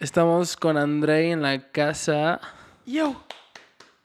Estamos 0.00 0.56
con 0.56 0.76
Andrei 0.76 1.32
en 1.32 1.42
la 1.42 1.70
casa. 1.70 2.40
Yo. 2.86 3.24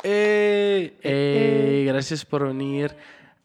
Eh, 0.04 0.98
Eh, 1.04 1.84
gracias 1.88 2.26
por 2.26 2.48
venir. 2.48 2.96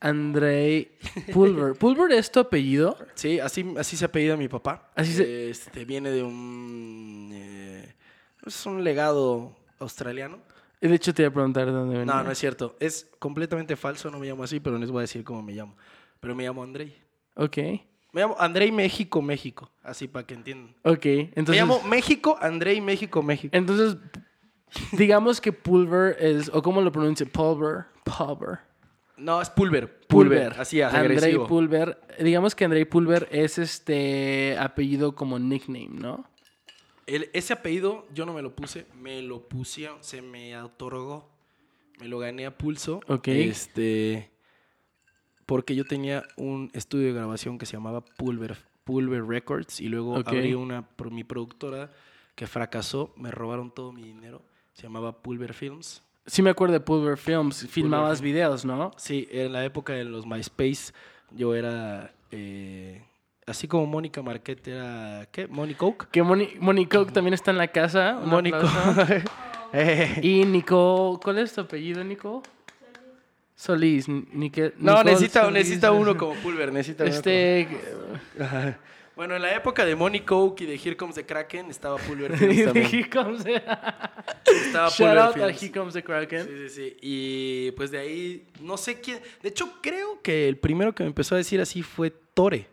Andrei 0.00 0.92
Pulver. 1.32 1.74
¿Pulver 1.78 2.12
es 2.12 2.30
tu 2.30 2.40
apellido? 2.40 2.96
Sí, 3.14 3.40
así, 3.40 3.74
así 3.76 3.96
se 3.96 4.04
apellida 4.04 4.36
mi 4.36 4.48
papá. 4.48 4.90
Así 4.94 5.12
se- 5.12 5.50
Este, 5.50 5.84
viene 5.84 6.10
de 6.10 6.22
un... 6.22 7.30
eh, 7.32 7.94
es 8.46 8.64
un 8.66 8.82
legado 8.84 9.56
australiano. 9.80 10.38
De 10.80 10.94
hecho, 10.94 11.12
te 11.12 11.22
iba 11.22 11.30
a 11.30 11.32
preguntar 11.34 11.66
de 11.66 11.72
dónde 11.72 11.98
venía. 11.98 12.14
No, 12.14 12.22
no 12.22 12.30
es 12.30 12.38
cierto. 12.38 12.76
Es 12.78 13.08
completamente 13.18 13.74
falso, 13.76 14.10
no 14.12 14.20
me 14.20 14.28
llamo 14.28 14.44
así, 14.44 14.60
pero 14.60 14.74
no 14.74 14.80
les 14.80 14.90
voy 14.92 15.00
a 15.00 15.02
decir 15.02 15.24
cómo 15.24 15.42
me 15.42 15.52
llamo. 15.52 15.76
Pero 16.20 16.36
me 16.36 16.44
llamo 16.44 16.62
Andrei. 16.62 16.96
Ok. 17.34 17.58
Me 18.12 18.22
llamo 18.22 18.36
Andrei 18.38 18.72
México, 18.72 19.20
México. 19.22 19.70
Así 19.82 20.08
para 20.08 20.26
que 20.26 20.34
entiendan. 20.34 20.74
Ok. 20.82 21.04
Entonces, 21.04 21.50
me 21.50 21.56
llamo 21.56 21.82
México, 21.82 22.38
Andrei 22.40 22.80
México, 22.80 23.22
México. 23.22 23.54
entonces, 23.56 23.96
digamos 24.92 25.40
que 25.40 25.52
Pulver 25.52 26.16
es, 26.18 26.50
o 26.52 26.62
cómo 26.62 26.80
lo 26.80 26.90
pronuncia, 26.92 27.26
Pulver. 27.26 27.84
Pulver. 28.04 28.58
No, 29.16 29.42
es 29.42 29.50
Pulver. 29.50 30.00
Pulver. 30.06 30.54
Así, 30.58 30.80
es, 30.80 30.86
Andrei 30.86 31.16
agresivo. 31.18 31.46
Pulver. 31.46 31.98
Digamos 32.20 32.54
que 32.54 32.64
Andrei 32.64 32.84
Pulver 32.84 33.28
es 33.32 33.58
este 33.58 34.56
apellido 34.58 35.14
como 35.14 35.38
nickname, 35.38 35.88
¿no? 35.90 36.24
El- 37.06 37.28
ese 37.32 37.52
apellido 37.54 38.06
yo 38.14 38.24
no 38.26 38.32
me 38.32 38.42
lo 38.42 38.54
puse, 38.54 38.86
me 39.00 39.20
lo 39.22 39.48
pusieron, 39.48 39.98
se 40.02 40.22
me 40.22 40.56
otorgó. 40.60 41.28
Me 42.00 42.06
lo 42.06 42.18
gané 42.20 42.46
a 42.46 42.56
pulso. 42.56 43.00
Ok. 43.08 43.26
Este. 43.28 44.30
Porque 45.48 45.74
yo 45.74 45.86
tenía 45.86 46.24
un 46.36 46.70
estudio 46.74 47.06
de 47.06 47.14
grabación 47.14 47.56
que 47.56 47.64
se 47.64 47.72
llamaba 47.72 48.02
Pulver, 48.02 48.58
Pulver 48.84 49.24
Records 49.24 49.80
y 49.80 49.88
luego 49.88 50.16
abrí 50.16 50.52
una 50.52 50.82
por 50.82 51.10
mi 51.10 51.24
productora 51.24 51.90
que 52.34 52.46
fracasó, 52.46 53.14
me 53.16 53.30
robaron 53.30 53.70
todo 53.70 53.90
mi 53.90 54.02
dinero. 54.02 54.42
Se 54.74 54.82
llamaba 54.82 55.22
Pulver 55.22 55.54
Films. 55.54 56.02
Sí 56.26 56.42
me 56.42 56.50
acuerdo 56.50 56.74
de 56.74 56.80
Pulver 56.80 57.16
Films. 57.16 57.66
Filmabas 57.66 58.20
videos, 58.20 58.66
¿no? 58.66 58.90
Sí, 58.98 59.26
en 59.30 59.54
la 59.54 59.64
época 59.64 59.94
de 59.94 60.04
los 60.04 60.26
MySpace 60.26 60.92
yo 61.30 61.54
era 61.54 62.12
eh, 62.30 63.02
así 63.46 63.66
como 63.66 63.86
Mónica 63.86 64.20
Marquette 64.20 64.68
era 64.68 65.26
¿qué? 65.32 65.46
Moni 65.46 65.72
Coke. 65.72 66.08
Que 66.12 66.22
Moni 66.22 66.84
Coke 66.84 67.10
también 67.10 67.32
está 67.32 67.52
en 67.52 67.56
la 67.56 67.68
casa. 67.68 68.20
Coke. 68.22 69.24
Eh. 69.70 70.20
Y 70.22 70.46
Nico, 70.46 71.20
¿cuál 71.22 71.38
es 71.38 71.52
tu 71.52 71.60
apellido, 71.60 72.02
Nico? 72.02 72.42
Solís. 73.58 74.08
Nique- 74.08 74.72
No, 74.78 75.02
necesita, 75.02 75.40
Solís. 75.42 75.54
necesita 75.54 75.90
uno 75.90 76.16
como 76.16 76.34
Pulver, 76.34 76.72
necesita 76.72 77.02
uno 77.04 77.12
Este. 77.12 77.66
como- 77.68 78.44
Ajá. 78.46 78.78
Bueno, 79.16 79.34
en 79.34 79.42
la 79.42 79.52
época 79.52 79.84
de 79.84 79.96
Money 79.96 80.20
Coke 80.20 80.62
y 80.62 80.66
de 80.66 80.74
Here 80.76 80.96
Comes 80.96 81.16
the 81.16 81.26
Kraken 81.26 81.68
estaba 81.70 81.96
Pulver 81.96 82.32
Films 82.38 82.64
también. 82.66 82.86
Here 82.86 83.10
Comes 83.10 83.42
the- 83.42 83.56
Estaba 84.46 84.88
Shout 84.90 84.96
Pulver 84.98 85.18
out 85.18 85.30
a 85.36 85.46
Films. 85.48 85.62
Here 85.62 85.72
Comes 85.72 85.94
the 85.94 86.04
Kraken. 86.04 86.46
Sí, 86.46 86.52
sí, 86.56 86.68
sí. 86.68 86.96
Y 87.02 87.70
pues 87.72 87.90
de 87.90 87.98
ahí, 87.98 88.46
no 88.60 88.76
sé 88.76 89.00
quién. 89.00 89.18
De 89.42 89.48
hecho, 89.48 89.72
creo 89.82 90.22
que 90.22 90.48
el 90.48 90.56
primero 90.56 90.94
que 90.94 91.02
me 91.02 91.08
empezó 91.08 91.34
a 91.34 91.38
decir 91.38 91.60
así 91.60 91.82
fue 91.82 92.12
Tore, 92.34 92.68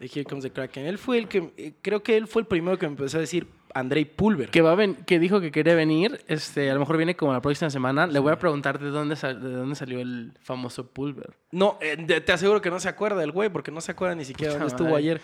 de 0.00 0.06
Here 0.06 0.24
Comes 0.24 0.44
the 0.44 0.50
Kraken. 0.50 0.86
Él 0.86 0.96
fue 0.96 1.18
el 1.18 1.28
que, 1.28 1.52
eh, 1.58 1.74
creo 1.82 2.02
que 2.02 2.16
él 2.16 2.26
fue 2.28 2.40
el 2.40 2.48
primero 2.48 2.78
que 2.78 2.86
me 2.86 2.92
empezó 2.92 3.18
a 3.18 3.20
decir 3.20 3.46
Andrei 3.74 4.04
Pulver. 4.04 4.48
Que, 4.50 4.62
va 4.62 4.72
a 4.72 4.74
ven- 4.76 4.94
que 5.04 5.18
dijo 5.18 5.40
que 5.40 5.50
quería 5.50 5.74
venir, 5.74 6.20
este, 6.28 6.70
a 6.70 6.74
lo 6.74 6.80
mejor 6.80 6.96
viene 6.96 7.16
como 7.16 7.32
la 7.32 7.42
próxima 7.42 7.68
semana. 7.70 8.06
Le 8.06 8.18
voy 8.20 8.32
a 8.32 8.38
preguntar 8.38 8.78
de 8.78 8.90
dónde, 8.90 9.16
sal- 9.16 9.42
de 9.42 9.50
dónde 9.50 9.74
salió 9.74 10.00
el 10.00 10.32
famoso 10.40 10.86
Pulver. 10.86 11.34
No, 11.50 11.78
eh, 11.80 11.96
te 12.20 12.32
aseguro 12.32 12.60
que 12.60 12.70
no 12.70 12.80
se 12.80 12.88
acuerda 12.88 13.22
el 13.22 13.32
güey, 13.32 13.48
porque 13.50 13.70
no 13.70 13.80
se 13.80 13.92
acuerda 13.92 14.14
ni 14.14 14.24
siquiera 14.24 14.52
dónde 14.54 14.68
estuvo 14.68 14.94
ayer. 14.96 15.20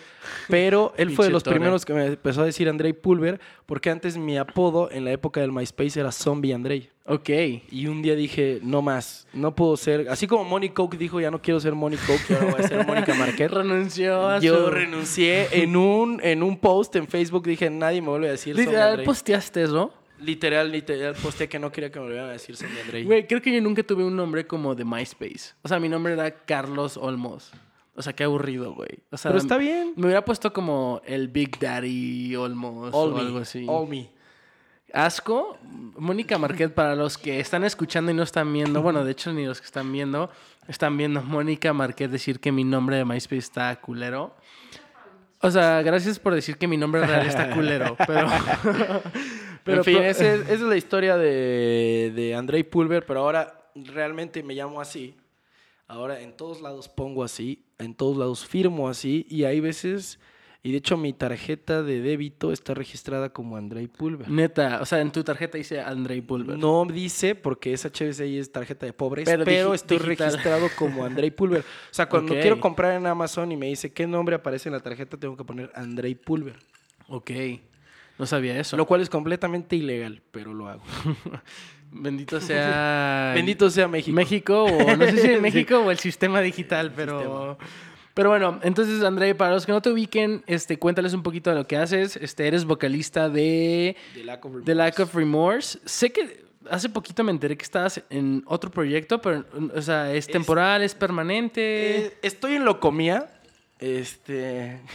Pero 0.49 0.93
él 0.97 1.11
fue 1.11 1.25
de 1.25 1.31
los 1.31 1.43
primeros 1.43 1.85
que 1.85 1.93
me 1.93 2.05
empezó 2.05 2.41
a 2.41 2.45
decir 2.45 2.69
Andrei 2.69 2.93
Pulver, 2.93 3.39
porque 3.65 3.89
antes 3.89 4.17
mi 4.17 4.37
apodo 4.37 4.89
en 4.91 5.05
la 5.05 5.11
época 5.11 5.41
del 5.41 5.51
MySpace 5.51 5.99
era 5.99 6.11
Zombie 6.11 6.53
Andrei. 6.53 6.89
Ok. 7.05 7.29
Y 7.71 7.87
un 7.87 8.01
día 8.01 8.15
dije, 8.15 8.59
no 8.63 8.81
más, 8.81 9.27
no 9.33 9.55
puedo 9.55 9.75
ser. 9.75 10.07
Así 10.09 10.27
como 10.27 10.43
Money 10.43 10.69
Coke 10.69 10.97
dijo, 10.97 11.19
ya 11.19 11.31
no 11.31 11.41
quiero 11.41 11.59
ser 11.59 11.73
Money 11.73 11.97
Coke, 12.05 12.35
ahora 12.35 12.51
voy 12.51 12.61
a 12.63 12.67
ser 12.67 12.85
Mónica 12.85 13.13
Marquette. 13.15 13.51
Renunció 13.51 14.27
a 14.27 14.39
Yo 14.39 14.65
su... 14.65 14.71
renuncié 14.71 15.63
en 15.63 15.75
un, 15.75 16.19
en 16.23 16.43
un 16.43 16.57
post 16.57 16.95
en 16.95 17.07
Facebook, 17.07 17.45
dije, 17.45 17.69
nadie 17.69 18.01
me 18.01 18.09
vuelve 18.09 18.27
a 18.27 18.31
decir 18.31 18.55
Literal, 18.55 19.03
posteaste 19.03 19.63
eso. 19.63 19.93
Literal, 20.19 20.71
literal, 20.71 21.15
posté 21.15 21.49
que 21.49 21.57
no 21.57 21.71
quería 21.71 21.91
que 21.91 21.97
me 21.99 22.05
volvieran 22.05 22.29
a 22.29 22.33
decir 22.33 22.55
Zombie 22.55 22.79
Andrei. 22.81 23.03
Güey, 23.03 23.25
creo 23.25 23.41
que 23.41 23.51
yo 23.51 23.59
nunca 23.59 23.81
tuve 23.81 24.03
un 24.03 24.15
nombre 24.15 24.45
como 24.45 24.75
de 24.75 24.85
MySpace. 24.85 25.55
O 25.63 25.67
sea, 25.67 25.79
mi 25.79 25.89
nombre 25.89 26.13
era 26.13 26.29
Carlos 26.45 26.95
Olmos. 26.97 27.51
O 27.95 28.03
sea, 28.03 28.13
qué 28.13 28.23
aburrido, 28.23 28.73
güey. 28.73 28.99
O 29.09 29.17
sea, 29.17 29.31
Pero 29.31 29.41
está 29.41 29.57
bien. 29.57 29.93
Me 29.95 30.05
hubiera 30.05 30.23
puesto 30.23 30.53
como 30.53 31.01
el 31.05 31.27
Big 31.27 31.59
Daddy 31.59 32.35
Olmos 32.35 32.93
All 32.93 33.13
o 33.13 33.15
me, 33.15 33.21
algo 33.21 33.39
así. 33.39 33.65
all 33.67 33.87
me. 33.89 34.09
Asco. 34.93 35.57
Mónica 35.97 36.37
Marquette, 36.37 36.73
para 36.73 36.95
los 36.95 37.17
que 37.17 37.39
están 37.39 37.63
escuchando 37.63 38.11
y 38.11 38.13
no 38.15 38.23
están 38.23 38.51
viendo, 38.51 38.81
bueno, 38.81 39.03
de 39.05 39.11
hecho 39.11 39.31
ni 39.33 39.45
los 39.45 39.59
que 39.61 39.65
están 39.65 39.91
viendo, 39.91 40.29
están 40.67 40.97
viendo 40.97 41.21
Mónica 41.21 41.73
Marquette 41.73 42.11
decir 42.11 42.39
que 42.39 42.51
mi 42.51 42.63
nombre 42.63 42.97
de 42.97 43.05
MySpace 43.05 43.37
está 43.37 43.75
culero. 43.81 44.35
O 45.41 45.49
sea, 45.51 45.81
gracias 45.81 46.19
por 46.19 46.33
decir 46.35 46.57
que 46.57 46.67
mi 46.67 46.77
nombre 46.77 47.05
real 47.05 47.25
está 47.25 47.49
culero, 47.51 47.95
pero... 48.07 48.27
Pero 49.63 49.77
en 49.77 49.83
fin, 49.83 49.97
ese 50.01 50.33
es- 50.33 50.41
esa 50.41 50.53
es 50.53 50.61
la 50.61 50.75
historia 50.75 51.17
de, 51.17 52.11
de 52.15 52.33
Andrei 52.33 52.63
Pulver, 52.63 53.05
pero 53.05 53.19
ahora 53.19 53.69
realmente 53.75 54.41
me 54.41 54.55
llamo 54.55 54.81
así. 54.81 55.15
Ahora 55.87 56.19
en 56.21 56.35
todos 56.35 56.61
lados 56.61 56.89
pongo 56.89 57.23
así, 57.23 57.63
en 57.77 57.93
todos 57.93 58.17
lados 58.17 58.43
firmo 58.43 58.89
así, 58.89 59.27
y 59.29 59.43
hay 59.43 59.59
veces, 59.59 60.19
y 60.63 60.71
de 60.71 60.77
hecho 60.77 60.95
mi 60.95 61.11
tarjeta 61.11 61.81
de 61.81 62.01
débito 62.01 62.51
está 62.51 62.75
registrada 62.75 63.29
como 63.29 63.57
Andrei 63.57 63.87
Pulver. 63.87 64.29
Neta, 64.29 64.79
o 64.81 64.85
sea, 64.85 65.01
en 65.01 65.11
tu 65.11 65.23
tarjeta 65.23 65.57
dice 65.57 65.81
Andrei 65.81 66.21
Pulver. 66.21 66.57
No 66.57 66.85
dice 66.85 67.33
porque 67.33 67.73
es 67.73 67.83
HBCI 67.83 68.37
es 68.37 68.51
tarjeta 68.51 68.85
de 68.85 68.93
pobres, 68.93 69.27
Pero 69.43 69.73
estoy 69.73 69.97
digital. 69.97 70.27
registrado 70.27 70.67
como 70.77 71.03
Andrei 71.03 71.31
Pulver. 71.31 71.61
O 71.61 71.93
sea, 71.93 72.07
cuando 72.07 72.33
quiero 72.35 72.59
comprar 72.59 72.93
en 72.93 73.07
Amazon 73.07 73.51
y 73.51 73.57
me 73.57 73.67
dice 73.67 73.91
qué 73.91 74.05
nombre 74.05 74.35
aparece 74.35 74.69
en 74.69 74.73
la 74.73 74.81
tarjeta, 74.81 75.17
tengo 75.17 75.35
que 75.35 75.43
poner 75.43 75.71
Andrei 75.73 76.13
Pulver. 76.13 76.55
Ok, 77.07 77.31
no 78.19 78.27
sabía 78.27 78.59
eso. 78.59 78.77
Lo 78.77 78.85
cual 78.85 79.01
es 79.01 79.09
completamente 79.09 79.75
ilegal, 79.75 80.21
pero 80.31 80.53
lo 80.53 80.67
hago. 80.67 80.83
Bendito 81.91 82.39
sea... 82.39 83.31
Bendito 83.35 83.69
sea 83.69 83.87
México. 83.87 84.15
México, 84.15 84.63
o 84.63 84.95
no 84.95 85.05
sé 85.07 85.17
si 85.17 85.27
en 85.31 85.41
México 85.41 85.79
o 85.79 85.91
el 85.91 85.97
sistema 85.97 86.39
digital, 86.39 86.93
pero... 86.95 87.57
Pero 88.13 88.29
bueno, 88.29 88.59
entonces, 88.63 89.03
André, 89.03 89.35
para 89.35 89.51
los 89.53 89.65
que 89.65 89.71
no 89.71 89.81
te 89.81 89.89
ubiquen, 89.89 90.43
este, 90.47 90.77
cuéntales 90.77 91.13
un 91.13 91.23
poquito 91.23 91.49
de 91.49 91.55
lo 91.55 91.65
que 91.67 91.77
haces. 91.77 92.15
Este, 92.17 92.47
eres 92.47 92.65
vocalista 92.65 93.29
de 93.29 93.95
The 94.13 94.23
Lack 94.25 94.45
of 94.45 94.63
The 94.65 94.75
Lack 94.75 94.99
of 94.99 95.15
Remorse. 95.15 95.79
Sé 95.85 96.11
que 96.11 96.43
hace 96.69 96.89
poquito 96.89 97.23
me 97.23 97.31
enteré 97.31 97.55
que 97.57 97.63
estabas 97.63 98.01
en 98.09 98.43
otro 98.45 98.69
proyecto, 98.69 99.21
pero, 99.21 99.45
o 99.73 99.81
sea, 99.81 100.11
¿es, 100.13 100.27
Es- 100.27 100.31
temporal, 100.31 100.81
es 100.81 100.93
permanente? 100.93 102.05
Eh, 102.07 102.17
estoy 102.21 102.55
en 102.55 102.65
Locomía. 102.65 103.29
Este. 103.79 104.79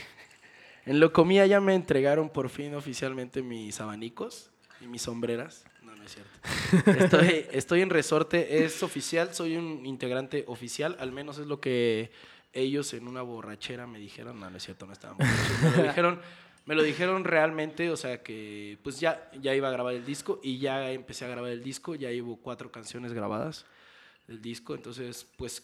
En 0.88 1.00
Locomía 1.00 1.44
ya 1.46 1.60
me 1.60 1.74
entregaron 1.74 2.28
por 2.28 2.48
fin 2.48 2.72
oficialmente 2.76 3.42
mis 3.42 3.80
abanicos 3.80 4.50
y 4.80 4.86
mis 4.86 5.02
sombreras. 5.02 5.64
No, 5.82 5.96
no 5.96 6.04
es 6.04 6.14
cierto. 6.14 7.00
Estoy, 7.04 7.44
estoy 7.50 7.80
en 7.80 7.90
Resorte, 7.90 8.64
es 8.64 8.84
oficial, 8.84 9.34
soy 9.34 9.56
un 9.56 9.84
integrante 9.84 10.44
oficial, 10.46 10.96
al 11.00 11.10
menos 11.10 11.38
es 11.38 11.48
lo 11.48 11.60
que 11.60 12.12
ellos 12.56 12.92
en 12.94 13.06
una 13.06 13.22
borrachera 13.22 13.86
me 13.86 13.98
dijeron. 13.98 14.40
No, 14.40 14.50
no 14.50 14.56
es 14.56 14.64
cierto, 14.64 14.86
no 14.86 14.92
estaban 14.92 15.16
borrachos. 15.16 15.62
Me 15.62 15.76
lo 15.76 15.82
dijeron, 15.88 16.20
me 16.66 16.74
lo 16.74 16.82
dijeron 16.82 17.24
realmente, 17.24 17.90
o 17.90 17.96
sea 17.96 18.22
que 18.22 18.78
pues 18.82 18.98
ya, 18.98 19.30
ya 19.40 19.54
iba 19.54 19.68
a 19.68 19.70
grabar 19.70 19.94
el 19.94 20.04
disco 20.04 20.40
y 20.42 20.58
ya 20.58 20.90
empecé 20.90 21.24
a 21.24 21.28
grabar 21.28 21.50
el 21.50 21.62
disco, 21.62 21.94
ya 21.94 22.10
llevo 22.10 22.36
cuatro 22.36 22.72
canciones 22.72 23.12
grabadas 23.12 23.66
del 24.26 24.42
disco, 24.42 24.74
entonces 24.74 25.26
pues 25.36 25.62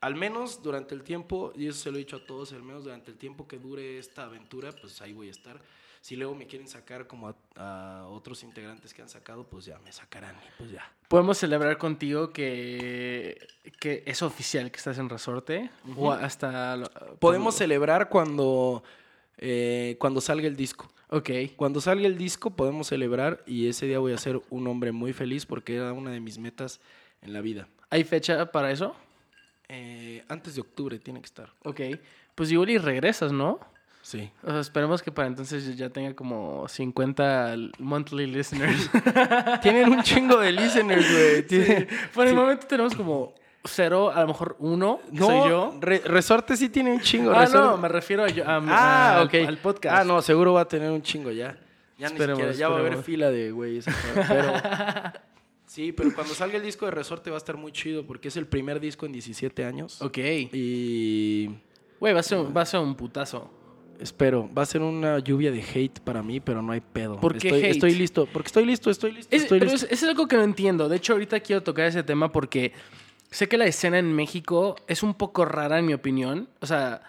al 0.00 0.14
menos 0.14 0.62
durante 0.62 0.94
el 0.94 1.02
tiempo, 1.02 1.52
y 1.56 1.66
eso 1.66 1.78
se 1.78 1.90
lo 1.90 1.96
he 1.96 2.00
dicho 2.00 2.16
a 2.16 2.24
todos, 2.24 2.52
al 2.52 2.62
menos 2.62 2.84
durante 2.84 3.10
el 3.10 3.16
tiempo 3.16 3.48
que 3.48 3.58
dure 3.58 3.98
esta 3.98 4.24
aventura, 4.24 4.72
pues 4.72 5.00
ahí 5.02 5.12
voy 5.12 5.28
a 5.28 5.32
estar. 5.32 5.60
Si 6.06 6.14
luego 6.14 6.36
me 6.36 6.46
quieren 6.46 6.68
sacar 6.68 7.08
como 7.08 7.26
a, 7.30 7.34
a 7.56 8.06
otros 8.06 8.44
integrantes 8.44 8.94
que 8.94 9.02
han 9.02 9.08
sacado, 9.08 9.42
pues 9.42 9.64
ya 9.64 9.76
me 9.80 9.90
sacarán 9.90 10.36
y 10.36 10.48
pues 10.56 10.70
ya. 10.70 10.88
¿Podemos 11.08 11.36
celebrar 11.36 11.78
contigo 11.78 12.32
que, 12.32 13.44
que 13.80 14.04
es 14.06 14.22
oficial 14.22 14.70
que 14.70 14.76
estás 14.76 14.98
en 14.98 15.08
Resorte? 15.08 15.68
O 15.96 16.12
hasta... 16.12 16.76
lo- 16.76 16.88
Podemos 17.18 17.56
celebrar 17.56 18.08
cuando, 18.08 18.84
eh, 19.36 19.96
cuando 19.98 20.20
salga 20.20 20.46
el 20.46 20.54
disco. 20.54 20.88
Ok. 21.08 21.28
Cuando 21.56 21.80
salga 21.80 22.06
el 22.06 22.16
disco 22.16 22.50
podemos 22.50 22.86
celebrar 22.86 23.42
y 23.44 23.68
ese 23.68 23.86
día 23.86 23.98
voy 23.98 24.12
a 24.12 24.18
ser 24.18 24.40
un 24.50 24.68
hombre 24.68 24.92
muy 24.92 25.12
feliz 25.12 25.44
porque 25.44 25.74
era 25.74 25.92
una 25.92 26.12
de 26.12 26.20
mis 26.20 26.38
metas 26.38 26.78
en 27.20 27.32
la 27.32 27.40
vida. 27.40 27.66
¿Hay 27.90 28.04
fecha 28.04 28.52
para 28.52 28.70
eso? 28.70 28.94
Eh, 29.68 30.24
antes 30.28 30.54
de 30.54 30.60
octubre 30.60 31.00
tiene 31.00 31.20
que 31.20 31.26
estar. 31.26 31.52
Ok. 31.64 31.80
Pues 32.36 32.52
igual 32.52 32.70
y 32.70 32.78
regresas, 32.78 33.32
¿no? 33.32 33.58
Sí. 34.06 34.30
O 34.44 34.50
sea, 34.52 34.60
esperemos 34.60 35.02
que 35.02 35.10
para 35.10 35.26
entonces 35.26 35.76
ya 35.76 35.90
tenga 35.90 36.14
como 36.14 36.68
50 36.68 37.56
monthly 37.80 38.28
listeners. 38.28 38.88
Tienen 39.62 39.88
un 39.90 40.00
chingo 40.04 40.38
de 40.38 40.52
listeners, 40.52 41.04
güey. 41.12 41.42
Tienen- 41.44 41.88
Por 42.14 42.28
el 42.28 42.36
momento 42.36 42.68
tenemos 42.68 42.94
como 42.94 43.34
cero, 43.64 44.12
a 44.14 44.20
lo 44.20 44.28
mejor 44.28 44.54
uno, 44.60 45.00
No, 45.10 45.26
soy 45.26 45.48
yo. 45.50 45.74
Re- 45.80 46.02
Resorte 46.04 46.56
sí 46.56 46.68
tiene 46.68 46.92
un 46.92 47.00
chingo. 47.00 47.32
Ah, 47.32 47.46
Resorte- 47.46 47.66
no, 47.66 47.76
me 47.78 47.88
refiero 47.88 48.22
a 48.22 48.28
yo, 48.28 48.44
a- 48.48 48.62
Ah, 48.68 49.18
a- 49.18 49.22
ok. 49.24 49.34
al 49.44 49.58
podcast. 49.58 49.96
Ah, 49.98 50.04
no, 50.04 50.22
seguro 50.22 50.52
va 50.52 50.60
a 50.60 50.68
tener 50.68 50.88
un 50.88 51.02
chingo 51.02 51.32
ya. 51.32 51.58
Ya, 51.98 52.06
ni 52.06 52.12
Esperemos, 52.14 52.38
siquiera, 52.42 52.52
ya 52.56 52.68
va 52.68 52.76
a 52.76 52.78
haber 52.78 52.98
fila 53.02 53.28
de 53.32 53.50
güeyes. 53.50 53.86
Pero, 54.28 54.52
sí, 55.66 55.90
pero 55.90 56.14
cuando 56.14 56.32
salga 56.32 56.58
el 56.58 56.62
disco 56.62 56.84
de 56.84 56.92
Resorte 56.92 57.30
va 57.30 57.36
a 57.36 57.38
estar 57.38 57.56
muy 57.56 57.72
chido 57.72 58.06
porque 58.06 58.28
es 58.28 58.36
el 58.36 58.46
primer 58.46 58.78
disco 58.78 59.04
en 59.04 59.10
17 59.10 59.64
años. 59.64 60.00
Ok. 60.00 60.18
Y 60.52 61.50
Güey, 61.98 62.12
va, 62.14 62.20
a 62.20 62.22
ser 62.22 62.56
va 62.56 62.60
a 62.62 62.66
ser 62.66 62.78
un 62.78 62.94
putazo. 62.94 63.50
Espero, 64.00 64.48
va 64.56 64.62
a 64.62 64.66
ser 64.66 64.82
una 64.82 65.18
lluvia 65.18 65.50
de 65.50 65.62
hate 65.62 66.00
para 66.00 66.22
mí, 66.22 66.40
pero 66.40 66.62
no 66.62 66.72
hay 66.72 66.80
pedo. 66.80 67.20
¿Por 67.20 67.38
qué 67.38 67.48
estoy, 67.48 67.62
hate? 67.62 67.70
estoy 67.70 67.94
listo, 67.94 68.26
porque 68.32 68.46
estoy 68.48 68.64
listo, 68.64 68.90
estoy 68.90 69.12
listo, 69.12 69.34
Es, 69.34 69.42
estoy 69.42 69.58
pero 69.58 69.72
listo. 69.72 69.86
es, 69.90 70.02
es 70.02 70.08
algo 70.08 70.26
que 70.28 70.36
no 70.36 70.42
entiendo. 70.42 70.88
De 70.88 70.96
hecho, 70.96 71.12
ahorita 71.14 71.40
quiero 71.40 71.62
tocar 71.62 71.86
ese 71.86 72.02
tema 72.02 72.32
porque 72.32 72.72
sé 73.30 73.48
que 73.48 73.58
la 73.58 73.66
escena 73.66 73.98
en 73.98 74.12
México 74.12 74.76
es 74.86 75.02
un 75.02 75.14
poco 75.14 75.44
rara, 75.44 75.78
en 75.78 75.86
mi 75.86 75.94
opinión. 75.94 76.48
O 76.60 76.66
sea, 76.66 77.02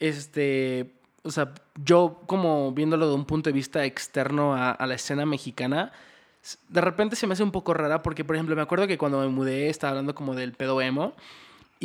este. 0.00 0.92
O 1.24 1.30
sea, 1.30 1.52
yo 1.84 2.20
como 2.26 2.72
viéndolo 2.72 3.08
de 3.08 3.14
un 3.14 3.24
punto 3.24 3.48
de 3.48 3.54
vista 3.54 3.84
externo 3.84 4.54
a, 4.54 4.72
a 4.72 4.86
la 4.86 4.94
escena 4.94 5.24
mexicana, 5.24 5.92
de 6.68 6.80
repente 6.80 7.14
se 7.14 7.26
me 7.26 7.34
hace 7.34 7.44
un 7.44 7.52
poco 7.52 7.74
rara 7.74 8.02
porque, 8.02 8.24
por 8.24 8.34
ejemplo, 8.34 8.56
me 8.56 8.62
acuerdo 8.62 8.88
que 8.88 8.98
cuando 8.98 9.20
me 9.20 9.28
mudé 9.28 9.68
estaba 9.68 9.90
hablando 9.90 10.14
como 10.14 10.34
del 10.34 10.52
pedo 10.52 10.80
emo. 10.80 11.14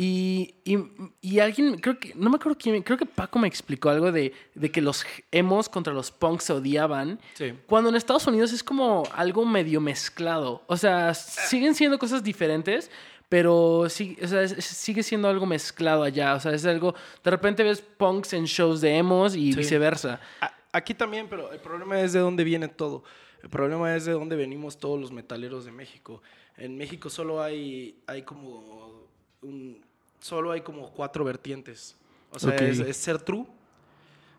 Y, 0.00 0.54
y, 0.64 0.78
y 1.20 1.40
alguien, 1.40 1.76
creo 1.80 1.98
que, 1.98 2.12
no 2.14 2.30
me 2.30 2.36
acuerdo 2.36 2.56
quién, 2.56 2.80
creo 2.84 2.96
que 2.96 3.04
Paco 3.04 3.40
me 3.40 3.48
explicó 3.48 3.90
algo 3.90 4.12
de, 4.12 4.32
de 4.54 4.70
que 4.70 4.80
los 4.80 5.04
emos 5.32 5.68
contra 5.68 5.92
los 5.92 6.12
punks 6.12 6.44
se 6.44 6.52
odiaban. 6.52 7.18
Sí. 7.34 7.52
Cuando 7.66 7.90
en 7.90 7.96
Estados 7.96 8.24
Unidos 8.28 8.52
es 8.52 8.62
como 8.62 9.02
algo 9.12 9.44
medio 9.44 9.80
mezclado. 9.80 10.62
O 10.68 10.76
sea, 10.76 11.14
siguen 11.14 11.74
siendo 11.74 11.98
cosas 11.98 12.22
diferentes, 12.22 12.92
pero 13.28 13.88
sí, 13.88 14.16
o 14.22 14.28
sea, 14.28 14.42
es- 14.42 14.64
sigue 14.64 15.02
siendo 15.02 15.26
algo 15.26 15.46
mezclado 15.46 16.04
allá. 16.04 16.36
O 16.36 16.38
sea, 16.40 16.52
es 16.52 16.64
algo. 16.64 16.94
De 17.24 17.30
repente 17.32 17.64
ves 17.64 17.80
punks 17.82 18.34
en 18.34 18.44
shows 18.44 18.80
de 18.80 18.96
emos 18.98 19.34
y 19.34 19.52
Sí. 19.52 19.58
viceversa. 19.58 20.20
A- 20.40 20.54
Aquí 20.70 20.94
también, 20.94 21.26
pero 21.28 21.50
el 21.50 21.58
problema 21.58 22.00
es 22.00 22.12
de 22.12 22.20
dónde 22.20 22.44
viene 22.44 22.68
todo. 22.68 23.02
El 23.42 23.48
problema 23.48 23.96
es 23.96 24.04
de 24.04 24.12
dónde 24.12 24.36
venimos 24.36 24.78
todos 24.78 25.00
los 25.00 25.10
metaleros 25.10 25.64
de 25.64 25.72
México. 25.72 26.22
En 26.56 26.76
México 26.76 27.10
solo 27.10 27.42
hay, 27.42 27.98
hay 28.06 28.22
como 28.22 29.08
un, 29.42 29.82
solo 30.20 30.52
hay 30.52 30.60
como 30.62 30.90
cuatro 30.90 31.24
vertientes. 31.24 31.96
O 32.30 32.38
sea, 32.38 32.54
es, 32.56 32.78
es 32.80 32.96
ser 32.96 33.18
true, 33.20 33.46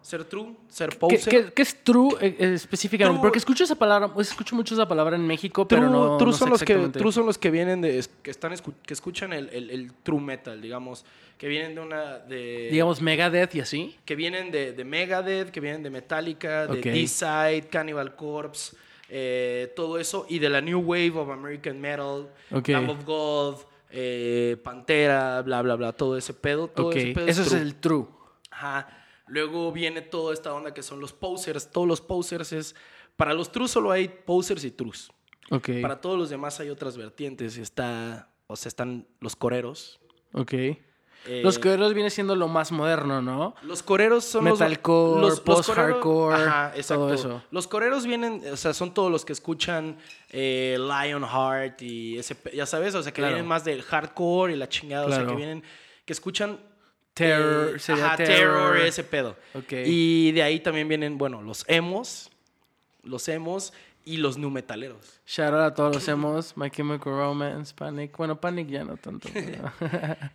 ser 0.01 0.23
true, 0.25 0.55
ser 0.69 0.89
¿Qué, 0.89 0.95
poser. 0.97 1.29
qué- 1.47 1.53
qué 1.53 1.61
es 1.61 1.83
true 1.83 2.09
eh, 2.21 2.35
eh, 2.39 2.53
específicamente? 2.53 3.17
True- 3.17 3.21
Porque 3.27 3.39
escucho 3.39 3.63
esa 3.63 3.75
palabra, 3.75 4.11
escucho 4.19 4.55
mucho 4.55 4.73
esa 4.75 4.87
palabra 4.87 5.15
en 5.15 5.25
México, 5.25 5.65
True, 5.67 5.79
pero 5.81 5.91
no. 5.91 6.17
true 6.17 6.31
no 6.31 6.37
son 6.37 6.49
los 6.51 6.63
que, 6.63 6.75
true 6.89 7.11
son 7.11 7.25
los 7.25 7.37
que 7.37 7.49
vienen 7.51 7.81
de, 7.81 8.03
que 8.21 8.31
están 8.31 8.53
que 8.85 8.93
escuchan 8.93 9.33
el, 9.33 9.49
el- 9.49 9.69
el 9.71 9.93
true 10.03 10.21
metal, 10.21 10.61
digamos, 10.61 11.03
que 11.37 11.47
vienen 11.47 11.73
de 11.75 11.81
una 11.81 12.19
de 12.19 12.69
Digamos 12.71 13.01
Megadeth 13.01 13.55
y 13.55 13.61
así. 13.61 13.97
que 14.05 14.15
vienen 14.15 14.51
de, 14.51 14.73
de 14.73 14.83
Megadeth, 14.85 15.49
que 15.51 15.59
vienen 15.59 15.83
de 15.83 15.89
Metallica, 15.89 16.67
de. 16.67 16.81
D-Side, 16.81 17.67
Cannibal 17.71 18.15
Corpse, 18.15 18.75
eh, 19.09 19.73
todo 19.75 19.97
eso, 19.99 20.25
y 20.29 20.37
de 20.39 20.49
la 20.49 20.61
New 20.61 20.79
Wave 20.81 21.13
of 21.15 21.29
American 21.29 21.79
Metal, 21.81 22.27
Ok. 22.51 22.67
Lamb 22.69 22.89
of 22.91 23.03
God, 23.05 23.55
eh, 23.89 24.57
Pantera, 24.63 25.41
bla, 25.41 25.61
bla, 25.61 25.75
bla, 25.75 25.93
todo 25.93 26.17
ese 26.17 26.33
pedo. 26.33 26.67
Todo 26.67 26.91
ese 26.91 27.13
pedo 27.13 27.27
eso 27.27 27.41
es 27.41 27.49
true. 27.49 27.61
el 27.61 27.75
true. 27.75 28.07
Ajá. 28.51 29.05
Luego 29.27 29.71
viene 29.71 30.01
toda 30.01 30.33
esta 30.33 30.53
onda 30.53 30.73
que 30.73 30.83
son 30.83 30.99
los 30.99 31.13
posers. 31.13 31.71
Todos 31.71 31.87
los 31.87 32.01
posers 32.01 32.51
es. 32.51 32.75
Para 33.15 33.33
los 33.33 33.51
trus 33.51 33.71
solo 33.71 33.91
hay 33.91 34.07
posers 34.07 34.63
y 34.63 34.71
trus. 34.71 35.11
Ok. 35.51 35.69
Para 35.81 36.01
todos 36.01 36.17
los 36.17 36.29
demás 36.29 36.59
hay 36.59 36.69
otras 36.69 36.97
vertientes. 36.97 37.57
Está. 37.57 38.31
O 38.47 38.55
sea, 38.55 38.69
están 38.69 39.07
los 39.19 39.35
coreros. 39.35 39.99
Ok. 40.33 40.53
Eh, 41.25 41.41
Los 41.43 41.59
coreros 41.59 41.93
viene 41.93 42.09
siendo 42.09 42.35
lo 42.35 42.47
más 42.47 42.71
moderno, 42.71 43.21
¿no? 43.21 43.53
Los 43.63 43.83
coreros 43.83 44.23
son 44.25 44.45
Metalcore, 44.45 45.21
los, 45.21 45.39
post-hardcore, 45.41 46.81
todo 46.87 47.13
eso. 47.13 47.43
Los 47.51 47.67
coreros 47.67 48.05
vienen, 48.05 48.41
o 48.51 48.57
sea, 48.57 48.73
son 48.73 48.93
todos 48.93 49.11
los 49.11 49.25
que 49.25 49.33
escuchan 49.33 49.97
eh, 50.29 50.77
Lionheart 50.79 51.81
y 51.81 52.17
ese, 52.17 52.37
ya 52.53 52.65
sabes, 52.65 52.95
o 52.95 53.03
sea, 53.03 53.11
que 53.11 53.21
Claro. 53.21 53.33
vienen 53.33 53.47
más 53.47 53.65
del 53.65 53.81
hardcore 53.83 54.53
y 54.53 54.55
la 54.55 54.69
chingada, 54.69 55.05
o 55.07 55.11
sea, 55.11 55.25
que 55.27 55.35
vienen, 55.35 55.63
que 56.05 56.13
escuchan 56.13 56.57
Terror, 57.13 57.75
eh, 57.75 57.79
sería 57.79 58.05
ajá, 58.07 58.15
terror. 58.17 58.35
terror, 58.73 58.77
ese 58.77 59.03
pedo. 59.03 59.35
Ok. 59.53 59.73
Y 59.85 60.31
de 60.31 60.41
ahí 60.41 60.61
también 60.61 60.87
vienen, 60.87 61.17
bueno, 61.17 61.41
los 61.41 61.65
emos, 61.67 62.29
los 63.03 63.27
emos 63.27 63.73
y 64.05 64.17
los 64.17 64.37
nu 64.37 64.49
metaleros. 64.49 65.19
Shout 65.27 65.49
out 65.53 65.61
a 65.61 65.73
todos 65.73 65.93
los 65.95 66.07
emos, 66.07 66.57
My 66.57 66.69
Chemical 66.71 67.13
Romance, 67.13 67.73
Panic. 67.75 68.17
Bueno, 68.17 68.39
Panic 68.41 68.67
ya 68.69 68.83
no 68.83 68.97
tanto. 68.97 69.29
pero- 69.33 69.71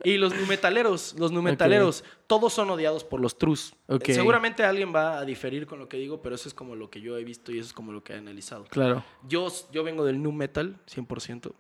Y 0.04 0.16
los 0.16 0.32
nu 0.34 0.46
metaleros, 0.46 1.14
los 1.18 1.32
nu 1.32 1.42
metaleros, 1.42 2.04
todos 2.28 2.52
son 2.52 2.70
odiados 2.70 3.02
por 3.02 3.20
los 3.20 3.36
trus. 3.36 3.74
Ok. 3.88 4.04
Seguramente 4.06 4.62
alguien 4.64 4.94
va 4.94 5.18
a 5.18 5.24
diferir 5.24 5.66
con 5.66 5.78
lo 5.80 5.88
que 5.88 5.96
digo, 5.96 6.22
pero 6.22 6.34
eso 6.36 6.48
es 6.48 6.54
como 6.54 6.76
lo 6.76 6.88
que 6.90 7.00
yo 7.00 7.16
he 7.18 7.24
visto 7.24 7.50
y 7.50 7.58
eso 7.58 7.68
es 7.68 7.72
como 7.72 7.92
lo 7.92 8.04
que 8.04 8.12
he 8.12 8.16
analizado. 8.16 8.64
claro. 8.70 9.02
Yo, 9.28 9.48
yo 9.72 9.82
vengo 9.82 10.04
del 10.04 10.22
nu 10.22 10.30
metal, 10.30 10.76
100%. 10.88 11.52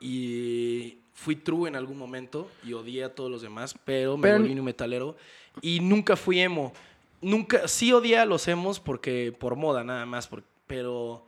Y 0.00 0.98
fui 1.14 1.36
true 1.36 1.68
en 1.68 1.76
algún 1.76 1.96
momento 1.98 2.50
y 2.64 2.72
odié 2.72 3.04
a 3.04 3.14
todos 3.14 3.30
los 3.30 3.42
demás, 3.42 3.74
pero 3.84 4.16
me 4.16 4.22
Pero- 4.28 4.38
volví 4.40 4.54
nu 4.54 4.62
metalero. 4.62 5.16
Y 5.62 5.80
nunca 5.80 6.16
fui 6.16 6.40
emo. 6.40 6.72
Nunca, 7.20 7.68
sí 7.68 7.92
odié 7.92 8.18
a 8.18 8.26
los 8.26 8.48
emos 8.48 8.80
porque, 8.80 9.34
por 9.38 9.56
moda 9.56 9.84
nada 9.84 10.04
más, 10.04 10.26
por- 10.28 10.42
pero 10.66 11.26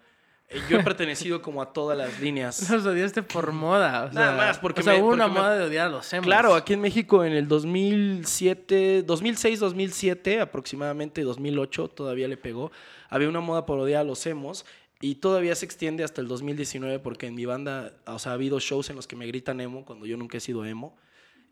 eh, 0.48 0.58
yo 0.70 0.78
he 0.78 0.82
pertenecido 0.84 1.42
como 1.42 1.60
a 1.62 1.72
todas 1.72 1.96
las 1.98 2.20
líneas. 2.20 2.70
Los 2.70 2.86
odiaste 2.86 3.22
por 3.22 3.52
moda. 3.52 4.04
O 4.10 4.12
Nada 4.12 4.28
sea, 4.28 4.36
más, 4.36 4.58
porque 4.58 4.80
o 4.80 4.84
sea, 4.84 4.94
me- 4.94 5.02
hubo 5.02 5.10
una 5.10 5.28
me- 5.28 5.34
moda 5.34 5.56
de 5.56 5.64
odiar 5.64 5.86
a 5.86 5.90
los 5.90 6.12
emos. 6.12 6.26
Claro, 6.26 6.54
aquí 6.54 6.72
en 6.74 6.80
México 6.80 7.24
en 7.24 7.32
el 7.32 7.48
2007, 7.48 9.02
2006, 9.02 9.60
2007, 9.60 10.40
aproximadamente 10.40 11.22
2008, 11.22 11.88
todavía 11.88 12.28
le 12.28 12.36
pegó. 12.36 12.70
Había 13.08 13.28
una 13.28 13.40
moda 13.40 13.66
por 13.66 13.78
odiar 13.78 14.00
a 14.02 14.04
los 14.04 14.26
emos 14.26 14.64
y 15.00 15.16
todavía 15.16 15.54
se 15.54 15.64
extiende 15.66 16.04
hasta 16.04 16.20
el 16.20 16.28
2019 16.28 16.98
porque 17.00 17.26
en 17.26 17.34
mi 17.34 17.44
banda, 17.44 17.92
o 18.06 18.18
sea, 18.18 18.32
ha 18.32 18.34
habido 18.34 18.58
shows 18.60 18.88
en 18.90 18.96
los 18.96 19.06
que 19.06 19.16
me 19.16 19.26
gritan 19.26 19.60
emo 19.60 19.84
cuando 19.84 20.06
yo 20.06 20.16
nunca 20.16 20.38
he 20.38 20.40
sido 20.40 20.64
emo. 20.64 20.96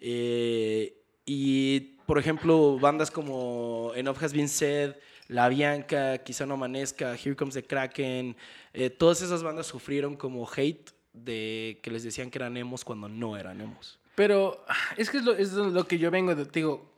Eh, 0.00 1.00
y, 1.26 1.80
por 2.06 2.18
ejemplo, 2.18 2.78
bandas 2.78 3.10
como 3.10 3.92
Enough 3.94 4.22
Has 4.22 4.32
Been 4.32 4.48
Said, 4.48 4.92
La 5.28 5.48
Bianca, 5.48 6.18
Quizá 6.18 6.46
No 6.46 6.54
Amanezca, 6.54 7.14
Here 7.14 7.34
Comes 7.36 7.54
the 7.54 7.62
Kraken, 7.62 8.36
eh, 8.72 8.90
todas 8.90 9.22
esas 9.22 9.42
bandas 9.42 9.66
sufrieron 9.66 10.16
como 10.16 10.48
hate 10.48 10.90
de 11.12 11.80
que 11.82 11.90
les 11.90 12.02
decían 12.02 12.30
que 12.30 12.38
eran 12.38 12.56
emos 12.56 12.84
cuando 12.84 13.08
no 13.08 13.36
eran 13.36 13.60
emos. 13.60 13.98
Pero 14.14 14.64
es 14.96 15.10
que 15.10 15.18
es 15.18 15.24
lo, 15.24 15.32
es 15.34 15.52
lo 15.52 15.86
que 15.86 15.98
yo 15.98 16.10
vengo 16.10 16.34
de, 16.34 16.44
digo, 16.44 16.92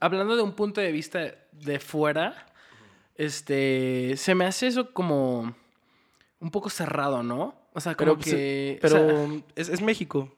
hablando 0.00 0.36
de 0.36 0.42
un 0.42 0.52
punto 0.52 0.80
de 0.80 0.92
vista 0.92 1.34
de 1.52 1.80
fuera, 1.80 2.46
este, 3.16 4.14
se 4.16 4.34
me 4.34 4.44
hace 4.44 4.66
eso 4.66 4.92
como 4.92 5.54
un 6.40 6.50
poco 6.50 6.70
cerrado, 6.70 7.22
¿no? 7.22 7.54
O 7.72 7.80
sea, 7.80 7.94
como 7.94 8.12
Pero, 8.12 8.16
pues, 8.16 8.34
que... 8.34 8.78
pero 8.80 9.06
o 9.06 9.28
sea, 9.28 9.42
es, 9.56 9.68
es 9.68 9.82
México. 9.82 10.32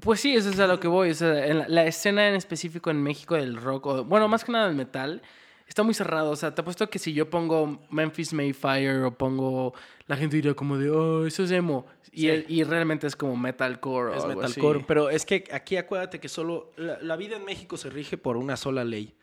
Pues 0.00 0.20
sí, 0.20 0.34
eso 0.34 0.50
es 0.50 0.58
a 0.58 0.66
lo 0.66 0.80
que 0.80 0.88
voy. 0.88 1.10
O 1.10 1.14
sea, 1.14 1.46
en 1.46 1.58
la, 1.58 1.68
la 1.68 1.84
escena 1.84 2.28
en 2.28 2.34
específico 2.34 2.90
en 2.90 3.02
México 3.02 3.36
del 3.36 3.56
rock, 3.56 3.86
o, 3.86 4.04
bueno, 4.04 4.28
más 4.28 4.44
que 4.44 4.52
nada 4.52 4.66
del 4.66 4.76
metal, 4.76 5.22
está 5.66 5.82
muy 5.82 5.94
cerrado. 5.94 6.30
O 6.30 6.36
sea, 6.36 6.54
te 6.54 6.60
apuesto 6.60 6.88
que 6.88 6.98
si 6.98 7.12
yo 7.12 7.28
pongo 7.30 7.80
Memphis 7.90 8.32
Mayfire 8.32 9.02
o 9.04 9.10
pongo, 9.16 9.74
la 10.06 10.16
gente 10.16 10.36
diría 10.36 10.54
como 10.54 10.78
de, 10.78 10.90
oh, 10.90 11.26
eso 11.26 11.42
es 11.44 11.50
emo. 11.50 11.86
Y, 12.12 12.20
Sí. 12.22 12.28
el- 12.28 12.46
y 12.48 12.64
realmente 12.64 13.06
es 13.06 13.14
como 13.16 13.36
metalcore 13.36 14.12
o 14.12 14.14
Es 14.14 14.24
algo 14.24 14.40
metalcore. 14.40 14.78
así. 14.78 14.84
Pero 14.88 15.10
es 15.10 15.26
que 15.26 15.44
aquí 15.52 15.76
acuérdate 15.76 16.18
que 16.20 16.28
solo. 16.28 16.70
La, 16.76 16.98
la 17.02 17.16
vida 17.16 17.36
en 17.36 17.44
México 17.44 17.76
se 17.76 17.90
rige 17.90 18.16
por 18.16 18.36
una 18.36 18.56
sola 18.56 18.84
ley. 18.84 19.14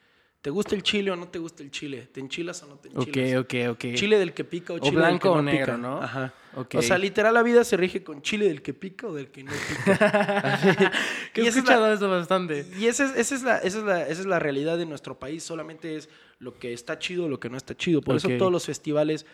¿Te 0.42 0.50
gusta 0.50 0.76
el 0.76 0.84
chile 0.84 1.10
o 1.10 1.16
no 1.16 1.30
te 1.30 1.40
gusta 1.40 1.64
el 1.64 1.72
chile? 1.72 2.06
¿Te 2.12 2.20
enchilas 2.20 2.62
o 2.64 2.68
no 2.68 2.76
te 2.76 2.90
Ok, 2.90 3.08
enchilas? 3.08 3.40
ok, 3.40 3.54
ok. 3.72 3.86
Chile 3.96 4.20
del 4.20 4.34
que 4.34 4.44
pica 4.44 4.74
o 4.74 4.76
O 4.76 4.80
chile 4.80 4.98
blanco 4.98 5.14
del 5.14 5.22
que 5.22 5.28
o 5.30 5.36
no 5.38 5.42
negro, 5.44 5.66
pica. 5.68 5.78
¿no? 5.78 6.02
Ajá. 6.04 6.34
Ok. 6.58 6.76
O 6.76 6.82
sea, 6.82 6.98
literal, 6.98 7.34
la 7.34 7.44
vida 7.44 7.64
se 7.64 7.78
rige 7.78 8.04
con 8.04 8.22
chile 8.22 8.48
del 8.50 8.62
que 8.62 8.74
pica 8.74 9.08
o 9.08 9.14
del 9.14 9.30
que 9.32 9.44
no 9.46 9.52
pica. 9.54 10.60
Que 11.34 11.42
y 11.42 11.46
he 11.46 11.48
escuchado 11.48 11.88
la- 11.88 11.94
eso 11.94 12.10
bastante. 12.10 12.66
Y 12.78 12.88
esa 12.88 13.06
es, 13.06 13.16
esa, 13.16 13.36
es 13.36 13.44
la, 13.44 13.58
esa, 13.60 13.78
es 13.80 13.84
la, 13.86 14.02
esa 14.02 14.20
es 14.22 14.26
la 14.28 14.38
realidad 14.40 14.78
de 14.78 14.86
nuestro 14.86 15.18
país. 15.18 15.44
Solamente 15.44 15.96
es 15.96 16.10
lo 16.44 16.58
que 16.60 16.74
está 16.74 17.00
chido, 17.00 17.28
lo 17.30 17.40
que 17.40 17.50
no 17.50 17.58
está 17.58 17.76
chido. 17.76 18.02
Por 18.02 18.16
eso 18.18 18.30
todos 18.38 18.52
los 18.52 18.66
festivales, 18.66 19.26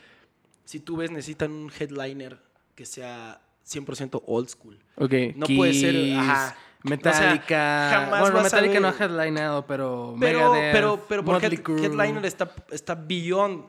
si 0.65 0.79
tú 0.79 0.97
ves, 0.97 1.11
necesitan 1.11 1.51
un 1.51 1.71
headliner 1.77 2.37
que 2.75 2.85
sea 2.85 3.41
100% 3.67 4.23
old 4.25 4.47
school. 4.49 4.77
Ok. 4.95 5.13
No 5.35 5.45
puede 5.47 5.73
ser, 5.73 6.15
ajá. 6.17 6.55
Metallica. 6.83 7.43
O 7.87 7.89
sea, 7.89 8.01
jamás 8.05 8.21
bueno, 8.21 8.41
Metallica 8.43 8.79
no 8.79 8.87
ha 8.87 8.95
headlineado, 8.97 9.65
pero. 9.67 10.15
Pero, 10.19 10.39
Megadeth, 10.53 10.71
pero, 10.73 11.05
pero 11.09 11.25
por 11.25 11.33
Motley 11.41 11.57
head- 11.57 11.83
headliner 11.83 12.25
está, 12.25 12.53
está 12.71 12.95
beyond 12.95 13.65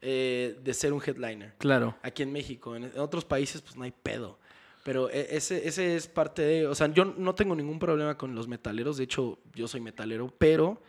eh, 0.00 0.58
de 0.62 0.74
ser 0.74 0.92
un 0.92 1.02
headliner. 1.04 1.54
Claro. 1.58 1.96
Aquí 2.02 2.22
en 2.22 2.32
México. 2.32 2.76
En, 2.76 2.84
en 2.84 2.98
otros 2.98 3.24
países, 3.24 3.60
pues 3.62 3.76
no 3.76 3.82
hay 3.84 3.90
pedo. 3.92 4.38
Pero 4.84 5.10
e- 5.10 5.36
ese, 5.36 5.66
ese 5.66 5.96
es 5.96 6.06
parte 6.06 6.42
de. 6.42 6.66
O 6.68 6.74
sea, 6.74 6.86
yo 6.92 7.04
no 7.04 7.34
tengo 7.34 7.54
ningún 7.56 7.78
problema 7.80 8.16
con 8.16 8.34
los 8.34 8.46
metaleros. 8.46 8.96
De 8.96 9.04
hecho, 9.04 9.38
yo 9.54 9.66
soy 9.66 9.80
metalero. 9.80 10.32
Pero 10.38 10.80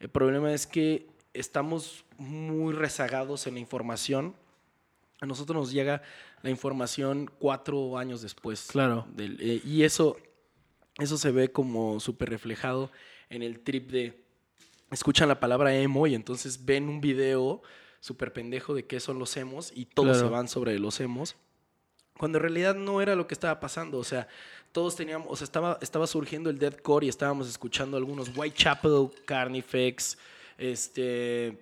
el 0.00 0.08
problema 0.08 0.52
es 0.52 0.66
que 0.66 1.06
estamos 1.34 2.04
muy 2.18 2.72
rezagados 2.74 3.46
en 3.46 3.54
la 3.54 3.60
información. 3.60 4.34
A 5.20 5.26
nosotros 5.26 5.56
nos 5.56 5.72
llega 5.72 6.02
la 6.42 6.50
información 6.50 7.30
cuatro 7.38 7.96
años 7.98 8.22
después. 8.22 8.68
Claro. 8.70 9.06
del- 9.14 9.38
eh, 9.40 9.60
y 9.64 9.84
eso, 9.84 10.16
eso 10.98 11.16
se 11.16 11.30
ve 11.30 11.50
como 11.52 12.00
súper 12.00 12.30
reflejado 12.30 12.90
en 13.30 13.42
el 13.42 13.60
trip 13.60 13.90
de. 13.90 14.22
Escuchan 14.90 15.28
la 15.28 15.40
palabra 15.40 15.74
emo 15.74 16.06
y 16.06 16.14
entonces 16.14 16.64
ven 16.66 16.88
un 16.88 17.00
video 17.00 17.62
súper 18.00 18.32
pendejo 18.32 18.74
de 18.74 18.84
qué 18.84 19.00
son 19.00 19.18
los 19.18 19.36
emos 19.38 19.72
y 19.74 19.86
todos 19.86 20.16
Claro. 20.18 20.28
se 20.28 20.32
van 20.34 20.48
sobre 20.48 20.78
los 20.78 21.00
emos. 21.00 21.36
Cuando 22.18 22.36
en 22.38 22.42
realidad 22.42 22.74
no 22.74 23.00
era 23.00 23.14
lo 23.14 23.26
que 23.26 23.32
estaba 23.32 23.58
pasando. 23.58 23.96
O 23.98 24.04
sea, 24.04 24.28
todos 24.70 24.94
teníamos, 24.96 25.28
o 25.30 25.36
sea, 25.36 25.44
estaba, 25.46 25.78
estaba 25.80 26.06
surgiendo 26.06 26.50
el 26.50 26.58
deathcore 26.58 27.06
y 27.06 27.08
estábamos 27.08 27.48
escuchando 27.48 27.96
algunos 27.96 28.36
Whitechapel, 28.36 29.08
Carnifex, 29.24 30.18
este, 30.70 31.58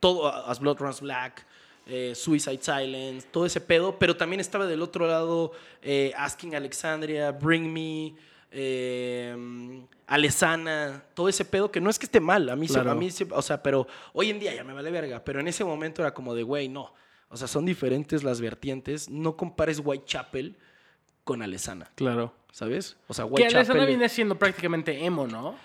todo, 0.00 0.28
As 0.28 0.60
Blood 0.60 0.78
Runs 0.78 1.00
Black, 1.00 1.46
eh, 1.86 2.14
Suicide 2.14 2.58
Silence, 2.60 3.26
todo 3.30 3.46
ese 3.46 3.60
pedo. 3.60 3.98
Pero 3.98 4.16
también 4.16 4.40
estaba 4.40 4.66
del 4.66 4.82
otro 4.82 5.06
lado 5.06 5.52
eh, 5.82 6.12
Asking 6.16 6.54
Alexandria, 6.54 7.32
Bring 7.32 7.72
Me, 7.72 8.14
eh, 8.50 9.84
Alesana, 10.06 11.02
todo 11.14 11.28
ese 11.28 11.44
pedo 11.44 11.70
que 11.70 11.80
no 11.80 11.90
es 11.90 11.98
que 11.98 12.06
esté 12.06 12.20
mal. 12.20 12.48
A 12.48 12.56
mí, 12.56 12.68
se- 12.68 12.74
Claro. 12.74 12.90
a 12.92 12.94
mí 12.94 13.10
se- 13.10 13.26
o 13.30 13.42
sea, 13.42 13.62
pero 13.62 13.86
hoy 14.12 14.30
en 14.30 14.38
día 14.38 14.54
ya 14.54 14.64
me 14.64 14.72
vale 14.72 14.90
verga. 14.90 15.24
Pero 15.24 15.40
en 15.40 15.48
ese 15.48 15.64
momento 15.64 16.02
era 16.02 16.12
como 16.14 16.34
de, 16.34 16.42
güey, 16.42 16.68
no. 16.68 16.92
O 17.28 17.36
sea, 17.36 17.48
son 17.48 17.64
diferentes 17.66 18.22
las 18.22 18.40
vertientes. 18.40 19.08
No 19.10 19.36
compares 19.36 19.80
Whitechapel 19.84 20.56
con 21.24 21.42
Alesana, 21.42 21.90
Claro. 21.96 22.32
¿sabes? 22.52 22.96
O 23.08 23.14
sea, 23.14 23.24
Que 23.24 23.30
Whitechapel. 23.32 23.56
Alessandra 23.56 23.84
viene 23.86 24.08
siendo 24.08 24.38
prácticamente 24.38 25.04
emo, 25.04 25.26
¿no? 25.26 25.56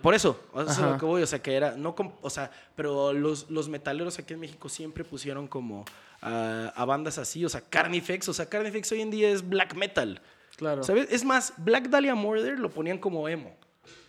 Por 0.00 0.14
eso, 0.14 0.40
eso 0.54 0.70
es 0.70 0.78
lo 0.78 0.98
que 0.98 1.04
voy, 1.04 1.22
o 1.22 1.26
sea, 1.26 1.40
que 1.42 1.54
era, 1.54 1.76
no, 1.76 1.94
o 2.22 2.30
sea, 2.30 2.50
pero 2.74 3.12
los, 3.12 3.50
los 3.50 3.68
metaleros 3.68 4.18
aquí 4.18 4.34
en 4.34 4.40
México 4.40 4.68
siempre 4.68 5.04
pusieron 5.04 5.46
como 5.46 5.84
a, 6.22 6.72
a 6.74 6.84
bandas 6.84 7.18
así, 7.18 7.44
o 7.44 7.48
sea, 7.48 7.60
Carnifex, 7.60 8.28
o 8.28 8.34
sea, 8.34 8.48
Carnifex 8.48 8.90
hoy 8.92 9.02
en 9.02 9.10
día 9.10 9.28
es 9.30 9.46
black 9.48 9.74
metal, 9.74 10.20
Claro. 10.56 10.82
¿sabes? 10.84 11.08
Es 11.10 11.24
más, 11.24 11.52
Black 11.56 11.88
Dahlia 11.88 12.14
Murder 12.14 12.58
lo 12.58 12.70
ponían 12.70 12.98
como 12.98 13.28
emo. 13.28 13.56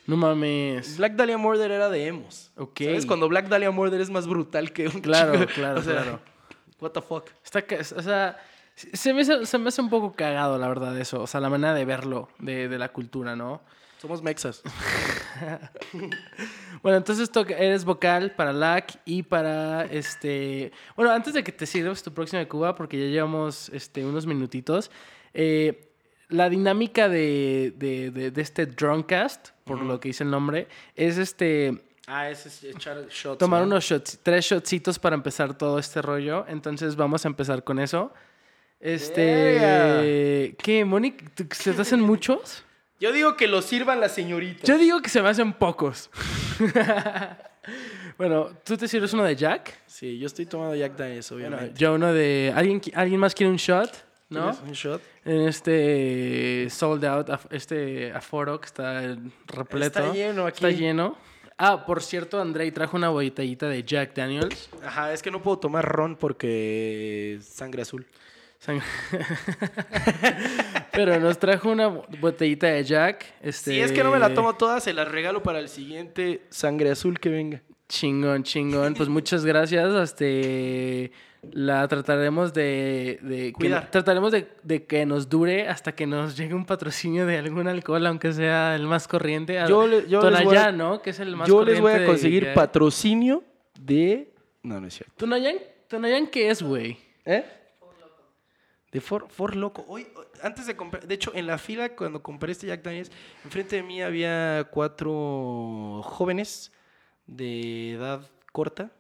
No 0.08 0.16
mames. 0.16 0.98
Black 0.98 1.14
Dahlia 1.14 1.38
Murder 1.38 1.72
era 1.72 1.90
de 1.90 2.06
emos. 2.06 2.52
Ok. 2.56 2.82
¿Sabes? 2.84 3.06
Cuando 3.06 3.28
Black 3.28 3.48
Dahlia 3.48 3.72
Murder 3.72 4.00
es 4.00 4.12
más 4.12 4.28
brutal 4.28 4.72
que 4.72 4.88
un 4.88 5.02
Claro, 5.02 5.48
claro, 5.48 5.80
o 5.82 5.84
sea, 5.84 5.94
claro. 6.04 6.20
What 6.80 6.92
the 6.92 7.02
fuck. 7.02 7.30
Está, 7.44 7.64
o 7.98 8.02
sea, 8.02 8.38
se 8.76 9.14
me, 9.14 9.22
hace, 9.22 9.46
se 9.46 9.58
me 9.58 9.70
hace 9.70 9.82
un 9.82 9.90
poco 9.90 10.14
cagado, 10.14 10.60
la 10.60 10.68
verdad, 10.68 10.98
eso. 11.00 11.22
O 11.24 11.28
sea, 11.28 11.40
la 11.42 11.50
manera 11.50 11.74
de 11.74 11.86
verlo, 11.86 12.30
de, 12.38 12.68
de 12.68 12.78
la 12.78 12.90
cultura, 12.90 13.36
¿no? 13.36 13.62
Somos 14.06 14.22
mexas. 14.22 14.62
Bueno, 16.84 16.98
entonces 17.00 17.30
eres 17.58 17.84
vocal 17.86 18.32
para 18.36 18.54
LAC 18.54 19.00
y 19.06 19.24
para 19.24 19.86
este. 19.86 20.72
Bueno, 20.96 21.12
antes 21.12 21.34
de 21.34 21.44
que 21.44 21.52
te 21.52 21.66
sirvas 21.66 22.04
tu 22.04 22.14
próxima 22.14 22.40
de 22.40 22.48
Cuba, 22.48 22.76
porque 22.76 22.98
ya 23.00 23.08
llevamos 23.12 23.70
este, 23.70 24.06
unos 24.06 24.26
minutitos. 24.28 24.92
eh, 25.34 25.90
la 26.30 26.50
dinámica 26.50 27.10
de, 27.10 27.74
de, 27.78 28.12
de- 28.12 28.32
de 28.32 28.42
este 28.42 28.66
Drunkcast, 28.68 29.50
por 29.64 29.82
lo 29.82 30.00
que 30.00 30.10
dice 30.10 30.24
el 30.24 30.30
nombre, 30.32 30.68
es 30.96 31.18
este. 31.18 31.84
Ah, 32.08 32.30
ese 32.30 32.50
es 32.50 32.64
echar 32.64 33.08
shots. 33.10 33.40
Tomar 33.40 33.62
¿no? 33.62 33.68
unos 33.68 33.84
shots, 33.84 34.20
tres 34.22 34.46
shotcitos 34.46 35.00
para 35.00 35.16
empezar 35.16 35.58
todo 35.58 35.80
este 35.80 36.02
rollo. 36.04 36.46
Entonces 36.48 36.96
vamos 36.96 37.26
a 37.26 37.28
empezar 37.30 37.64
con 37.64 37.80
eso. 37.80 38.14
Este. 38.80 40.56
¿Qué, 40.62 40.86
Mónica? 40.86 41.26
¿tú- 41.36 41.48
¿Se 41.52 41.74
te 41.74 41.82
hacen 41.82 42.02
muchos? 42.02 42.64
Yo 43.06 43.12
digo 43.12 43.38
que 43.38 43.48
lo 43.48 43.62
sirvan 43.62 44.00
las 44.00 44.16
señoritas. 44.16 44.68
Yo 44.68 44.80
digo 44.80 45.00
que 45.00 45.12
se 45.12 45.22
me 45.22 45.30
hacen 45.30 45.54
pocos. 45.54 46.10
bueno, 48.18 48.50
¿tú 48.64 48.76
te 48.78 48.88
sirves 48.88 49.14
uno 49.14 49.24
de 49.24 49.36
Jack? 49.36 49.78
Sí, 49.86 50.18
yo 50.18 50.26
estoy 50.26 50.48
tomando 50.48 50.76
Jack 50.76 50.98
Daniels, 50.98 51.30
Bueno, 51.30 51.50
obviamente. 51.50 51.80
yo 51.80 51.94
uno 51.94 52.12
de. 52.12 52.52
¿Alguien, 52.56 52.82
¿Alguien 52.96 53.20
más 53.20 53.36
quiere 53.36 53.52
un 53.52 53.58
shot? 53.58 53.92
¿No? 54.30 54.46
¿Quieres 54.46 54.60
un 54.60 54.72
shot? 54.72 55.02
En 55.24 55.42
este 55.42 56.68
sold 56.72 57.06
out, 57.06 57.30
este 57.52 58.12
aforo 58.12 58.60
que 58.60 58.66
está 58.66 59.16
repleto. 59.46 60.00
Está 60.00 60.12
lleno 60.12 60.48
aquí. 60.48 60.66
Está 60.66 60.72
lleno. 60.72 61.16
Ah, 61.60 61.86
por 61.86 62.02
cierto, 62.02 62.42
Andrei 62.42 62.72
trajo 62.72 62.98
una 62.98 63.10
botellita 63.10 63.70
de 63.70 63.84
Jack 63.84 64.16
Daniels. 64.16 64.68
Ajá, 64.84 65.14
es 65.14 65.22
que 65.22 65.30
no 65.30 65.44
puedo 65.44 65.60
tomar 65.60 65.86
ron 65.86 66.16
porque 66.16 67.38
sangre 67.44 67.84
azul. 67.84 68.08
Pero 70.92 71.20
nos 71.20 71.38
trajo 71.40 71.70
una 71.70 71.88
botellita 71.88 72.68
de 72.68 72.84
Jack. 72.84 73.26
Este... 73.42 73.72
Si 73.72 73.80
es 73.80 73.92
que 73.92 74.04
no 74.04 74.12
me 74.12 74.20
la 74.20 74.34
tomo 74.34 74.56
toda, 74.56 74.80
se 74.80 74.94
la 74.94 75.06
regalo 75.06 75.44
para 75.44 75.60
el 75.60 75.70
siguiente 75.70 76.42
sangre 76.50 76.92
azul 76.92 77.20
que 77.20 77.30
venga. 77.30 77.62
Chingón, 77.88 78.44
chingón. 78.44 78.96
Pues 78.96 79.10
muchas 79.10 79.46
gracias. 79.46 79.94
Este, 79.94 81.12
la 81.52 81.88
trataremos 81.88 82.54
de, 82.54 83.20
de 83.22 83.38
que- 83.48 83.54
Cuidar. 83.54 83.92
trataremos 83.92 84.32
de, 84.32 84.48
de 84.64 84.86
que 84.86 85.06
nos 85.06 85.30
dure 85.30 85.68
hasta 85.68 85.94
que 85.94 86.08
nos 86.08 86.36
llegue 86.36 86.56
un 86.56 86.66
patrocinio 86.66 87.26
de 87.28 87.38
algún 87.38 87.68
alcohol, 87.68 88.06
aunque 88.08 88.34
sea 88.34 88.76
el 88.76 88.88
más 88.88 89.08
corriente. 89.08 89.60
Yo 89.68 89.86
le- 89.88 90.08
yo 90.08 90.28
les 90.30 90.44
voy 90.44 90.58
a- 90.58 90.72
¿no? 90.72 91.02
Que 91.02 91.12
es 91.12 91.20
el 91.20 91.36
más 91.36 91.48
Yo 91.48 91.64
les 91.64 91.80
voy 91.80 91.94
a 91.94 92.06
conseguir 92.06 92.54
patrocinio 92.54 93.44
de... 93.80 94.32
No, 94.64 94.82
no 94.82 94.88
es 94.88 94.96
cierto. 94.96 95.14
Tonayán, 95.18 95.58
Tonayán, 95.88 96.26
¿qué 96.28 96.50
es, 96.50 96.64
güey? 96.64 96.98
¿Eh? 97.26 97.44
De 98.96 99.02
For, 99.02 99.28
For 99.28 99.58
Loco. 99.58 99.84
Hoy, 99.90 100.08
antes 100.42 100.68
de 100.68 100.78
comprar, 100.78 101.06
de 101.06 101.14
hecho, 101.14 101.34
en 101.36 101.48
la 101.48 101.58
fila 101.58 101.98
cuando 101.98 102.24
compré 102.24 102.54
este 102.54 102.68
Jack 102.68 102.82
Daniels, 102.82 103.12
enfrente 103.44 103.76
de 103.76 103.84
mí 103.84 104.02
había 104.02 104.70
cuatro 104.72 106.02
jóvenes 106.02 106.72
de 107.28 107.92
edad 107.92 108.26
corta, 108.54 108.94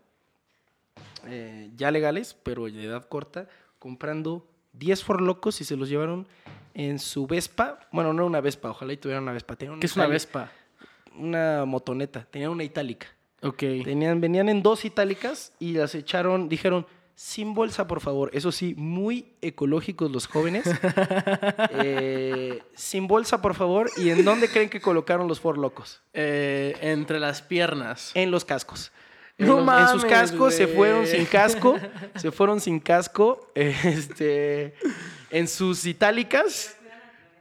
eh, 1.28 1.72
ya 1.78 1.92
legales, 1.92 2.34
pero 2.44 2.66
de 2.66 2.84
edad 2.84 3.08
corta, 3.08 3.48
comprando 3.80 4.46
10 4.74 5.02
For 5.02 5.22
Locos 5.22 5.62
y 5.62 5.64
se 5.64 5.78
los 5.78 5.88
llevaron 5.88 6.28
en 6.74 7.00
su 7.00 7.26
Vespa. 7.26 7.80
Bueno, 7.94 8.12
no 8.12 8.26
una 8.26 8.42
Vespa, 8.42 8.72
ojalá 8.72 8.92
y 8.92 8.98
tuvieran 8.98 9.24
una 9.24 9.32
Vespa. 9.32 9.56
Tenían 9.56 9.80
¿Qué 9.80 9.86
es 9.86 9.96
una 9.96 10.08
Vespa? 10.08 10.52
Una 11.18 11.64
motoneta, 11.64 12.28
tenían 12.30 12.52
una 12.52 12.66
itálica. 12.66 13.08
Ok. 13.42 13.60
Tenían, 13.60 14.20
venían 14.20 14.50
en 14.50 14.62
dos 14.62 14.84
itálicas 14.84 15.54
y 15.58 15.72
las 15.72 15.96
echaron, 15.96 16.50
dijeron, 16.50 16.86
sin 17.16 17.54
bolsa, 17.54 17.88
por 17.88 18.02
favor. 18.02 18.30
Eso 18.34 18.52
sí, 18.52 18.74
muy 18.78 19.34
ecológicos 19.42 20.12
los 20.12 20.28
jóvenes. 20.28 20.66
Eh, 21.72 22.62
sin 22.76 23.08
bolsa, 23.08 23.42
por 23.42 23.56
favor. 23.56 23.90
¿Y 23.98 24.10
en 24.10 24.24
dónde 24.26 24.50
creen 24.50 24.70
que 24.70 24.82
colocaron 24.82 25.28
los 25.28 25.40
For 25.40 25.58
Locos? 25.58 26.02
Eh, 26.14 26.76
entre 26.82 27.20
las 27.20 27.42
piernas. 27.42 28.12
En 28.14 28.32
los 28.32 28.46
cascos. 28.46 28.92
En, 29.38 29.48
No 29.48 29.60
los- 29.62 29.82
en 29.82 29.88
sus 29.90 30.06
cascos 30.06 30.54
se 30.56 30.68
fueron 30.68 31.08
sin 31.08 31.26
casco. 31.26 31.78
Se 32.16 32.32
fueron 32.32 32.60
sin 32.62 32.80
casco. 32.80 33.52
Este, 33.56 34.76
en 35.32 35.48
sus 35.48 35.86
itálicas 35.86 36.78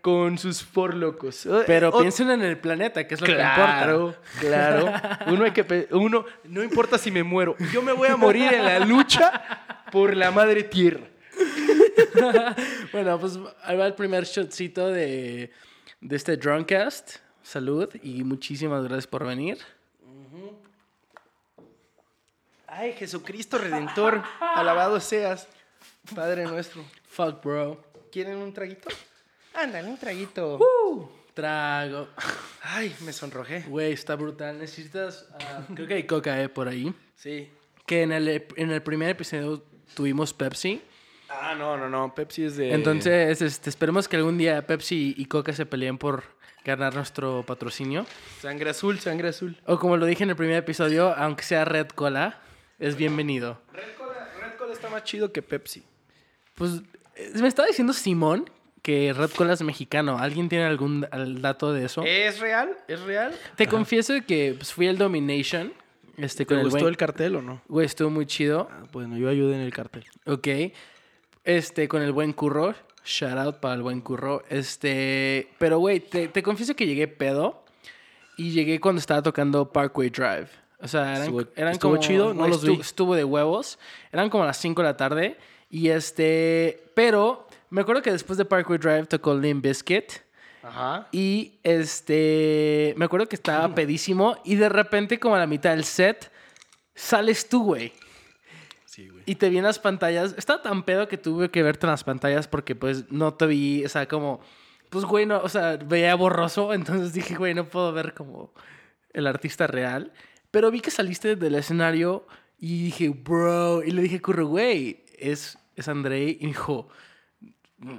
con 0.05 0.37
sus 0.37 0.63
For 0.63 0.93
Locos. 0.93 1.49
Pero 1.67 1.89
O- 1.89 1.99
piensen 1.99 2.31
en 2.31 2.43
el 2.43 2.59
planeta, 2.59 3.07
que 3.09 3.15
es 3.15 3.21
lo 3.23 3.27
que 3.27 3.33
Claro, 3.37 4.09
importa. 4.09 4.39
claro. 4.39 4.93
Uno 5.33 5.45
hay 5.47 5.53
que 5.53 5.89
uno 5.93 6.27
no 6.45 6.63
importa 6.63 6.99
si 6.99 7.11
me 7.11 7.23
muero, 7.23 7.57
yo 7.73 7.81
me 7.81 7.93
voy 7.93 8.09
a 8.09 8.17
morir 8.19 8.53
en 8.53 8.67
la 8.67 8.81
lucha 8.81 9.87
por 9.91 10.15
la 10.15 10.31
madre 10.31 10.63
tierra. 10.65 11.07
Bueno, 12.93 13.19
pues 13.19 13.39
ahí 13.65 13.77
va 13.79 13.87
el 13.87 13.95
primer 13.95 14.25
shotcito 14.25 14.89
de, 14.89 15.51
de 16.03 16.17
este 16.17 16.37
Drunkcast. 16.37 17.17
Salud 17.43 17.89
y 18.03 18.23
muchísimas 18.25 18.85
gracias 18.85 19.07
por 19.07 19.25
venir. 19.27 19.57
Ay, 22.67 22.93
Jesucristo 22.93 23.57
redentor, 23.59 24.23
alabado 24.41 25.01
seas, 25.01 25.49
Padre 26.15 26.45
nuestro. 26.45 26.83
Fuck, 27.09 27.43
bro. 27.43 27.83
¿Quieren 28.13 28.37
un 28.37 28.53
traguito? 28.53 28.89
Ándale, 29.55 29.89
un 29.89 29.97
traguito. 29.97 30.59
Uh, 30.59 31.09
trago. 31.33 32.09
Ay, 32.63 32.95
me 33.01 33.13
sonrojé. 33.13 33.63
Güey, 33.69 33.93
está 33.93 34.17
brutal. 34.17 34.59
Necesitas. 34.59 35.29
ah, 35.41 35.63
creo 35.75 35.87
que 35.87 35.95
hay 35.95 36.05
coca 36.05 36.41
eh, 36.43 36.49
por 36.49 36.69
ahí. 36.69 36.93
Sí. 37.15 37.51
Que 37.87 38.03
en 38.03 38.13
el, 38.13 38.47
en 38.57 38.71
el 38.71 38.83
primer 38.83 39.11
episodio 39.11 39.63
tuvimos 39.95 40.33
Pepsi. 40.33 40.83
Ah, 41.29 41.55
no, 41.57 41.77
no, 41.77 41.89
no, 41.89 42.15
Pepsi 42.15 42.45
es 42.45 42.57
de 42.57 42.73
Entonces, 42.73 43.41
este, 43.43 43.71
esperemos 43.71 44.09
que 44.09 44.17
algún 44.17 44.39
día 44.39 44.67
Pepsi 44.67 45.15
y 45.17 45.25
Coca 45.27 45.53
se 45.53 45.67
peleen 45.67 45.99
por 45.99 46.23
ganar 46.65 46.95
nuestro 46.95 47.43
patrocinio. 47.45 48.07
sangre 48.41 48.71
azul, 48.71 48.99
sangre 48.99 49.29
azul. 49.29 49.61
O 49.67 49.79
como 49.79 49.97
lo 49.97 50.07
dije 50.07 50.25
en 50.25 50.31
el 50.31 50.37
primer 50.37 50.57
episodio, 50.57 51.15
aunque 51.17 51.43
sea 51.43 51.65
Red 51.65 51.89
Cola, 51.89 52.41
es 52.79 52.97
bienvenido. 52.97 53.61
Red 53.73 53.97
Cola, 53.99 54.31
Red 54.41 54.57
Cola 54.57 54.73
está 54.73 54.89
más 54.89 55.05
chido 55.05 55.33
que 55.33 55.43
Pepsi. 55.43 55.85
Pues 56.55 56.83
eh, 57.17 57.33
me 57.35 57.49
estaba 57.49 57.69
diciendo 57.69 57.93
Simón 57.93 58.49
que 58.85 59.15
Red 59.15 59.31
Cola 59.31 59.55
es 59.55 59.63
mexicano. 59.63 60.19
¿Alguien 60.19 60.49
tiene 60.51 60.67
algún 60.67 61.09
al- 61.11 61.41
dato 61.41 61.73
de 61.73 61.87
eso? 61.87 62.03
¿Es 62.05 62.39
real? 62.39 62.77
¿Es 62.87 63.01
real? 63.01 63.33
Te 63.57 63.67
confieso 63.67 64.13
que 64.27 64.55
pues, 64.57 64.73
fui 64.75 64.87
al 64.87 64.99
Domination. 64.99 65.73
Este, 66.19 66.45
¿Te 66.45 66.47
con 66.47 66.59
el 66.59 66.65
gustó 66.65 66.81
buen- 66.81 66.91
el 66.91 66.97
cartel 66.99 67.37
o 67.37 67.43
no? 67.43 67.63
Güey, 67.67 67.87
estuvo 67.87 68.11
muy 68.11 68.27
chido. 68.27 68.69
Ah, 68.71 68.85
bueno, 68.93 69.17
yo 69.17 69.29
ayudé 69.31 69.55
en 69.55 69.63
el 69.63 69.73
cartel. 69.73 70.05
Ok. 70.27 70.47
Este, 71.45 71.89
con 71.89 72.03
el 72.03 72.13
buen 72.13 72.33
curro. 72.35 72.75
Shout 73.07 73.37
out 73.39 73.57
para 73.57 73.75
el 73.75 73.83
buen 73.83 74.01
curro. 74.03 74.43
Este, 74.51 75.49
pero 75.59 75.79
güey, 75.79 76.01
te, 76.01 76.29
te 76.29 76.43
confieso 76.43 76.77
que 76.77 76.87
llegué 76.87 77.09
pedo. 77.09 77.65
Y 78.37 78.51
llegué 78.51 78.81
cuando 78.81 78.99
estaba 78.99 79.23
tocando 79.23 79.73
Parkway 79.73 80.11
Drive. 80.11 80.49
O 80.81 80.89
sea, 80.89 81.13
eran, 81.17 81.23
Estuvo- 81.23 81.47
eran 81.57 81.73
estuvo 81.73 81.93
como... 81.93 82.03
chido, 82.03 82.35
no 82.35 82.47
los 82.49 82.63
estu- 82.65 82.75
vi. 82.77 82.81
Estuvo 82.81 83.15
de 83.15 83.25
huevos. 83.25 83.79
Eran 84.13 84.29
como 84.29 84.45
las 84.45 84.59
5 84.59 84.83
de 84.83 84.89
la 84.89 84.97
tarde. 84.97 85.37
Y 85.71 85.89
este... 85.89 86.83
Pero 86.95 87.47
me 87.75 87.81
acuerdo 87.81 88.03
que 88.03 88.13
después 88.13 88.39
de 88.39 88.45
Parkway 88.45 88.79
Drive 88.79 89.07
tocó 89.07 89.35
Limp 89.35 89.65
Bizkit. 89.65 90.13
Ajá. 90.63 91.09
Y 91.11 91.59
este. 91.65 92.95
Me 92.97 93.07
acuerdo 93.07 93.29
que 93.29 93.35
estaba 93.35 93.69
pedísimo. 93.75 94.37
Y 94.45 94.55
de 94.55 94.69
repente, 94.69 95.19
como 95.19 95.35
a 95.35 95.41
la 95.41 95.49
mitad 95.49 95.71
del 95.71 95.83
set, 95.83 96.31
sales 96.95 97.49
tú, 97.49 97.65
güey. 97.65 97.93
Sí, 98.85 99.09
güey. 99.09 99.25
Y 99.27 99.35
te 99.35 99.49
vi 99.49 99.59
en 99.59 99.65
las 99.65 99.81
pantallas. 99.81 100.37
Estaba 100.39 100.63
tan 100.63 100.85
pedo 100.85 101.09
que 101.09 101.19
tuve 101.19 101.51
que 101.51 101.65
verte 101.65 101.87
en 101.87 101.91
las 101.91 102.05
pantallas 102.05 102.47
porque 102.47 102.77
pues 102.77 103.11
no 103.11 103.35
te 103.35 103.47
vi, 103.47 103.85
o 103.85 103.89
sea, 103.89 104.07
como... 104.07 104.41
Pues, 104.91 105.05
güey, 105.05 105.27
no, 105.27 105.39
o 105.39 105.49
sea, 105.49 105.77
veía 105.77 106.15
borroso. 106.15 106.73
Entonces 106.75 107.13
dije, 107.13 107.35
güey, 107.35 107.55
no 107.55 107.69
puedo 107.69 107.93
ver 107.93 108.15
como 108.15 108.55
el 109.13 109.27
artista 109.27 109.67
real. 109.67 110.13
Pero 110.53 110.71
vi 110.71 110.79
que 110.79 110.93
saliste 110.93 111.35
del 111.35 111.57
escenario 111.57 112.25
y 112.57 112.85
dije, 112.85 113.09
bro. 113.09 113.83
Y 113.83 113.91
le 113.91 114.03
dije, 114.03 114.23
curro, 114.23 114.47
güey, 114.47 115.05
es, 115.19 115.59
es 115.75 115.89
Andrei. 115.89 116.39
Y 116.41 116.45
me 116.45 116.53
dijo, 116.53 116.89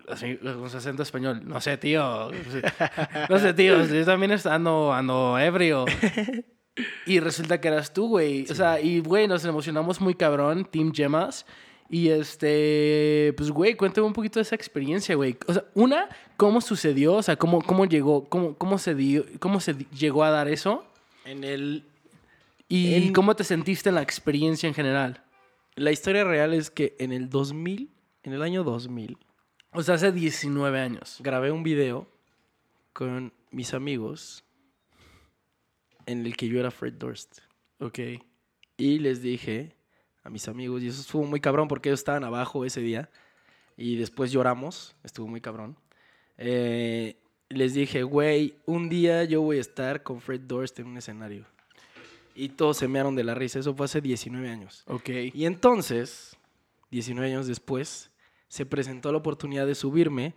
así, 0.09 0.37
con 0.37 0.69
su 0.69 0.77
acento 0.77 1.03
español, 1.03 1.41
no 1.45 1.59
sé, 1.61 1.77
tío. 1.77 2.31
No 3.29 3.39
sé, 3.39 3.53
tío, 3.53 3.85
yo 3.85 4.05
también 4.05 4.31
ando, 4.45 4.93
ando 4.93 5.37
ebrio. 5.39 5.85
Y 7.05 7.21
resulta 7.21 7.61
que 7.61 7.69
eras 7.69 7.93
tú, 7.93 8.09
güey. 8.09 8.45
O 8.49 8.53
sea, 8.53 8.81
y 8.81 8.99
güey, 8.99 9.29
nos 9.29 9.45
emocionamos 9.45 10.01
muy 10.01 10.13
cabrón, 10.13 10.65
Team 10.69 10.91
Gemas. 10.93 11.45
Y 11.89 12.09
este, 12.09 13.33
pues 13.37 13.49
güey, 13.49 13.75
cuéntame 13.75 14.05
un 14.07 14.11
poquito 14.11 14.39
de 14.39 14.41
esa 14.41 14.55
experiencia, 14.55 15.15
güey. 15.15 15.37
O 15.47 15.53
sea, 15.53 15.63
una, 15.73 16.09
¿cómo 16.35 16.59
sucedió? 16.59 17.13
O 17.13 17.23
sea, 17.23 17.37
¿cómo, 17.37 17.61
cómo 17.61 17.85
llegó, 17.85 18.25
cómo, 18.27 18.55
cómo 18.57 18.77
se 18.77 18.93
dio, 18.93 19.23
cómo 19.39 19.61
se 19.61 19.73
llegó 19.97 20.25
a 20.25 20.31
dar 20.31 20.49
eso? 20.49 20.83
En 21.23 21.45
el... 21.45 21.85
Y 22.67 22.93
En- 22.95 23.13
cómo 23.13 23.37
te 23.37 23.45
sentiste 23.45 23.87
en 23.87 23.95
la 23.95 24.01
experiencia 24.01 24.67
en 24.67 24.73
general. 24.73 25.23
La 25.75 25.91
historia 25.91 26.25
real 26.25 26.53
es 26.53 26.71
que 26.71 26.95
en 26.99 27.13
el 27.13 27.29
2000, 27.29 27.89
en 28.23 28.33
el 28.33 28.41
año 28.41 28.65
2000, 28.65 29.17
O 29.75 29.83
sea, 29.83 29.95
hace 29.95 30.11
19 30.11 30.79
años. 30.79 31.19
grabé 31.21 31.51
un 31.51 31.61
video 31.61 32.07
con 32.93 33.33
mis 33.51 33.73
amigos 33.73 34.45
en 36.05 36.25
el 36.25 36.37
que 36.37 36.47
yo 36.47 36.59
era 36.61 36.71
Fred 36.71 36.93
Durst. 36.93 37.39
Ok. 37.79 37.99
Y 38.77 38.99
les 38.99 39.21
dije 39.21 39.75
a 40.23 40.29
mis 40.29 40.47
amigos, 40.47 40.81
y 40.81 40.87
eso 40.87 41.01
estuvo 41.01 41.23
muy 41.25 41.41
cabrón 41.41 41.67
porque 41.67 41.89
ellos 41.89 41.99
estaban 41.99 42.23
abajo 42.23 42.63
ese 42.63 42.79
día. 42.79 43.09
Y 43.75 43.97
después 43.97 44.31
lloramos, 44.31 44.95
estuvo 45.03 45.27
muy 45.27 45.41
cabrón. 45.41 45.77
Eh, 46.37 47.17
les 47.49 47.73
dije, 47.73 48.03
güey, 48.03 48.55
un 48.65 48.87
día 48.87 49.25
yo 49.25 49.41
voy 49.41 49.57
a 49.57 49.61
estar 49.61 50.03
con 50.03 50.21
Fred 50.21 50.41
Durst 50.41 50.79
en 50.79 50.87
un 50.87 50.97
escenario. 50.97 51.45
Y 52.33 52.49
todos 52.49 52.77
se 52.77 52.87
mearon 52.87 53.15
de 53.15 53.25
la 53.25 53.35
risa. 53.35 53.59
Eso 53.59 53.75
fue 53.75 53.85
hace 53.85 53.99
19 53.99 54.49
años. 54.49 54.83
Ok. 54.87 55.09
Y 55.33 55.45
entonces, 55.45 56.37
19 56.91 57.29
años 57.29 57.47
después, 57.47 58.09
se 58.55 58.65
presentó 58.65 59.11
la 59.11 59.17
oportunidad 59.17 59.67
de 59.67 59.75
subirme 59.75 60.33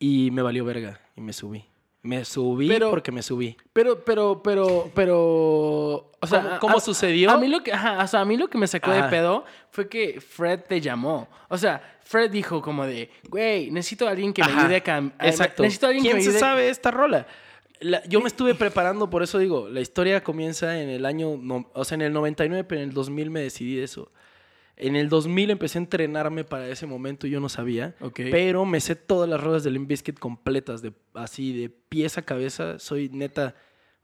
y 0.00 0.30
me 0.32 0.42
valió 0.42 0.64
verga. 0.64 1.00
Y 1.16 1.20
me 1.20 1.32
subí. 1.32 1.64
Me 2.02 2.24
subí 2.24 2.68
Pero- 2.68 2.90
porque 2.90 3.12
me 3.12 3.22
subí. 3.22 3.56
Pero, 3.72 4.04
pero, 4.04 4.42
pero, 4.42 4.90
pero. 4.94 6.10
O 6.20 6.26
sea, 6.26 6.42
¿Cómo- 6.42 6.58
cómo 6.60 6.76
a- 6.78 6.80
sucedió? 6.80 7.30
A 7.30 7.38
mí 7.38 7.46
lo 7.48 7.62
que, 7.62 7.72
ajá, 7.72 8.02
o 8.02 8.06
sea, 8.08 8.20
a 8.20 8.24
mí 8.24 8.36
lo 8.36 8.48
que 8.48 8.58
me 8.58 8.66
sacó 8.66 8.90
de 8.90 9.04
pedo 9.04 9.44
fue 9.70 9.88
que 9.88 10.20
Fred 10.20 10.60
te 10.68 10.80
llamó. 10.80 11.28
O 11.48 11.56
sea, 11.56 11.80
Fred 12.04 12.30
dijo 12.30 12.60
como 12.60 12.84
de, 12.86 13.08
güey, 13.28 13.70
necesito 13.70 14.06
a 14.06 14.10
alguien 14.10 14.32
que 14.32 14.42
me 14.42 14.48
Ajá, 14.50 14.62
ayude 14.62 14.76
a 14.76 14.80
cambiar. 14.82 15.26
Exacto. 15.28 15.62
Necesito 15.62 15.86
a 15.86 15.88
alguien 15.90 16.02
que 16.04 16.08
¿Quién 16.10 16.16
me 16.18 16.22
se 16.24 16.28
ayude. 16.30 16.40
sabe 16.40 16.68
esta 16.68 16.90
rola? 16.90 17.26
La- 17.80 18.04
yo 18.06 18.20
me 18.20 18.26
estuve 18.28 18.54
preparando, 18.54 19.08
por 19.08 19.22
eso 19.22 19.38
digo, 19.38 19.68
la 19.68 19.80
historia 19.80 20.22
comienza 20.24 20.80
en 20.80 20.88
el 20.88 21.06
año, 21.06 21.38
no- 21.40 21.70
o 21.72 21.84
sea, 21.84 21.94
en 21.94 22.02
el 22.02 22.12
99, 22.12 22.64
pero 22.64 22.80
en 22.82 22.88
el 22.88 22.94
2000 22.94 23.30
me 23.30 23.40
decidí 23.40 23.76
de 23.76 23.84
eso. 23.84 24.10
En 24.76 24.96
el 24.96 25.08
2000 25.08 25.50
empecé 25.50 25.78
a 25.78 25.82
entrenarme 25.82 26.44
para 26.44 26.68
ese 26.68 26.86
momento, 26.86 27.26
yo 27.26 27.40
no 27.40 27.48
sabía. 27.48 27.94
Pero 28.14 28.64
me 28.64 28.80
sé 28.80 28.96
todas 28.96 29.28
las 29.28 29.40
rolas 29.40 29.62
del 29.62 29.74
Limp 29.74 29.88
Bizkit 29.88 30.18
completas, 30.18 30.82
de, 30.82 30.92
así 31.14 31.52
de 31.52 31.68
pies 31.68 32.18
a 32.18 32.22
cabeza. 32.22 32.78
Soy 32.78 33.08
neta 33.08 33.54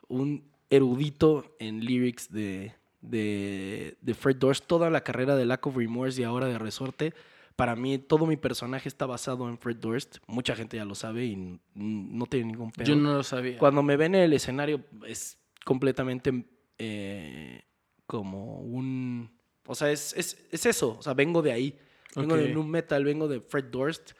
un 0.08 0.44
erudito 0.70 1.56
en 1.58 1.84
lyrics 1.84 2.30
de, 2.30 2.74
de, 3.00 3.96
de 4.00 4.14
Fred 4.14 4.36
Durst. 4.36 4.66
Toda 4.66 4.90
la 4.90 5.02
carrera 5.02 5.34
de 5.36 5.44
Lack 5.44 5.66
of 5.66 5.76
Remorse 5.76 6.20
y 6.20 6.24
ahora 6.24 6.46
de 6.46 6.58
Resorte. 6.58 7.14
Para 7.56 7.76
mí, 7.76 7.98
todo 7.98 8.26
mi 8.26 8.36
personaje 8.36 8.88
está 8.88 9.06
basado 9.06 9.48
en 9.48 9.58
Fred 9.58 9.76
Durst. 9.76 10.18
Mucha 10.26 10.56
gente 10.56 10.76
ya 10.76 10.84
lo 10.84 10.94
sabe 10.94 11.26
y 11.26 11.58
no 11.74 12.26
tiene 12.26 12.46
ningún 12.46 12.70
pedo. 12.70 12.86
Yo 12.86 12.96
no 12.96 13.14
lo 13.14 13.22
sabía. 13.22 13.58
Cuando 13.58 13.82
me 13.82 13.96
ven 13.96 14.14
en 14.14 14.22
el 14.22 14.32
escenario 14.32 14.82
es 15.06 15.36
completamente 15.64 16.46
eh, 16.78 17.64
como 18.06 18.60
un... 18.60 19.39
O 19.70 19.74
sea, 19.76 19.92
es, 19.92 20.12
es, 20.16 20.36
es 20.50 20.66
eso. 20.66 20.96
O 20.98 21.02
sea, 21.02 21.14
vengo 21.14 21.42
de 21.42 21.52
ahí. 21.52 21.78
Vengo 22.16 22.36
de 22.36 22.56
un 22.56 22.68
metal, 22.68 23.04
vengo 23.04 23.28
de 23.28 23.40
Fred 23.40 23.66
Durst. 23.66 24.14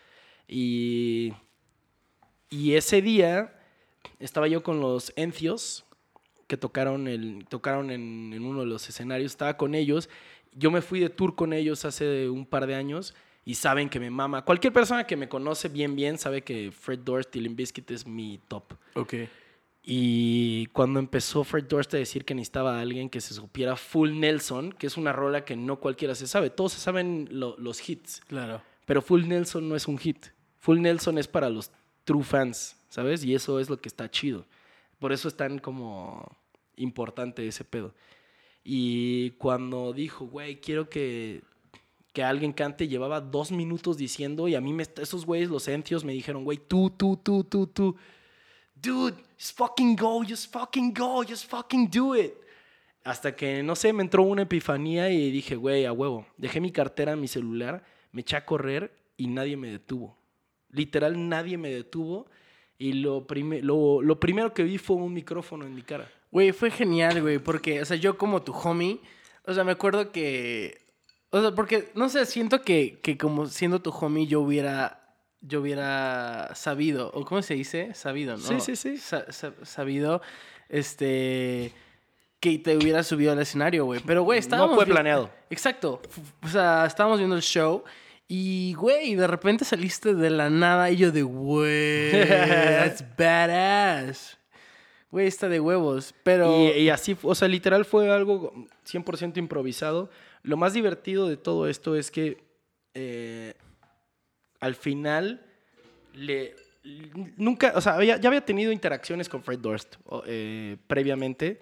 Y, 0.47 1.33
y 2.49 2.75
ese 2.75 3.03
día 3.03 3.59
estaba 4.21 4.47
yo 4.47 4.63
con 4.63 4.81
los 4.81 5.13
Encios 5.17 5.85
que 6.47 6.57
tocaron, 6.57 7.09
el, 7.09 7.47
tocaron 7.49 7.91
en, 7.91 8.33
en 8.33 8.45
uno 8.45 8.61
de 8.61 8.67
los 8.67 8.89
escenarios. 8.89 9.33
Estaba 9.33 9.57
con 9.57 9.75
ellos. 9.75 10.09
Yo 10.53 10.71
me 10.71 10.83
fui 10.83 11.01
de 11.01 11.11
tour 11.11 11.35
con 11.35 11.53
ellos 11.53 11.85
hace 11.85 12.29
un 12.29 12.47
par 12.47 12.69
de 12.69 12.77
años 12.77 13.13
y 13.45 13.57
saben 13.57 13.89
que 13.89 13.99
me 13.99 14.09
mama. 14.09 14.45
Cualquier 14.45 14.73
persona 14.73 15.05
que 15.05 15.17
me 15.17 15.29
conoce 15.29 15.69
bien, 15.69 15.97
bien 15.97 16.17
sabe 16.17 16.43
que 16.43 16.71
Fred 16.71 17.01
Durst 17.01 17.35
y 17.35 17.41
Limp 17.41 17.57
Bizkit 17.57 17.91
es 17.91 18.07
mi 18.07 18.39
top. 18.47 18.75
Ok. 18.95 19.15
Y 19.83 20.67
cuando 20.67 21.01
empezó 21.01 21.43
Fred 21.43 21.65
Durst 21.65 21.95
a 21.95 21.97
decir 21.97 22.25
que 22.25 22.35
necesitaba 22.35 22.77
a 22.79 22.81
alguien 22.81 23.09
que 23.09 23.21
se 23.21 23.33
supiera 23.35 23.77
Full 23.77 24.13
Nelson, 24.19 24.73
que 24.73 24.87
es 24.87 24.97
una 24.97 25.13
rola 25.13 25.45
que 25.45 25.57
no 25.57 25.81
cualquiera 25.81 26.15
se 26.15 26.27
sabe, 26.27 26.51
todos 26.51 26.73
se 26.75 26.81
saben 26.81 27.29
lo- 27.31 27.57
los 27.59 27.89
hits, 27.89 28.21
Claro. 28.29 28.61
pero 28.85 29.01
Full 29.01 29.27
Nelson 29.27 29.69
no 29.69 29.77
es 29.77 29.89
un 29.89 29.97
hit. 29.99 30.27
Full 30.59 30.81
Nelson 30.81 31.17
es 31.17 31.29
para 31.29 31.49
los 31.49 31.71
true 32.05 32.23
fans, 32.23 32.77
¿sabes? 32.91 33.25
Y 33.25 33.35
eso 33.35 33.59
es 33.59 33.71
lo 33.71 33.81
que 33.81 33.89
está 33.89 34.11
chido. 34.11 34.45
Por 34.99 35.13
eso 35.13 35.29
es 35.29 35.37
tan 35.37 35.59
como 35.59 36.37
importante 36.77 37.47
ese 37.47 37.65
pedo. 37.65 37.95
Y 38.63 39.31
cuando 39.33 39.95
dijo, 39.95 40.27
güey, 40.27 40.61
quiero 40.61 40.91
que, 40.91 41.43
que 42.13 42.23
alguien 42.23 42.53
cante, 42.53 42.87
llevaba 42.87 43.23
dos 43.23 43.51
minutos 43.51 43.97
diciendo, 43.97 44.47
y 44.47 44.55
a 44.55 44.61
mí 44.61 44.75
me, 44.75 44.83
esos 45.01 45.25
güeyes, 45.25 45.49
los 45.49 45.67
encios, 45.69 46.05
me 46.05 46.13
dijeron, 46.13 46.45
güey, 46.45 46.59
tú, 46.59 46.91
tú, 46.91 47.17
tú, 47.23 47.45
tú, 47.45 47.67
tú. 47.67 47.97
Dude, 48.81 49.17
just 49.39 49.57
fucking 49.57 49.97
go, 49.97 50.23
just 50.27 50.53
fucking 50.53 50.93
go, 50.95 51.23
just 51.25 51.47
fucking 51.47 51.89
do 51.91 52.15
it. 52.17 52.35
Hasta 53.05 53.35
que, 53.35 53.63
no 53.63 53.75
sé, 53.77 53.93
me 53.93 54.03
entró 54.03 54.23
una 54.23 54.43
epifanía 54.43 55.11
y 55.11 55.31
dije, 55.31 55.57
güey, 55.57 55.85
a 55.87 55.93
huevo. 55.93 56.27
Dejé 56.37 56.61
mi 56.61 56.71
cartera, 56.71 57.17
mi 57.17 57.29
celular, 57.29 57.83
me 58.13 58.21
eché 58.21 58.37
a 58.37 58.45
correr 58.45 58.93
y 59.17 59.27
nadie 59.27 59.57
me 59.57 59.69
detuvo. 59.69 60.17
Literal, 60.71 61.29
nadie 61.29 61.57
me 61.59 61.71
detuvo. 61.71 62.27
Y 62.79 62.95
lo, 62.95 63.27
prime- 63.27 63.63
lo, 63.63 64.01
lo 64.03 64.21
primero 64.21 64.55
que 64.55 64.63
vi 64.63 64.79
fue 64.79 64.97
un 64.97 65.13
micrófono 65.13 65.67
en 65.67 65.75
mi 65.75 65.83
cara. 65.83 66.11
Güey, 66.31 66.53
fue 66.53 66.71
genial, 66.71 67.21
güey, 67.21 67.39
porque, 67.39 67.81
o 67.83 67.85
sea, 67.85 67.97
yo 67.97 68.17
como 68.17 68.43
tu 68.43 68.53
homie, 68.53 69.01
o 69.45 69.53
sea, 69.53 69.65
me 69.65 69.73
acuerdo 69.73 70.13
que, 70.13 70.81
o 71.31 71.41
sea, 71.41 71.51
porque, 71.55 71.91
no 71.95 72.09
sé, 72.09 72.25
siento 72.25 72.63
que, 72.63 72.99
que 73.03 73.19
como 73.19 73.47
siendo 73.47 73.83
tu 73.83 73.91
homie 73.91 74.27
yo 74.27 74.41
hubiera, 74.41 75.00
yo 75.41 75.61
hubiera 75.61 76.51
sabido, 76.55 77.11
o 77.15 77.25
cómo 77.25 77.43
se 77.43 77.55
dice, 77.55 77.95
sabido, 77.95 78.37
¿no? 78.37 78.43
Sí, 78.43 78.61
sí, 78.61 78.77
sí. 78.77 78.99
Sa- 78.99 79.31
sa- 79.33 79.55
sabido, 79.63 80.21
este, 80.69 81.73
que 82.41 82.59
te 82.59 82.77
hubiera 82.77 83.03
subido 83.03 83.33
al 83.33 83.39
escenario, 83.41 83.85
güey, 83.85 84.01
pero, 84.07 84.23
güey, 84.23 84.39
estábamos... 84.39 84.71
No 84.71 84.77
fue 84.77 84.87
planeado. 84.87 85.31
Exacto, 85.51 86.01
o 86.43 86.49
sea, 86.49 86.85
estábamos 86.87 87.19
viendo 87.19 87.37
el 87.37 87.43
show 87.43 87.85
y, 88.29 88.75
güey, 88.75 89.15
de 89.15 89.27
repente 89.27 89.65
saliste 89.65 90.15
de 90.15 90.31
la 90.31 90.51
nada 90.51 90.91
y 90.91 90.97
yo 90.97 91.11
de, 91.11 91.23
güey, 91.23 92.11
that's 92.29 93.05
badass. 93.17 94.37
Güey, 95.11 95.27
está 95.27 95.49
de 95.49 95.59
huevos, 95.59 96.15
pero... 96.23 96.55
Y, 96.57 96.83
y 96.83 96.89
así, 96.91 97.17
o 97.23 97.35
sea, 97.35 97.49
literal 97.49 97.85
fue 97.85 98.09
algo 98.13 98.53
100% 98.87 99.39
improvisado. 99.39 100.09
Lo 100.45 100.57
más 100.57 100.73
divertido 100.73 101.29
de 101.29 101.37
todo 101.37 101.67
esto 101.69 101.97
es 101.97 102.13
que 102.13 102.45
eh, 102.95 103.55
al 104.61 104.75
final 104.75 105.45
le 106.15 106.55
nunca, 107.37 107.73
o 107.75 107.81
sea, 107.81 107.95
había- 107.95 108.17
ya 108.17 108.29
había 108.29 108.45
tenido 108.45 108.73
interacciones 108.73 109.29
con 109.29 109.43
Fred 109.43 109.59
Durst 109.59 109.97
eh, 110.27 110.77
previamente, 110.87 111.61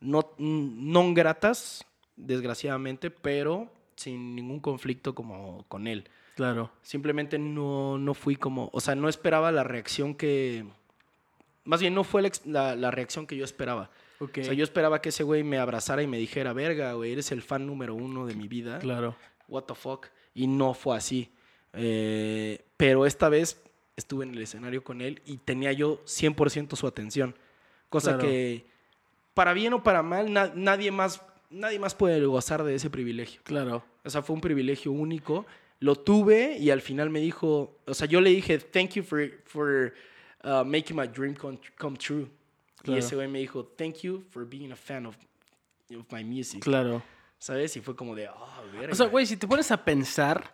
no, 0.00 0.32
no 0.38 1.12
gratas, 1.14 1.84
desgraciadamente, 2.16 3.10
pero 3.10 3.70
sin 3.96 4.34
ningún 4.36 4.60
conflicto 4.60 5.14
como 5.14 5.64
con 5.68 5.86
él. 5.86 6.04
Claro. 6.36 6.70
Simplemente 6.82 7.38
no, 7.38 7.98
no 7.98 8.14
fui 8.14 8.36
como, 8.36 8.70
o 8.72 8.80
sea, 8.80 8.94
no 8.94 9.08
esperaba 9.08 9.50
la 9.52 9.64
reacción 9.64 10.14
que, 10.14 10.64
más 11.64 11.80
bien 11.80 11.94
no 11.94 12.04
fue 12.04 12.22
la, 12.22 12.30
la- 12.44 12.76
la 12.76 12.90
reacción 12.90 13.26
que 13.26 13.36
yo 13.36 13.44
esperaba. 13.44 13.90
Ok. 14.20 14.38
O 14.40 14.44
sea, 14.44 14.52
yo 14.54 14.64
esperaba 14.64 15.00
que 15.02 15.08
ese 15.10 15.22
güey 15.24 15.42
me 15.42 15.58
abrazara 15.58 16.02
y 16.02 16.06
me 16.06 16.18
dijera, 16.18 16.52
verga, 16.52 16.92
güey, 16.92 17.12
eres 17.12 17.32
el 17.32 17.42
fan 17.42 17.66
número 17.66 17.94
uno 17.94 18.26
de 18.26 18.34
mi 18.34 18.48
vida. 18.48 18.78
Claro. 18.78 19.16
What 19.48 19.64
the 19.64 19.74
fuck. 19.74 20.06
Y 20.34 20.46
no 20.46 20.74
fue 20.74 20.96
así. 20.96 21.30
Eh, 21.72 22.64
pero 22.76 23.06
esta 23.06 23.28
vez 23.28 23.62
estuve 23.96 24.24
en 24.24 24.34
el 24.34 24.42
escenario 24.42 24.82
con 24.82 25.00
él 25.00 25.20
y 25.26 25.36
tenía 25.38 25.72
yo 25.72 26.00
100% 26.04 26.76
su 26.76 26.86
atención. 26.86 27.34
Cosa 27.88 28.14
Claro. 28.14 28.28
que, 28.28 28.66
para 29.34 29.52
bien 29.52 29.72
o 29.74 29.82
para 29.82 30.02
mal, 30.02 30.32
na- 30.32 30.52
nadie, 30.54 30.90
más, 30.90 31.22
nadie 31.50 31.78
más 31.78 31.94
puede 31.94 32.24
gozar 32.24 32.62
de 32.64 32.74
ese 32.74 32.90
privilegio. 32.90 33.40
Claro. 33.44 33.84
O 34.04 34.10
sea, 34.10 34.22
fue 34.22 34.34
un 34.34 34.40
privilegio 34.40 34.92
único. 34.92 35.46
Lo 35.80 35.96
tuve 35.96 36.56
y 36.58 36.70
al 36.70 36.80
final 36.82 37.10
me 37.10 37.20
dijo, 37.20 37.78
o 37.86 37.94
sea, 37.94 38.06
yo 38.06 38.20
le 38.20 38.30
dije, 38.30 38.58
thank 38.58 38.90
you 38.92 39.02
for, 39.02 39.30
for 39.44 39.92
uh, 40.44 40.64
making 40.64 40.96
my 40.96 41.06
dream 41.06 41.34
come, 41.34 41.58
come 41.78 41.96
true. 41.96 42.28
Claro. 42.82 42.96
Y 42.96 42.98
ese 43.00 43.14
güey 43.14 43.28
me 43.28 43.38
dijo, 43.40 43.64
thank 43.76 43.96
you 44.02 44.22
for 44.30 44.44
being 44.46 44.72
a 44.72 44.76
fan 44.76 45.06
of, 45.06 45.16
of 45.96 46.06
my 46.12 46.24
music. 46.24 46.62
Claro. 46.62 47.02
¿Sabes? 47.38 47.76
Y 47.76 47.80
fue 47.80 47.96
como 47.96 48.14
de, 48.14 48.28
oh, 48.28 48.62
verga. 48.72 48.92
O 48.92 48.94
sea, 48.94 49.06
güey, 49.06 49.24
si 49.26 49.36
te 49.36 49.46
pones 49.48 49.70
a 49.70 49.82
pensar, 49.82 50.50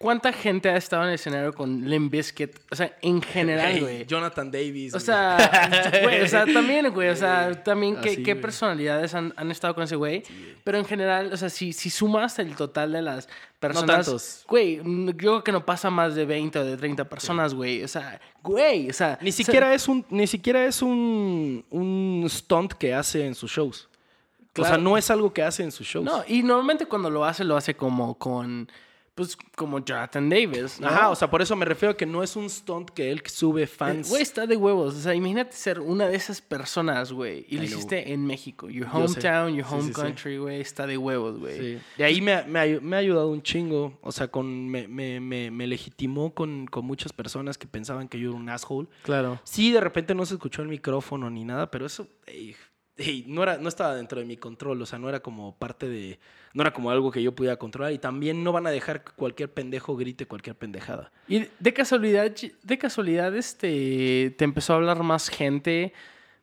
¿cuánta 0.00 0.32
gente 0.32 0.70
ha 0.70 0.76
estado 0.78 1.02
en 1.02 1.10
el 1.10 1.14
escenario 1.16 1.52
con 1.52 1.88
Limp 1.88 2.10
Bizkit? 2.10 2.58
O 2.70 2.74
sea, 2.74 2.96
en 3.02 3.20
general, 3.20 3.72
Hey. 3.86 4.04
Jonathan 4.08 4.50
Davis. 4.50 4.94
O 4.94 4.96
güey. 4.96 5.04
sea, 5.04 6.00
güey, 6.02 6.22
o 6.22 6.26
sea, 6.26 6.46
también, 6.46 6.90
güey, 6.90 7.10
o 7.10 7.14
sea, 7.16 7.62
también 7.62 7.96
qué, 8.00 8.10
Así, 8.10 8.22
qué 8.22 8.34
personalidades 8.34 9.14
han, 9.14 9.34
han 9.36 9.50
estado 9.50 9.74
con 9.74 9.84
ese 9.84 9.96
güey. 9.96 10.22
Pero 10.64 10.78
en 10.78 10.86
general, 10.86 11.30
o 11.32 11.36
sea, 11.36 11.50
si, 11.50 11.74
si 11.74 11.90
sumas 11.90 12.38
el 12.38 12.56
total 12.56 12.92
de 12.92 13.02
las 13.02 13.28
personas... 13.60 14.06
tantos. 14.06 14.44
Güey, 14.48 14.80
yo 14.82 15.16
creo 15.16 15.44
que 15.44 15.52
no 15.52 15.66
pasa 15.66 15.90
más 15.90 16.14
de 16.14 16.24
20 16.24 16.58
o 16.58 16.64
de 16.64 16.76
30 16.78 17.04
personas, 17.04 17.52
güey. 17.52 17.84
O 17.84 17.88
sea, 17.88 18.18
güey, 18.42 18.88
o 18.88 18.92
sea... 18.94 19.18
Ni 19.20 19.28
o 19.28 19.32
sea, 19.32 19.44
siquiera 19.44 19.74
es 19.74 19.86
un, 19.86 20.06
ni 20.08 20.26
siquiera 20.26 20.64
es 20.64 20.80
un, 20.80 21.62
un 21.70 22.26
stunt 22.28 22.72
que 22.72 22.94
hace 22.94 23.26
en 23.26 23.34
sus 23.34 23.50
shows. 23.50 23.86
O 23.86 24.52
Claro. 24.54 24.74
sea, 24.74 24.78
no 24.82 24.96
es 24.98 25.08
algo 25.10 25.32
que 25.32 25.42
hace 25.44 25.62
en 25.62 25.70
sus 25.70 25.86
shows. 25.86 26.04
No, 26.04 26.24
y 26.26 26.42
normalmente 26.42 26.86
cuando 26.86 27.08
lo 27.10 27.24
hace, 27.24 27.44
lo 27.44 27.56
hace 27.56 27.76
como 27.76 28.14
con... 28.18 28.68
Pues 29.14 29.36
como 29.56 29.84
Jonathan 29.84 30.30
Davis, 30.30 30.80
¿no? 30.80 30.86
Ajá, 30.86 31.10
o 31.10 31.14
sea, 31.16 31.28
por 31.28 31.42
eso 31.42 31.54
me 31.54 31.66
refiero 31.66 31.92
a 31.92 31.96
que 31.96 32.06
no 32.06 32.22
es 32.22 32.36
un 32.36 32.48
stunt 32.48 32.90
que 32.90 33.10
él 33.10 33.22
sube 33.26 33.66
fans. 33.66 34.08
Güey, 34.08 34.22
está 34.22 34.46
de 34.46 34.56
huevos. 34.56 34.94
O 34.94 34.98
sea, 35.00 35.14
imagínate 35.14 35.52
ser 35.52 35.80
una 35.80 36.06
de 36.08 36.16
esas 36.16 36.40
personas, 36.40 37.12
güey. 37.12 37.44
Y 37.48 37.58
lo 37.58 37.64
hiciste 37.64 38.12
en 38.12 38.24
México. 38.24 38.70
Your 38.70 38.86
hometown, 38.90 39.54
your 39.54 39.66
home 39.68 39.82
sí, 39.82 39.88
sí. 39.88 39.92
country, 39.94 40.38
güey. 40.38 40.60
Está 40.60 40.86
de 40.86 40.96
huevos, 40.96 41.38
güey. 41.38 41.58
Sí. 41.58 41.82
De 41.98 42.04
ahí 42.04 42.20
me, 42.22 42.32
ha- 42.32 42.44
me, 42.44 42.80
me 42.80 42.96
ha 42.96 42.98
ayudado 43.00 43.28
un 43.30 43.42
chingo. 43.42 43.98
O 44.00 44.12
sea, 44.12 44.28
con, 44.28 44.68
me, 44.68 44.88
me, 44.88 45.20
me, 45.20 45.50
me 45.50 45.66
legitimó 45.66 46.32
con, 46.32 46.66
con 46.66 46.86
muchas 46.86 47.12
personas 47.12 47.58
que 47.58 47.66
pensaban 47.66 48.08
que 48.08 48.18
yo 48.18 48.30
era 48.30 48.38
un 48.38 48.48
asshole. 48.48 48.88
Claro. 49.02 49.38
Sí, 49.44 49.70
de 49.72 49.80
repente 49.80 50.14
no 50.14 50.24
se 50.24 50.34
escuchó 50.34 50.62
el 50.62 50.68
micrófono 50.68 51.28
ni 51.28 51.44
nada, 51.44 51.70
pero 51.70 51.84
eso 51.84 52.06
ey, 52.26 52.56
ey, 52.96 53.24
no, 53.28 53.42
era, 53.42 53.56
no 53.58 53.68
estaba 53.68 53.94
dentro 53.94 54.18
de 54.20 54.26
mi 54.26 54.36
control. 54.36 54.80
O 54.82 54.86
sea, 54.86 54.98
no 54.98 55.08
era 55.08 55.20
como 55.20 55.56
parte 55.56 55.88
de. 55.88 56.18
No 56.52 56.62
era 56.62 56.72
como 56.72 56.90
algo 56.90 57.10
que 57.10 57.22
yo 57.22 57.34
pudiera 57.34 57.56
controlar. 57.56 57.92
Y 57.92 57.98
también 57.98 58.42
no 58.44 58.52
van 58.52 58.66
a 58.66 58.70
dejar 58.70 59.04
que 59.04 59.12
cualquier 59.12 59.52
pendejo 59.52 59.96
grite 59.96 60.26
cualquier 60.26 60.56
pendejada. 60.56 61.12
Y 61.28 61.46
de 61.58 61.72
casualidad, 61.72 62.32
de 62.62 62.78
casualidad, 62.78 63.34
este, 63.36 64.34
te 64.36 64.44
empezó 64.44 64.72
a 64.72 64.76
hablar 64.76 65.02
más 65.02 65.28
gente 65.28 65.92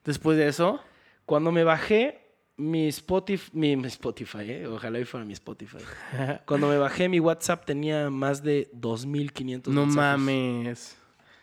después 0.04 0.38
de 0.38 0.48
eso. 0.48 0.80
Cuando 1.26 1.52
me 1.52 1.64
bajé, 1.66 2.22
mi 2.56 2.88
Spotify, 2.88 3.52
mi, 3.54 3.76
mi 3.76 3.88
Spotify, 3.88 4.40
eh, 4.50 4.68
ojalá 4.68 5.00
y 5.00 5.06
fuera 5.06 5.26
mi 5.26 5.34
Spotify. 5.34 5.78
Cuando 6.48 6.70
me 6.70 6.78
bajé, 6.78 7.10
mi 7.10 7.20
WhatsApp 7.20 7.66
tenía 7.66 8.10
más 8.10 8.42
de 8.42 8.72
2.500 8.74 9.68
No 9.68 9.86
mensajes. 9.86 9.96
mames. 9.96 10.98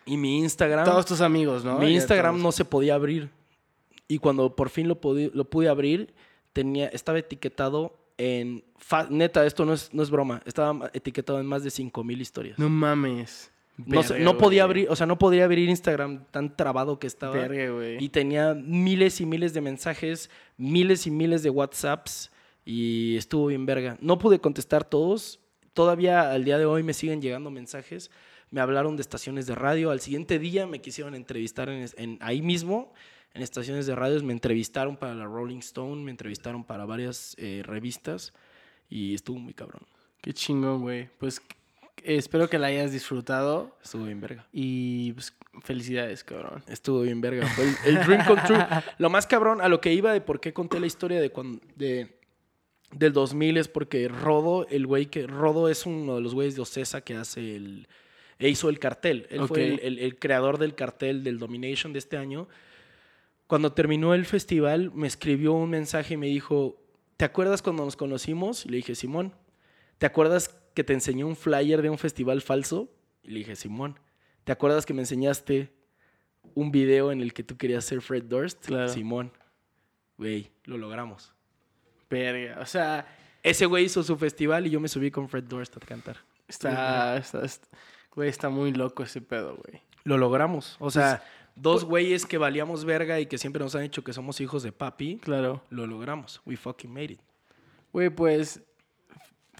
Y 0.07 0.17
mi 0.17 0.39
Instagram, 0.39 0.85
Todos 0.85 1.05
tus 1.05 1.21
amigos, 1.21 1.63
¿no? 1.63 1.77
mi 1.79 1.85
Ya 1.87 1.91
Instagram 1.93 2.33
todos. 2.35 2.43
no 2.43 2.51
se 2.51 2.65
podía 2.65 2.95
abrir. 2.95 3.29
Y 4.07 4.19
cuando 4.19 4.55
por 4.55 4.69
fin 4.69 4.87
lo, 4.87 4.99
pudi- 5.01 5.31
lo 5.33 5.49
pude 5.49 5.67
abrir, 5.69 6.13
tenía, 6.53 6.87
estaba 6.87 7.19
etiquetado 7.19 7.97
en... 8.17 8.63
fa- 8.77 9.07
neta, 9.09 9.45
esto 9.45 9.65
no 9.65 9.73
es, 9.73 9.93
no 9.93 10.03
es 10.03 10.09
broma. 10.09 10.41
Estaba 10.45 10.89
etiquetado 10.93 11.39
en 11.39 11.45
más 11.45 11.63
de 11.63 11.69
5.000 11.69 12.21
historias. 12.21 12.59
No 12.59 12.69
mames. 12.69 13.51
No, 13.77 14.01
Verga, 14.01 14.19
no 14.19 14.37
podía 14.37 14.63
güey. 14.63 14.71
abrir, 14.83 14.87
o 14.89 14.95
sea, 14.95 15.05
no 15.05 15.17
podía 15.17 15.43
abrir 15.43 15.67
Instagram 15.67 16.23
tan 16.31 16.55
trabado 16.55 16.97
que 16.97 17.07
estaba. 17.07 17.35
Verga. 17.35 17.99
Y 17.99 18.07
tenía 18.07 18.53
miles 18.53 19.19
y 19.19 19.25
miles 19.25 19.53
de 19.53 19.59
mensajes, 19.59 20.29
miles 20.55 21.05
y 21.07 21.11
miles 21.11 21.43
de 21.43 21.49
WhatsApps 21.49 22.31
y 22.63 23.17
estuvo 23.17 23.47
bien 23.47 23.65
verga. 23.65 23.97
No 23.99 24.17
pude 24.17 24.39
contestar 24.39 24.85
todos. 24.85 25.41
Todavía 25.73 26.31
al 26.31 26.45
día 26.45 26.57
de 26.57 26.65
hoy 26.65 26.83
me 26.83 26.93
siguen 26.93 27.21
llegando 27.21 27.51
mensajes. 27.51 28.11
Me 28.49 28.61
hablaron 28.61 28.95
de 28.95 29.01
estaciones 29.01 29.45
de 29.45 29.55
radio. 29.55 29.91
Al 29.91 29.99
siguiente 29.99 30.39
día 30.39 30.65
me 30.67 30.79
quisieron 30.79 31.13
entrevistar 31.13 31.67
en, 31.67 31.85
en- 31.97 32.17
ahí 32.21 32.41
mismo, 32.41 32.93
en 33.35 33.41
estaciones 33.43 33.85
de 33.85 33.95
radios. 33.95 34.23
Me 34.23 34.33
entrevistaron 34.33 34.97
para 34.97 35.13
la 35.13 35.25
Rolling 35.25 35.59
Stone, 35.59 36.01
me 36.03 36.11
entrevistaron 36.11 36.63
para 36.63 36.85
varias 36.85 37.35
eh, 37.37 37.61
revistas 37.63 38.33
y 38.89 39.13
estuvo 39.13 39.37
muy 39.37 39.53
cabrón. 39.53 39.83
Qué 40.21 40.33
chingón, 40.33 40.81
güey. 40.81 41.09
Pues 41.19 41.41
espero 42.03 42.49
que 42.49 42.57
la 42.57 42.67
hayas 42.67 42.91
disfrutado. 42.91 43.77
Estuvo 43.83 44.05
bien 44.05 44.21
verga. 44.21 44.47
Y 44.51 45.13
pues, 45.13 45.33
felicidades, 45.63 46.23
cabrón. 46.23 46.63
Estuvo 46.67 47.01
bien 47.01 47.21
verga. 47.21 47.45
Fue 47.47 47.65
el, 47.65 47.75
el 47.97 48.05
dream 48.05 48.25
come 48.25 48.41
true. 48.47 48.57
Lo 48.97 49.09
más 49.09 49.27
cabrón, 49.27 49.61
a 49.61 49.69
lo 49.69 49.81
que 49.81 49.93
iba 49.93 50.13
de 50.13 50.21
por 50.21 50.39
qué 50.39 50.53
conté 50.53 50.79
la 50.79 50.87
historia 50.87 51.19
de 51.21 51.29
cuando, 51.31 51.61
de, 51.75 52.19
del 52.91 53.13
2000 53.13 53.57
es 53.57 53.67
porque 53.67 54.07
Rodo, 54.07 54.65
el 54.69 54.87
güey 54.87 55.07
que... 55.07 55.27
Rodo 55.27 55.69
es 55.69 55.85
uno 55.85 56.15
de 56.15 56.21
los 56.21 56.33
güeyes 56.33 56.55
de 56.55 56.61
Ocesa 56.61 57.01
que 57.01 57.15
hace 57.15 57.55
el... 57.55 57.87
e 58.39 58.49
hizo 58.49 58.69
el 58.69 58.79
cartel. 58.79 59.27
Él 59.29 59.47
fue 59.47 59.47
Ok. 59.47 59.57
el, 59.57 59.79
el- 59.81 59.99
el 59.99 60.19
creador 60.19 60.57
del 60.57 60.73
cartel 60.75 61.23
del 61.23 61.37
Domination 61.39 61.91
de 61.93 61.99
este 61.99 62.17
año. 62.17 62.47
Cuando 63.47 63.73
terminó 63.73 64.13
el 64.13 64.25
festival, 64.25 64.91
me 64.93 65.07
escribió 65.07 65.53
un 65.53 65.69
mensaje 65.69 66.15
y 66.15 66.17
me 66.17 66.27
dijo, 66.27 66.81
¿te 67.17 67.25
acuerdas 67.25 67.61
cuando 67.61 67.85
nos 67.85 67.95
conocimos? 67.95 68.65
Y 68.65 68.69
le 68.69 68.77
dije, 68.77 68.95
Simón. 68.95 69.33
¿Te 69.97 70.05
acuerdas 70.05 70.49
que 70.73 70.83
te 70.83 70.93
enseñé 70.93 71.23
un 71.23 71.35
flyer 71.35 71.81
de 71.81 71.89
un 71.89 71.97
festival 71.97 72.41
falso? 72.41 72.89
Y 73.23 73.31
le 73.31 73.39
dije, 73.39 73.55
Simón. 73.55 73.99
¿Te 74.43 74.51
acuerdas 74.51 74.85
que 74.85 74.93
me 74.93 75.01
enseñaste 75.01 75.71
un 76.53 76.71
video 76.71 77.11
en 77.11 77.21
el 77.21 77.33
que 77.33 77.43
tú 77.43 77.55
querías 77.57 77.85
ser 77.85 78.01
Fred 78.01 78.23
Durst? 78.23 78.65
Claro. 78.65 78.89
Simón. 78.89 79.31
Güey, 80.17 80.51
lo 80.65 80.77
logramos. 80.77 81.33
Verga. 82.09 82.59
O 82.61 82.65
sea, 82.65 83.05
Ese 83.43 83.65
güey 83.67 83.85
hizo 83.85 84.01
su 84.03 84.17
festival 84.17 84.65
y 84.65 84.71
yo 84.71 84.79
me 84.79 84.87
subí 84.87 85.11
con 85.11 85.29
Fred 85.29 85.43
Durst 85.43 85.77
a 85.77 85.79
cantar. 85.79 86.17
está, 86.47 87.17
está, 87.17 87.45
está- 87.45 87.67
güey, 88.11 88.29
está 88.29 88.49
muy 88.49 88.71
loco 88.73 89.03
ese 89.03 89.21
pedo, 89.21 89.55
güey. 89.57 89.81
Lo 90.03 90.17
logramos. 90.17 90.77
O 90.79 90.89
sea, 90.89 91.17
Pues, 91.17 91.31
dos 91.55 91.85
güeyes 91.85 92.25
que 92.25 92.37
valíamos 92.37 92.85
verga 92.85 93.19
y 93.19 93.25
que 93.25 93.37
siempre 93.37 93.63
nos 93.63 93.75
han 93.75 93.81
dicho 93.83 94.03
que 94.03 94.13
somos 94.13 94.39
hijos 94.41 94.63
de 94.63 94.71
papi, 94.71 95.17
Claro. 95.17 95.63
lo 95.69 95.87
logramos. 95.87 96.41
We 96.45 96.57
fucking 96.57 96.91
made 96.93 97.13
it. 97.13 97.19
Güey, 97.93 98.09
pues, 98.09 98.61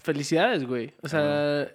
felicidades, 0.02 0.66
güey. 0.66 0.92
O 1.02 1.08
sea, 1.08 1.68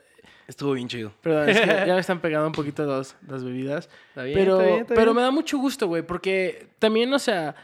Estuvo 0.48 0.74
bien 0.74 0.88
chido. 0.90 1.14
perdón, 1.22 1.50
es 1.50 1.60
que 1.62 1.66
ya 1.66 1.94
me 1.94 2.00
están 2.00 2.20
pegando 2.20 2.48
un 2.48 2.54
poquito 2.54 2.86
las, 2.86 3.16
las 3.28 3.44
bebidas. 3.44 3.90
Está 4.10 4.24
bien, 4.24 4.38
pero, 4.38 4.54
está 4.60 4.66
bien, 4.70 4.82
está 4.82 4.94
pero 4.96 5.14
me 5.14 5.22
da 5.22 5.32
mucho 5.32 5.58
gusto, 5.58 5.88
güey, 5.88 6.02
porque 6.04 6.68
también, 6.78 7.14
o 7.14 7.20
sea, 7.20 7.56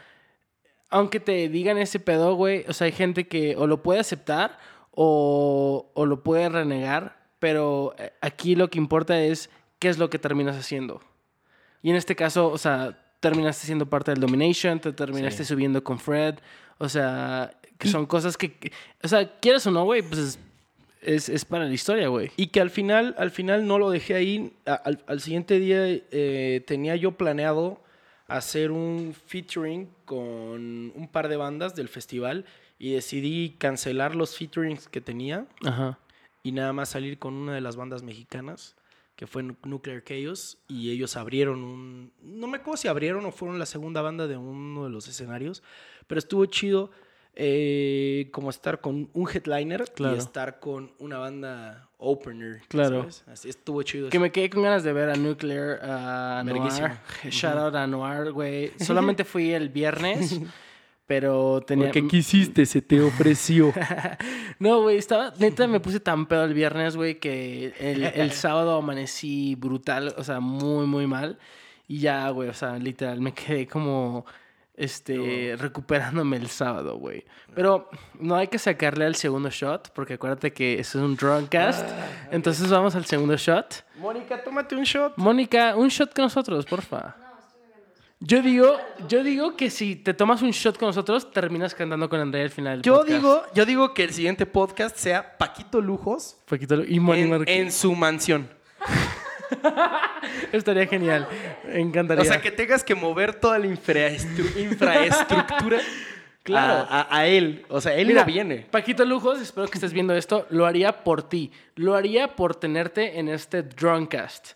aunque 0.88 1.20
te 1.20 1.48
digan 1.50 1.76
ese 1.76 2.00
pedo, 2.00 2.34
güey, 2.34 2.64
o 2.66 2.72
sea, 2.72 2.86
hay 2.86 2.92
gente 2.92 3.28
que 3.28 3.56
o 3.56 3.66
lo 3.66 3.82
puede 3.82 4.00
aceptar 4.00 4.58
o, 4.90 5.90
o 5.94 6.06
lo 6.06 6.22
puede 6.22 6.48
renegar, 6.48 7.26
pero 7.38 7.94
eh, 7.98 8.12
aquí 8.22 8.54
lo 8.54 8.70
que 8.70 8.78
importa 8.78 9.20
es 9.20 9.50
qué 9.78 9.88
es 9.90 9.98
lo 9.98 10.08
que 10.08 10.18
terminas 10.18 10.56
haciendo. 10.56 11.02
Y 11.82 11.90
en 11.90 11.96
este 11.96 12.14
caso, 12.16 12.48
o 12.48 12.58
sea, 12.58 12.98
terminaste 13.20 13.66
siendo 13.66 13.86
parte 13.86 14.10
del 14.10 14.20
Domination, 14.20 14.78
te 14.80 14.92
terminaste 14.92 15.44
Sí. 15.44 15.48
subiendo 15.48 15.82
con 15.82 15.98
Fred, 15.98 16.36
o 16.78 16.88
sea, 16.88 17.52
que 17.78 17.88
Y- 17.88 17.90
son 17.90 18.06
cosas 18.06 18.36
que, 18.36 18.52
que- 18.54 18.72
o 19.02 19.08
sea, 19.08 19.38
quieres 19.40 19.66
o 19.66 19.70
no, 19.70 19.84
güey, 19.84 20.02
pues 20.02 20.18
es, 20.20 20.38
es, 21.02 21.28
es 21.28 21.44
para 21.44 21.64
la 21.64 21.72
historia, 21.72 22.08
güey. 22.08 22.30
Y 22.36 22.48
que 22.48 22.60
al 22.60 22.70
final, 22.70 23.14
al 23.18 23.30
final 23.30 23.66
no 23.66 23.78
lo 23.78 23.90
dejé 23.90 24.14
ahí. 24.14 24.52
Al, 24.66 25.02
al 25.06 25.20
siguiente 25.20 25.58
día 25.60 25.84
eh, 25.86 26.62
tenía 26.66 26.96
yo 26.96 27.12
planeado 27.12 27.80
hacer 28.26 28.70
un 28.72 29.14
featuring 29.26 29.88
con 30.04 30.92
un 30.94 31.08
par 31.10 31.28
de 31.28 31.36
bandas 31.36 31.74
del 31.74 31.88
festival 31.88 32.44
y 32.78 32.92
decidí 32.92 33.54
cancelar 33.58 34.14
los 34.14 34.36
featurings 34.36 34.86
que 34.88 35.00
tenía 35.00 35.46
Ajá. 35.64 35.98
y 36.42 36.52
nada 36.52 36.72
más 36.72 36.90
salir 36.90 37.18
con 37.18 37.34
una 37.34 37.54
de 37.54 37.60
las 37.60 37.76
bandas 37.76 38.02
mexicanas 38.02 38.76
que 39.18 39.26
fue 39.26 39.42
Nu- 39.42 39.56
Nuclear 39.64 40.02
Chaos 40.04 40.58
y 40.68 40.92
ellos 40.92 41.16
abrieron 41.16 41.64
un 41.64 42.12
no 42.22 42.46
me 42.46 42.58
acuerdo 42.58 42.76
si 42.76 42.86
abrieron 42.86 43.26
o 43.26 43.32
fueron 43.32 43.58
la 43.58 43.66
segunda 43.66 44.00
banda 44.00 44.28
de 44.28 44.36
uno 44.36 44.84
de 44.84 44.90
los 44.90 45.08
escenarios 45.08 45.64
pero 46.06 46.20
estuvo 46.20 46.46
chido 46.46 46.92
eh, 47.40 48.28
como 48.32 48.50
estar 48.50 48.80
con 48.80 49.10
un 49.12 49.28
headliner 49.28 49.84
Claro. 49.94 50.14
y 50.14 50.18
estar 50.18 50.60
con 50.60 50.92
una 50.98 51.18
banda 51.18 51.88
opener 51.98 52.62
Claro. 52.68 53.02
¿sabes? 53.10 53.24
así 53.26 53.48
estuvo 53.48 53.82
chido 53.82 54.08
Que 54.08 54.18
me 54.20 54.30
quedé 54.30 54.50
con 54.50 54.62
ganas 54.62 54.84
de 54.84 54.92
ver 54.92 55.10
a 55.10 55.16
Nuclear, 55.16 55.80
a. 55.82 56.42
Noir. 56.44 56.98
Shout 57.30 57.56
out 57.56 57.74
a 57.74 57.86
Noir, 57.88 58.30
güey. 58.32 58.72
Solamente 58.78 59.24
fui 59.24 59.52
el 59.52 59.68
viernes, 59.68 60.40
pero 61.08 61.62
tenía... 61.62 61.86
porque 61.86 62.06
quisiste 62.06 62.66
se 62.66 62.82
te 62.82 63.00
ofreció 63.00 63.72
No, 64.58 64.82
güey, 64.82 64.98
estaba... 64.98 65.32
Neta, 65.38 65.66
me 65.66 65.80
puse 65.80 66.00
tan 66.00 66.26
pedo 66.26 66.44
el 66.44 66.52
viernes, 66.52 66.96
güey, 66.96 67.18
que 67.18 67.72
el, 67.80 68.04
el 68.04 68.30
sábado 68.44 68.76
amanecí 68.76 69.54
brutal, 69.54 70.14
o 70.18 70.22
sea, 70.22 70.38
muy, 70.38 70.86
muy 70.86 71.06
mal. 71.06 71.38
Y 71.88 72.00
ya, 72.00 72.28
güey, 72.28 72.50
o 72.50 72.54
sea, 72.54 72.78
literal, 72.78 73.20
me 73.20 73.32
quedé 73.32 73.66
como... 73.66 74.26
Este, 74.74 75.56
recuperándome 75.58 76.36
el 76.36 76.46
sábado, 76.46 76.98
güey. 76.98 77.24
Pero 77.52 77.90
no 78.20 78.36
hay 78.36 78.46
que 78.46 78.60
sacarle 78.60 79.06
al 79.06 79.16
segundo 79.16 79.50
shot, 79.50 79.90
porque 79.92 80.14
acuérdate 80.14 80.52
que 80.52 80.78
eso 80.78 80.98
es 80.98 81.04
un 81.04 81.16
drunkcast. 81.16 81.84
Entonces 82.30 82.70
vamos 82.70 82.94
al 82.94 83.04
segundo 83.04 83.36
shot. 83.36 83.84
Mónica 83.96 84.40
tómate 84.40 84.76
un 84.76 84.84
shot 84.84 85.14
Mónica, 85.16 85.74
un 85.74 85.88
shot 85.88 86.14
con 86.14 86.26
nosotros, 86.26 86.64
porfa. 86.64 87.27
Yo 88.20 88.42
digo, 88.42 88.76
yo 89.08 89.22
digo 89.22 89.56
que 89.56 89.70
si 89.70 89.94
te 89.94 90.12
tomas 90.12 90.42
un 90.42 90.50
shot 90.50 90.76
con 90.76 90.88
nosotros, 90.88 91.30
terminas 91.30 91.74
cantando 91.74 92.08
con 92.08 92.18
Andrea 92.20 92.42
al 92.42 92.50
final 92.50 92.78
del 92.78 92.82
yo 92.82 92.96
podcast. 92.96 93.12
digo 93.16 93.42
yo 93.54 93.64
digo 93.64 93.94
que 93.94 94.02
el 94.04 94.12
siguiente 94.12 94.44
podcast 94.44 94.96
sea 94.96 95.38
Paquito 95.38 95.80
Lujos 95.80 96.36
Paquito, 96.48 96.82
y 96.84 96.98
Moni 96.98 97.20
en, 97.22 97.30
Marquez. 97.30 97.56
en 97.56 97.70
su 97.72 97.94
mansión 97.94 98.48
Estaría 100.52 100.86
genial. 100.86 101.26
Me 101.66 101.80
encantaría. 101.80 102.22
O 102.22 102.24
sea, 102.24 102.40
que 102.40 102.50
tengas 102.50 102.84
que 102.84 102.94
mover 102.94 103.34
toda 103.34 103.58
la 103.58 103.66
infraestru- 103.66 104.56
infraestructura 104.62 105.78
Claro. 106.42 106.86
A, 106.88 107.06
a 107.14 107.26
él. 107.26 107.64
O 107.68 107.78
sea, 107.80 107.94
él 107.94 108.06
Mira, 108.08 108.22
no 108.22 108.26
viene. 108.26 108.66
Paquito 108.70 109.04
Lujos, 109.04 109.38
espero 109.40 109.66
que 109.68 109.74
estés 109.76 109.92
viendo 109.92 110.14
esto. 110.14 110.46
Lo 110.48 110.64
haría 110.64 111.04
por 111.04 111.22
ti. 111.28 111.50
Lo 111.76 111.94
haría 111.94 112.36
por 112.36 112.54
tenerte 112.56 113.18
en 113.18 113.28
este 113.28 113.62
Drunkcast. 113.62 114.52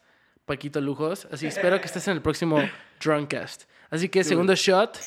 Paquito 0.47 0.81
Lujos. 0.81 1.29
Así 1.31 1.47
espero 1.47 1.79
que 1.81 1.87
estés 1.87 2.09
en 2.09 2.15
el 2.15 2.23
próximo 2.23 2.63
Drunkcast. 3.03 3.65
Así 3.91 4.09
que 4.09 4.25
segundo 4.25 4.55
shot. 4.55 4.99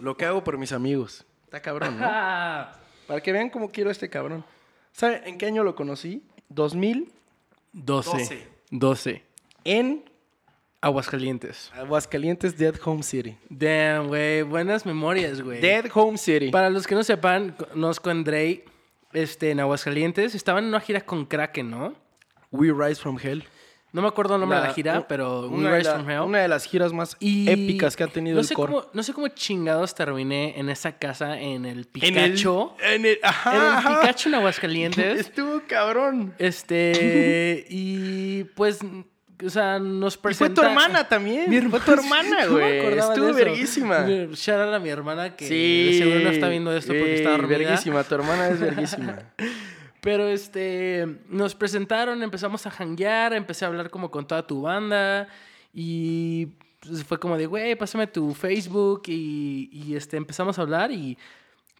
Lo 0.00 0.16
que 0.16 0.24
hago 0.26 0.44
por 0.44 0.58
mis 0.58 0.72
amigos. 0.72 1.24
Está 1.44 1.60
cabrón, 1.60 1.98
¿no? 1.98 2.06
Para 3.06 3.20
que 3.22 3.32
vean 3.32 3.50
cómo 3.50 3.70
quiero 3.70 3.88
a 3.90 3.92
este 3.92 4.08
cabrón. 4.08 4.44
¿Sabe 4.92 5.22
en 5.28 5.38
qué 5.38 5.46
año 5.46 5.64
lo 5.64 5.74
conocí? 5.74 6.22
2000 6.48 7.12
12. 7.72 8.10
Doce. 8.10 8.48
12. 8.70 9.22
en 9.64 10.04
Aguascalientes. 10.82 11.70
Aguascalientes, 11.74 12.58
Dead 12.58 12.74
Home 12.84 13.02
City. 13.02 13.36
Damn, 13.48 14.08
güey. 14.08 14.42
Buenas 14.42 14.84
memorias, 14.84 15.40
güey. 15.40 15.60
Dead 15.60 15.86
Home 15.94 16.18
City. 16.18 16.50
Para 16.50 16.70
los 16.70 16.86
que 16.86 16.94
no 16.94 17.04
sepan, 17.04 17.52
conozco 17.52 18.08
a 18.08 18.12
Andrei 18.12 18.64
este, 19.12 19.52
en 19.52 19.60
Aguascalientes. 19.60 20.34
Estaban 20.34 20.64
en 20.64 20.68
una 20.68 20.80
gira 20.80 21.00
con 21.00 21.24
Kraken, 21.24 21.70
¿no? 21.70 21.94
We 22.52 22.70
Rise 22.72 23.00
from 23.00 23.18
Hell. 23.20 23.44
No 23.94 24.00
me 24.00 24.08
acuerdo 24.08 24.36
el 24.36 24.40
nombre 24.40 24.58
de 24.58 24.68
la 24.68 24.72
gira, 24.72 25.06
pero 25.06 25.42
We 25.48 25.58
una 25.58 25.70
de 25.72 25.78
Rise 25.78 25.90
la- 25.90 25.96
from 25.96 26.10
Hell. 26.10 26.20
Una 26.20 26.38
de 26.38 26.48
las 26.48 26.64
giras 26.64 26.92
más 26.94 27.14
Y 27.20 27.50
épicas 27.50 27.94
que 27.94 28.04
ha 28.04 28.06
tenido 28.06 28.36
no 28.36 28.40
el. 28.40 28.48
Cómo, 28.54 28.86
no 28.94 29.02
sé 29.02 29.12
cómo 29.12 29.28
chingados 29.28 29.94
terminé 29.94 30.58
en 30.58 30.70
esa 30.70 30.92
casa 30.98 31.38
en 31.38 31.66
el 31.66 31.70
En 31.72 31.78
el- 31.78 31.86
Pikachu. 31.86 32.72
En 32.82 33.04
el, 33.04 33.18
ajá, 33.22 33.50
En 33.54 33.60
el 33.62 33.68
ajá. 33.68 34.00
Pikachu 34.00 34.28
en 34.30 34.34
Aguascalientes. 34.36 35.20
Estuvo 35.26 35.60
cabrón. 35.66 36.34
Este, 36.38 37.66
y 37.68 38.44
pues, 38.54 38.78
o 39.44 39.50
sea, 39.50 39.78
nos 39.78 40.14
Y 40.14 40.16
fue 40.16 40.22
presenta... 40.22 40.62
tu 40.62 40.66
hermana 40.68 41.06
también. 41.06 41.50
Mi 41.50 41.60
Fue 41.60 41.80
tu 41.80 41.92
hermana, 41.92 42.46
güey. 42.46 42.78
Estuvo 42.98 43.34
verguísima. 43.34 44.06
Shout 44.06 44.58
out 44.60 44.74
a 44.74 44.78
mi 44.78 44.88
hermana 44.88 45.36
que 45.36 45.46
Sí. 45.46 45.98
seguro 45.98 46.20
no 46.20 46.30
está 46.30 46.48
viendo 46.48 46.74
esto 46.74 46.94
porque 46.94 47.16
está 47.16 47.30
dormida. 47.32 47.58
Verguísima, 47.58 48.04
tu 48.04 48.14
hermana 48.14 48.48
es 48.48 48.58
verguísima. 48.58 49.18
Pero 50.02 50.26
este, 50.26 51.06
nos 51.28 51.54
presentaron, 51.54 52.24
empezamos 52.24 52.66
a 52.66 52.70
hanguear, 52.70 53.32
empecé 53.34 53.64
a 53.64 53.68
hablar 53.68 53.88
como 53.88 54.10
con 54.10 54.26
toda 54.26 54.44
tu 54.44 54.62
banda 54.62 55.28
y 55.72 56.46
pues, 56.80 57.04
fue 57.04 57.20
como 57.20 57.38
de, 57.38 57.46
güey, 57.46 57.76
pásame 57.76 58.08
tu 58.08 58.34
Facebook 58.34 59.02
y, 59.06 59.70
y, 59.72 59.94
este, 59.94 60.16
empezamos 60.16 60.58
a 60.58 60.62
hablar 60.62 60.90
y 60.90 61.16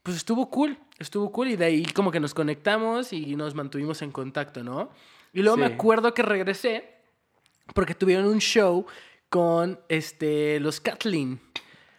pues 0.05 0.17
estuvo 0.17 0.49
cool, 0.51 0.79
estuvo 1.01 1.33
cool 1.33 1.49
y 1.49 1.57
de 1.57 1.65
ahí 1.65 1.85
como 1.85 2.13
que 2.13 2.21
nos 2.21 2.33
conectamos 2.33 3.13
y 3.13 3.35
nos 3.35 3.57
mantuvimos 3.57 4.03
en 4.03 4.13
contacto, 4.13 4.63
¿no? 4.63 4.91
Y 5.33 5.43
luego 5.43 5.57
me 5.57 5.67
acuerdo 5.67 6.15
que 6.15 6.23
regresé 6.23 6.95
porque 7.75 7.97
tuvieron 7.97 8.27
un 8.27 8.39
show 8.39 8.87
con 9.29 9.81
este, 9.89 10.61
los 10.61 10.81
Kathleen. 10.81 11.41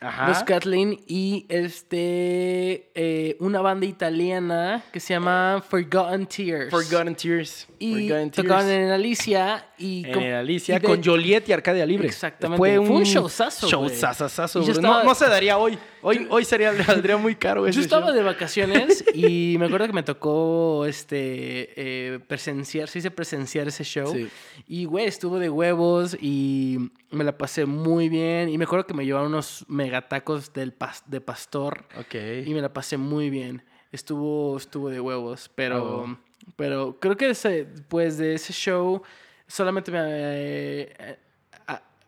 Ajá. 0.04 0.28
Los 0.28 0.44
Kathleen 0.44 1.00
y 1.08 1.46
este 1.50 2.92
eh, 2.96 3.38
una 3.40 3.62
banda 3.62 3.86
italiana 3.86 4.84
que 4.92 5.00
se 5.00 5.14
llama 5.14 5.64
Forgotten 5.68 6.26
Tears. 6.28 6.70
Forgotten 6.72 7.16
Tears. 7.16 7.68
Y 7.80 8.08
Forgotten 8.08 8.32
tocaban 8.32 8.66
Tears. 8.66 8.86
en 8.86 8.92
Alicia 8.92 9.66
y 9.78 10.06
En 10.08 10.20
el 10.20 10.34
Alicia 10.36 10.76
y 10.76 10.80
de- 10.80 10.88
con 10.88 11.04
Joliet 11.04 11.48
y 11.48 11.54
Arcadia 11.54 11.86
Libre. 11.86 12.08
Exactamente. 12.08 12.58
Fue 12.58 12.78
un, 12.80 12.90
un 12.92 13.04
showzazo. 13.04 13.68
Showzazazazo, 13.68 14.60
No, 14.82 15.04
no 15.04 15.16
se 15.16 15.28
daría 15.28 15.58
hoy. 15.58 15.78
Hoy, 16.04 16.28
hoy 16.30 16.44
sería, 16.46 16.74
saldría 16.84 17.18
muy 17.18 17.36
caro 17.36 17.66
ese 17.66 17.78
Yo 17.78 17.82
estaba 17.82 18.08
show. 18.08 18.16
de 18.16 18.24
vacaciones 18.24 19.04
y 19.14 19.56
me 19.58 19.66
acuerdo 19.68 19.88
que 19.88 19.94
me 19.94 20.04
tocó 20.04 20.86
este 20.86 21.70
eh, 22.16 22.20
presenciar, 22.28 22.90
se 22.90 23.00
dice 23.00 23.10
presenciar 23.10 23.68
ese 23.68 23.84
show. 23.84 24.14
Sí. 24.14 24.28
Y 24.68 24.86
güey, 24.86 25.06
estuvo 25.06 25.40
de 25.40 25.50
huevos 25.50 26.18
y 26.20 26.92
me 27.10 27.24
la 27.24 27.38
pasé 27.38 27.66
muy 27.66 28.10
bien. 28.10 28.50
Y 28.50 28.58
me 28.58 28.66
acuerdo 28.66 28.86
que 28.86 28.94
me 28.94 29.06
llevaron 29.06 29.30
unos 29.30 29.66
megatacos 29.70 30.52
del 30.54 30.78
pas- 30.78 31.04
de 31.06 31.22
pastor. 31.22 31.86
Ok. 31.98 32.16
Y 32.46 32.54
me 32.54 32.62
la 32.62 32.74
pasé 32.74 32.98
muy 32.98 33.30
bien. 33.30 33.64
Estuvo, 33.92 34.58
estuvo 34.58 34.90
de 34.90 35.00
huevos, 35.00 35.50
pero, 35.56 36.06
Ah, 36.08 36.18
pero 36.56 36.98
creo 37.00 37.16
que 37.16 37.30
ese, 37.30 37.68
pues 37.88 38.18
de 38.18 38.34
ese 38.34 38.52
show 38.52 39.04
solamente 39.48 39.92
me... 39.92 40.00
eh, 40.02 41.20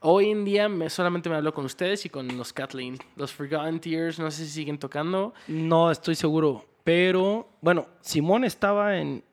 hoy 0.05 0.29
en 0.29 0.45
día 0.45 0.69
me, 0.69 0.89
solamente 0.89 1.29
me 1.29 1.35
hablo 1.35 1.53
con 1.53 1.65
ustedes 1.65 2.05
y 2.05 2.09
con 2.09 2.37
los 2.37 2.53
Kathleen. 2.53 2.97
Los 3.15 3.33
Forgotten 3.33 3.79
Tears, 3.79 4.19
no 4.19 4.29
sé 4.29 4.45
si 4.45 4.51
siguen 4.51 4.77
tocando. 4.77 5.33
No 5.47 5.91
estoy 5.91 6.15
seguro. 6.15 6.65
Pero, 6.83 7.49
bueno, 7.61 7.87
Simón 8.01 8.43
estaba 8.43 8.97
en, 8.97 9.23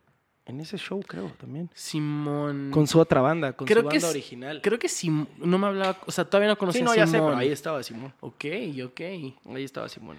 en 0.47 0.61
ese 0.61 0.79
show, 0.79 1.01
creo, 1.07 1.31
también. 1.39 1.71
Simón... 1.75 2.71
Con 2.73 2.87
su 2.87 2.99
otra 2.99 3.21
banda, 3.21 3.53
con 3.53 3.67
creo 3.67 3.83
su 3.83 3.89
que 3.89 3.99
banda 3.99 4.09
original. 4.09 4.61
Creo 4.63 4.79
que 4.79 4.89
Sim... 4.89 5.27
No 5.39 5.59
me 5.59 5.67
hablaba... 5.67 5.99
O 6.07 6.11
sea, 6.11 6.25
todavía 6.25 6.49
no 6.49 6.57
conocía 6.57 6.81
Sí, 6.81 6.85
no, 6.85 6.93
a 6.93 6.97
ya 6.97 7.07
sé, 7.07 7.13
Simón. 7.13 7.29
pero 7.29 7.39
ahí 7.39 7.49
estaba 7.51 7.83
Simón. 7.83 8.15
Ok, 8.21 8.45
ok. 8.85 9.01
Ahí 9.01 9.65
estaba 9.65 9.89
Simón. 9.91 10.17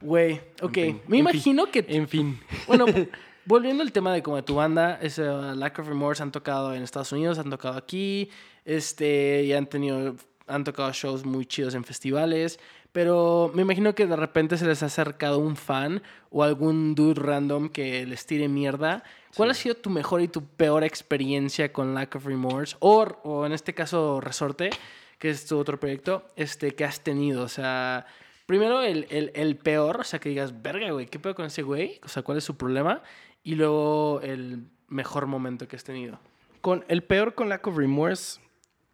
Güey, 0.00 0.40
ok. 0.62 0.72
fin, 0.72 1.02
me 1.08 1.18
imagino 1.18 1.66
que... 1.66 1.84
En 1.88 2.06
fin. 2.06 2.38
Bueno, 2.68 2.86
volviendo 3.44 3.82
al 3.82 3.90
tema 3.90 4.12
de 4.12 4.22
como 4.22 4.36
de 4.36 4.42
tu 4.42 4.54
banda, 4.54 4.98
es, 5.02 5.18
uh, 5.18 5.54
Lack 5.56 5.80
of 5.80 5.88
Remorse 5.88 6.22
han 6.22 6.30
tocado 6.30 6.74
en 6.74 6.82
Estados 6.82 7.10
Unidos, 7.10 7.38
han 7.38 7.50
tocado 7.50 7.76
aquí, 7.76 8.30
este, 8.64 9.42
y 9.44 9.52
han 9.52 9.66
tenido, 9.66 10.16
han 10.46 10.64
tocado 10.64 10.92
shows 10.92 11.24
muy 11.24 11.46
chidos 11.46 11.74
en 11.74 11.84
festivales, 11.84 12.58
pero 12.92 13.50
me 13.54 13.62
imagino 13.62 13.94
que 13.94 14.06
de 14.06 14.16
repente 14.16 14.56
se 14.56 14.66
les 14.66 14.82
ha 14.82 14.86
acercado 14.86 15.38
un 15.38 15.56
fan 15.56 16.02
o 16.30 16.44
algún 16.44 16.94
dude 16.94 17.20
random 17.20 17.68
que 17.68 18.06
les 18.06 18.26
tire 18.26 18.48
mierda. 18.48 19.02
¿Cuál 19.36 19.50
ha 19.50 19.54
sido 19.54 19.74
tu 19.74 19.90
mejor 19.90 20.20
y 20.22 20.28
tu 20.28 20.44
peor 20.44 20.84
experiencia 20.84 21.72
con 21.72 21.94
Lack 21.94 22.14
of 22.14 22.26
Remorse? 22.26 22.76
O, 22.78 23.02
o 23.24 23.46
en 23.46 23.52
este 23.52 23.74
caso, 23.74 24.20
Resorte, 24.20 24.70
que 25.18 25.30
es 25.30 25.46
tu 25.46 25.58
otro 25.58 25.80
proyecto, 25.80 26.26
este, 26.36 26.74
que 26.74 26.84
has 26.84 27.00
tenido, 27.00 27.42
o 27.42 27.48
sea... 27.48 28.06
Primero, 28.46 28.82
el, 28.82 29.06
el, 29.08 29.32
el 29.34 29.56
peor, 29.56 30.00
o 30.00 30.04
sea, 30.04 30.18
que 30.18 30.28
digas, 30.28 30.60
verga, 30.60 30.90
güey, 30.90 31.06
¿qué 31.06 31.18
pedo 31.18 31.34
con 31.34 31.46
ese 31.46 31.62
güey? 31.62 31.98
O 32.04 32.08
sea, 32.08 32.22
¿cuál 32.22 32.36
es 32.36 32.44
su 32.44 32.58
problema? 32.58 33.00
Y 33.42 33.54
luego 33.54 34.20
el 34.22 34.66
mejor 34.88 35.26
momento 35.26 35.66
que 35.66 35.76
has 35.76 35.84
tenido. 35.84 36.18
Con 36.60 36.84
el 36.88 37.02
peor 37.02 37.34
con 37.34 37.48
Lack 37.48 37.66
of 37.66 37.78
Remorse, 37.78 38.42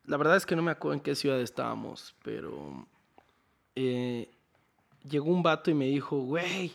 la 0.05 0.17
verdad 0.17 0.37
es 0.37 0.47
que 0.47 0.57
no 0.57 0.63
me 0.63 0.71
acuerdo 0.71 0.95
en 0.95 1.01
qué 1.01 1.15
ciudad 1.15 1.41
estábamos, 1.41 2.15
pero 2.23 2.87
eh, 3.75 4.31
llegó 5.09 5.31
un 5.31 5.43
vato 5.43 5.71
y 5.71 5.75
me 5.75 5.87
dijo, 5.87 6.19
güey, 6.19 6.73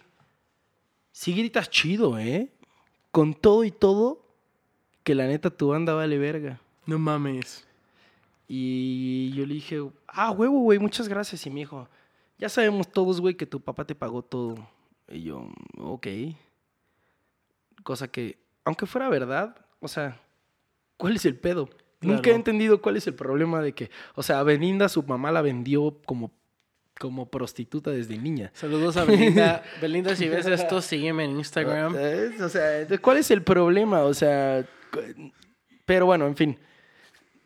sí 1.11 1.33
gritas 1.33 1.69
chido, 1.69 2.17
¿eh? 2.17 2.51
Con 3.11 3.33
todo 3.33 3.63
y 3.63 3.71
todo, 3.71 4.25
que 5.03 5.15
la 5.15 5.27
neta 5.27 5.49
tu 5.49 5.69
banda 5.69 5.93
vale 5.93 6.17
verga. 6.17 6.59
No 6.85 6.99
mames. 6.99 7.65
Y 8.47 9.31
yo 9.33 9.45
le 9.45 9.55
dije, 9.55 9.81
ah, 10.07 10.31
huevo, 10.31 10.59
güey, 10.59 10.79
muchas 10.79 11.07
gracias. 11.07 11.45
Y 11.45 11.49
me 11.49 11.61
dijo, 11.61 11.87
ya 12.37 12.49
sabemos 12.49 12.91
todos, 12.91 13.21
güey, 13.21 13.35
que 13.35 13.45
tu 13.45 13.59
papá 13.59 13.85
te 13.85 13.95
pagó 13.95 14.21
todo. 14.21 14.67
Y 15.07 15.23
yo, 15.23 15.47
ok. 15.77 16.07
Cosa 17.83 18.07
que, 18.07 18.37
aunque 18.63 18.85
fuera 18.85 19.09
verdad, 19.09 19.55
o 19.79 19.87
sea, 19.87 20.19
¿cuál 20.97 21.15
es 21.15 21.25
el 21.25 21.37
pedo? 21.37 21.69
Nunca 22.05 22.29
he 22.29 22.33
entendido 22.33 22.81
cuál 22.81 22.97
es 22.97 23.07
el 23.07 23.13
problema 23.13 23.61
de 23.61 23.73
que, 23.73 23.89
o 24.15 24.23
sea, 24.23 24.43
Belinda 24.43 24.89
su 24.89 25.03
mamá 25.03 25.31
la 25.31 25.41
vendió 25.41 25.97
como, 26.05 26.31
como 26.99 27.29
prostituta 27.29 27.91
desde 27.91 28.17
niña. 28.17 28.51
Saludos 28.53 28.97
a 28.97 29.05
Belinda. 29.05 29.63
Belinda, 29.81 30.15
si 30.15 30.27
ves 30.27 30.45
esto, 30.45 30.81
sígueme 30.81 31.25
en 31.25 31.31
Instagram. 31.31 31.95
O 32.41 32.49
sea, 32.49 32.87
¿cuál 33.01 33.17
es 33.17 33.31
el 33.31 33.43
problema? 33.43 34.03
O 34.03 34.13
sea, 34.13 34.65
pero 35.85 36.05
bueno, 36.05 36.27
en 36.27 36.35
fin. 36.35 36.59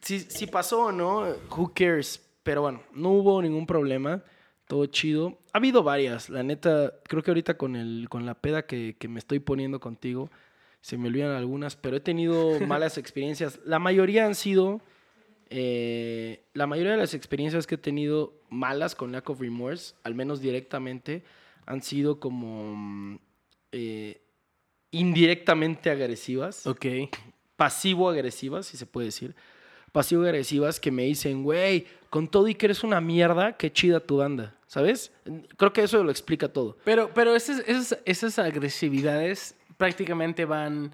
Si, 0.02 0.20
si 0.20 0.48
pasó 0.48 0.86
o 0.86 0.92
no, 0.92 1.28
who 1.56 1.72
cares? 1.74 2.26
Pero 2.44 2.62
bueno, 2.62 2.82
no 2.94 3.10
hubo 3.10 3.42
ningún 3.42 3.68
problema. 3.68 4.24
Todo 4.68 4.86
chido. 4.86 5.40
Ha 5.52 5.58
habido 5.58 5.84
varias. 5.84 6.30
La 6.30 6.44
neta, 6.44 6.94
creo 7.04 7.24
que 7.24 7.32
ahorita 7.32 7.58
con, 7.58 7.76
el, 7.76 8.08
con 8.10 8.26
la 8.26 8.36
peda 8.36 8.66
que, 8.66 8.96
que 9.00 9.08
me 9.08 9.20
estoy 9.20 9.40
poniendo 9.40 9.80
contigo, 9.80 10.30
se 10.82 10.98
me 10.98 11.08
olvidan 11.10 11.32
algunas, 11.36 11.76
pero 11.76 11.98
he 11.98 12.00
tenido 12.00 12.60
malas 12.68 12.98
experiencias. 12.98 13.60
La 13.66 13.80
mayoría 13.80 14.26
han 14.26 14.36
sido... 14.36 14.82
eh, 15.50 16.44
la 16.54 16.68
mayoría 16.68 16.92
de 16.94 16.98
las 16.98 17.14
experiencias 17.14 17.66
que 17.68 17.76
he 17.76 17.78
tenido 17.80 18.34
malas 18.50 18.96
con 18.96 19.12
Lack 19.12 19.30
of 19.30 19.40
Remorse, 19.42 19.96
al 20.04 20.16
menos 20.16 20.42
directamente, 20.42 21.24
han 21.66 21.82
sido 21.82 22.20
como 22.20 22.76
mm, 22.76 23.20
eh, 23.72 24.22
indirectamente 24.92 25.90
agresivas, 25.90 26.66
Ok. 26.66 26.86
pasivo-agresivas, 27.56 28.66
si 28.68 28.78
se 28.78 28.86
puede 28.86 29.06
decir. 29.08 29.36
Pasivo-agresivas 29.92 30.80
que 30.80 30.92
me 30.92 31.04
dicen, 31.04 31.44
güey, 31.44 31.86
con 32.10 32.28
todo 32.28 32.48
y 32.48 32.56
que 32.56 32.68
eres 32.68 32.84
una 32.84 33.02
mierda, 33.02 33.58
qué 33.58 33.72
chida 33.72 34.00
tu 34.00 34.18
banda, 34.18 34.56
¿sabes? 34.68 35.12
Creo 35.58 35.74
que 35.74 35.84
eso 35.84 36.04
lo 36.04 36.12
explica 36.12 36.48
todo. 36.54 36.78
Pero, 36.86 37.12
pero 37.14 37.36
esas, 37.36 37.60
esas, 37.68 38.00
esas 38.06 38.40
agresividades 38.40 39.56
prácticamente 39.80 40.44
van 40.46 40.92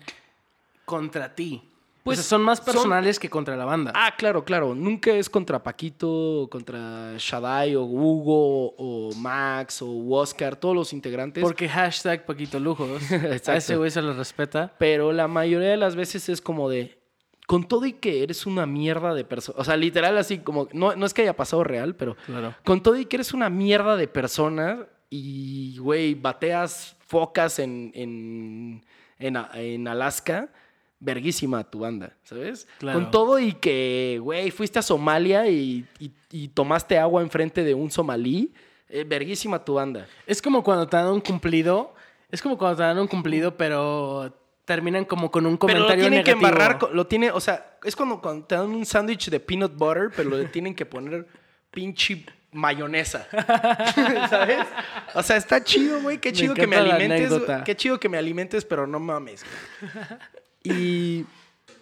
contra 0.85 1.33
ti. 1.33 1.61
Pues 2.03 2.19
son 2.19 2.43
más 2.43 2.59
son- 2.59 2.65
personales 2.67 3.17
que 3.17 3.31
contra 3.31 3.57
la 3.57 3.65
banda. 3.65 3.91
Ah, 3.95 4.13
claro, 4.15 4.45
claro. 4.45 4.75
Nunca 4.75 5.09
es 5.11 5.27
contra 5.27 5.63
Paquito, 5.63 6.47
contra 6.51 7.15
Shadai 7.17 7.75
o 7.75 7.81
Hugo 7.83 8.75
o 8.77 9.11
Max 9.15 9.81
o 9.81 9.89
Oscar, 10.11 10.55
todos 10.55 10.75
los 10.75 10.93
integrantes. 10.93 11.41
Porque 11.43 11.67
hashtag 11.67 12.23
Paquito 12.23 12.59
Lujos. 12.59 13.01
a 13.47 13.55
ese 13.57 13.75
güey 13.75 13.89
se 13.89 14.03
le 14.03 14.13
respeta. 14.13 14.71
Pero 14.77 15.11
la 15.13 15.27
mayoría 15.27 15.69
de 15.69 15.77
las 15.77 15.95
veces 15.95 16.29
es 16.29 16.41
como 16.41 16.69
de, 16.69 16.95
con 17.47 17.67
todo 17.67 17.87
y 17.87 17.93
que 17.93 18.21
eres 18.21 18.45
una 18.45 18.67
mierda 18.67 19.15
de 19.15 19.23
persona, 19.23 19.57
o 19.59 19.63
sea, 19.63 19.75
literal 19.75 20.15
así 20.19 20.37
como, 20.37 20.67
no, 20.73 20.95
no 20.95 21.07
es 21.07 21.13
que 21.15 21.23
haya 21.23 21.35
pasado 21.35 21.63
real, 21.63 21.95
pero 21.95 22.15
Claro. 22.27 22.53
con 22.63 22.83
todo 22.83 22.97
y 22.99 23.05
que 23.05 23.15
eres 23.15 23.33
una 23.33 23.49
mierda 23.49 23.95
de 23.97 24.07
persona 24.07 24.85
y, 25.09 25.79
güey, 25.79 26.13
bateas 26.13 26.94
focas 27.05 27.59
en, 27.59 27.91
en, 27.93 28.83
en, 29.19 29.87
Alaska, 29.87 30.49
verguísima 30.99 31.63
tu 31.69 31.79
banda, 31.79 32.13
¿sabes? 32.23 32.67
Claro. 32.79 32.99
Con 32.99 33.11
todo 33.11 33.39
y 33.39 33.53
que, 33.53 34.19
güey, 34.21 34.51
fuiste 34.51 34.79
a 34.79 34.81
Somalia 34.81 35.47
y, 35.47 35.85
y- 35.99 36.11
y 36.31 36.47
tomaste 36.49 36.97
agua 36.97 37.21
enfrente 37.21 37.63
de 37.63 37.73
un 37.73 37.91
somalí, 37.91 38.53
eh, 38.89 39.03
verguísima 39.07 39.63
tu 39.63 39.75
banda. 39.75 40.07
Es 40.27 40.41
como 40.41 40.63
cuando 40.63 40.87
te 40.87 40.97
dan 40.97 41.07
un 41.07 41.21
cumplido. 41.21 41.93
Es 42.31 42.41
como 42.41 42.57
cuando 42.57 42.77
te 42.77 42.83
dan 42.83 42.97
un 42.97 43.07
cumplido, 43.07 43.55
pero 43.55 44.33
terminan 44.65 45.05
como 45.05 45.29
con 45.29 45.45
un 45.45 45.57
Pero 45.57 45.59
comentario 45.73 46.03
lo 46.05 46.09
tienen 46.09 46.19
negativo. 46.25 46.39
que 46.39 46.45
embarrar, 46.47 46.91
lo 46.91 47.05
tiene, 47.07 47.29
o 47.31 47.39
sea, 47.39 47.77
es 47.83 47.95
como 47.95 48.19
cuando 48.19 48.45
te 48.47 48.55
dan 48.55 48.69
un 48.69 48.83
sándwich 48.85 49.29
de 49.29 49.39
peanut 49.39 49.75
butter, 49.77 50.09
pero 50.15 50.31
le 50.31 50.45
tienen 50.45 50.73
que 50.73 50.85
poner 50.87 51.27
pinche 51.71 52.25
mayonesa. 52.55 53.27
¿Sabes? 54.29 54.65
O 55.13 55.21
sea, 55.21 55.37
está 55.37 55.63
chido, 55.63 56.01
güey. 56.01 56.17
Qué 56.19 56.29
Me 56.31 56.37
chido 56.37 56.53
que 56.55 56.65
me 56.67 56.75
alimentes. 56.77 57.33
Qué 57.65 57.75
chido 57.75 57.99
que 57.99 58.09
me 58.09 58.17
alimentes, 58.17 58.65
pero 58.65 58.87
no 58.87 58.99
mames. 58.99 59.45
Y, 60.63 61.25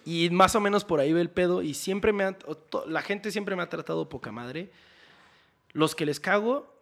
y 0.04 0.28
más 0.30 0.54
o 0.54 0.60
menos 0.60 0.84
por 0.84 1.00
ahí 1.00 1.12
ve 1.12 1.20
el 1.20 1.30
pedo. 1.30 1.62
Y 1.62 1.74
siempre 1.74 2.12
me 2.12 2.32
to- 2.32 2.84
la 2.88 3.02
gente 3.02 3.30
siempre 3.30 3.56
me 3.56 3.62
ha 3.62 3.68
tratado 3.68 4.08
poca 4.08 4.32
madre. 4.32 4.70
Los 5.72 5.94
que 5.94 6.06
les 6.06 6.20
cago, 6.20 6.72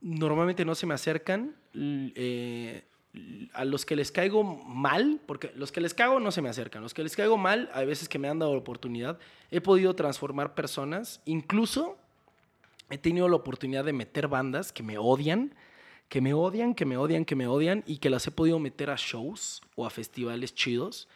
normalmente 0.00 0.64
no 0.64 0.74
se 0.74 0.86
me 0.86 0.94
acercan. 0.94 1.54
Eh, 1.74 2.84
a 3.52 3.66
los 3.66 3.84
que 3.84 3.94
les 3.94 4.10
caigo 4.10 4.42
mal, 4.42 5.20
porque 5.26 5.52
los 5.54 5.70
que 5.70 5.82
les 5.82 5.92
cago 5.92 6.18
no 6.18 6.32
se 6.32 6.40
me 6.40 6.48
acercan. 6.48 6.82
Los 6.82 6.94
que 6.94 7.02
les 7.02 7.14
caigo 7.14 7.36
mal, 7.36 7.70
hay 7.74 7.84
veces 7.84 8.08
que 8.08 8.18
me 8.18 8.26
han 8.28 8.38
dado 8.38 8.52
la 8.52 8.58
oportunidad, 8.60 9.18
he 9.50 9.60
podido 9.60 9.94
transformar 9.94 10.54
personas. 10.54 11.20
Incluso 11.26 11.98
he 12.90 12.98
tenido 12.98 13.28
la 13.28 13.36
oportunidad 13.36 13.84
de 13.84 13.92
meter 13.92 14.28
bandas 14.28 14.72
que 14.72 14.82
me 14.82 14.98
odian, 14.98 15.54
que 16.08 16.20
me 16.20 16.34
odian, 16.34 16.74
que 16.74 16.84
me 16.84 16.96
odian, 16.96 17.24
que 17.24 17.36
me 17.36 17.46
odian, 17.46 17.84
y 17.86 17.98
que 17.98 18.10
las 18.10 18.26
he 18.26 18.30
podido 18.30 18.58
meter 18.58 18.90
a 18.90 18.96
shows 18.96 19.62
o 19.76 19.86
a 19.86 19.90
festivales 19.90 20.54
chidos 20.54 21.08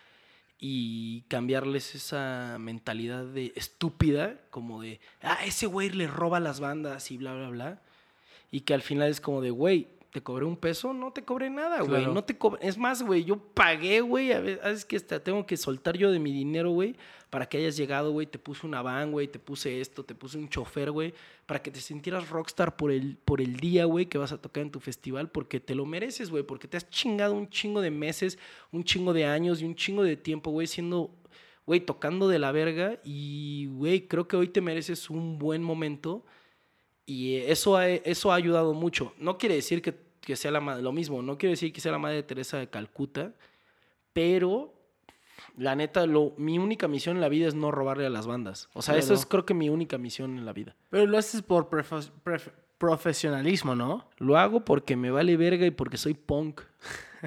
y 0.59 1.22
cambiarles 1.29 1.94
esa 1.94 2.57
mentalidad 2.59 3.24
de 3.24 3.52
estúpida, 3.57 4.40
como 4.50 4.81
de, 4.81 5.00
ah, 5.20 5.38
ese 5.44 5.66
güey 5.66 5.90
le 5.90 6.07
roba 6.07 6.40
las 6.40 6.61
bandas 6.61 7.11
y 7.11 7.18
bla, 7.18 7.35
bla, 7.35 7.50
bla. 7.50 7.83
Y 8.50 8.61
que 8.61 8.72
al 8.72 8.83
final 8.83 9.11
es 9.11 9.20
como 9.20 9.42
de, 9.42 9.50
güey, 9.50 9.88
¿te 10.16 10.22
cobré 10.22 10.46
un 10.46 10.57
peso? 10.57 10.94
No 10.94 11.12
te 11.12 11.24
cobré 11.24 11.50
nada, 11.50 11.81
güey. 11.81 12.00
Claro. 12.00 12.14
No 12.14 12.24
te 12.24 12.38
cobré. 12.38 12.66
Es 12.66 12.79
más, 12.79 13.02
güey, 13.02 13.22
yo 13.22 13.37
pagué, 13.37 14.00
güey. 14.00 14.33
A 14.33 14.40
veces 14.40 14.87
que 14.87 14.96
hasta 14.96 15.22
tengo 15.22 15.44
que 15.44 15.59
soltar 15.59 15.94
yo 15.98 16.11
de 16.11 16.18
mi 16.18 16.33
dinero, 16.33 16.70
güey, 16.70 16.96
para 17.29 17.46
que 17.46 17.59
hayas 17.59 17.76
llegado, 17.76 18.12
güey. 18.12 18.26
Te 18.26 18.38
puse 18.38 18.66
una 18.66 18.81
van, 18.81 19.12
güey. 19.12 19.29
Te 19.29 19.38
puse 19.38 19.79
esto, 19.79 20.07
te 20.07 20.14
puse 20.14 20.38
un 20.38 20.48
chofer, 20.48 20.90
güey. 20.90 21.12
Para 21.44 21.61
que 21.61 21.70
te 21.70 21.83
sintieras 21.83 22.31
rockstar 22.31 22.76
por 22.76 22.92
el, 22.92 23.18
por 23.26 23.42
el 23.42 23.57
día, 23.59 23.85
güey, 23.85 24.07
que 24.07 24.16
vas 24.16 24.33
a 24.33 24.40
tocar 24.40 24.62
en 24.62 24.70
tu 24.70 24.81
festival. 24.81 25.31
Porque 25.31 25.61
te 25.61 25.74
lo 25.74 25.85
mereces, 25.85 26.31
güey. 26.31 26.44
Porque 26.44 26.66
te 26.66 26.79
has 26.79 26.88
chingado 26.88 27.35
un 27.35 27.50
chingo 27.50 27.83
de 27.83 27.90
meses, 27.90 28.38
un 28.72 28.85
chingo 28.85 29.12
de 29.12 29.26
años 29.26 29.61
y 29.61 29.66
un 29.66 29.74
chingo 29.74 30.02
de 30.02 30.16
tiempo, 30.16 30.50
güey, 30.50 30.66
siendo 30.66 31.11
güey, 31.66 31.81
tocando 31.81 32.26
de 32.29 32.38
la 32.38 32.52
verga 32.52 33.00
y, 33.05 33.66
güey, 33.66 34.09
creo 34.09 34.29
que 34.29 34.37
hoy 34.37 34.48
te 34.48 34.62
mereces 34.62 35.11
un 35.11 35.37
buen 35.37 35.62
momento 35.62 36.24
y 37.07 37.37
eso 37.37 37.76
ha, 37.76 37.88
eso 37.88 38.33
ha 38.33 38.35
ayudado 38.35 38.74
mucho. 38.74 39.14
No 39.16 39.38
quiere 39.38 39.55
decir 39.55 39.81
que, 39.81 40.06
que 40.26 40.34
sea 40.34 40.50
la, 40.50 40.60
ma- 40.60 40.78
lo 40.80 40.90
mismo, 40.90 41.22
no 41.22 41.38
quiere 41.38 41.52
decir 41.52 41.72
que 41.72 41.80
sea 41.80 41.92
la 41.92 41.98
Madre 41.98 42.20
Teresa 42.24 42.58
de 42.58 42.68
Calcuta, 42.68 43.32
pero 44.12 44.74
la 45.56 45.76
neta, 45.76 46.04
lo, 46.04 46.34
mi 46.36 46.58
única 46.58 46.88
misión 46.88 47.14
en 47.14 47.20
la 47.22 47.28
vida 47.28 47.46
es 47.46 47.54
no 47.54 47.70
robarle 47.70 48.06
a 48.06 48.10
las 48.10 48.26
bandas. 48.26 48.68
O 48.74 48.82
sea, 48.82 48.96
eso 48.96 49.08
Claro. 49.08 49.20
es 49.20 49.26
creo 49.26 49.46
que 49.46 49.54
mi 49.54 49.68
única 49.68 49.98
misión 49.98 50.36
en 50.36 50.44
la 50.44 50.52
vida. 50.52 50.74
Pero 50.90 51.06
lo 51.06 51.16
haces 51.16 51.42
por 51.42 51.68
profesionalismo, 52.78 53.76
¿no? 53.76 54.08
Lo 54.18 54.36
hago 54.36 54.64
porque 54.64 54.96
me 54.96 55.10
vale 55.12 55.36
verga 55.36 55.64
y 55.64 55.70
porque 55.70 55.96
soy 55.96 56.14
punk. 56.14 56.60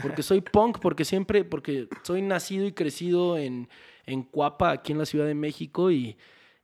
Porque 0.02 0.22
soy 0.22 0.42
punk, 0.42 0.80
porque 0.80 1.06
siempre, 1.06 1.44
porque 1.46 1.88
soy 2.04 2.22
nacido 2.22 2.66
y 2.66 2.74
crecido 2.74 3.38
en, 3.38 3.70
en 4.06 4.24
Cuapa, 4.24 4.72
aquí 4.72 4.92
en 4.92 4.98
la 4.98 5.06
Ciudad 5.06 5.26
de 5.26 5.36
México, 5.36 5.90
y, 5.92 6.18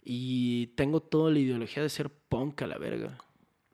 y 0.04 0.68
tengo 0.76 1.00
toda 1.02 1.32
la 1.32 1.40
ideología 1.40 1.82
de 1.82 1.90
ser 1.90 2.10
punk 2.10 2.62
a 2.62 2.68
la 2.68 2.78
verga. 2.78 3.18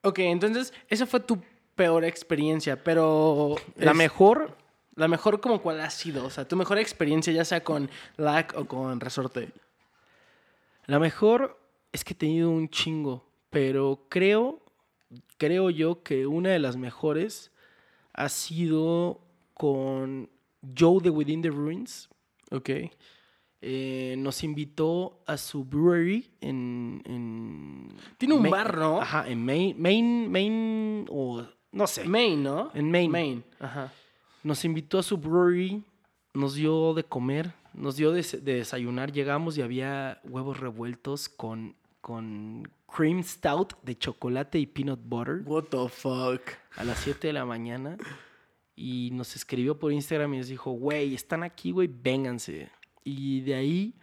Ok, 0.04 0.19
entonces 0.19 0.74
esa 0.88 1.06
fue 1.06 1.19
tu 1.19 1.39
peor 1.76 2.06
experiencia, 2.06 2.84
pero... 2.84 3.56
La 3.76 3.92
es- 3.92 3.98
mejor, 3.98 4.56
La 4.96 5.08
mejor 5.08 5.40
como 5.42 5.62
cuál 5.62 5.80
ha 5.82 5.90
sido, 5.90 6.26
o 6.26 6.30
sea, 6.30 6.48
tu 6.48 6.56
mejor 6.56 6.78
experiencia 6.78 7.32
ya 7.34 7.46
sea 7.46 7.64
con 7.64 7.90
LAC 8.18 8.54
o 8.58 8.66
con 8.66 9.00
Resorte. 9.00 9.50
la 10.86 11.00
mejor 11.00 11.58
es 11.94 12.04
que 12.04 12.14
he 12.14 12.18
tenido 12.18 12.50
un 12.50 12.70
chingo, 12.70 13.26
pero 13.50 14.06
creo, 14.10 14.62
creo 15.38 15.70
yo 15.70 16.04
que 16.04 16.26
una 16.28 16.50
de 16.50 16.60
las 16.60 16.76
mejores 16.78 17.52
ha 18.14 18.30
sido 18.30 19.22
con 19.54 20.30
Joe 20.78 21.02
de 21.02 21.10
Within 21.10 21.42
the 21.42 21.50
Ruins. 21.50 22.10
Ok. 22.52 22.70
Eh, 23.64 24.16
nos 24.18 24.44
invitó 24.44 25.22
a 25.28 25.38
su 25.38 25.64
brewery 25.64 26.30
en... 26.42 27.02
en 27.06 27.88
Tiene 28.18 28.34
un 28.36 28.50
bar, 28.50 28.76
¿no? 28.78 29.02
Ajá, 29.02 29.28
en 29.30 29.46
Maine, 29.46 29.76
Maine, 29.78 30.28
Maine 30.30 31.06
o 31.10 31.46
no 31.72 31.88
sé. 31.88 32.04
Maine, 32.04 32.44
¿no? 32.44 32.72
En 32.74 32.92
Maine. 32.92 33.10
Maine, 33.10 33.44
ajá. 33.60 33.92
Nos 34.44 34.66
invitó 34.66 35.00
a 35.00 35.04
su 35.04 35.18
brewery, 35.18 35.84
nos 36.34 36.56
dio 36.56 36.94
de 36.94 37.04
comer, 37.04 37.54
nos 37.74 37.96
dio 37.96 38.12
de, 38.12 38.22
de 38.24 38.56
desayunar. 38.56 39.12
Llegamos 39.12 39.58
y 39.58 39.62
había 39.62 40.20
huevos 40.24 40.60
revueltos 40.60 41.30
con, 41.30 41.76
con 42.02 42.68
cream 42.88 43.24
stout 43.24 43.74
de 43.84 43.98
chocolate 43.98 44.60
y 44.60 44.66
peanut 44.66 45.00
butter 45.04 45.44
What 45.46 45.66
the 45.66 45.88
fuck. 45.90 46.42
a 46.76 46.84
las 46.84 47.00
7 47.00 47.28
de 47.28 47.34
la 47.34 47.46
mañana. 47.46 47.98
Y 48.76 49.10
nos 49.14 49.36
escribió 49.36 49.78
por 49.78 49.92
Instagram 49.92 50.34
y 50.34 50.38
nos 50.40 50.48
dijo, 50.48 50.72
güey, 50.72 51.14
están 51.14 51.44
aquí, 51.44 51.72
güey, 51.72 51.88
vénganse. 51.88 52.70
Y 53.04 53.42
de 53.42 53.56
ahí, 53.56 53.96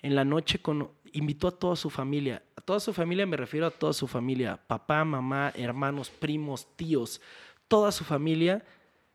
en 0.00 0.14
la 0.14 0.24
noche, 0.24 0.60
con, 0.60 0.90
invitó 1.14 1.48
a 1.48 1.58
toda 1.58 1.76
su 1.76 1.88
familia. 1.88 2.42
A 2.56 2.60
toda 2.60 2.80
su 2.80 2.92
familia 2.92 3.24
me 3.24 3.36
refiero 3.36 3.66
a 3.66 3.70
toda 3.70 3.92
su 3.92 4.06
familia. 4.06 4.60
Papá, 4.66 5.04
mamá, 5.04 5.52
hermanos, 5.56 6.10
primos, 6.10 6.66
tíos. 6.76 7.20
Toda 7.68 7.90
su 7.92 8.04
familia. 8.04 8.64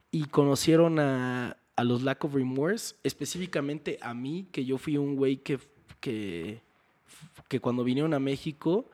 Y 0.09 0.25
conocieron 0.25 0.97
a, 0.99 1.57
a 1.75 1.83
los 1.83 2.01
Lack 2.01 2.25
of 2.25 2.33
Remorse. 2.33 2.95
Específicamente 3.03 3.99
a 4.01 4.13
mí, 4.13 4.47
que 4.51 4.65
yo 4.65 4.77
fui 4.77 4.97
un 4.97 5.15
güey 5.15 5.37
que, 5.37 5.59
que, 5.99 6.61
que 7.47 7.59
cuando 7.59 7.83
vinieron 7.83 8.13
a 8.13 8.19
México 8.19 8.89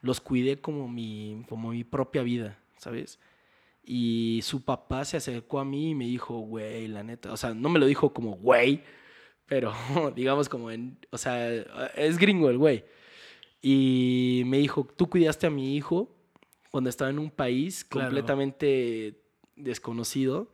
los 0.00 0.20
cuidé 0.20 0.60
como 0.60 0.86
mi, 0.86 1.44
como 1.48 1.70
mi 1.70 1.82
propia 1.82 2.22
vida, 2.22 2.58
¿sabes? 2.76 3.18
Y 3.82 4.40
su 4.42 4.62
papá 4.62 5.04
se 5.04 5.16
acercó 5.16 5.58
a 5.58 5.64
mí 5.64 5.90
y 5.90 5.94
me 5.94 6.04
dijo, 6.04 6.38
güey, 6.38 6.88
la 6.88 7.02
neta. 7.02 7.32
O 7.32 7.36
sea, 7.36 7.54
no 7.54 7.68
me 7.68 7.78
lo 7.78 7.86
dijo 7.86 8.12
como 8.12 8.32
güey, 8.32 8.82
pero 9.46 9.72
digamos 10.16 10.48
como 10.48 10.70
en. 10.70 10.98
O 11.10 11.18
sea, 11.18 11.52
es 11.96 12.18
gringo 12.18 12.50
el 12.50 12.58
güey. 12.58 12.84
Y 13.62 14.42
me 14.46 14.58
dijo, 14.58 14.86
tú 14.96 15.08
cuidaste 15.08 15.46
a 15.46 15.50
mi 15.50 15.74
hijo 15.76 16.14
cuando 16.70 16.90
estaba 16.90 17.10
en 17.10 17.18
un 17.18 17.30
país 17.30 17.84
Claro. 17.84 18.08
completamente 18.08 19.14
desconocido. 19.56 20.50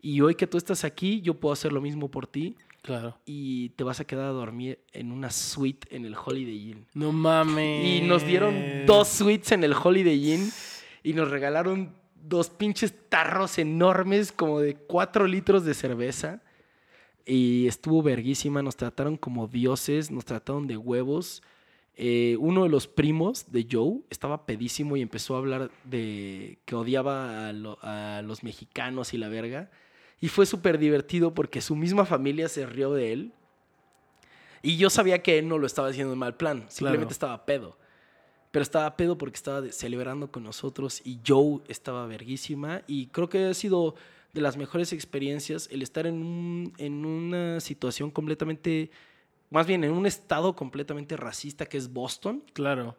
Y 0.00 0.20
hoy 0.20 0.34
que 0.34 0.46
tú 0.46 0.56
estás 0.58 0.84
aquí, 0.84 1.20
yo 1.22 1.34
puedo 1.34 1.52
hacer 1.52 1.72
lo 1.72 1.80
mismo 1.80 2.10
por 2.10 2.26
ti. 2.26 2.56
Claro. 2.82 3.18
Y 3.24 3.70
te 3.70 3.82
vas 3.82 3.98
a 4.00 4.04
quedar 4.06 4.26
a 4.26 4.32
dormir 4.32 4.78
en 4.92 5.10
una 5.10 5.30
suite 5.30 5.88
en 5.96 6.04
el 6.04 6.14
Holiday 6.14 6.70
Inn. 6.72 6.86
No 6.92 7.10
mames. 7.12 7.86
Y 7.86 8.02
nos 8.02 8.24
dieron 8.26 8.54
dos 8.86 9.08
suites 9.08 9.50
en 9.52 9.64
el 9.64 9.72
Holiday 9.72 10.34
Inn 10.34 10.50
y 11.02 11.14
nos 11.14 11.30
regalaron 11.30 11.94
dos 12.14 12.50
pinches 12.50 12.94
tarros 13.08 13.58
enormes 13.58 14.30
como 14.32 14.60
de 14.60 14.74
cuatro 14.76 15.26
litros 15.26 15.64
de 15.64 15.72
cerveza. 15.72 16.42
Y 17.26 17.66
estuvo 17.66 18.02
verguísima, 18.02 18.62
nos 18.62 18.76
trataron 18.76 19.16
como 19.16 19.46
dioses, 19.48 20.10
nos 20.10 20.24
trataron 20.24 20.66
de 20.66 20.76
huevos. 20.76 21.42
Eh, 21.96 22.36
uno 22.40 22.64
de 22.64 22.68
los 22.68 22.86
primos 22.88 23.50
de 23.52 23.66
Joe 23.70 24.00
estaba 24.10 24.44
pedísimo 24.46 24.96
y 24.96 25.00
empezó 25.02 25.34
a 25.36 25.38
hablar 25.38 25.70
de 25.84 26.58
que 26.64 26.74
odiaba 26.74 27.48
a, 27.48 27.52
lo- 27.52 27.78
a 27.82 28.20
los 28.22 28.42
mexicanos 28.42 29.14
y 29.14 29.18
la 29.18 29.28
verga. 29.28 29.70
Y 30.20 30.28
fue 30.28 30.44
súper 30.46 30.78
divertido 30.78 31.32
porque 31.34 31.60
su 31.60 31.76
misma 31.76 32.04
familia 32.04 32.48
se 32.48 32.66
rió 32.66 32.92
de 32.92 33.12
él. 33.12 33.32
Y 34.62 34.76
yo 34.76 34.88
sabía 34.90 35.22
que 35.22 35.38
él 35.38 35.48
no 35.48 35.58
lo 35.58 35.66
estaba 35.66 35.88
haciendo 35.88 36.12
en 36.14 36.18
mal 36.18 36.36
plan, 36.36 36.64
simplemente 36.68 37.02
Claro. 37.06 37.12
estaba 37.12 37.46
pedo. 37.46 37.78
Pero 38.50 38.62
estaba 38.62 38.96
pedo 38.96 39.18
porque 39.18 39.36
estaba 39.36 39.62
celebrando 39.72 40.30
con 40.30 40.42
nosotros 40.44 41.02
y 41.04 41.18
Joe 41.26 41.60
estaba 41.68 42.06
verguísima. 42.06 42.82
Y 42.86 43.06
creo 43.08 43.28
que 43.28 43.44
ha 43.46 43.54
sido 43.54 43.94
de 44.34 44.40
las 44.40 44.56
mejores 44.56 44.92
experiencias 44.92 45.68
el 45.70 45.80
estar 45.82 46.06
en, 46.06 46.16
un- 46.16 46.72
en 46.78 47.04
una 47.06 47.60
situación 47.60 48.10
completamente, 48.10 48.90
más 49.50 49.66
bien 49.66 49.84
en 49.84 49.92
un 49.92 50.06
estado 50.06 50.54
completamente 50.56 51.16
racista 51.16 51.66
que 51.66 51.76
es 51.78 51.92
Boston 51.92 52.42
Claro. 52.52 52.96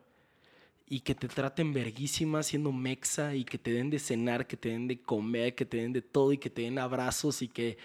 y 0.87 1.01
que 1.01 1.13
te 1.15 1.27
traten 1.27 1.73
verguísima 1.73 2.41
siendo 2.41 2.71
mexa 2.71 3.35
y 3.35 3.43
que 3.43 3.57
te 3.57 3.71
den 3.73 3.89
de 3.89 3.99
cenar, 3.99 4.47
que 4.47 4.55
te 4.57 4.69
den 4.69 4.87
de 4.87 5.01
comer, 5.01 5.53
que 5.55 5.65
te 5.65 5.77
den 5.77 5.93
de 5.93 6.01
todo 6.01 6.31
y 6.31 6.37
que 6.37 6.49
te 6.49 6.61
den 6.63 6.79
abrazos 6.79 7.41
y 7.41 7.47
que 7.49 7.77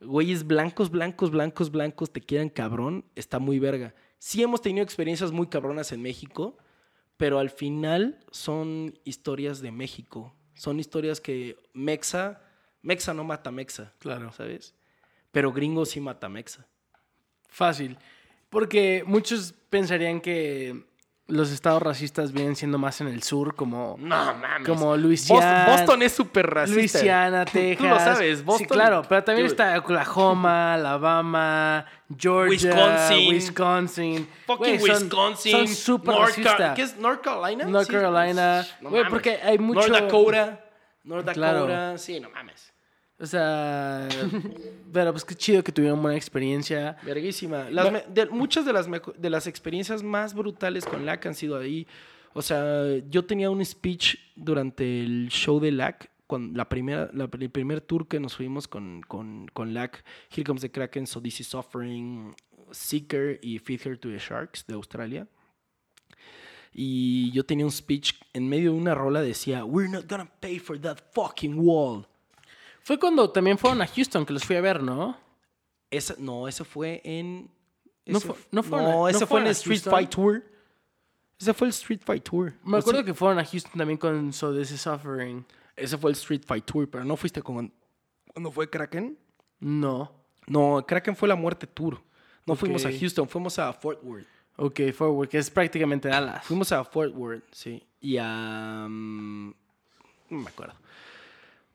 güeyes 0.00 0.46
blancos, 0.46 0.90
blancos, 0.90 1.30
blancos, 1.30 1.70
blancos, 1.70 2.10
te 2.12 2.20
quieran 2.20 2.48
cabrón, 2.48 3.04
está 3.16 3.38
muy 3.38 3.58
verga. 3.58 3.94
Sí 4.18 4.42
hemos 4.42 4.60
tenido 4.60 4.82
experiencias 4.84 5.30
muy 5.32 5.46
cabronas 5.46 5.92
en 5.92 6.02
México, 6.02 6.58
pero 7.16 7.38
al 7.38 7.50
final 7.50 8.18
son 8.30 8.98
historias 9.04 9.60
de 9.60 9.70
México. 9.72 10.34
Son 10.54 10.78
historias 10.80 11.20
que 11.20 11.56
Mexa, 11.72 12.42
Mexa 12.82 13.12
no 13.14 13.24
mata 13.24 13.50
Mexa, 13.50 13.92
Claro. 13.98 14.32
¿sabes? 14.32 14.74
Pero 15.32 15.52
gringo 15.52 15.84
sí 15.86 16.00
mata 16.00 16.28
Mexa. 16.28 16.66
Fácil. 17.48 17.98
Porque 18.48 19.04
muchos 19.06 19.54
pensarían 19.70 20.20
que 20.20 20.88
los 21.28 21.52
estados 21.52 21.80
racistas 21.80 22.32
vienen 22.32 22.56
siendo 22.56 22.76
más 22.78 23.00
en 23.00 23.06
el 23.06 23.22
sur, 23.22 23.54
como, 23.54 23.94
No 24.00 24.34
mames. 24.34 24.66
como 24.66 24.86
Boston, 24.86 25.02
Luisiana. 25.02 25.66
Boston 25.68 26.02
es 26.02 26.12
súper 26.12 26.46
racista. 26.50 26.80
Luisiana, 26.80 27.44
Texas. 27.44 27.78
Tú 27.78 27.84
lo 27.88 27.98
sabes, 28.00 28.38
Sí, 28.38 28.44
Boston. 28.44 28.66
claro, 28.68 29.02
pero 29.08 29.22
también 29.22 29.46
Dude, 29.46 29.52
está 29.54 29.78
Oklahoma, 29.78 30.74
Alabama, 30.74 31.86
Georgia, 32.18 32.70
Wisconsin. 32.74 33.28
Wisconsin. 33.28 34.28
Fucking 34.46 34.80
son- 34.80 34.90
Wisconsin. 35.02 35.52
Son 35.52 35.68
súper 35.68 36.14
racistas. 36.16 36.74
¿Qué 36.74 36.82
es 36.82 36.96
North 36.96 37.20
Carolina? 37.22 37.64
North 37.66 37.86
Sí. 37.86 37.92
Carolina. 37.92 38.66
No 38.80 38.90
Güey, 38.90 39.02
mames. 39.04 39.10
porque 39.12 39.38
hay 39.40 39.58
mucho- 39.58 39.86
North 39.86 39.92
Dakota. 40.02 40.64
North 41.04 41.24
Dakota. 41.24 41.32
Claro. 41.34 41.98
Sí, 41.98 42.18
no 42.18 42.28
mames. 42.30 42.69
O 43.20 43.26
sea, 43.26 44.08
pero 44.92 45.12
pues 45.12 45.24
qué 45.24 45.34
chido 45.34 45.62
que 45.62 45.72
tuvieron 45.72 46.00
buena 46.00 46.16
experiencia. 46.16 46.96
Verguísima. 47.04 47.68
Las 47.70 47.86
Va- 47.86 47.90
me- 47.90 48.04
de- 48.08 48.26
muchas 48.26 48.64
de 48.64 48.72
las, 48.72 48.86
de 49.18 49.30
las 49.30 49.46
experiencias 49.46 50.02
más 50.02 50.32
brutales 50.34 50.86
con 50.86 51.04
LAC 51.04 51.26
han 51.26 51.34
sido 51.34 51.58
ahí. 51.58 51.86
O 52.32 52.40
sea, 52.42 52.84
yo 53.10 53.24
tenía 53.24 53.50
un 53.50 53.62
speech 53.64 54.16
durante 54.36 55.02
el 55.02 55.28
show 55.30 55.60
de 55.60 55.70
LAC, 55.72 56.10
con 56.26 56.54
la 56.56 56.68
primera, 56.68 57.10
la- 57.12 57.28
el 57.38 57.50
primer 57.50 57.80
tour 57.82 58.06
que 58.08 58.20
nos 58.20 58.36
fuimos 58.36 58.66
con, 58.68 59.02
con, 59.06 59.48
con 59.52 59.74
LAC, 59.74 60.02
Here 60.30 60.44
Comes 60.44 60.62
the 60.62 60.70
Kraken, 60.70 61.06
So 61.06 61.20
This 61.20 61.40
Is 61.40 61.48
Suffering, 61.48 62.34
Seeker 62.70 63.38
y 63.42 63.58
Feed 63.58 63.80
Her 63.84 63.98
to 63.98 64.08
the 64.08 64.18
Sharks 64.18 64.64
de 64.66 64.74
Australia. 64.74 65.26
Y 66.72 67.32
yo 67.32 67.44
tenía 67.44 67.64
un 67.66 67.72
speech 67.72 68.14
en 68.32 68.48
medio 68.48 68.72
de 68.72 68.78
una 68.78 68.94
rola 68.94 69.22
decía, 69.22 69.64
We're 69.64 69.90
not 69.90 70.08
gonna 70.08 70.30
pay 70.40 70.58
for 70.58 70.78
that 70.80 70.98
fucking 71.12 71.54
wall. 71.58 72.06
Fue 72.82 72.98
cuando 72.98 73.30
también 73.30 73.58
fueron 73.58 73.80
a 73.82 73.86
Houston 73.86 74.24
que 74.26 74.32
los 74.32 74.44
fui 74.44 74.56
a 74.56 74.60
ver, 74.60 74.82
¿no? 74.82 75.16
Esa, 75.90 76.14
no, 76.18 76.48
ese 76.48 76.64
fue 76.64 77.00
en. 77.04 77.50
No 78.06 78.18
ese 78.18 78.26
fue- 78.28 78.36
fu- 78.36 78.48
no 78.50 78.62
fueron 78.62 78.86
a- 78.88 78.92
no, 78.92 78.98
no 79.00 79.08
ese 79.08 79.26
fue 79.26 79.40
en 79.40 79.46
el 79.46 79.52
Street 79.52 79.76
Houston. 79.76 79.90
Fight 79.92 80.10
Tour. 80.10 80.44
Ese 81.38 81.54
fue 81.54 81.66
el 81.68 81.70
Street 81.70 82.00
Fight 82.04 82.22
Tour. 82.22 82.52
Me 82.64 82.76
O 82.76 82.80
acuerdo 82.80 83.00
sea, 83.00 83.04
que 83.06 83.14
fueron 83.14 83.38
a 83.38 83.44
Houston 83.44 83.72
también 83.76 83.98
con 83.98 84.32
So 84.32 84.54
This 84.54 84.70
Is 84.72 84.80
Suffering. 84.82 85.44
Ese 85.76 85.96
fue 85.96 86.10
el 86.10 86.16
Street 86.16 86.42
Fight 86.46 86.64
Tour, 86.64 86.88
pero 86.90 87.04
no 87.04 87.16
fuiste 87.16 87.42
con. 87.42 87.72
¿Cuándo 88.32 88.50
fue 88.52 88.68
Kraken? 88.68 89.18
No. 89.60 90.12
No, 90.46 90.84
Kraken 90.86 91.16
fue 91.16 91.28
la 91.28 91.36
muerte 91.36 91.66
tour. 91.66 92.00
No 92.46 92.54
fuimos 92.56 92.84
a. 92.84 92.90
Houston, 92.90 93.28
fuimos 93.28 93.58
a 93.58 93.72
Fort 93.72 94.00
Worth. 94.02 94.26
Ok, 94.56 94.80
Forward, 94.94 95.28
que 95.28 95.38
es 95.38 95.48
prácticamente 95.50 96.08
Dallas. 96.08 96.44
Fuimos 96.44 96.70
a 96.72 96.84
Fort 96.84 97.14
Worth, 97.14 97.44
sí. 97.52 97.82
Y 98.00 98.16
a. 98.18 98.86
mm, 98.88 99.48
no 100.30 100.38
me 100.38 100.48
acuerdo. 100.48 100.74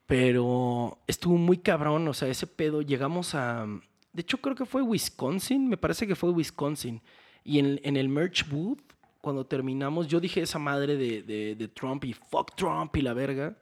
Pero 0.06 0.99
estuvo 1.08 1.38
muy 1.38 1.58
cabrón, 1.58 2.08
o 2.08 2.14
sea, 2.14 2.28
ese 2.28 2.47
pedo. 2.47 2.82
Llegamos 2.82 3.34
a. 3.36 3.66
De 4.14 4.22
hecho, 4.22 4.38
creo 4.38 4.56
que 4.56 4.66
fue 4.66 4.82
Wisconsin, 4.82 5.68
me 5.68 5.78
parece 5.78 6.08
que 6.08 6.16
fue 6.16 6.30
Wisconsin. 6.30 7.01
Y 7.43 7.60
en, 7.60 7.80
en 7.84 7.97
el 7.97 8.08
merch 8.10 8.47
booth, 8.49 8.80
cuando 9.22 9.45
terminamos, 9.45 10.08
yo 10.08 10.20
dije 10.20 10.41
esa 10.41 10.60
madre 10.60 10.95
de, 10.95 11.22
de- 11.24 11.56
de 11.56 11.68
Trump 11.68 12.03
y 12.06 12.14
fuck 12.14 12.56
Trump 12.56 12.95
y 12.95 13.01
la 13.01 13.14
verga. 13.14 13.58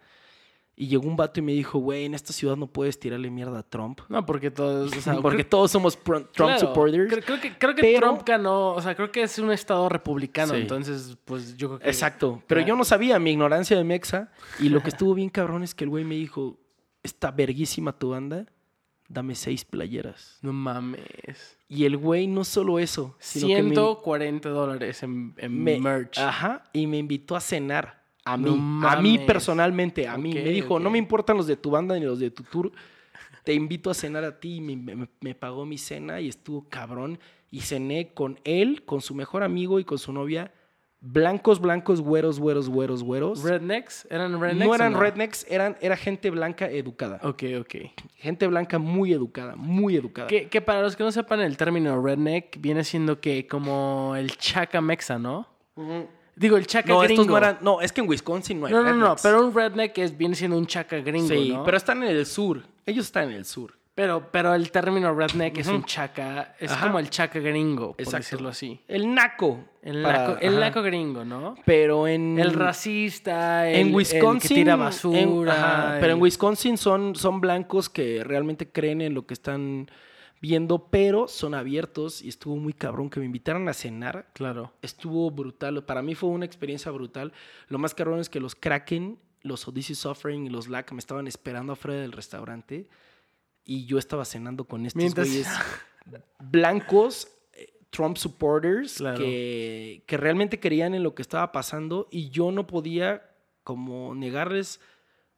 Y 0.75 0.87
llegó 0.87 1.07
un 1.07 1.15
vato 1.15 1.39
y 1.39 1.43
me 1.43 1.51
dijo, 1.51 1.77
güey, 1.77 2.05
en 2.05 2.15
esta 2.15 2.33
ciudad 2.33 2.55
no 2.55 2.65
puedes 2.65 2.99
tirarle 2.99 3.29
mierda 3.29 3.59
a 3.59 3.63
Trump. 3.63 4.01
No, 4.09 4.25
porque 4.25 4.49
todos. 4.49 4.91
O 4.97 5.01
sea, 5.01 5.13
Porque 5.21 5.37
creo- 5.39 5.49
todos 5.49 5.69
somos 5.71 5.95
Trump 6.03 6.27
claro, 6.33 6.59
supporters. 6.59 7.11
Creo, 7.13 7.23
creo 7.23 7.39
que, 7.39 7.57
creo 7.57 7.75
que 7.75 7.81
pero- 7.81 7.99
Trump 7.99 8.23
ganó. 8.25 8.71
O 8.73 8.81
sea, 8.81 8.95
creo 8.95 9.11
que 9.11 9.21
es 9.21 9.37
un 9.37 9.51
estado 9.51 9.87
republicano. 9.87 10.53
Sí. 10.55 10.61
Entonces, 10.61 11.15
pues 11.25 11.55
yo 11.57 11.67
creo 11.69 11.79
que. 11.79 11.87
Exacto. 11.89 12.41
Pero 12.47 12.61
yo 12.61 12.75
no 12.75 12.83
sabía 12.85 13.19
mi 13.19 13.31
ignorancia 13.31 13.77
de 13.77 13.83
Mexa. 13.83 14.31
Y 14.59 14.69
lo 14.69 14.81
que 14.81 14.89
estuvo 14.89 15.13
bien 15.13 15.29
cabrón 15.29 15.61
es 15.63 15.75
que 15.75 15.83
el 15.83 15.91
güey 15.91 16.05
me 16.05 16.15
dijo: 16.15 16.57
Está 17.03 17.29
verguísima 17.29 17.91
tu 17.99 18.09
banda, 18.09 18.47
dame 19.07 19.35
seis 19.35 19.65
playeras. 19.65 20.39
No 20.41 20.53
mames. 20.53 21.55
Y 21.69 21.85
el 21.85 21.97
güey 21.97 22.25
no 22.25 22.43
solo 22.43 22.79
eso, 22.79 23.15
sino 23.19 23.47
que 23.47 23.61
me- 23.61 23.69
140 23.75 24.49
dólares 24.49 25.03
en, 25.03 25.35
en 25.37 25.63
me, 25.63 25.79
merch. 25.79 26.17
Ajá. 26.17 26.63
Y 26.73 26.87
me 26.87 26.97
invitó 26.97 27.35
a 27.35 27.41
cenar. 27.41 28.02
A 28.25 28.37
No 28.37 28.55
mí. 28.55 28.81
a 28.87 28.95
mí 29.01 29.19
personalmente. 29.19 30.07
A 30.07 30.17
mí. 30.17 30.33
Me 30.33 30.43
dijo: 30.51 30.79
No 30.79 30.89
me 30.89 30.97
importan 30.97 31.37
los 31.37 31.47
de 31.47 31.55
tu 31.57 31.71
banda 31.71 31.95
ni 31.95 32.05
los 32.05 32.19
de 32.19 32.31
tu 32.31 32.43
tour. 32.43 32.71
Te 33.43 33.53
invito 33.53 33.89
a 33.89 33.93
cenar 33.93 34.23
a 34.23 34.39
ti. 34.39 34.55
Y 34.57 34.61
me, 34.61 34.95
me- 34.95 35.09
me 35.21 35.35
pagó 35.35 35.65
mi 35.65 35.77
cena 35.77 36.21
y 36.21 36.29
estuvo 36.29 36.67
cabrón. 36.69 37.19
Y 37.51 37.61
cené 37.61 38.13
con 38.13 38.39
él, 38.45 38.83
con 38.85 39.01
su 39.01 39.13
mejor 39.13 39.43
amigo 39.43 39.79
y 39.79 39.83
con 39.83 39.97
su 39.99 40.11
novia. 40.13 40.51
Blancos, 41.05 41.59
blancos, 41.59 41.99
güeros, 41.99 42.39
güeros, 42.39 42.69
güeros, 42.69 43.03
güeros. 43.03 43.43
¿Rednecks? 43.43 44.07
¿Eran 44.09 44.39
rednecks? 44.39 44.65
no 44.65 44.73
eran 44.73 44.97
rednecks, 44.97 45.45
eran, 45.49 45.75
era 45.81 45.97
gente 45.97 46.29
blanca 46.29 46.69
educada. 46.71 47.19
Ok, 47.23 47.43
ok. 47.59 47.75
Gente 48.15 48.47
blanca 48.47 48.79
muy 48.79 49.11
educada, 49.11 49.57
muy 49.57 49.97
educada. 49.97 50.27
Que, 50.29 50.47
que 50.47 50.61
para 50.61 50.81
los 50.81 50.95
que 50.95 51.03
no 51.03 51.11
sepan 51.11 51.41
el 51.41 51.57
término 51.57 52.01
redneck, 52.01 52.57
viene 52.61 52.85
siendo 52.85 53.19
que 53.19 53.45
como 53.47 54.15
el 54.15 54.37
chaca 54.37 54.79
mexa, 54.79 55.19
¿no? 55.19 55.45
Digo, 56.35 56.57
el 56.57 56.65
chaca 56.67 56.87
No, 56.91 56.99
gringo. 56.99 57.21
estos 57.21 57.27
no 57.31 57.37
eran. 57.37 57.57
No, 57.61 57.81
es 57.81 57.91
que 57.91 58.01
en 58.01 58.09
Wisconsin 58.09 58.59
no 58.59 58.65
hay 58.67 58.73
No, 58.73 58.81
no, 58.83 58.93
no, 58.93 59.03
rednecks. 59.05 59.21
pero 59.21 59.45
un 59.45 59.53
redneck 59.53 59.97
es, 59.99 60.17
viene 60.17 60.35
siendo 60.35 60.57
un 60.57 60.65
chaca 60.65 60.97
gringo, 60.97 61.27
Sí, 61.27 61.49
¿no? 61.53 61.63
pero 61.63 61.77
están 61.77 62.01
en 62.03 62.09
el 62.09 62.25
sur. 62.25 62.63
Ellos 62.85 63.05
están 63.05 63.29
en 63.29 63.35
el 63.37 63.45
sur. 63.45 63.73
Pero, 63.95 64.29
pero 64.31 64.55
el 64.55 64.71
término 64.71 65.13
redneck 65.13 65.59
es 65.59 65.67
un 65.67 65.83
chaca, 65.85 66.55
es 66.59 66.71
Ajá. 66.71 66.87
como 66.87 66.97
el 66.97 67.11
chaca 67.11 67.39
gringo, 67.39 67.91
por 67.91 68.01
Exacto. 68.01 68.17
decirlo 68.23 68.49
así. 68.49 68.81
El 68.87 69.13
naco. 69.13 69.65
El, 69.83 70.01
para- 70.01 70.29
naco, 70.29 70.39
el 70.41 70.53
ajá. 70.53 70.59
naco 70.61 70.81
gringo, 70.81 71.23
¿no? 71.23 71.53
Pero 71.63 72.07
en. 72.07 72.39
El 72.39 72.53
racista, 72.53 73.69
el, 73.69 73.87
en 73.89 73.93
Wisconsin. 73.95 74.35
el 74.35 74.41
que 74.41 74.47
tira 74.47 74.73
en- 74.73 74.79
basura. 74.79 75.97
pero 76.01 76.13
en 76.13 76.21
Wisconsin 76.21 76.77
son, 76.77 77.15
son 77.15 77.39
blancos 77.39 77.87
que 77.89 78.23
realmente 78.23 78.67
creen 78.71 79.01
en 79.01 79.13
lo 79.13 79.27
que 79.27 79.35
están 79.35 79.87
viendo, 80.43 80.89
pero 80.89 81.29
son 81.29 81.53
abiertos 81.53 82.21
y 82.21 82.27
estuvo 82.27 82.57
muy 82.57 82.73
cabrón 82.73 83.09
que 83.09 83.21
me 83.21 83.25
invitaran 83.25 83.69
a 83.69 83.73
cenar. 83.73 84.27
Claro. 84.33 84.73
estuvo 84.81 85.31
brutal. 85.31 85.85
Para 85.85 86.01
mí 86.01 86.15
fue 86.15 86.27
una 86.29 86.43
experiencia 86.45 86.91
brutal. 86.91 87.31
Lo 87.69 87.77
más 87.79 87.95
cabrón 87.95 88.19
es 88.19 88.27
que 88.27 88.41
los 88.41 88.53
Kraken, 88.53 89.17
los 89.41 89.65
Odyssey 89.69 89.95
Suffering 89.95 90.45
y 90.45 90.49
los 90.49 90.67
Lack 90.67 90.91
me 90.91 90.99
estaban 90.99 91.27
esperando 91.27 91.71
afuera 91.71 92.01
del 92.01 92.11
restaurante 92.11 92.89
y 93.63 93.85
yo 93.85 93.97
estaba 93.97 94.25
cenando 94.25 94.65
con 94.65 94.85
estos 94.85 94.97
Mientras- 95.01 95.27
güeyes 95.29 95.47
blancos, 96.39 97.29
eh, 97.53 97.73
Trump 97.89 98.17
supporters, 98.17 98.95
Claro. 98.97 99.17
que, 99.19 100.03
que 100.05 100.17
realmente 100.17 100.59
creían 100.59 100.93
en 100.93 101.03
lo 101.03 101.15
que 101.15 101.21
estaba 101.21 101.53
pasando 101.53 102.09
y 102.11 102.29
yo 102.31 102.51
no 102.51 102.67
podía 102.67 103.29
como 103.63 104.13
negarles 104.13 104.81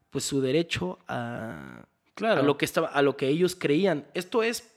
pues 0.09 0.23
su 0.23 0.41
derecho 0.41 0.97
a, 1.07 1.85
Claro. 2.15 2.41
a 2.41 2.43
lo 2.43 2.57
que 2.57 2.65
estaba 2.65 2.87
a 2.87 3.01
lo 3.03 3.17
que 3.17 3.27
ellos 3.27 3.55
creían. 3.55 4.07
Esto 4.15 4.41
es 4.41 4.71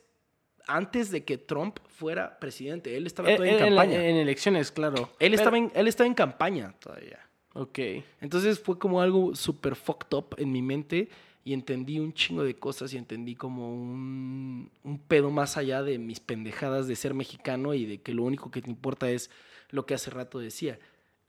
antes 0.68 1.10
de 1.10 1.24
que 1.24 1.38
Trump 1.38 1.78
fuera 1.88 2.38
presidente. 2.38 2.96
Él 2.96 3.06
estaba 3.06 3.30
En, 3.30 3.36
todavía 3.36 3.58
en 3.58 3.62
en- 3.64 3.68
campaña. 3.70 4.04
en 4.06 4.16
elecciones, 4.16 4.70
claro. 4.70 5.10
Él, 5.18 5.30
Pero- 5.30 5.34
estaba 5.34 5.58
en, 5.58 5.72
él 5.74 5.88
estaba 5.88 6.06
en 6.06 6.14
campaña 6.14 6.74
todavía. 6.78 7.18
Ok. 7.54 7.78
Entonces 8.20 8.60
fue 8.60 8.78
como 8.78 9.00
algo 9.00 9.34
súper 9.34 9.74
fucked 9.74 10.16
up 10.16 10.34
en 10.38 10.52
mi 10.52 10.62
mente 10.62 11.08
y 11.44 11.54
entendí 11.54 11.98
un 11.98 12.12
chingo 12.12 12.44
de 12.44 12.54
cosas 12.54 12.92
y 12.92 12.98
entendí 12.98 13.34
como 13.34 13.72
un, 13.74 14.70
un 14.84 14.98
pedo 14.98 15.30
más 15.30 15.56
allá 15.56 15.82
de 15.82 15.98
mis 15.98 16.20
pendejadas 16.20 16.86
de 16.86 16.94
ser 16.94 17.14
mexicano 17.14 17.74
y 17.74 17.86
de 17.86 18.00
que 18.02 18.12
lo 18.12 18.22
único 18.24 18.50
que 18.50 18.60
te 18.62 18.70
importa 18.70 19.10
es 19.10 19.30
lo 19.70 19.86
que 19.86 19.94
hace 19.94 20.10
rato 20.10 20.38
decía. 20.38 20.78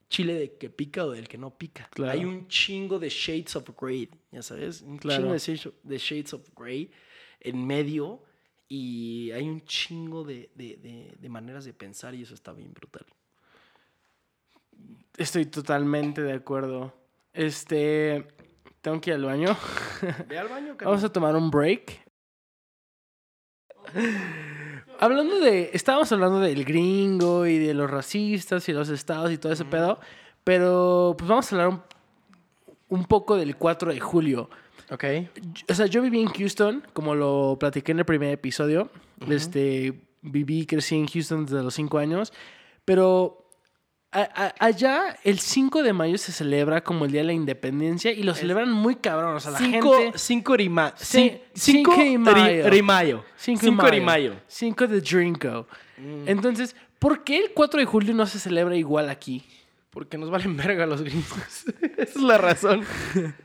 Chile 0.10 0.34
de 0.34 0.54
que 0.58 0.70
pica 0.70 1.06
o 1.06 1.12
del 1.12 1.28
que 1.28 1.38
no 1.38 1.52
pica. 1.58 1.88
Claro. 1.94 2.12
Hay 2.12 2.26
un 2.26 2.48
chingo 2.48 3.00
de 3.00 3.10
shades 3.10 3.56
of 3.56 3.70
gray, 3.80 4.10
ya 4.32 4.42
sabes, 4.42 4.82
un 4.82 4.98
Claro. 4.98 5.22
chingo 5.22 5.34
de 5.34 5.40
shades, 5.40 5.70
de 5.84 5.98
shades 5.98 6.34
of 6.34 6.50
gray 6.56 6.92
en 7.40 7.66
medio 7.66 8.22
y 8.70 9.32
hay 9.32 9.50
un 9.50 9.62
chingo 9.66 10.24
de, 10.24 10.50
de- 10.56 10.78
de- 10.78 11.16
de 11.20 11.30
maneras 11.30 11.66
de 11.66 11.74
pensar 11.74 12.14
y 12.16 12.22
eso 12.22 12.34
está 12.36 12.54
bien 12.54 12.72
brutal. 12.74 13.06
Estoy 15.18 15.46
totalmente 15.48 16.22
de 16.22 16.34
acuerdo. 16.34 16.94
Este. 17.34 18.26
Tengo 18.82 19.02
que 19.02 19.10
ir 19.10 19.16
al 19.18 19.26
baño. 19.26 19.58
Ve 20.30 20.38
al 20.40 20.48
baño, 20.48 20.78
Vamos 20.82 21.04
a 21.04 21.12
tomar 21.12 21.36
un 21.36 21.52
break. 21.52 22.00
Hablando 25.00 25.40
de. 25.40 25.72
Estábamos 25.74 26.12
hablando 26.12 26.40
del 26.40 26.64
gringo 26.66 27.46
y 27.46 27.58
de 27.58 27.74
los 27.74 27.90
racistas 27.90 28.68
y 28.70 28.74
los 28.74 28.90
estados 28.90 29.32
y 29.32 29.38
todo 29.38 29.52
ese 29.54 29.66
pedo. 29.66 30.00
Pero 30.44 31.16
pues 31.18 31.28
vamos 31.28 31.52
a 31.52 31.56
hablar 31.56 31.70
un, 31.70 31.82
un 33.00 33.06
poco 33.06 33.36
del 33.36 33.56
4 33.58 33.94
de 33.94 34.00
julio. 34.00 34.50
Ok. 34.92 35.04
O 35.70 35.74
sea, 35.74 35.86
yo 35.86 36.02
viví 36.02 36.20
en 36.22 36.28
Houston, 36.30 36.84
como 36.94 37.16
lo 37.16 37.58
platiqué 37.60 37.92
en 37.92 38.00
el 38.00 38.06
primer 38.06 38.32
episodio. 38.32 38.90
Este, 39.30 40.02
viví 40.22 40.62
y 40.62 40.66
crecí 40.66 40.96
en 40.96 41.08
Houston 41.08 41.46
desde 41.46 41.62
los 41.64 41.74
5 41.76 41.98
años. 42.00 42.34
Pero 42.86 43.46
a- 44.12 44.22
a- 44.22 44.66
allá 44.66 45.16
el 45.24 45.40
5 45.40 45.84
de 45.84 45.94
mayo 45.94 46.18
se 46.18 46.32
celebra 46.32 46.84
como 46.84 47.06
el 47.06 47.12
Día 47.12 47.22
de 47.22 47.28
la 47.28 47.34
Independencia 47.34 48.12
y 48.12 48.24
lo 48.24 48.34
celebran 48.34 48.72
muy 48.72 48.96
cabrón. 48.96 49.36
O 49.36 49.40
sea, 49.40 49.52
la 49.52 49.60
Cinco, 49.60 49.94
gente... 49.98 50.18
cinco 50.18 50.58
de 50.58 50.70
ma- 50.70 50.94
Sí, 50.98 51.18
cin- 51.20 51.42
cinco 51.54 51.96
de 51.96 52.04
ri- 52.04 52.18
mayo. 52.18 52.64
de 52.72 52.82
mayo. 52.84 53.26
5 53.38 53.62
Cinco 53.62 53.92
de 53.92 54.02
mayo. 54.02 54.34
5 54.48 54.88
de 54.88 55.02
Drinko. 55.02 55.68
Mm. 55.98 56.28
Entonces, 56.28 56.76
¿por 56.98 57.24
qué 57.24 57.38
el 57.38 57.52
4 57.54 57.80
de 57.80 57.86
julio 57.86 58.14
no 58.16 58.26
se 58.26 58.40
celebra 58.40 58.76
igual 58.76 59.10
aquí? 59.10 59.46
Porque 59.90 60.18
nos 60.18 60.30
valen 60.30 60.56
verga 60.58 60.86
los 60.86 61.02
gringos. 61.02 61.66
Esa 61.98 62.04
es 62.04 62.16
la 62.22 62.38
razón. 62.38 62.84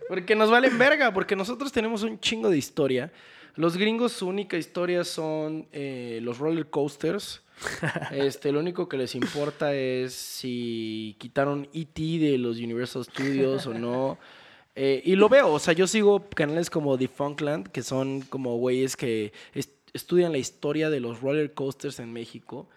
Porque 0.09 0.35
nos 0.35 0.51
valen 0.51 0.77
verga, 0.79 1.13
porque 1.13 1.37
nosotros 1.37 1.73
tenemos 1.73 2.03
un 2.03 2.21
chingo 2.21 2.51
de 2.51 2.59
historia. 2.59 3.13
Los 3.57 3.77
gringos 3.77 4.13
su 4.13 4.27
única 4.27 4.57
historia 4.57 5.05
son 5.05 5.67
eh, 5.73 6.19
los 6.23 6.39
roller 6.39 6.67
coasters. 6.71 7.41
Este, 8.11 8.51
lo 8.51 8.59
único 8.61 8.89
que 8.89 8.97
les 8.97 9.15
importa 9.15 9.75
es 9.75 10.13
si 10.13 11.15
quitaron 11.19 11.69
E.T. 11.73 12.03
de 12.19 12.37
los 12.37 12.59
Universal 12.59 13.05
Studios 13.05 13.67
o 13.67 13.75
no. 13.75 14.19
Eh, 14.75 15.01
y 15.05 15.15
lo 15.15 15.29
veo, 15.29 15.53
o 15.53 15.59
sea, 15.61 15.73
yo 15.73 15.87
sigo 15.87 16.29
canales 16.31 16.69
como 16.69 16.99
The 16.99 17.07
Funkland, 17.07 17.69
que 17.69 17.83
son 17.85 18.23
como 18.23 18.57
güeyes 18.57 18.97
que 18.97 19.33
est- 19.55 19.71
estudian 19.93 20.33
la 20.33 20.39
historia 20.39 20.91
de 20.91 20.99
los 20.99 21.21
roller 21.21 21.55
coasters 21.55 22.01
en 22.01 22.13
México. 22.13 22.69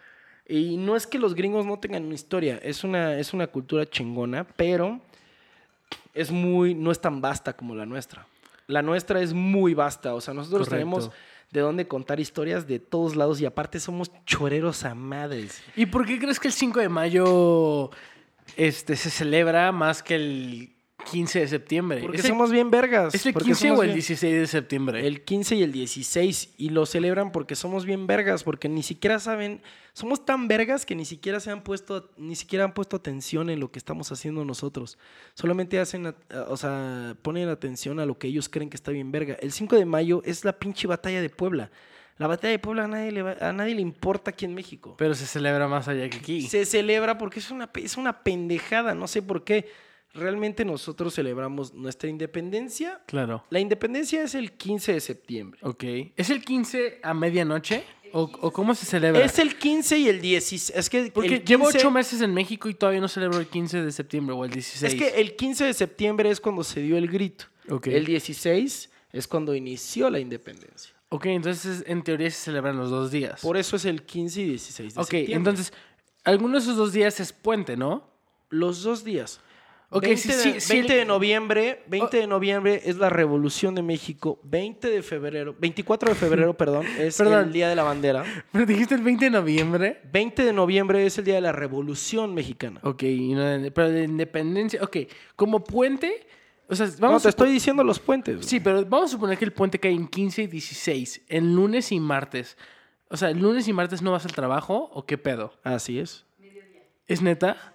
Y 0.47 0.77
no 0.77 0.95
es 0.95 1.05
que 1.05 1.19
los 1.19 1.35
gringos 1.35 1.65
no 1.65 1.77
tengan 1.77 2.05
una 2.05 2.15
historia, 2.15 2.59
es 2.63 2.83
una, 2.83 3.17
es 3.19 3.33
una 3.33 3.47
cultura 3.47 3.85
chingona, 3.85 4.45
pero 4.45 5.01
es 6.13 6.31
muy, 6.31 6.73
no 6.73 6.91
es 6.91 7.01
tan 7.01 7.19
vasta 7.19 7.53
como 7.53 7.75
la 7.75 7.85
nuestra. 7.85 8.25
La 8.67 8.81
nuestra 8.81 9.21
es 9.21 9.33
muy 9.33 9.73
vasta, 9.73 10.13
o 10.13 10.21
sea, 10.21 10.33
nosotros 10.33 10.67
Correcto. 10.67 10.75
tenemos 10.75 11.11
de 11.51 11.59
dónde 11.61 11.87
contar 11.87 12.19
historias 12.19 12.67
de 12.67 12.79
todos 12.79 13.15
lados 13.15 13.39
y 13.41 13.45
aparte 13.45 13.79
somos 13.79 14.11
choreros 14.25 14.83
a 14.83 14.95
madres. 14.95 15.61
¿Y 15.75 15.85
por 15.85 16.05
qué 16.05 16.19
crees 16.19 16.39
que 16.39 16.47
el 16.47 16.53
5 16.53 16.79
de 16.79 16.89
mayo 16.89 17.91
este, 18.55 18.95
se 18.95 19.09
celebra 19.09 19.71
más 19.71 20.03
que 20.03 20.15
el 20.15 20.76
15 21.09 21.39
de 21.39 21.47
septiembre? 21.47 22.01
Porque 22.01 22.17
¿Es 22.17 22.25
el, 22.25 22.29
somos 22.29 22.51
bien 22.51 22.69
vergas. 22.69 23.13
¿es 23.15 23.25
el 23.25 23.33
porque 23.33 23.45
15 23.47 23.67
somos 23.67 23.79
o 23.79 23.83
el 23.83 23.87
bien- 23.89 23.95
16 23.95 24.39
de 24.39 24.47
septiembre? 24.47 25.07
El 25.07 25.23
15 25.23 25.55
y 25.55 25.63
el 25.63 25.71
16 25.71 26.53
y 26.57 26.69
lo 26.69 26.85
celebran 26.85 27.31
porque 27.31 27.55
somos 27.55 27.85
bien 27.85 28.07
vergas, 28.07 28.43
porque 28.43 28.69
ni 28.69 28.83
siquiera 28.83 29.19
saben, 29.19 29.61
somos 29.93 30.25
tan 30.25 30.47
vergas 30.47 30.85
que 30.85 30.95
ni 30.95 31.05
siquiera 31.05 31.39
se 31.39 31.49
han 31.51 31.63
puesto, 31.63 32.09
ni 32.17 32.35
siquiera 32.35 32.65
han 32.65 32.73
puesto 32.73 32.95
atención 32.97 33.49
en 33.49 33.59
lo 33.59 33.71
que 33.71 33.79
estamos 33.79 34.11
haciendo 34.11 34.45
nosotros. 34.45 34.97
Solamente 35.33 35.79
hacen, 35.79 36.13
o 36.47 36.57
sea, 36.57 37.15
ponen 37.21 37.49
atención 37.49 37.99
a 37.99 38.05
lo 38.05 38.17
que 38.17 38.27
ellos 38.27 38.49
creen 38.49 38.69
que 38.69 38.77
está 38.77 38.91
bien 38.91 39.11
verga. 39.11 39.35
El 39.41 39.51
5 39.51 39.75
de 39.75 39.85
mayo 39.85 40.21
es 40.25 40.45
la 40.45 40.53
pinche 40.53 40.87
batalla 40.87 41.21
de 41.21 41.29
Puebla. 41.29 41.71
La 42.19 42.25
batalla 42.25 42.49
de 42.51 42.57
Puebla 42.57 42.85
a 42.85 42.87
nadie 42.87 43.11
le, 43.11 43.21
va- 43.21 43.37
a 43.39 43.53
nadie 43.53 43.75
le 43.75 43.81
importa 43.81 44.31
aquí 44.31 44.45
en 44.45 44.55
México. 44.55 44.95
Pero 44.97 45.13
se 45.13 45.27
celebra 45.27 45.67
más 45.67 45.87
allá 45.87 46.09
que 46.09 46.17
aquí. 46.17 46.41
Se 46.47 46.65
celebra 46.65 47.19
porque 47.19 47.37
es 47.39 47.51
una, 47.51 47.69
es 47.75 47.95
una 47.95 48.23
pendejada, 48.23 48.95
no 48.95 49.07
sé 49.07 49.21
por 49.21 49.43
qué. 49.43 49.69
Realmente 50.13 50.65
nosotros 50.65 51.13
celebramos 51.13 51.73
nuestra 51.73 52.09
independencia. 52.09 53.01
Claro. 53.05 53.43
La 53.49 53.59
independencia 53.59 54.23
es 54.23 54.35
el 54.35 54.53
15 54.53 54.93
de 54.93 54.99
septiembre. 54.99 55.59
Ok. 55.63 55.83
¿Es 56.15 56.29
el 56.29 56.43
15 56.43 56.99
a 57.03 57.13
medianoche? 57.13 57.83
¿O, 58.13 58.21
o 58.23 58.51
cómo 58.51 58.73
se 58.73 58.85
celebra? 58.85 59.23
Es 59.23 59.37
el 59.37 59.57
15 59.57 59.97
y 59.99 60.07
el 60.07 60.21
16. 60.21 60.77
Es 60.77 60.89
que 60.89 61.11
Porque 61.13 61.39
llevo 61.39 61.65
15 61.65 61.77
ocho 61.79 61.91
meses 61.91 62.21
en 62.21 62.33
México 62.33 62.69
y 62.69 62.73
todavía 62.73 63.01
no 63.01 63.07
celebro 63.07 63.37
el 63.37 63.47
15 63.47 63.83
de 63.83 63.91
septiembre 63.91 64.33
o 64.33 64.45
el 64.45 64.51
16. 64.51 64.93
Es 64.93 64.99
que 64.99 65.19
el 65.21 65.35
15 65.35 65.65
de 65.65 65.73
septiembre 65.73 66.29
es 66.29 66.39
cuando 66.39 66.63
se 66.63 66.81
dio 66.81 66.97
el 66.97 67.07
grito. 67.07 67.45
Ok. 67.69 67.87
El 67.87 68.05
16 68.05 68.89
es 69.11 69.27
cuando 69.27 69.53
inició 69.53 70.09
la 70.09 70.19
independencia. 70.19 70.93
Ok, 71.09 71.27
entonces 71.27 71.83
en 71.87 72.03
teoría 72.03 72.29
se 72.31 72.37
celebran 72.37 72.77
los 72.77 72.89
dos 72.89 73.11
días. 73.11 73.41
Por 73.41 73.55
eso 73.55 73.75
es 73.75 73.85
el 73.85 74.03
15 74.03 74.41
y 74.41 74.45
16 74.45 74.95
de 74.95 74.99
ok, 74.99 75.05
septiembre. 75.05 75.35
entonces, 75.35 75.73
alguno 76.23 76.53
de 76.53 76.59
esos 76.59 76.75
dos 76.75 76.91
días 76.91 77.19
es 77.19 77.31
puente, 77.31 77.77
¿no? 77.77 78.17
los 78.49 78.83
dos 78.83 79.03
días. 79.03 79.39
Ok, 79.89 80.03
20, 80.03 80.17
sí, 80.21 80.27
de, 80.27 80.35
sí, 80.35 80.59
sí, 80.59 80.73
20 80.73 80.93
el- 80.93 80.99
de 80.99 81.05
noviembre, 81.05 81.83
20 81.87 82.17
de 82.17 82.27
noviembre 82.27 82.81
es 82.83 82.97
la 82.97 83.09
Revolución 83.09 83.73
de 83.73 83.81
México. 83.81 84.37
20 84.43 84.89
de 84.89 85.01
febrero, 85.01 85.55
24 85.57 86.09
de 86.09 86.15
febrero, 86.15 86.53
perdón, 86.57 86.85
es 86.99 87.17
Perdón. 87.17 87.45
el 87.45 87.53
Día 87.53 87.69
de 87.69 87.75
la 87.75 87.83
Bandera. 87.83 88.25
Pero 88.51 88.65
dijiste 88.65 88.95
el 88.95 89.01
20 89.01 89.25
de 89.25 89.31
noviembre. 89.31 90.01
20 90.11 90.43
de 90.43 90.51
noviembre 90.51 91.05
es 91.05 91.17
el 91.17 91.23
Día 91.23 91.35
de 91.35 91.41
la 91.41 91.53
Revolución 91.53 92.33
Mexicana. 92.33 92.81
Ok, 92.83 93.03
no 93.03 93.71
pero 93.73 93.89
de 93.89 94.03
independencia. 94.03 94.83
Ok, 94.83 94.97
como 95.37 95.63
puente. 95.63 96.27
O 96.69 96.75
sea, 96.75 96.85
Vamos, 96.87 96.99
vamos 96.99 97.23
te 97.23 97.29
estoy 97.29 97.49
diciendo 97.49 97.81
los 97.81 97.97
puentes. 97.97 98.45
Sí, 98.45 98.59
pero 98.59 98.83
vamos 98.85 99.09
a 99.09 99.13
suponer 99.13 99.37
que 99.37 99.45
el 99.45 99.53
puente 99.53 99.79
cae 99.79 99.91
en 99.93 100.05
15 100.05 100.43
y 100.43 100.47
16, 100.47 101.21
en 101.29 101.55
lunes 101.55 101.93
y 101.93 101.99
martes. 102.01 102.57
O 103.09 103.15
sea, 103.15 103.29
¿el 103.29 103.39
lunes 103.39 103.65
y 103.69 103.71
martes 103.71 104.01
no 104.01 104.11
vas 104.11 104.25
al 104.25 104.33
trabajo 104.33 104.89
o 104.93 105.05
qué 105.05 105.17
pedo? 105.17 105.53
Así 105.63 105.97
es. 105.97 106.25
¿Es 107.07 107.21
neta? 107.21 107.73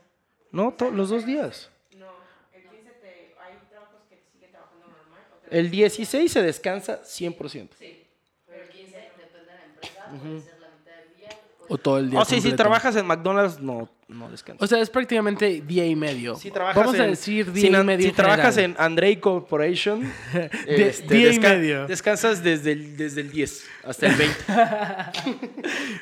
No, 0.50 0.76
los 0.92 1.08
dos 1.08 1.24
días. 1.24 1.70
No, 1.98 2.04
el 2.52 2.64
15 2.64 2.90
te, 3.00 3.34
hay 3.40 3.56
trabajos 3.70 4.02
que 4.10 4.18
siguen 4.30 4.50
trabajando 4.50 4.88
normal. 4.88 5.22
o 5.40 5.41
El 5.52 5.70
16 5.70 6.30
se 6.32 6.42
descansa 6.42 7.02
100%. 7.02 7.68
Sí, 7.78 8.02
pero 8.46 8.62
el 8.62 8.68
15 8.68 8.96
depende 8.96 9.38
de 9.38 9.46
la 9.46 9.64
empresa, 9.64 10.06
puede 10.08 10.40
ser 10.40 10.60
la 10.60 10.68
mitad 10.68 10.92
del 10.96 11.16
día. 11.16 11.28
¿O 11.68 11.78
todo 11.78 11.98
el 11.98 12.10
día? 12.10 12.18
O 12.20 12.24
sea, 12.24 12.36
si 12.38 12.42
completo? 12.42 12.56
trabajas 12.56 12.96
en 12.96 13.06
McDonald's, 13.06 13.60
no, 13.60 13.88
no 14.08 14.30
descansas. 14.30 14.62
O 14.62 14.66
sea, 14.66 14.80
es 14.82 14.90
prácticamente 14.90 15.62
día 15.62 15.86
y 15.86 15.94
medio. 15.96 16.34
Si 16.36 16.50
trabajas 16.50 16.76
Vamos 16.84 16.98
a 17.00 17.04
en- 17.04 17.10
decir 17.10 17.46
si 17.46 17.52
día 17.52 17.70
na- 17.70 17.80
y 17.80 17.84
medio. 17.84 18.02
Si 18.04 18.08
en 18.10 18.14
trabajas 18.14 18.54
general. 18.56 18.76
en 18.78 18.84
Andrei 18.84 19.16
Corporation, 19.20 20.00
De- 20.66 20.88
este, 20.88 21.14
día 21.14 21.32
y 21.32 21.38
medio. 21.38 21.86
descansas 21.86 22.42
desde 22.42 22.72
el, 22.72 22.96
desde 22.96 23.20
el 23.22 23.30
10 23.30 23.64
hasta 23.84 24.06
el 24.06 24.14
20. 24.16 24.36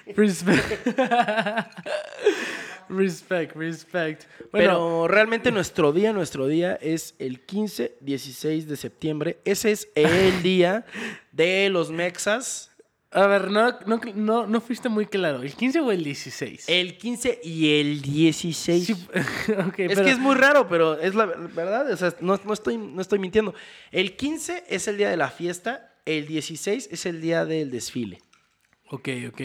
Respect. 0.16 0.88
Respect, 2.90 3.56
respect. 3.56 4.24
Bueno, 4.50 4.50
Pero 4.52 5.08
realmente 5.08 5.50
nuestro 5.52 5.92
día, 5.92 6.12
nuestro 6.12 6.46
día 6.46 6.74
es 6.80 7.14
el 7.18 7.40
15, 7.40 7.96
16 8.00 8.68
de 8.68 8.76
septiembre. 8.76 9.38
Ese 9.44 9.70
es 9.72 9.88
el 9.94 10.42
día 10.42 10.84
de 11.32 11.68
los 11.70 11.90
mexas. 11.90 12.70
a 13.12 13.26
ver, 13.26 13.50
no, 13.50 13.76
no, 13.86 14.00
no, 14.14 14.46
no 14.46 14.60
fuiste 14.60 14.88
muy 14.88 15.06
claro. 15.06 15.42
¿El 15.42 15.54
15 15.54 15.80
o 15.80 15.90
el 15.90 16.04
16? 16.04 16.68
El 16.68 16.96
15 16.98 17.40
y 17.42 17.80
el 17.80 18.02
16. 18.02 18.86
Sí, 18.86 18.92
ok, 19.66 19.78
Es 19.80 19.94
pero- 19.94 20.04
que 20.04 20.10
es 20.10 20.18
muy 20.18 20.34
raro, 20.36 20.68
pero 20.68 20.98
es 21.00 21.14
la 21.14 21.26
verdad. 21.26 21.90
O 21.90 21.96
sea, 21.96 22.14
no, 22.20 22.38
no 22.44 22.52
estoy, 22.52 22.76
no 22.78 23.00
estoy 23.00 23.18
mintiendo. 23.18 23.54
El 23.90 24.16
15 24.16 24.64
es 24.68 24.86
el 24.88 24.96
día 24.96 25.10
de 25.10 25.16
la 25.16 25.30
fiesta. 25.30 25.86
El 26.06 26.26
16 26.26 26.88
es 26.90 27.06
el 27.06 27.20
día 27.20 27.44
del 27.44 27.70
desfile. 27.70 28.20
Ok, 28.90 29.08
ok. 29.28 29.40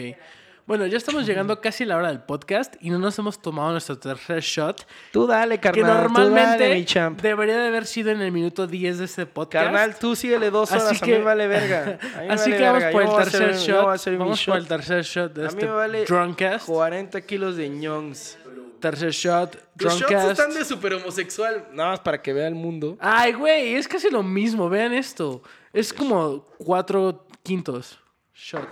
Bueno, 0.66 0.84
ya 0.86 0.96
estamos 0.96 1.24
llegando 1.26 1.60
casi 1.60 1.84
a 1.84 1.86
la 1.86 1.96
hora 1.96 2.08
del 2.08 2.20
podcast 2.22 2.74
y 2.80 2.90
no 2.90 2.98
nos 2.98 3.16
hemos 3.20 3.40
tomado 3.40 3.70
nuestro 3.70 3.96
tercer 4.00 4.40
shot, 4.40 4.84
Tú 5.12 5.24
dale, 5.24 5.58
que 5.58 5.70
carnal. 5.70 5.84
tú 5.84 6.02
normalmente 6.02 6.64
dale, 6.64 6.74
mi 6.74 6.84
champ. 6.84 7.20
debería 7.22 7.56
de 7.58 7.68
haber 7.68 7.86
sido 7.86 8.10
en 8.10 8.20
el 8.20 8.32
minuto 8.32 8.66
10 8.66 8.98
de 8.98 9.04
este 9.04 9.26
podcast. 9.26 9.66
Carnal, 9.66 9.96
tú 9.96 10.16
síguele 10.16 10.50
dos 10.50 10.72
horas. 10.72 10.86
Así 10.86 10.96
a 11.04 11.06
mí 11.06 11.12
que- 11.12 11.18
me 11.18 11.24
vale 11.24 11.46
verga. 11.46 11.98
Mí 12.20 12.26
Así 12.30 12.50
vale 12.50 12.56
que 12.56 12.62
vamos 12.64 12.82
verga. 12.82 12.90
por 12.92 13.02
el 13.02 13.08
hacer- 13.08 13.40
tercer 13.46 13.54
shot. 13.74 14.18
Vamos 14.18 14.44
por 14.44 14.54
shot. 14.54 14.56
el 14.56 14.66
tercer 14.66 15.02
shot 15.04 15.32
de 15.34 15.40
A 15.42 15.44
mí 15.44 15.48
este 15.50 15.66
me 15.66 15.72
vale 15.72 16.04
Drunkcast. 16.04 16.66
40 16.66 17.20
kilos 17.20 17.56
de 17.56 17.68
ñongs. 17.68 18.36
Tercer 18.80 19.10
shot, 19.12 19.56
Los 19.78 19.98
shots 20.00 20.12
están 20.32 20.52
de 20.52 20.64
super 20.64 20.94
homosexual. 20.94 21.64
Nada 21.72 21.90
más 21.90 22.00
para 22.00 22.20
que 22.20 22.32
vea 22.32 22.46
el 22.48 22.54
mundo. 22.56 22.96
Ay, 23.00 23.32
güey, 23.34 23.74
es 23.76 23.86
casi 23.86 24.10
lo 24.10 24.22
mismo. 24.24 24.68
Vean 24.68 24.92
esto. 24.92 25.42
Es 25.72 25.92
como 25.92 26.44
cuatro 26.58 27.26
quintos. 27.44 27.98
Shot. 28.34 28.68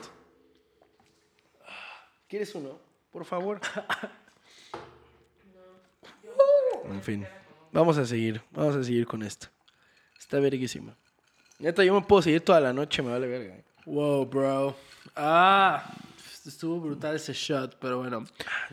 ¿Quieres 2.34 2.52
uno? 2.56 2.80
Por 3.12 3.24
favor. 3.24 3.60
En 6.90 7.00
fin. 7.00 7.24
Vamos 7.70 7.96
a 7.96 8.04
seguir. 8.04 8.42
Vamos 8.50 8.74
a 8.74 8.82
seguir 8.82 9.06
con 9.06 9.22
esto. 9.22 9.46
Está 10.18 10.40
verguísima. 10.40 10.96
Neta, 11.60 11.84
yo 11.84 11.94
me 11.94 12.00
puedo 12.04 12.22
seguir 12.22 12.40
toda 12.40 12.60
la 12.60 12.72
noche, 12.72 13.02
me 13.02 13.12
vale 13.12 13.28
verga. 13.28 13.54
Wow, 13.86 14.26
bro. 14.26 14.76
Ah, 15.14 15.94
estuvo 16.44 16.80
brutal 16.80 17.14
ese 17.14 17.32
shot, 17.32 17.76
pero 17.80 17.98
bueno. 17.98 18.24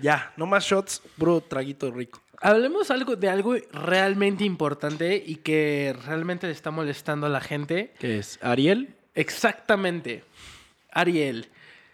Ya, 0.01 0.34
no 0.38 0.47
más 0.47 0.64
shots, 0.64 1.03
bro, 1.16 1.39
traguito 1.39 1.91
rico. 1.91 2.20
Hablemos 2.39 2.89
algo 2.89 3.16
de 3.16 3.30
algo 3.30 3.55
realmente 3.72 4.43
importante 4.43 5.24
y 5.24 5.36
que 5.36 5.95
realmente 6.03 6.47
le 6.47 6.53
está 6.53 6.72
molestando 6.72 7.28
a 7.28 7.30
la 7.30 7.41
gente. 7.41 7.93
¿Qué 7.99 8.18
es? 8.18 8.39
¿Ariel? 8.41 8.95
Exactamente. 9.14 10.24
Ariel, 10.91 11.47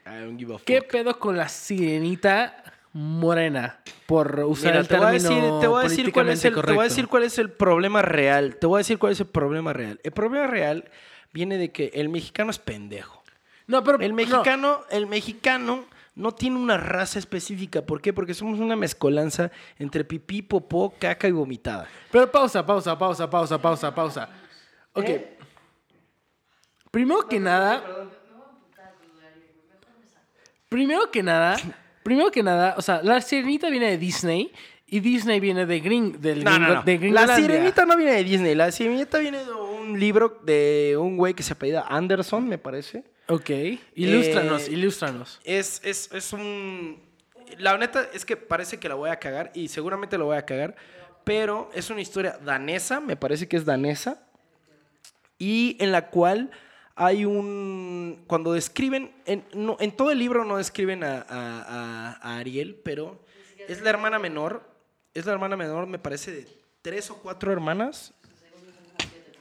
I 0.09 0.23
don't 0.23 0.37
give 0.37 0.53
a 0.53 0.57
fuck. 0.57 0.65
¿qué 0.65 0.81
pedo 0.81 1.17
con 1.19 1.37
la 1.37 1.49
sirenita 1.49 2.63
morena? 2.93 3.79
Por 4.05 4.39
usar 4.41 4.71
Mira, 4.71 4.79
el 4.81 4.87
te 4.87 4.97
voy, 4.97 5.05
a 5.05 5.11
término 5.11 5.29
decir, 5.29 5.59
te, 5.61 5.67
voy 5.67 5.79
a 5.79 5.83
decir 5.83 6.11
cuál 6.11 6.29
es 6.29 6.45
el, 6.45 6.53
te 6.53 6.59
voy 6.59 6.61
a 6.61 6.63
políticamente 6.65 6.83
decir 6.83 7.07
cuál 7.07 7.23
es 7.23 7.37
el 7.37 7.51
problema 7.51 8.01
real. 8.01 8.55
Te 8.55 8.67
voy 8.67 8.77
a 8.77 8.79
decir 8.79 8.97
cuál 8.97 9.11
es 9.11 9.19
el 9.19 9.27
problema 9.27 9.73
real. 9.73 9.99
El 10.03 10.11
problema 10.11 10.47
real 10.47 10.85
viene 11.33 11.57
de 11.57 11.71
que 11.71 11.91
el 11.93 12.09
mexicano 12.09 12.51
es 12.51 12.59
pendejo. 12.59 13.23
No, 13.67 13.83
pero 13.83 13.99
El 13.99 14.11
no. 14.11 14.15
mexicano, 14.15 14.79
el 14.89 15.07
mexicano 15.07 15.85
no 16.15 16.31
tiene 16.31 16.57
una 16.57 16.77
raza 16.77 17.19
específica. 17.19 17.83
¿Por 17.83 18.01
qué? 18.01 18.11
Porque 18.11 18.33
somos 18.33 18.59
una 18.59 18.75
mezcolanza 18.75 19.51
entre 19.77 20.03
pipí, 20.03 20.41
popó, 20.41 20.93
caca 20.97 21.27
y 21.27 21.31
vomitada. 21.31 21.87
Pero 22.11 22.31
pausa, 22.31 22.65
pausa, 22.65 22.97
pausa, 22.97 23.29
pausa, 23.29 23.61
pausa, 23.61 23.93
pausa. 23.93 24.29
Ok. 24.93 25.09
¿Eh? 25.09 25.37
Primero 26.89 27.27
que 27.27 27.39
nada. 27.39 28.09
Primero 30.69 31.11
que 31.11 31.23
nada. 31.23 31.57
Primero 32.03 32.31
que 32.31 32.41
nada, 32.43 32.75
o 32.77 32.81
sea, 32.81 33.01
la 33.03 33.19
sirenita 33.21 33.69
viene 33.69 33.89
de 33.89 33.97
Disney 33.97 34.51
Y 34.89 35.01
Disney 35.01 35.41
viene 35.41 35.65
de 35.65 35.79
Green, 35.81 36.21
del 36.21 36.43
No, 36.45 36.51
no, 36.57 36.67
gringo- 36.67 36.73
no. 36.75 36.83
de 36.83 37.09
La 37.11 37.35
sirenita 37.35 37.85
no 37.85 37.97
viene 37.97 38.13
de 38.13 38.23
Disney. 38.23 38.55
La 38.55 38.71
sirenita 38.71 39.17
viene 39.17 39.43
de 39.43 39.51
un 39.51 39.99
libro 39.99 40.39
de 40.45 40.95
un 40.97 41.17
güey 41.17 41.33
que 41.33 41.43
se 41.43 41.51
apellida 41.53 41.85
Anderson, 41.89 42.47
me 42.47 42.57
parece. 42.57 43.03
Ok. 43.27 43.49
Ilústranos, 43.95 44.69
Eh, 44.69 44.71
ilústranos. 44.71 45.39
Es, 45.43 45.81
es, 45.83 46.09
es 46.13 46.31
un... 46.31 47.01
La 47.57 47.77
neta 47.77 48.07
es 48.13 48.23
que 48.25 48.37
parece 48.37 48.77
que 48.79 48.87
la 48.87 48.95
voy 48.95 49.09
a 49.09 49.17
cagar 49.19 49.51
y 49.53 49.67
seguramente 49.67 50.17
lo 50.17 50.25
voy 50.25 50.37
a 50.37 50.45
cagar, 50.45 50.75
pero 51.25 51.69
es 51.73 51.89
una 51.89 51.99
historia 52.01 52.37
danesa, 52.43 53.01
me 53.01 53.17
parece 53.17 53.47
que 53.49 53.57
es 53.57 53.65
danesa, 53.65 54.21
y 55.37 55.75
en 55.79 55.91
la 55.91 56.07
cual 56.09 56.51
hay 56.97 57.23
un... 57.25 58.23
Cuando 58.27 58.51
describen, 58.53 59.13
en, 59.25 59.45
no- 59.53 59.77
en 59.79 59.95
todo 59.95 60.11
el 60.11 60.19
libro 60.19 60.43
no 60.43 60.57
describen 60.57 61.03
a, 61.03 61.19
a- 61.29 61.61
a- 61.61 62.19
a 62.21 62.37
Ariel, 62.39 62.81
pero 62.83 63.23
es 63.67 63.81
la 63.81 63.89
hermana 63.91 64.19
menor, 64.19 64.63
es 65.13 65.25
la 65.25 65.31
hermana 65.33 65.55
menor, 65.55 65.87
me 65.87 65.99
parece, 65.99 66.31
de 66.31 66.47
tres 66.81 67.09
o 67.11 67.17
cuatro 67.17 67.51
hermanas. 67.51 68.13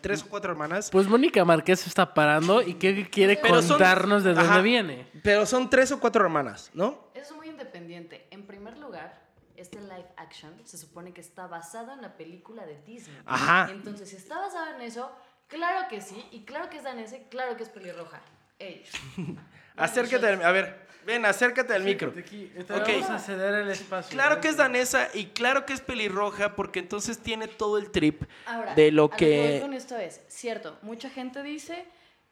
Tres 0.02 0.22
o 0.22 0.28
cuatro 0.28 0.52
hermanas. 0.52 0.90
Pues 0.90 1.08
Mónica 1.08 1.44
Márquez 1.44 1.80
se 1.80 1.88
está 1.88 2.14
parando 2.14 2.62
y 2.62 2.74
¿qué 2.74 3.08
quiere 3.10 3.36
Pero 3.42 3.60
son- 3.60 3.70
contarnos 3.70 4.22
de 4.22 4.34
dónde 4.34 4.48
Ajá. 4.50 4.60
viene? 4.60 5.08
Pero 5.24 5.46
son 5.46 5.68
tres 5.68 5.90
o 5.90 5.98
cuatro 5.98 6.22
hermanas, 6.24 6.70
¿no? 6.74 7.08
Es 7.14 7.32
muy 7.34 7.48
independiente. 7.48 8.26
En 8.30 8.46
primer 8.46 8.76
lugar, 8.78 9.20
este 9.56 9.80
live 9.80 10.06
action 10.16 10.52
se 10.64 10.78
supone 10.78 11.12
que 11.12 11.20
está 11.20 11.48
basado 11.48 11.92
en 11.92 12.02
la 12.02 12.16
película 12.16 12.64
de 12.66 12.80
Disney. 12.82 13.16
Ajá. 13.24 13.68
Entonces, 13.72 14.10
si 14.10 14.16
está 14.16 14.38
basado 14.38 14.76
en 14.76 14.82
eso, 14.82 15.10
claro 15.48 15.88
que 15.88 16.00
sí. 16.00 16.24
Y 16.32 16.40
claro 16.44 16.68
que 16.70 16.78
es 16.78 16.84
danesa 16.84 17.16
y 17.16 17.24
claro 17.24 17.56
que 17.56 17.62
es 17.62 17.68
pelirroja. 17.68 18.20
Ey. 18.58 18.84
Acércate, 19.76 20.26
al- 20.26 20.42
a 20.44 20.52
ver, 20.52 20.86
ven, 21.04 21.24
acércate 21.26 21.74
al 21.74 21.82
micro. 21.84 22.12
Aquí, 22.18 22.50
te 22.66 22.72
Ok. 22.72 22.88
vamos 22.88 23.10
a 23.10 23.18
ceder 23.18 23.54
el 23.54 23.68
espacio. 23.70 24.10
Claro 24.12 24.40
que 24.40 24.48
es 24.48 24.56
danesa 24.56 25.08
y 25.12 25.26
claro 25.26 25.66
que 25.66 25.74
es 25.74 25.80
pelirroja 25.82 26.54
porque 26.56 26.78
entonces 26.78 27.18
tiene 27.18 27.46
todo 27.48 27.76
el 27.76 27.90
trip 27.90 28.22
Ahora, 28.46 28.74
de 28.74 28.90
lo 28.90 29.04
a 29.04 29.16
que 29.16 29.24
voy 29.38 29.48
que... 29.56 29.60
con 29.60 29.74
esto 29.74 29.96
es, 29.98 30.22
cierto, 30.28 30.78
mucha 30.82 31.10
gente 31.10 31.42
dice 31.42 31.84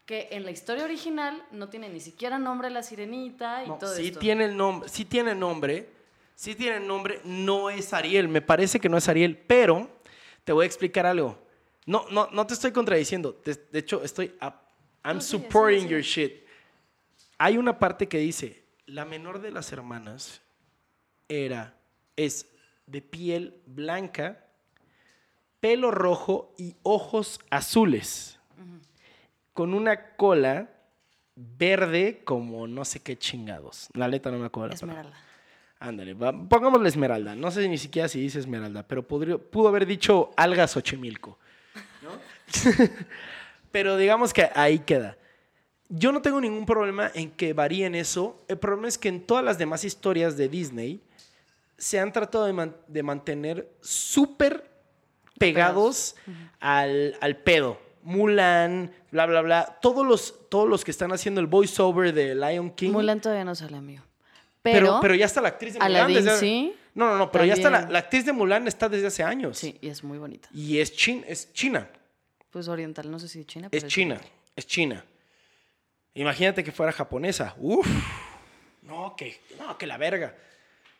que 0.06 0.28
en 0.32 0.44
la 0.44 0.50
historia 0.50 0.84
original 0.84 1.42
no 1.50 1.68
tiene 1.68 1.88
ni 1.90 2.00
siquiera 2.00 2.38
nombre 2.38 2.70
la 2.70 2.82
sirenita 2.82 3.64
y 3.64 3.68
No, 3.68 3.76
todo 3.78 3.94
sí 3.94 4.06
esto. 4.08 4.18
tiene 4.20 4.46
el 4.46 4.56
nombre, 4.56 4.88
sí 4.88 5.04
tiene 5.04 5.34
nombre, 5.34 5.88
sí 6.34 6.54
tiene 6.54 6.80
nombre, 6.80 7.20
no 7.24 7.68
es 7.70 7.92
Ariel, 7.92 8.28
me 8.28 8.40
parece 8.42 8.80
que 8.80 8.88
no 8.88 8.96
es 8.98 9.08
Ariel, 9.08 9.36
pero 9.46 9.90
te 10.44 10.52
voy 10.52 10.64
a 10.64 10.66
explicar 10.66 11.04
algo. 11.06 11.38
No, 11.86 12.06
no, 12.10 12.28
no 12.32 12.46
te 12.46 12.54
estoy 12.54 12.72
contradiciendo, 12.72 13.40
de, 13.44 13.54
de 13.70 13.78
hecho 13.78 14.02
estoy, 14.02 14.34
I'm 14.40 15.16
No, 15.16 15.20
supporting 15.20 15.86
your 15.88 16.00
shit. 16.00 16.44
Hay 17.38 17.58
una 17.58 17.78
parte 17.78 18.08
que 18.08 18.18
dice, 18.18 18.64
la 18.86 19.04
menor 19.04 19.40
de 19.40 19.50
las 19.50 19.70
hermanas 19.72 20.40
era, 21.28 21.74
es 22.16 22.46
de 22.86 23.02
piel 23.02 23.60
blanca, 23.66 24.46
pelo 25.60 25.90
rojo 25.90 26.54
y 26.58 26.76
ojos 26.82 27.38
azules, 27.50 28.38
con 29.52 29.74
una 29.74 30.14
cola 30.16 30.70
verde 31.36 32.22
como 32.24 32.66
no 32.66 32.84
sé 32.84 33.00
qué 33.00 33.18
chingados. 33.18 33.88
La 33.94 34.08
neta 34.08 34.30
no 34.30 34.38
me 34.38 34.46
acuerdo. 34.46 34.74
la 34.74 34.80
palabra. 34.80 35.00
Esmeralda. 35.02 35.24
Ándale, 35.80 36.14
pongámosle 36.48 36.88
esmeralda. 36.88 37.34
No 37.34 37.50
sé 37.50 37.68
ni 37.68 37.76
siquiera 37.76 38.08
si 38.08 38.20
dice 38.20 38.38
esmeralda, 38.38 38.86
pero 38.86 39.06
podría- 39.06 39.36
pudo 39.36 39.68
haber 39.68 39.84
dicho 39.86 40.30
algas 40.36 40.70
Xochimilco. 40.72 41.38
pero 43.70 43.96
digamos 43.96 44.32
que 44.32 44.48
ahí 44.54 44.78
queda. 44.80 45.16
Yo 45.88 46.12
no 46.12 46.22
tengo 46.22 46.40
ningún 46.40 46.66
problema 46.66 47.10
en 47.14 47.30
que 47.30 47.52
varíen 47.52 47.94
eso. 47.94 48.42
El 48.48 48.58
problema 48.58 48.88
es 48.88 48.98
que 48.98 49.08
en 49.08 49.20
todas 49.26 49.44
las 49.44 49.58
demás 49.58 49.84
historias 49.84 50.36
de 50.36 50.48
Disney 50.48 51.00
se 51.76 51.98
han 52.00 52.12
tratado 52.12 52.46
de, 52.46 52.52
man- 52.52 52.76
de 52.88 53.02
mantener 53.02 53.68
súper 53.80 54.68
pegados 55.38 56.16
al, 56.60 57.16
al 57.20 57.36
pedo. 57.36 57.78
Mulan, 58.02 58.92
bla, 59.10 59.26
bla, 59.26 59.40
bla. 59.42 59.78
Todos 59.80 60.06
los, 60.06 60.48
todos 60.50 60.68
los 60.68 60.84
que 60.84 60.90
están 60.90 61.12
haciendo 61.12 61.40
el 61.40 61.46
voiceover 61.46 62.12
de 62.12 62.34
Lion 62.34 62.70
King. 62.70 62.90
Mulan 62.92 63.20
todavía 63.20 63.44
no 63.44 63.54
sale, 63.54 63.76
amigo. 63.76 64.02
Pero, 64.62 64.78
Pero, 64.86 64.98
pero 65.00 65.14
ya 65.14 65.26
está 65.26 65.40
la 65.42 65.48
actriz 65.48 65.74
de 65.74 65.80
Mulan. 65.80 65.96
Aladdin 65.96 66.24
desde- 66.24 66.38
sí. 66.38 66.74
No, 66.94 67.08
no, 67.08 67.18
no, 67.18 67.32
pero 67.32 67.44
ya 67.44 67.54
está 67.54 67.70
la, 67.70 67.78
También. 67.78 67.92
la 67.92 67.98
actriz 67.98 68.24
de 68.24 68.32
Mulan 68.32 68.68
está 68.68 68.88
desde 68.88 69.08
hace 69.08 69.22
años. 69.24 69.58
Sí, 69.58 69.76
y 69.80 69.88
es 69.88 70.04
muy 70.04 70.16
bonita. 70.16 70.48
Y 70.54 70.78
es, 70.78 70.94
chin, 70.94 71.24
es 71.26 71.52
China. 71.52 71.88
Pues 72.54 72.68
oriental, 72.68 73.10
no 73.10 73.18
sé 73.18 73.26
si 73.26 73.44
China. 73.44 73.68
Es 73.72 73.84
China. 73.88 74.20
Es 74.54 74.64
China. 74.64 75.04
Imagínate 76.14 76.62
que 76.62 76.70
fuera 76.70 76.92
japonesa. 76.92 77.56
Uf. 77.58 77.84
No, 78.82 79.16
que, 79.16 79.40
no, 79.58 79.76
que 79.76 79.88
la 79.88 79.98
verga. 79.98 80.36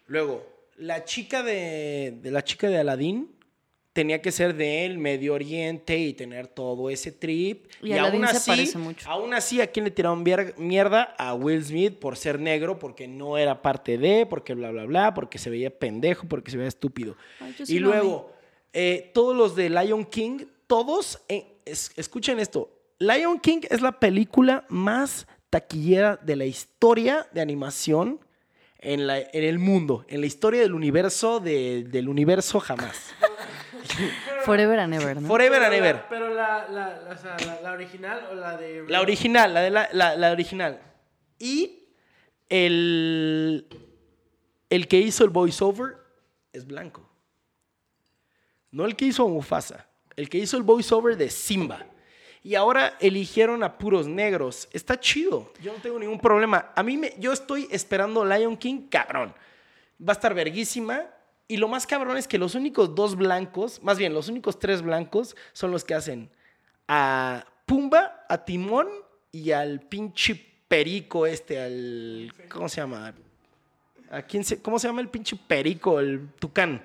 Luego, 0.09 0.45
la 0.79 1.05
chica 1.05 1.45
de, 1.45 2.19
de 2.21 2.31
la 2.33 2.43
chica 2.43 2.67
de 2.67 2.79
Aladdin 2.79 3.31
tenía 3.93 4.21
que 4.21 4.33
ser 4.33 4.57
del 4.57 4.99
Medio 4.99 5.35
Oriente 5.35 5.97
y 5.97 6.13
tener 6.15 6.49
todo 6.49 6.91
ese 6.91 7.13
trip. 7.13 7.71
Y 7.81 7.93
Aladdin 7.93 8.25
aún 8.25 8.37
así, 8.37 8.77
mucho. 8.77 9.09
aún 9.09 9.33
así, 9.33 9.61
¿a 9.61 9.69
quién 9.69 9.85
le 9.85 9.93
tiraron 9.93 10.25
mierda? 10.57 11.15
A 11.17 11.35
Will 11.35 11.65
Smith 11.65 12.01
por 12.01 12.17
ser 12.17 12.41
negro, 12.41 12.81
porque 12.81 13.07
no 13.07 13.39
era 13.39 13.63
parte 13.63 13.97
de, 13.97 14.27
porque 14.27 14.55
bla, 14.55 14.73
bla, 14.73 14.87
bla, 14.87 15.15
porque 15.15 15.39
se 15.39 15.51
veía 15.51 15.71
pendejo, 15.71 16.27
porque 16.27 16.51
se 16.51 16.57
veía 16.57 16.67
estúpido. 16.69 17.17
Ay, 17.39 17.55
y 17.69 17.79
luego, 17.79 18.33
eh, 18.73 19.13
todos 19.15 19.37
los 19.37 19.55
de 19.55 19.71
Lion 19.71 20.05
King, 20.05 20.47
todos, 20.67 21.21
eh, 21.29 21.61
es- 21.65 21.93
escuchen 21.97 22.39
esto, 22.41 22.71
Lion 22.99 23.39
King 23.41 23.61
es 23.71 23.81
la 23.81 23.93
película 23.99 24.65
más 24.69 25.27
taquillera 25.51 26.17
de 26.17 26.37
la 26.37 26.45
historia 26.47 27.29
de 27.33 27.41
animación 27.41 28.21
en, 28.79 29.07
la- 29.07 29.19
en 29.21 29.45
el 29.45 29.59
mundo, 29.59 30.05
en 30.09 30.21
la 30.21 30.27
historia 30.27 30.61
del 30.61 30.75
universo, 30.75 31.41
de- 31.41 31.85
del 31.85 32.09
universo 32.09 32.61
jamás. 32.61 33.11
Forever 34.45 34.79
and 34.81 34.95
ever, 34.95 35.21
¿no? 35.21 35.29
Forever 35.29 35.63
and 35.63 35.73
Pero 35.73 35.83
la- 35.83 35.89
ever. 35.91 36.05
Pero 36.09 36.35
la, 36.35 36.69
la, 36.69 37.01
la- 37.03 37.11
o 37.13 37.17
sea, 37.17 37.37
la- 37.47 37.61
la 37.63 37.73
original 37.73 38.29
o 38.31 38.35
la 38.35 38.57
de. 38.57 38.85
La 38.89 39.01
original, 39.01 39.55
la, 39.55 39.61
de 39.63 39.71
la, 39.71 39.89
la- 39.93 40.17
la 40.17 40.33
original. 40.33 40.81
Y 41.39 41.89
el, 42.49 43.67
el 44.71 44.89
que 44.89 44.99
hizo 44.99 45.25
el 45.25 45.31
voiceover 45.31 45.97
es 46.53 46.67
blanco. 46.67 47.09
No 48.71 48.85
el 48.87 48.97
que 48.97 49.07
hizo 49.07 49.25
a 49.25 49.29
Mufasa, 49.29 49.87
el 50.17 50.29
que 50.29 50.39
hizo 50.39 50.57
el 50.57 50.63
voiceover 50.63 51.17
de 51.17 51.31
Simba. 51.31 51.87
Y 52.43 52.55
ahora 52.57 52.97
eligieron 53.01 53.63
a 53.63 53.79
puros 53.79 54.07
negros. 54.07 54.69
Está 54.73 55.01
chido. 55.01 55.51
Yo 55.63 55.73
no 55.73 55.79
tengo 55.81 55.99
ningún 55.99 56.21
problema. 56.21 56.73
A 56.77 56.83
mí 56.83 56.99
me, 56.99 57.15
yo 57.19 57.33
estoy 57.33 57.67
esperando 57.71 58.25
Lion 58.25 58.57
King, 58.57 58.89
cabrón. 58.91 59.35
Va 60.01 60.13
a 60.13 60.17
estar 60.17 60.35
verguísima. 60.35 61.07
Y 61.49 61.57
lo 61.57 61.69
más 61.69 61.87
cabrón 61.87 62.17
es 62.17 62.29
que 62.29 62.39
los 62.39 62.55
únicos 62.55 62.95
dos 62.95 63.17
blancos, 63.17 63.83
más 63.83 63.99
bien 63.99 64.13
los 64.13 64.29
únicos 64.29 64.59
tres 64.59 64.83
blancos, 64.83 65.37
son 65.53 65.71
los 65.71 65.85
que 65.85 65.95
hacen 65.95 66.31
a 66.87 67.47
Pumba, 67.67 68.27
a 68.29 68.45
Timón 68.45 68.89
y 69.33 69.51
al 69.51 69.81
pinche 69.81 70.35
perico 70.69 71.27
este, 71.27 71.61
al... 71.61 72.33
¿Cómo 72.51 72.69
se 72.69 72.81
llama? 72.81 73.15
¿A 74.11 74.23
quién 74.23 74.45
se, 74.45 74.61
¿Cómo 74.61 74.79
se 74.79 74.87
llama 74.87 75.01
el 75.01 75.09
pinche 75.09 75.37
perico? 75.37 75.99
El 75.99 76.29
tucán. 76.39 76.83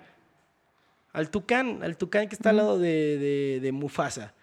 Al 1.13 1.29
tucán, 1.29 1.81
al 1.83 1.97
tucán 1.97 2.27
que 2.29 2.35
está 2.35 2.51
al 2.51 2.57
lado 2.57 2.77
de, 2.79 3.17
de- 3.17 3.59
de 3.61 3.71
Mufasa. 3.71 4.33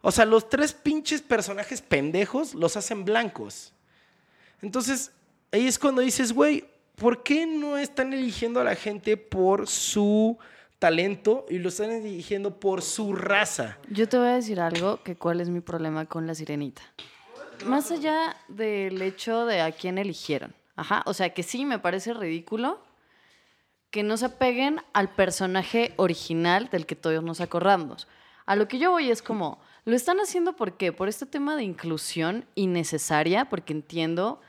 O 0.00 0.10
sea, 0.12 0.24
los 0.24 0.48
tres 0.48 0.72
pinches 0.72 1.22
personajes 1.22 1.80
pendejos 1.82 2.54
los 2.54 2.76
hacen 2.76 3.04
blancos. 3.04 3.72
Entonces, 4.62 5.12
ahí 5.52 5.66
es 5.66 5.78
cuando 5.78 6.02
dices, 6.02 6.32
güey, 6.32 6.64
¿por 6.96 7.22
qué 7.22 7.46
no 7.46 7.76
están 7.76 8.12
eligiendo 8.12 8.60
a 8.60 8.64
la 8.64 8.74
gente 8.74 9.16
por 9.16 9.66
su 9.68 10.38
talento 10.78 11.46
y 11.48 11.58
lo 11.58 11.68
están 11.70 11.90
eligiendo 11.90 12.58
por 12.58 12.82
su 12.82 13.14
raza? 13.14 13.78
Yo 13.88 14.08
te 14.08 14.18
voy 14.18 14.28
a 14.28 14.34
decir 14.34 14.60
algo, 14.60 15.02
que 15.02 15.16
cuál 15.16 15.40
es 15.40 15.48
mi 15.48 15.60
problema 15.60 16.06
con 16.06 16.26
la 16.26 16.34
sirenita. 16.34 16.82
Más 17.66 17.90
allá 17.90 18.36
del 18.48 19.00
hecho 19.00 19.46
de 19.46 19.60
a 19.60 19.72
quién 19.72 19.96
eligieron. 19.98 20.54
Ajá, 20.76 21.02
o 21.06 21.14
sea 21.14 21.32
que 21.32 21.42
sí 21.42 21.64
me 21.64 21.78
parece 21.78 22.12
ridículo 22.12 22.82
que 23.94 24.02
no 24.02 24.16
se 24.16 24.26
apeguen 24.26 24.80
al 24.92 25.08
personaje 25.08 25.94
original 25.98 26.68
del 26.68 26.84
que 26.84 26.96
todos 26.96 27.22
nos 27.22 27.40
acordamos. 27.40 28.08
A 28.44 28.56
lo 28.56 28.66
que 28.66 28.80
yo 28.80 28.90
voy 28.90 29.08
es 29.08 29.22
como, 29.22 29.60
lo 29.84 29.94
están 29.94 30.18
haciendo 30.18 30.54
¿por 30.56 30.76
qué? 30.76 30.90
Por 30.90 31.08
este 31.08 31.26
tema 31.26 31.54
de 31.54 31.62
inclusión 31.62 32.44
innecesaria, 32.56 33.44
porque 33.44 33.72
entiendo, 33.72 34.40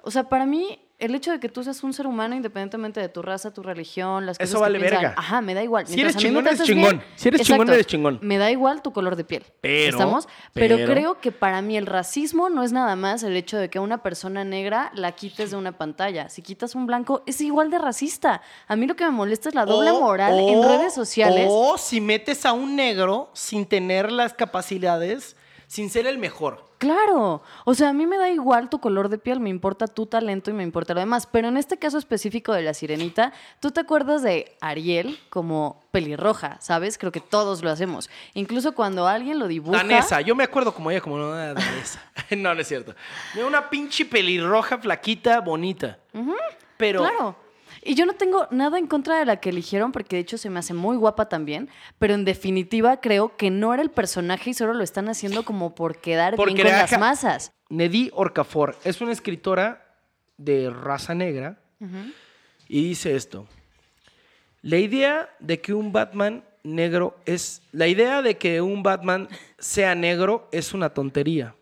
o 0.00 0.10
sea, 0.10 0.30
para 0.30 0.46
mí 0.46 0.80
el 0.98 1.14
hecho 1.14 1.30
de 1.30 1.38
que 1.38 1.48
tú 1.48 1.62
seas 1.62 1.82
un 1.84 1.92
ser 1.92 2.06
humano 2.08 2.34
independientemente 2.34 3.00
de 3.00 3.08
tu 3.08 3.22
raza, 3.22 3.52
tu 3.52 3.62
religión, 3.62 4.26
las 4.26 4.36
cosas 4.36 4.48
Eso 4.50 4.58
que 4.58 4.62
vale 4.62 4.78
piensan, 4.80 5.00
verga. 5.02 5.14
Ajá, 5.16 5.40
me 5.40 5.54
da 5.54 5.62
igual. 5.62 5.86
Si 5.86 5.94
Mientras 5.94 6.16
eres 6.16 6.24
a 6.24 6.28
mí 6.28 6.34
me 6.34 6.40
chingón, 6.40 6.54
eres 6.56 6.66
chingón. 6.66 7.02
Si 7.14 7.28
eres 7.28 7.40
chingón, 7.42 7.56
exacto, 7.60 7.72
eres 7.74 7.86
chingón. 7.86 8.18
Me 8.20 8.36
da 8.38 8.50
igual 8.50 8.82
tu 8.82 8.92
color 8.92 9.14
de 9.14 9.22
piel. 9.24 9.44
Pero, 9.60 9.90
¿Estamos? 9.96 10.26
Pero, 10.52 10.76
pero- 10.76 10.92
creo 10.92 11.20
que 11.20 11.30
para 11.30 11.62
mí 11.62 11.76
el 11.76 11.86
racismo 11.86 12.48
no 12.50 12.64
es 12.64 12.72
nada 12.72 12.96
más 12.96 13.22
el 13.22 13.36
hecho 13.36 13.56
de 13.58 13.70
que 13.70 13.78
a 13.78 13.80
una 13.80 14.02
persona 14.02 14.42
negra 14.44 14.90
la 14.94 15.12
quites 15.12 15.52
de 15.52 15.56
una 15.56 15.72
pantalla. 15.78 16.28
Si 16.30 16.42
quitas 16.42 16.74
un 16.74 16.86
blanco, 16.86 17.22
es 17.26 17.40
igual 17.40 17.70
de 17.70 17.78
racista. 17.78 18.42
A 18.66 18.74
mí 18.74 18.86
lo 18.88 18.96
que 18.96 19.04
me 19.04 19.10
molesta 19.12 19.48
es 19.48 19.54
la 19.54 19.64
doble 19.66 19.90
O- 19.92 20.00
moral 20.00 20.38
en 20.38 20.58
o- 20.58 20.68
redes 20.68 20.92
sociales. 20.94 21.46
O 21.48 21.78
si 21.78 22.00
metes 22.00 22.44
a 22.44 22.52
un 22.52 22.74
negro 22.74 23.30
sin 23.34 23.66
tener 23.66 24.10
las 24.10 24.34
capacidades 24.34 25.36
sin 25.68 25.90
ser 25.90 26.06
el 26.06 26.18
mejor. 26.18 26.66
Claro, 26.78 27.42
o 27.64 27.74
sea, 27.74 27.90
a 27.90 27.92
mí 27.92 28.06
me 28.06 28.16
da 28.16 28.30
igual 28.30 28.70
tu 28.70 28.80
color 28.80 29.08
de 29.08 29.18
piel, 29.18 29.40
me 29.40 29.50
importa 29.50 29.86
tu 29.86 30.06
talento 30.06 30.50
y 30.50 30.54
me 30.54 30.62
importa 30.62 30.94
lo 30.94 31.00
demás, 31.00 31.26
pero 31.26 31.48
en 31.48 31.56
este 31.56 31.76
caso 31.76 31.98
específico 31.98 32.52
de 32.52 32.62
la 32.62 32.72
sirenita, 32.72 33.32
tú 33.60 33.70
te 33.70 33.80
acuerdas 33.80 34.22
de 34.22 34.56
Ariel 34.60 35.18
como 35.28 35.82
pelirroja, 35.90 36.56
¿sabes? 36.60 36.96
Creo 36.96 37.12
que 37.12 37.20
todos 37.20 37.62
lo 37.62 37.70
hacemos. 37.70 38.08
Incluso 38.34 38.74
cuando 38.74 39.06
alguien 39.06 39.38
lo 39.38 39.48
dibuja... 39.48 39.78
Danesa, 39.78 40.20
yo 40.20 40.34
me 40.34 40.44
acuerdo 40.44 40.72
como 40.72 40.90
ella, 40.90 41.00
como 41.00 41.16
una 41.16 41.52
danesa. 41.52 42.00
no, 42.36 42.54
no 42.54 42.60
es 42.60 42.68
cierto. 42.68 42.94
Una 43.44 43.68
pinche 43.68 44.04
pelirroja, 44.04 44.78
flaquita, 44.78 45.40
bonita. 45.40 45.98
Pero 46.76 47.00
Claro. 47.00 47.47
Y 47.82 47.94
yo 47.94 48.06
no 48.06 48.14
tengo 48.14 48.46
nada 48.50 48.78
en 48.78 48.86
contra 48.86 49.18
de 49.18 49.24
la 49.24 49.38
que 49.40 49.50
eligieron, 49.50 49.92
porque 49.92 50.16
de 50.16 50.20
hecho 50.20 50.38
se 50.38 50.50
me 50.50 50.58
hace 50.58 50.74
muy 50.74 50.96
guapa 50.96 51.28
también, 51.28 51.68
pero 51.98 52.14
en 52.14 52.24
definitiva 52.24 53.00
creo 53.00 53.36
que 53.36 53.50
no 53.50 53.72
era 53.72 53.82
el 53.82 53.90
personaje 53.90 54.50
y 54.50 54.54
solo 54.54 54.74
lo 54.74 54.82
están 54.84 55.08
haciendo 55.08 55.44
como 55.44 55.74
por 55.74 56.00
quedar 56.00 56.36
bien 56.36 56.56
con 56.56 56.64
las 56.66 56.92
acá- 56.92 56.98
masas. 56.98 57.52
Neddy 57.70 58.10
Orcafor 58.14 58.76
es 58.84 59.00
una 59.00 59.12
escritora 59.12 59.84
de 60.36 60.70
raza 60.70 61.14
negra 61.14 61.58
y 62.68 62.84
dice 62.88 63.14
esto. 63.14 63.46
La 64.62 64.78
idea 64.78 65.28
de 65.38 65.60
que 65.60 65.72
un 65.74 65.92
Batman 65.92 66.44
negro 66.64 67.16
es... 67.26 67.62
La 67.72 67.86
idea 67.86 68.22
de 68.22 68.36
que 68.36 68.60
un 68.60 68.82
Batman 68.82 69.28
sea 69.58 69.94
negro 69.94 70.48
es 70.50 70.74
una 70.74 70.90
tontería. 70.90 71.54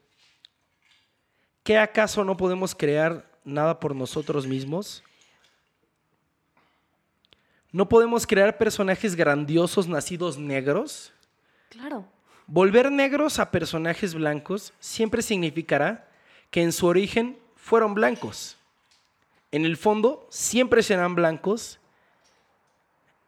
¿Qué 1.62 1.77
acaso 1.79 2.25
no 2.25 2.37
podemos 2.37 2.75
crear 2.75 3.27
nada 3.45 3.79
por 3.81 3.95
nosotros 3.95 4.47
mismos? 4.47 5.03
¿No 7.77 7.91
podemos 7.91 8.27
crear 8.27 8.57
personajes 8.57 9.14
grandiosos 9.14 9.87
nacidos 9.87 10.39
negros? 10.39 11.12
Claro. 11.68 12.07
Volver 12.47 12.91
negros 12.91 13.39
a 13.39 13.51
personajes 13.51 14.14
blancos 14.14 14.72
siempre 14.81 15.20
significará 15.20 16.09
que 16.51 16.62
en 16.62 16.72
su 16.72 16.87
origen 16.87 17.39
fueron 17.55 17.93
blancos. 17.93 18.57
En 19.53 19.66
el 19.66 19.77
fondo 19.77 20.27
siempre 20.31 20.83
serán 20.83 21.14
blancos. 21.14 21.79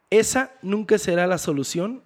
Esa 0.09 0.51
nunca 0.63 0.97
será 0.97 1.27
la 1.27 1.37
solución 1.37 2.01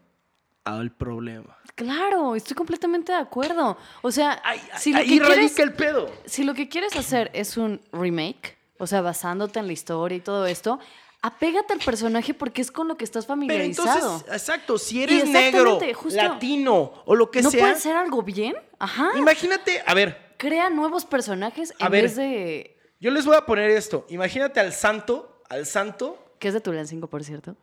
al 0.65 0.91
problema. 0.91 1.57
Claro, 1.75 2.35
estoy 2.35 2.57
completamente 2.57 3.13
de 3.13 3.19
acuerdo. 3.19 3.77
O 4.01 4.11
sea, 4.11 4.41
Ay, 4.43 4.59
si, 4.79 4.91
lo 4.91 4.99
ahí 4.99 5.17
que 5.17 5.25
quieres, 5.25 5.59
el 5.59 5.71
pedo. 5.71 6.11
si 6.25 6.43
lo 6.43 6.53
que 6.53 6.67
quieres 6.67 6.93
hacer 6.97 7.31
es 7.33 7.55
un 7.55 7.79
remake, 7.93 8.57
o 8.79 8.85
sea, 8.85 8.99
basándote 8.99 9.59
en 9.59 9.67
la 9.67 9.71
historia 9.71 10.17
y 10.17 10.19
todo 10.19 10.45
esto, 10.45 10.81
apégate 11.23 11.73
al 11.73 11.79
personaje 11.79 12.33
porque 12.33 12.61
es 12.61 12.69
con 12.69 12.87
lo 12.87 12.97
que 12.97 13.05
estás 13.05 13.25
Pero 13.25 13.39
familiarizado. 13.39 13.89
entonces, 14.17 14.31
exacto, 14.33 14.77
si 14.77 15.01
eres 15.01 15.27
negro, 15.27 15.79
justo. 15.95 16.21
latino 16.21 17.01
o 17.05 17.15
lo 17.15 17.31
que 17.31 17.41
¿No 17.41 17.49
sea, 17.49 17.61
puede 17.61 17.79
ser 17.79 17.95
algo 17.95 18.21
bien? 18.21 18.55
Ajá. 18.77 19.09
imagínate, 19.17 19.81
a 19.85 19.93
ver, 19.95 20.21
Crea 20.37 20.69
nuevos 20.69 21.05
personajes 21.05 21.73
A 21.79 21.85
en 21.85 21.91
ver. 21.91 22.03
vez 22.03 22.15
de... 22.17 22.77
yo 22.99 23.09
les 23.11 23.25
voy 23.25 23.37
a 23.37 23.45
poner 23.45 23.69
esto. 23.71 24.05
Imagínate 24.09 24.59
al 24.59 24.73
santo, 24.73 25.41
al 25.49 25.65
santo 25.65 26.35
Que 26.39 26.49
es 26.49 26.53
de 26.53 26.59
Tulancingo, 26.59 27.07
por 27.07 27.23
cierto. 27.23 27.55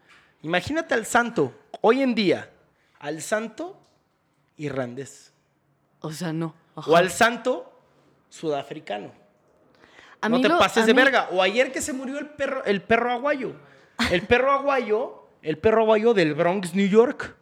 Imagínate 0.42 0.94
al 0.94 1.04
santo, 1.04 1.52
hoy 1.82 2.00
en 2.02 2.14
día, 2.14 2.50
al 2.98 3.20
santo 3.20 3.78
irlandés. 4.56 5.32
O 6.00 6.10
sea, 6.12 6.32
no. 6.32 6.54
Ajá. 6.74 6.90
O 6.90 6.96
al 6.96 7.10
santo 7.10 7.70
sudafricano. 8.30 9.12
A 10.20 10.28
no 10.28 10.36
mí 10.36 10.42
te 10.42 10.48
lo- 10.48 10.58
pases 10.58 10.86
de 10.86 10.92
mí- 10.94 11.02
verga. 11.02 11.28
O 11.32 11.42
ayer 11.42 11.72
que 11.72 11.80
se 11.80 11.92
murió 11.92 12.18
el 12.18 12.26
perro, 12.30 12.64
el 12.64 12.82
perro 12.82 13.12
aguayo. 13.12 13.52
El 14.10 14.22
perro 14.26 14.52
aguayo, 14.52 15.24
el 15.42 15.58
perro 15.58 15.82
aguayo 15.82 16.14
del 16.14 16.34
Bronx, 16.34 16.74
New 16.74 16.88
York. 16.88 17.36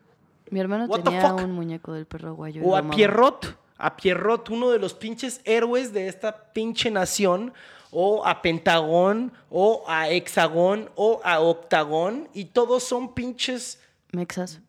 Mi 0.51 0.61
hermano 0.61 0.87
What 0.87 1.03
tenía 1.03 1.35
un 1.35 1.53
muñeco 1.53 1.93
del 1.93 2.07
perro 2.07 2.35
guayo. 2.35 2.63
y 2.63 2.65
O 2.65 2.75
a 2.75 2.79
amaba. 2.81 2.95
Pierrot, 2.97 3.57
a 3.77 3.97
Pierrot, 3.97 4.49
uno 4.51 4.71
de 4.71 4.79
los 4.79 4.95
pinches 4.95 5.41
héroes 5.45 5.93
de 5.93 6.09
esta 6.09 6.53
pinche 6.53 6.91
nación. 6.91 7.53
O 7.91 8.27
a 8.27 8.43
Pentagón, 8.43 9.33
o 9.49 9.83
a 9.89 10.11
Hexagón, 10.11 10.91
o 10.95 11.23
a 11.25 11.41
Octagón. 11.41 12.29
Y 12.35 12.47
todos 12.47 12.83
son 12.85 13.15
pinches. 13.15 13.81
Mexas. 14.13 14.61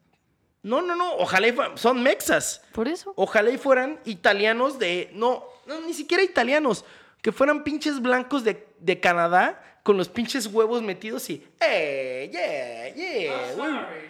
No, 0.63 0.81
no, 0.81 0.95
no. 0.95 1.13
Ojalá 1.15 1.47
y 1.47 1.51
fueran- 1.51 1.77
son 1.77 2.01
mexas. 2.01 2.61
Por 2.71 2.87
eso. 2.87 3.11
Ojalá 3.17 3.49
y 3.49 3.57
fueran 3.57 3.99
italianos 4.05 4.79
de. 4.79 5.09
No, 5.13 5.43
no, 5.67 5.81
ni 5.81 5.93
siquiera 5.93 6.23
italianos. 6.23 6.85
Que 7.21 7.31
fueran 7.31 7.63
pinches 7.63 8.01
blancos 8.01 8.43
de, 8.43 8.67
de 8.79 8.99
Canadá 8.99 9.61
con 9.83 9.97
los 9.97 10.09
pinches 10.09 10.47
huevos 10.47 10.81
metidos 10.81 11.29
y. 11.29 11.43
¡Eh, 11.59 12.29
yeah, 12.31 12.95
yeah! 12.95 13.33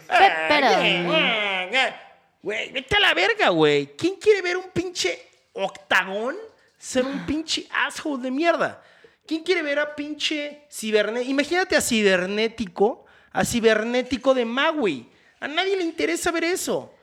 ah, 0.10 0.48
yeah, 0.50 1.70
yeah". 1.72 2.06
Güey, 2.42 2.72
vete 2.72 2.96
a 2.96 3.00
la 3.00 3.14
verga, 3.14 3.50
güey. 3.50 3.88
¿Quién 3.98 4.16
quiere 4.16 4.42
ver 4.42 4.58
un 4.58 4.70
pinche 4.74 5.20
octagón 5.54 6.36
ser 6.78 7.06
un 7.06 7.26
pinche 7.26 7.68
asshole 7.86 8.24
de 8.24 8.32
mierda? 8.32 8.82
¿Quién 9.28 9.44
quiere 9.44 9.62
ver 9.62 9.80
a 9.80 9.96
pinche 9.96 10.62
cibernético? 10.72 11.32
Imagínate 11.32 11.76
a 11.76 11.82
cibernético, 11.82 13.06
a 13.32 13.44
cibernético 13.44 14.34
de 14.34 14.46
Maui. 14.46 15.10
A 15.40 15.48
nadie 15.48 15.76
le 15.76 15.84
interesa 15.84 16.32
ver 16.32 16.46
eso. 16.46 16.94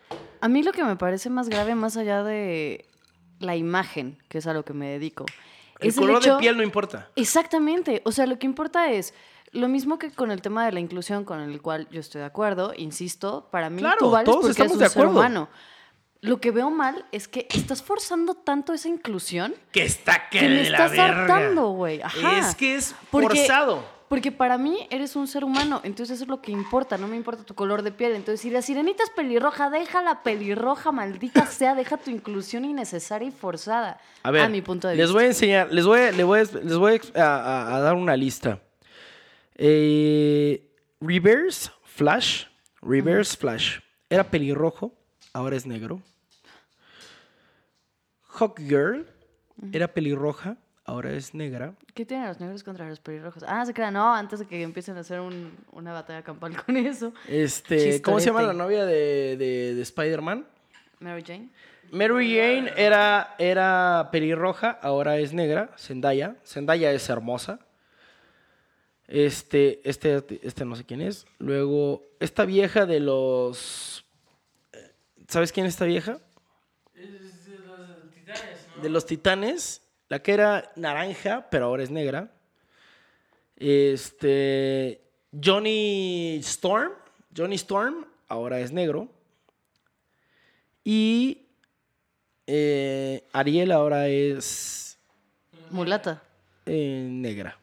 A 0.40 0.48
mí 0.48 0.62
lo 0.62 0.72
que 0.72 0.82
me 0.82 0.96
parece 0.96 1.30
más 1.30 1.48
grave, 1.48 1.74
más 1.74 1.96
allá 1.96 2.22
de 2.24 2.86
la 3.38 3.56
imagen, 3.56 4.18
que 4.28 4.38
es 4.38 4.46
a 4.46 4.54
lo 4.54 4.64
que 4.64 4.72
me 4.72 4.88
dedico, 4.88 5.26
El 5.80 5.88
es 5.88 5.96
color 5.96 6.18
hecho- 6.22 6.34
de 6.34 6.40
piel 6.40 6.56
no 6.56 6.62
importa. 6.62 7.08
Exactamente. 7.16 8.02
O 8.04 8.12
sea, 8.12 8.26
lo 8.26 8.38
que 8.38 8.46
importa 8.46 8.90
es 8.90 9.14
lo 9.52 9.68
mismo 9.68 9.98
que 9.98 10.10
con 10.10 10.30
el 10.30 10.42
tema 10.42 10.64
de 10.66 10.72
la 10.72 10.80
inclusión, 10.80 11.24
con 11.24 11.40
el 11.40 11.60
cual 11.62 11.88
yo 11.90 12.00
estoy 12.00 12.20
de 12.20 12.26
acuerdo, 12.26 12.72
insisto, 12.76 13.48
para 13.50 13.70
mí 13.70 13.80
Claro, 13.80 13.96
tú 13.98 14.10
vales 14.10 14.24
todos 14.26 14.40
porque 14.40 14.50
estamos 14.52 14.72
eres 14.72 14.76
un 14.76 14.82
de 14.82 14.88
ser 14.88 15.06
humano. 15.06 15.48
Lo 16.22 16.40
que 16.40 16.50
veo 16.50 16.70
mal 16.70 17.04
es 17.12 17.28
que 17.28 17.46
estás 17.50 17.82
forzando 17.82 18.34
tanto 18.34 18.72
esa 18.72 18.88
inclusión 18.88 19.54
Que 19.70 19.84
está 19.84 20.28
que, 20.30 20.40
que 20.40 20.48
me 20.48 20.54
de 20.56 20.70
la 20.70 20.78
estás 20.78 20.90
verga. 20.92 21.22
hartando, 21.22 21.68
güey. 21.70 22.00
Ajá. 22.02 22.38
Es 22.38 22.54
que 22.54 22.74
es 22.74 22.94
Porque- 23.10 23.28
forzado. 23.46 23.84
Porque 24.08 24.30
para 24.30 24.56
mí 24.56 24.86
eres 24.90 25.16
un 25.16 25.26
ser 25.26 25.42
humano, 25.44 25.80
entonces 25.82 26.14
eso 26.14 26.24
es 26.24 26.28
lo 26.28 26.40
que 26.40 26.52
importa, 26.52 26.96
no 26.96 27.08
me 27.08 27.16
importa 27.16 27.42
tu 27.42 27.54
color 27.56 27.82
de 27.82 27.90
piel. 27.90 28.12
Entonces, 28.14 28.40
si 28.40 28.50
la 28.50 28.62
sirenita 28.62 29.02
es 29.02 29.10
pelirroja, 29.10 29.68
déjala 29.68 30.22
pelirroja, 30.22 30.92
maldita 30.92 31.44
sea, 31.46 31.74
deja 31.74 31.96
tu 31.96 32.10
inclusión 32.12 32.64
innecesaria 32.64 33.26
y 33.28 33.32
forzada. 33.32 33.98
A 34.22 34.30
ver, 34.30 34.48
mi 34.50 34.62
punto 34.62 34.86
de 34.86 34.94
les 34.94 35.06
vista. 35.06 35.14
voy 35.14 35.24
a 35.24 35.26
enseñar, 35.26 35.72
les 35.72 35.84
voy, 35.86 36.00
a- 36.00 36.12
les 36.12 36.24
voy, 36.24 36.38
a- 36.38 36.42
les 36.62 36.72
a 37.16 37.20
a, 37.24 37.36
a- 37.72 37.76
a 37.76 37.80
dar 37.80 37.94
una 37.94 38.16
lista. 38.16 38.60
Eh, 39.56 40.70
Reverse 41.00 41.70
Flash, 41.82 42.44
Reverse 42.82 43.36
Flash, 43.36 43.78
era 44.08 44.22
pelirrojo, 44.22 44.94
ahora 45.32 45.56
es 45.56 45.66
negro. 45.66 46.00
Hawk 48.38 48.58
Girl, 48.60 49.06
era 49.72 49.88
pelirroja, 49.88 50.58
ahora 50.86 51.12
es 51.12 51.34
negra. 51.34 51.74
¿Qué 51.94 52.06
tienen 52.06 52.26
los 52.28 52.40
negros 52.40 52.62
contra 52.64 52.88
los 52.88 53.00
pelirrojos? 53.00 53.44
Ah, 53.46 53.64
se 53.66 53.74
crean, 53.74 53.94
no, 53.94 54.14
antes 54.14 54.38
de 54.38 54.46
que 54.46 54.62
empiecen 54.62 54.96
a 54.96 55.00
hacer 55.00 55.20
un- 55.20 55.52
una 55.72 55.92
batalla 55.92 56.22
campal 56.22 56.56
con 56.64 56.76
eso. 56.76 57.12
Este, 57.28 58.00
¿Cómo 58.02 58.20
se 58.20 58.26
llama 58.26 58.42
la 58.42 58.52
novia 58.52 58.84
de, 58.86 59.36
de- 59.36 59.74
de 59.74 59.82
Spider-Man? 59.82 60.46
Mary 61.00 61.22
Jane. 61.26 61.48
Mary 61.92 62.34
Jane 62.36 62.72
era, 62.76 63.34
era 63.38 64.08
pelirroja, 64.10 64.70
ahora 64.82 65.18
es 65.18 65.32
negra. 65.32 65.70
Zendaya. 65.76 66.36
Zendaya 66.44 66.90
es 66.92 67.08
hermosa. 67.08 67.60
Este, 69.08 69.88
este, 69.88 70.24
este 70.42 70.64
no 70.64 70.74
sé 70.74 70.84
quién 70.84 71.00
es. 71.00 71.26
Luego, 71.38 72.02
esta 72.18 72.44
vieja 72.44 72.86
de 72.86 72.98
los. 72.98 74.04
eh, 74.72 74.90
¿Sabes 75.28 75.52
quién 75.52 75.66
es 75.66 75.74
esta 75.74 75.84
vieja? 75.84 76.18
De 78.82 78.88
los 78.90 79.06
titanes. 79.06 79.82
La 80.08 80.20
que 80.20 80.32
era 80.32 80.72
naranja, 80.76 81.46
pero 81.50 81.66
ahora 81.66 81.82
es 81.82 81.90
negra. 81.90 82.30
Este. 83.56 85.00
Johnny 85.42 86.36
Storm. 86.42 86.92
Johnny 87.36 87.56
Storm, 87.56 88.06
ahora 88.28 88.60
es 88.60 88.72
negro. 88.72 89.08
Y 90.84 91.46
eh, 92.46 93.24
Ariel 93.32 93.72
ahora 93.72 94.08
es 94.08 94.96
Mulata. 95.70 96.22
eh, 96.64 97.08
negra. 97.10 97.58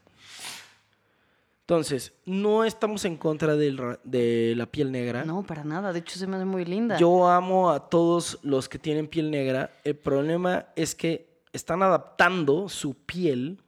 Entonces, 1.61 2.11
no 2.25 2.65
estamos 2.65 3.05
en 3.05 3.15
contra 3.15 3.55
del 3.55 3.97
de 4.03 4.53
la 4.57 4.65
piel 4.65 4.91
negra. 4.91 5.23
No, 5.23 5.43
para 5.43 5.63
nada. 5.63 5.93
De 5.93 5.99
hecho, 5.99 6.19
se 6.19 6.27
me 6.27 6.35
hace 6.35 6.45
muy 6.45 6.65
linda. 6.65 6.97
Yo 6.97 7.27
amo 7.29 7.71
a 7.71 7.89
todos 7.89 8.37
los 8.43 8.67
que 8.67 8.77
tienen 8.77 9.07
piel 9.07 9.31
negra. 9.31 9.71
El 9.85 9.95
problema 9.95 10.67
es 10.75 10.93
que 10.93 11.32
están 11.53 11.81
adaptando 11.83 12.67
su 12.67 12.93
piel, 12.95 13.61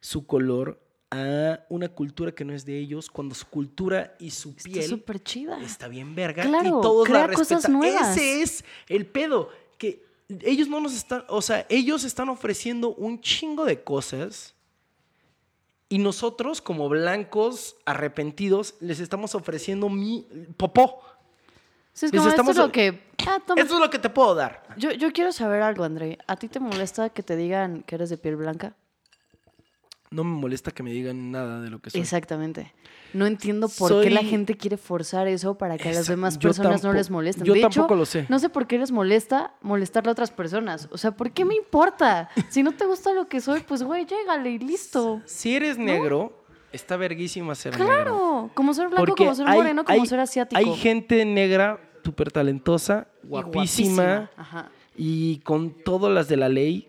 su 0.00 0.26
color, 0.26 0.80
a 1.10 1.60
una 1.70 1.88
cultura 1.88 2.32
que 2.32 2.44
no 2.44 2.52
es 2.52 2.64
de 2.66 2.78
ellos, 2.78 3.08
cuando 3.10 3.34
su 3.34 3.46
cultura 3.46 4.14
y 4.18 4.30
su 4.30 4.50
Está 4.50 4.62
piel 4.64 5.02
chida. 5.24 5.62
está 5.62 5.88
bien 5.88 6.14
verga 6.14 6.42
Claro, 6.44 6.66
y 6.66 6.70
todos 6.82 7.08
la 7.08 7.24
crea 7.24 7.34
cosas 7.36 7.62
respetan. 7.62 7.72
nuevas. 7.72 8.16
Ese 8.16 8.42
es 8.42 8.64
el 8.88 9.06
pedo, 9.06 9.48
que 9.78 10.04
ellos 10.40 10.68
no 10.68 10.80
nos 10.80 10.94
están, 10.94 11.24
o 11.28 11.40
sea, 11.40 11.64
ellos 11.70 12.04
están 12.04 12.28
ofreciendo 12.28 12.94
un 12.94 13.20
chingo 13.22 13.64
de 13.64 13.82
cosas 13.82 14.54
y 15.88 15.98
nosotros 15.98 16.60
como 16.60 16.90
blancos 16.90 17.76
arrepentidos 17.86 18.74
les 18.80 19.00
estamos 19.00 19.34
ofreciendo 19.34 19.88
mi 19.88 20.26
popó. 20.58 21.00
Sí, 21.98 22.06
es 22.06 22.12
como 22.12 22.28
estamos 22.28 22.50
esto 22.50 22.62
es 22.62 22.66
lo 22.68 22.72
que... 22.72 23.00
Ah, 23.26 23.38
toma. 23.44 23.60
Eso 23.60 23.74
es 23.74 23.80
lo 23.80 23.90
que 23.90 23.98
te 23.98 24.08
puedo 24.10 24.34
dar. 24.34 24.62
Yo, 24.76 24.92
yo 24.92 25.12
quiero 25.12 25.32
saber 25.32 25.62
algo, 25.62 25.84
André. 25.84 26.18
¿A 26.26 26.36
ti 26.36 26.48
te 26.48 26.60
molesta 26.60 27.08
que 27.10 27.22
te 27.22 27.34
digan 27.36 27.82
que 27.82 27.96
eres 27.96 28.08
de 28.10 28.16
piel 28.18 28.36
blanca? 28.36 28.74
No 30.10 30.24
me 30.24 30.40
molesta 30.40 30.70
que 30.70 30.82
me 30.82 30.90
digan 30.92 31.30
nada 31.32 31.60
de 31.60 31.68
lo 31.68 31.80
que 31.80 31.90
soy. 31.90 32.00
Exactamente. 32.00 32.72
No 33.12 33.26
entiendo 33.26 33.68
por 33.68 34.00
qué 34.02 34.10
la 34.10 34.22
gente 34.22 34.54
quiere 34.56 34.76
forzar 34.76 35.26
eso 35.28 35.58
para 35.58 35.76
que 35.76 35.84
a 35.84 35.92
las 35.92 35.96
Exacto. 36.02 36.12
demás 36.12 36.38
Yo 36.38 36.48
personas 36.48 36.82
no 36.82 36.92
les 36.92 37.10
molesten. 37.10 37.44
yo 37.44 37.52
de 37.54 37.60
tampoco 37.62 37.86
hecho, 37.86 37.94
lo 37.96 38.06
sé. 38.06 38.26
No 38.28 38.38
sé 38.38 38.48
por 38.48 38.66
qué 38.66 38.78
les 38.78 38.90
molesta 38.92 39.54
molestarle 39.60 40.10
a 40.10 40.12
otras 40.12 40.30
personas. 40.30 40.88
O 40.92 40.98
sea, 40.98 41.10
¿por 41.10 41.30
qué 41.32 41.44
me 41.44 41.54
importa? 41.56 42.30
Si 42.48 42.62
no 42.62 42.72
te 42.72 42.86
gusta 42.86 43.12
lo 43.12 43.28
que 43.28 43.40
soy, 43.40 43.60
pues 43.60 43.82
güey, 43.82 44.06
llégale 44.06 44.50
y 44.50 44.58
listo. 44.58 45.20
Si 45.26 45.54
eres 45.56 45.76
negro, 45.78 46.44
está 46.72 46.96
verguísima 46.96 47.54
ser 47.54 47.72
negro. 47.78 47.86
Claro, 47.86 48.50
como 48.54 48.72
ser 48.74 48.88
blanco, 48.88 49.14
como 49.16 49.34
ser 49.34 49.46
moreno, 49.46 49.84
como 49.84 50.00
hay- 50.02 50.06
ser 50.06 50.20
asiático. 50.20 50.58
Hay 50.58 50.74
gente 50.76 51.24
negra 51.26 51.80
súper 52.04 52.30
talentosa, 52.32 53.08
Y 53.24 53.28
guapísima 53.28 54.30
Ajá. 54.36 54.70
y 54.96 55.38
con 55.38 55.70
todas 55.70 56.12
las 56.12 56.28
de 56.28 56.36
la 56.36 56.48
ley, 56.48 56.88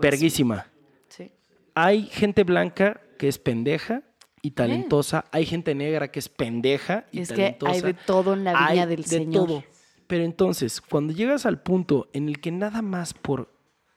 verguísima. 0.00 0.66
Sí. 1.08 1.30
Hay 1.74 2.04
gente 2.06 2.44
blanca 2.44 3.00
que 3.18 3.28
es 3.28 3.38
pendeja 3.38 4.02
y 4.42 4.52
talentosa. 4.52 5.24
Hay 5.32 5.46
gente 5.46 5.74
negra 5.74 6.08
que 6.10 6.18
es 6.20 6.28
pendeja 6.28 7.04
y 7.12 7.20
Es 7.20 7.32
que 7.32 7.44
hay 7.44 7.52
talentosa. 7.58 7.86
de 7.86 7.94
todo 7.94 8.32
en 8.34 8.44
la 8.44 8.52
viña 8.52 8.82
Hay 8.82 8.88
del 8.88 9.02
de 9.02 9.08
Señor. 9.08 9.46
todo. 9.46 9.64
Pero 10.06 10.24
entonces, 10.24 10.80
cuando 10.80 11.12
llegas 11.12 11.44
al 11.46 11.60
punto 11.60 12.08
en 12.12 12.28
el 12.28 12.40
que 12.40 12.50
nada 12.50 12.80
más 12.82 13.12
por 13.14 13.50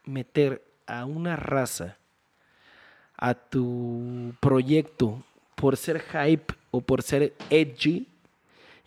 meter 0.06 0.64
a 0.88 1.06
una 1.06 1.36
raza 1.38 1.98
a 3.16 3.34
tu 3.36 4.34
proyecto, 4.40 5.24
por 5.56 5.78
ser 5.78 6.02
hype 6.02 6.54
o 6.72 6.82
por 6.82 7.02
ser 7.04 7.34
edgy 7.50 8.08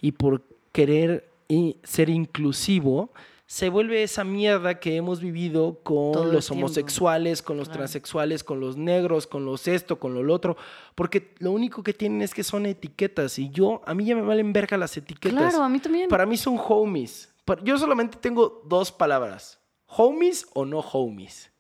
y 0.01 0.13
por 0.13 0.43
querer 0.73 1.31
i- 1.49 1.77
ser 1.83 2.09
inclusivo, 2.11 3.11
se 3.47 3.69
vuelve 3.69 4.03
esa 4.03 4.25
mierda 4.25 4.81
que 4.81 4.97
hemos 4.97 5.21
vivido 5.21 5.81
con 5.83 6.13
Todo 6.13 6.33
los 6.33 6.51
homosexuales, 6.51 7.43
con 7.43 7.57
los 7.59 7.69
Claro. 7.69 7.81
transexuales, 7.81 8.43
con 8.43 8.59
los 8.59 8.77
negros, 8.79 9.27
con 9.27 9.45
los 9.45 9.69
esto, 9.69 9.99
con 9.99 10.15
lo 10.15 10.33
otro, 10.35 10.57
porque 10.95 11.35
lo 11.39 11.53
único 11.53 11.83
que 11.83 11.93
tienen 11.93 12.23
es 12.23 12.33
que 12.33 12.43
son 12.43 12.65
etiquetas 12.67 13.39
y 13.39 13.51
yo, 13.51 13.83
a 13.85 13.95
mí 13.95 14.07
ya 14.07 14.15
me 14.17 14.23
valen 14.23 14.53
verga 14.53 14.77
las 14.79 14.97
etiquetas. 14.97 15.39
Claro, 15.39 15.63
a 15.63 15.69
mí 15.69 15.79
también. 15.79 16.09
Para 16.09 16.25
mí 16.27 16.37
son 16.39 16.59
homies. 16.59 17.33
Yo 17.63 17.77
solamente 17.77 18.17
tengo 18.19 18.63
dos 18.65 18.91
palabras. 18.91 19.61
Homies 19.87 20.47
o 20.55 20.65
no 20.65 20.81
homies. 20.81 21.53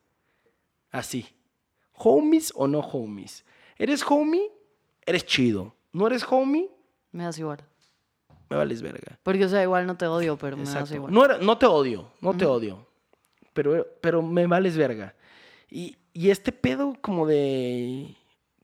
Así. 0.90 1.26
Homies 1.92 2.52
o 2.56 2.66
no 2.66 2.80
homies. 2.80 3.44
¿Eres 3.76 4.02
homie? 4.08 4.50
Eres 5.04 5.26
chido. 5.26 5.74
¿No 5.92 6.06
eres 6.06 6.24
homie? 6.28 6.70
Me 7.12 7.24
das 7.24 7.38
igual. 7.38 7.62
Me 8.50 8.56
vales 8.56 8.82
verga. 8.82 9.18
Porque, 9.22 9.44
o 9.44 9.48
sea, 9.48 9.62
igual 9.62 9.86
no 9.86 9.96
te 9.96 10.06
odio, 10.06 10.36
pero 10.36 10.56
me 10.56 10.64
das 10.64 10.72
Exacto. 10.74 10.94
igual. 10.96 11.12
No, 11.12 11.24
era- 11.24 11.38
no 11.38 11.56
te 11.58 11.66
odio, 11.66 12.12
no 12.20 12.34
te 12.36 12.44
odio. 12.46 12.86
Pero, 13.52 13.86
pero 14.00 14.20
me 14.22 14.46
vales 14.46 14.76
verga. 14.76 15.14
Y, 15.70 15.96
y 16.12 16.30
este 16.30 16.52
pedo 16.52 16.96
como 17.00 17.26
de... 17.26 18.16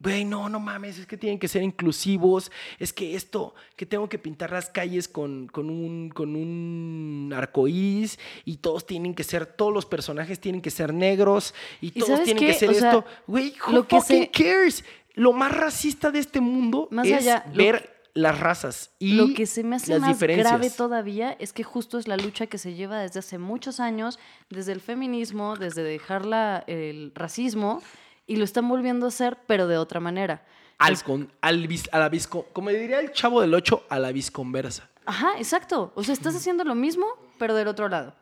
Güey, 0.02 0.24
no, 0.24 0.48
no 0.48 0.58
mames, 0.60 0.98
es 0.98 1.06
que 1.06 1.18
tienen 1.18 1.38
que 1.38 1.46
ser 1.46 1.62
inclusivos. 1.62 2.50
Es 2.78 2.90
que 2.92 3.14
esto, 3.14 3.54
que 3.76 3.84
tengo 3.84 4.08
que 4.08 4.18
pintar 4.18 4.50
las 4.50 4.70
calles 4.70 5.08
con, 5.08 5.46
con 5.48 5.68
un, 5.68 6.08
con 6.08 6.34
un 6.36 7.30
arcoíris 7.36 8.18
y 8.46 8.56
todos 8.58 8.86
tienen 8.86 9.14
que 9.14 9.24
ser, 9.24 9.44
todos 9.44 9.72
los 9.74 9.84
personajes 9.84 10.40
tienen 10.40 10.62
que 10.62 10.70
ser 10.70 10.94
negros 10.94 11.54
y, 11.82 11.88
¿Y 11.88 12.00
todos 12.00 12.22
tienen 12.22 12.38
qué? 12.46 12.52
que 12.52 12.54
ser 12.58 12.68
O 12.70 12.72
esto. 12.72 13.04
Güey, 13.26 13.54
who 13.66 13.72
lo 13.72 13.86
que 13.86 14.00
fucking 14.00 14.22
se- 14.22 14.30
cares? 14.30 14.84
Lo 15.14 15.32
más 15.34 15.52
racista 15.54 16.10
de 16.10 16.20
este 16.20 16.40
mundo 16.40 16.88
Más 16.90 17.06
es 17.06 17.18
allá, 17.18 17.44
ver 17.54 17.99
las 18.14 18.38
razas 18.40 18.90
y 18.98 19.14
Lo 19.14 19.32
que 19.34 19.46
se 19.46 19.62
me 19.62 19.76
hace 19.76 19.98
más 20.00 20.18
grave 20.20 20.70
todavía 20.70 21.32
es 21.38 21.52
que 21.52 21.62
justo 21.62 21.98
es 21.98 22.08
la 22.08 22.16
lucha 22.16 22.46
que 22.46 22.58
se 22.58 22.74
lleva 22.74 22.98
desde 23.00 23.20
hace 23.20 23.38
muchos 23.38 23.78
años, 23.80 24.18
desde 24.48 24.72
el 24.72 24.80
feminismo, 24.80 25.56
desde 25.56 25.82
dejar 25.82 26.24
la- 26.26 26.64
el 26.66 27.12
racismo, 27.14 27.82
y 28.26 28.36
lo 28.36 28.44
están 28.44 28.68
volviendo 28.68 29.06
a 29.06 29.08
hacer, 29.08 29.38
pero 29.46 29.66
de 29.66 29.76
otra 29.78 30.00
manera. 30.00 30.44
Al, 30.78 31.02
con, 31.02 31.30
al 31.40 31.66
vis- 31.68 31.88
a 31.92 31.98
la 31.98 32.08
visco, 32.08 32.46
como 32.52 32.70
diría 32.70 33.00
el 33.00 33.12
chavo 33.12 33.40
del 33.40 33.52
8, 33.54 33.84
a 33.88 33.98
la 33.98 34.12
visconversa. 34.12 34.88
Ajá, 35.06 35.32
exacto. 35.38 35.92
O 35.94 36.02
sea, 36.04 36.14
estás 36.14 36.34
haciendo 36.36 36.64
lo 36.64 36.74
mismo, 36.74 37.06
pero 37.38 37.54
del 37.54 37.68
otro 37.68 37.88
lado. 37.88 38.14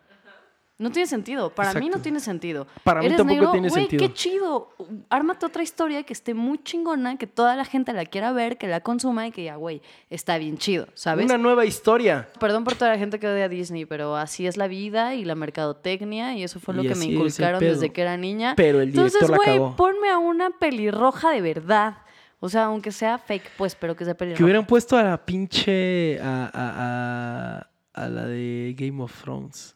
No 0.81 0.93
tiene 0.93 1.09
sentido. 1.09 1.51
Para 1.51 1.75
mí 1.75 1.89
no 1.89 1.99
tiene 2.01 2.21
sentido. 2.21 2.69
Para 2.85 3.01
mí 3.01 3.07
¿Eres 3.07 3.19
tampoco 3.19 3.35
negro? 3.35 3.51
tiene 3.51 3.69
Güey, 3.69 3.83
sentido. 3.89 4.01
qué 4.07 4.15
chido. 4.15 4.75
Ármate 5.11 5.45
otra 5.45 5.65
historia 5.65 6.05
que 6.05 6.13
esté 6.13 6.35
muy 6.35 6.59
chingona, 6.63 7.19
que 7.19 7.27
toda 7.27 7.57
la 7.57 7.65
gente 7.65 7.93
la 7.93 8.05
quiera 8.07 8.31
ver, 8.31 8.59
que 8.59 8.69
la 8.69 8.81
consuma 8.81 9.27
y 9.27 9.33
que 9.33 9.43
ya, 9.43 9.57
güey, 9.57 9.83
está 10.09 10.39
bien 10.39 10.57
chido, 10.57 10.87
¿sabes? 10.95 11.25
Una 11.25 11.37
nueva 11.37 11.65
historia. 11.67 12.29
Perdón 12.39 12.63
por 12.63 12.77
toda 12.77 12.93
la 12.93 12.99
gente 12.99 13.19
que 13.19 13.27
odia 13.27 13.47
a 13.47 13.49
Disney, 13.49 13.87
pero 13.87 14.15
así 14.15 14.47
es 14.47 14.57
la 14.57 14.69
vida 14.69 15.17
y 15.17 15.25
la 15.25 15.35
mercadotecnia 15.35 16.35
y 16.37 16.45
eso 16.45 16.61
fue 16.61 16.75
lo 16.75 16.85
Y 16.85 16.89
que 16.89 16.95
me 16.95 17.07
inculcaron 17.07 17.59
desde 17.59 17.91
que 17.91 18.03
era 18.03 18.17
niña. 18.17 18.55
Pero 18.57 18.81
el 18.81 18.91
Entonces, 18.91 19.21
director 19.21 19.47
la 19.47 19.59
güey, 19.59 19.77
ponme 19.77 20.11
a 20.11 20.19
una 20.19 20.51
pelirroja 20.51 21.31
de 21.31 21.41
verdad. 21.41 21.99
O 22.39 22.49
sea, 22.49 22.67
aunque 22.67 22.93
sea 22.93 23.19
fake, 23.19 23.51
pues, 23.59 23.75
pero 23.75 23.97
que 23.97 24.05
sea 24.05 24.17
pelirroja. 24.17 24.39
Que 24.39 24.45
hubieran 24.45 24.65
puesto 24.65 24.97
a 24.97 25.03
la 25.03 25.27
pinche. 25.27 26.21
a, 26.23 26.45
a, 26.45 26.51
a, 26.55 28.05
a 28.05 28.09
la 28.09 28.27
de 28.27 28.77
Game 28.79 29.03
of 29.03 29.13
Thrones. 29.23 29.75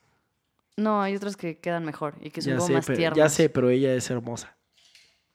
No, 0.76 1.02
hay 1.02 1.14
otras 1.16 1.36
que 1.36 1.58
quedan 1.58 1.84
mejor 1.84 2.14
y 2.20 2.30
que 2.30 2.40
son 2.42 2.52
Ya 2.52 2.56
como 2.56 2.66
sé, 2.68 2.72
más 2.74 2.86
pero, 2.86 2.96
tiernas. 2.98 3.18
ya 3.18 3.28
sé, 3.28 3.48
pero 3.48 3.68
ella 3.70 3.94
es 3.94 4.10
hermosa. 4.10 4.56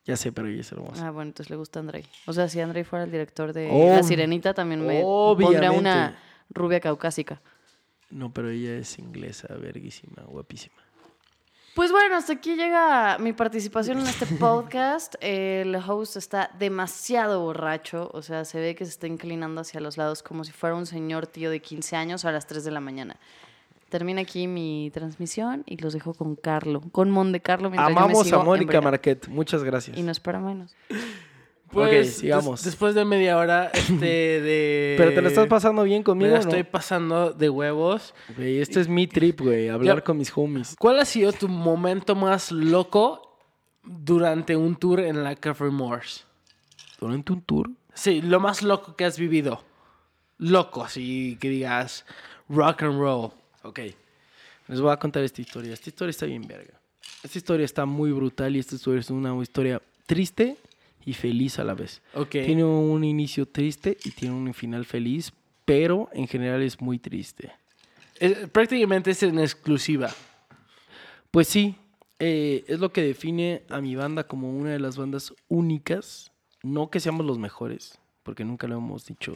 Ya 0.05 0.15
sé, 0.15 0.31
pero 0.31 0.47
ella 0.47 0.61
es 0.61 0.71
hermosa. 0.71 1.07
Ah, 1.07 1.11
bueno, 1.11 1.29
entonces 1.29 1.49
le 1.49 1.57
gusta 1.57 1.79
a 1.79 1.81
Andrei. 1.81 2.05
O 2.25 2.33
sea, 2.33 2.47
si 2.47 2.59
Andrei 2.61 2.83
fuera 2.83 3.05
el 3.05 3.11
director 3.11 3.51
de 3.53 3.69
Ob- 3.69 3.95
La 3.97 4.03
Sirenita, 4.03 4.53
también 4.53 4.85
me 4.85 5.01
pondría 5.01 5.71
una 5.71 6.17
rubia 6.49 6.79
caucásica. 6.79 7.41
No, 8.09 8.31
pero 8.33 8.49
ella 8.49 8.77
es 8.77 8.97
inglesa, 8.99 9.53
verguísima, 9.55 10.23
guapísima. 10.23 10.75
Pues 11.75 11.91
bueno, 11.91 12.15
hasta 12.15 12.33
aquí 12.33 12.55
llega 12.55 13.17
mi 13.19 13.33
participación 13.33 13.99
en 13.99 14.07
este 14.07 14.25
podcast. 14.39 15.15
El 15.19 15.75
host 15.75 16.15
está 16.15 16.49
demasiado 16.57 17.41
borracho, 17.41 18.09
o 18.13 18.21
sea, 18.21 18.45
se 18.45 18.59
ve 18.61 18.73
que 18.75 18.85
se 18.85 18.91
está 18.91 19.07
inclinando 19.07 19.61
hacia 19.61 19.79
los 19.81 19.97
lados 19.97 20.23
como 20.23 20.43
si 20.45 20.51
fuera 20.53 20.75
un 20.75 20.85
señor 20.87 21.27
tío 21.27 21.51
de 21.51 21.61
15 21.61 21.95
años 21.97 22.25
a 22.25 22.31
las 22.31 22.47
3 22.47 22.63
de 22.63 22.71
la 22.71 22.79
mañana. 22.79 23.17
Termina 23.89 24.21
aquí 24.21 24.47
mi 24.47 24.91
transmisión 24.93 25.63
y 25.65 25.77
los 25.77 25.93
dejo 25.93 26.13
con 26.13 26.35
Carlo, 26.35 26.81
con 26.91 27.09
Monte 27.09 27.39
Carlo. 27.39 27.69
mientras 27.69 27.89
yo 27.89 27.95
me 27.95 28.01
Amamos 28.01 28.25
sigo 28.25 28.41
a 28.41 28.43
Mónica 28.43 28.63
embriagando. 28.63 28.91
Marquet. 28.91 29.27
Muchas 29.29 29.63
gracias. 29.63 29.97
Y 29.97 30.03
no 30.03 30.11
espera 30.11 30.39
menos. 30.39 30.75
Pues, 31.69 32.15
sigamos. 32.19 32.61
des- 32.61 32.71
después 32.71 32.95
de 32.95 33.03
media 33.03 33.37
hora 33.37 33.69
este 33.73 33.95
de... 34.41 34.95
Pero 34.97 35.13
te 35.13 35.21
la 35.21 35.27
estás 35.27 35.47
pasando 35.47 35.83
bien 35.83 35.99
Me 35.99 36.03
conmigo, 36.05 36.29
la 36.31 36.37
¿no? 36.37 36.39
estoy 36.39 36.63
pasando 36.63 37.33
de 37.33 37.49
huevos. 37.49 38.13
Güey, 38.37 38.59
este 38.61 38.79
es 38.79 38.87
mi 38.87 39.05
trip, 39.05 39.41
güey. 39.41 39.67
Hablar 39.67 39.97
Ya- 39.97 40.03
con 40.03 40.17
mis 40.17 40.31
homies. 40.33 40.77
¿Cuál 40.79 40.97
ha 40.99 41.03
sido 41.03 41.33
tu 41.33 41.49
momento 41.49 42.15
más 42.15 42.53
loco 42.53 43.37
durante 43.83 44.55
un 44.55 44.77
tour 44.77 45.01
en 45.01 45.25
la 45.25 45.35
Cafe 45.35 45.65
Morse? 45.65 46.23
Durante 47.01 47.33
un 47.33 47.41
tour. 47.41 47.69
Sí, 47.93 48.21
lo 48.21 48.39
más 48.39 48.63
loco 48.63 48.95
que 48.95 49.03
has 49.03 49.19
vivido. 49.19 49.61
Loco, 50.37 50.83
así 50.85 51.37
que 51.41 51.49
digas 51.49 52.05
rock 52.47 52.83
and 52.83 52.97
roll. 52.97 53.31
Ok. 53.67 53.79
Les 54.67 54.81
voy 54.81 54.91
a 54.91 54.97
contar 54.97 55.23
esta 55.23 55.41
historia. 55.41 55.73
Esta 55.73 55.89
historia 55.89 56.09
está 56.11 56.25
bien 56.25 56.47
verga. 56.47 56.79
Esta 57.23 57.37
historia 57.37 57.65
está 57.65 57.85
muy 57.85 58.11
brutal 58.11 58.55
y 58.55 58.59
esta 58.59 58.75
historia 58.75 58.99
es 59.01 59.09
una 59.09 59.35
historia 59.41 59.81
triste 60.05 60.57
y 61.05 61.13
feliz 61.13 61.57
a 61.59 61.63
la 61.63 61.73
vez. 61.73 62.01
Ok. 62.13 62.29
Tiene 62.31 62.63
un 62.63 63.03
inicio 63.03 63.45
triste 63.47 63.97
y 64.03 64.11
tiene 64.11 64.35
un 64.35 64.53
final 64.53 64.85
feliz, 64.85 65.31
pero 65.65 66.09
en 66.13 66.27
general 66.27 66.61
es 66.61 66.79
muy 66.81 66.99
triste. 66.99 67.51
Es- 68.19 68.49
prácticamente 68.49 69.11
es 69.11 69.23
en 69.23 69.39
exclusiva. 69.39 70.09
Pues 71.31 71.47
sí, 71.47 71.75
eh, 72.19 72.63
es 72.67 72.79
lo 72.79 72.91
que 72.91 73.01
define 73.01 73.63
a 73.69 73.79
mi 73.81 73.95
banda 73.95 74.25
como 74.27 74.49
una 74.51 74.71
de 74.71 74.79
las 74.79 74.97
bandas 74.97 75.33
únicas. 75.49 76.31
No 76.63 76.89
que 76.89 76.99
seamos 76.99 77.25
los 77.25 77.37
mejores, 77.37 77.99
porque 78.23 78.43
nunca 78.43 78.67
lo 78.67 78.77
hemos 78.77 79.05
dicho, 79.05 79.33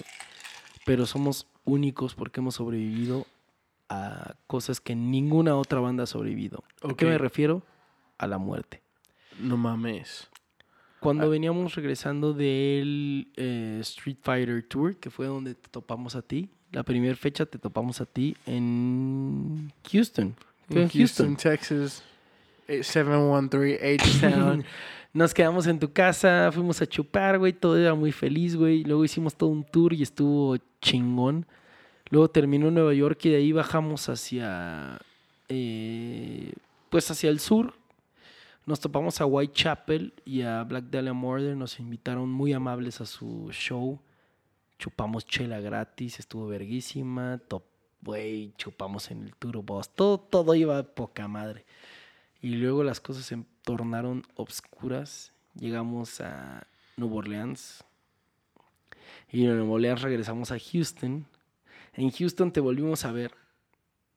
pero 0.86 1.06
somos 1.06 1.48
únicos 1.64 2.16
porque 2.16 2.40
hemos 2.40 2.56
sobrevivido 2.56 3.28
a 3.92 4.36
cosas 4.48 4.80
que 4.80 4.96
ninguna 4.96 5.56
otra 5.58 5.82
banda 5.82 6.04
ha 6.04 6.08
sobrevivido. 6.08 6.64
¿A 6.82 6.94
qué 6.96 7.06
me 7.06 7.18
refiero? 7.18 7.62
A 8.18 8.26
la 8.26 8.38
muerte. 8.38 8.82
No 9.38 9.58
mames. 9.58 10.30
Cuando 11.02 11.30
veníamos 11.30 11.76
regresando 11.76 12.32
del 12.32 13.32
eh, 13.36 13.80
Street 13.82 14.18
Fighter 14.22 14.64
Tour, 14.68 14.96
que 14.98 15.10
fue 15.10 15.26
donde 15.26 15.56
te 15.56 15.68
topamos 15.68 16.16
a 16.16 16.22
ti, 16.22 16.50
la 16.72 16.84
primera 16.84 17.16
fecha 17.16 17.46
te 17.46 17.58
topamos 17.58 18.00
a 18.00 18.06
ti 18.06 18.38
en 18.46 19.74
Houston. 19.92 20.36
En 20.70 20.88
Houston. 20.88 21.36
Texas. 21.36 22.04
713 22.68 23.96
H-Town. 23.96 24.64
Nos 25.14 25.34
quedamos 25.34 25.68
en 25.68 25.78
tu 25.80 25.92
casa, 25.92 26.50
fuimos 26.54 26.82
a 26.82 26.88
chupar, 26.88 27.38
güey, 27.38 27.52
todo 27.52 27.78
era 27.78 27.94
muy 27.94 28.14
feliz, 28.14 28.56
güey. 28.56 28.86
Luego 28.86 29.04
hicimos 29.04 29.36
todo 29.36 29.50
un 29.50 29.66
tour 29.66 29.92
y 29.92 30.04
estuvo 30.04 30.56
chingón. 30.82 31.46
Luego 32.12 32.30
terminó 32.30 32.68
en 32.68 32.76
Nueva 32.76 32.94
York 32.94 33.20
y 33.26 33.30
de 33.30 33.38
ahí 33.38 33.52
bajamos 33.52 34.08
hacia, 34.10 35.00
eh, 35.50 36.54
pues 36.90 37.10
hacia 37.10 37.30
el 37.30 37.40
sur. 37.40 37.74
Nos 38.66 38.80
topamos 38.80 39.20
a 39.22 39.26
Whitechapel 39.26 40.14
y 40.24 40.42
a 40.44 40.64
Black 40.64 40.86
Dahlia 40.86 41.14
Murder. 41.14 41.56
Nos 41.58 41.80
invitaron 41.80 42.30
muy 42.30 42.54
amables 42.54 43.02
a 43.02 43.06
su 43.06 43.50
show. 43.52 44.00
Chupamos 44.78 45.26
chela 45.26 45.60
gratis, 45.60 46.20
estuvo 46.20 46.48
verguísima. 46.48 47.40
top- 47.48 47.64
chupamos 48.58 49.12
en 49.12 49.24
el 49.24 49.36
turbos, 49.36 49.90
todo, 49.94 50.20
todo 50.20 50.56
iba 50.56 50.82
poca 50.84 51.28
madre. 51.28 51.66
Y 52.42 52.56
luego 52.56 52.84
las 52.84 53.00
cosas 53.00 53.26
se 53.26 53.44
tornaron 53.64 54.24
obscuras. 54.36 55.32
Llegamos 55.56 56.20
a 56.20 56.66
Nueva 56.98 57.16
Orleans. 57.16 57.84
Y 59.32 59.46
de 59.46 59.54
Nueva 59.54 59.72
Orleans 59.74 60.02
regresamos 60.02 60.52
a 60.52 60.58
Houston. 60.60 61.26
En 61.94 62.10
Houston 62.12 62.52
te 62.52 62.60
volvimos 62.60 63.06
a 63.06 63.12
ver. 63.12 63.32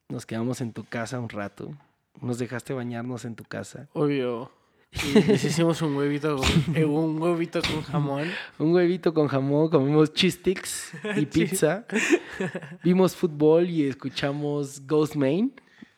Nos 0.09 0.25
quedamos 0.25 0.61
en 0.61 0.71
tu 0.73 0.83
casa 0.85 1.19
un 1.19 1.29
rato. 1.29 1.73
Nos 2.21 2.37
dejaste 2.39 2.73
bañarnos 2.73 3.25
en 3.25 3.35
tu 3.35 3.43
casa. 3.43 3.87
Obvio. 3.93 4.51
Y 4.93 5.19
les 5.27 5.43
hicimos 5.43 5.81
un 5.81 5.95
huevito 5.97 6.37
con, 6.37 6.75
eh, 6.75 6.85
un 6.85 7.21
huevito 7.21 7.59
con 7.61 7.81
jamón. 7.81 8.29
Un 8.59 8.73
huevito 8.73 9.13
con 9.13 9.27
jamón, 9.27 9.69
comimos 9.69 10.13
cheese 10.13 10.35
sticks 10.39 10.93
y 11.17 11.25
pizza. 11.25 11.85
Vimos 12.83 13.15
fútbol 13.15 13.69
y 13.69 13.87
escuchamos 13.87 14.85
Ghost 14.87 15.15
Main. 15.15 15.53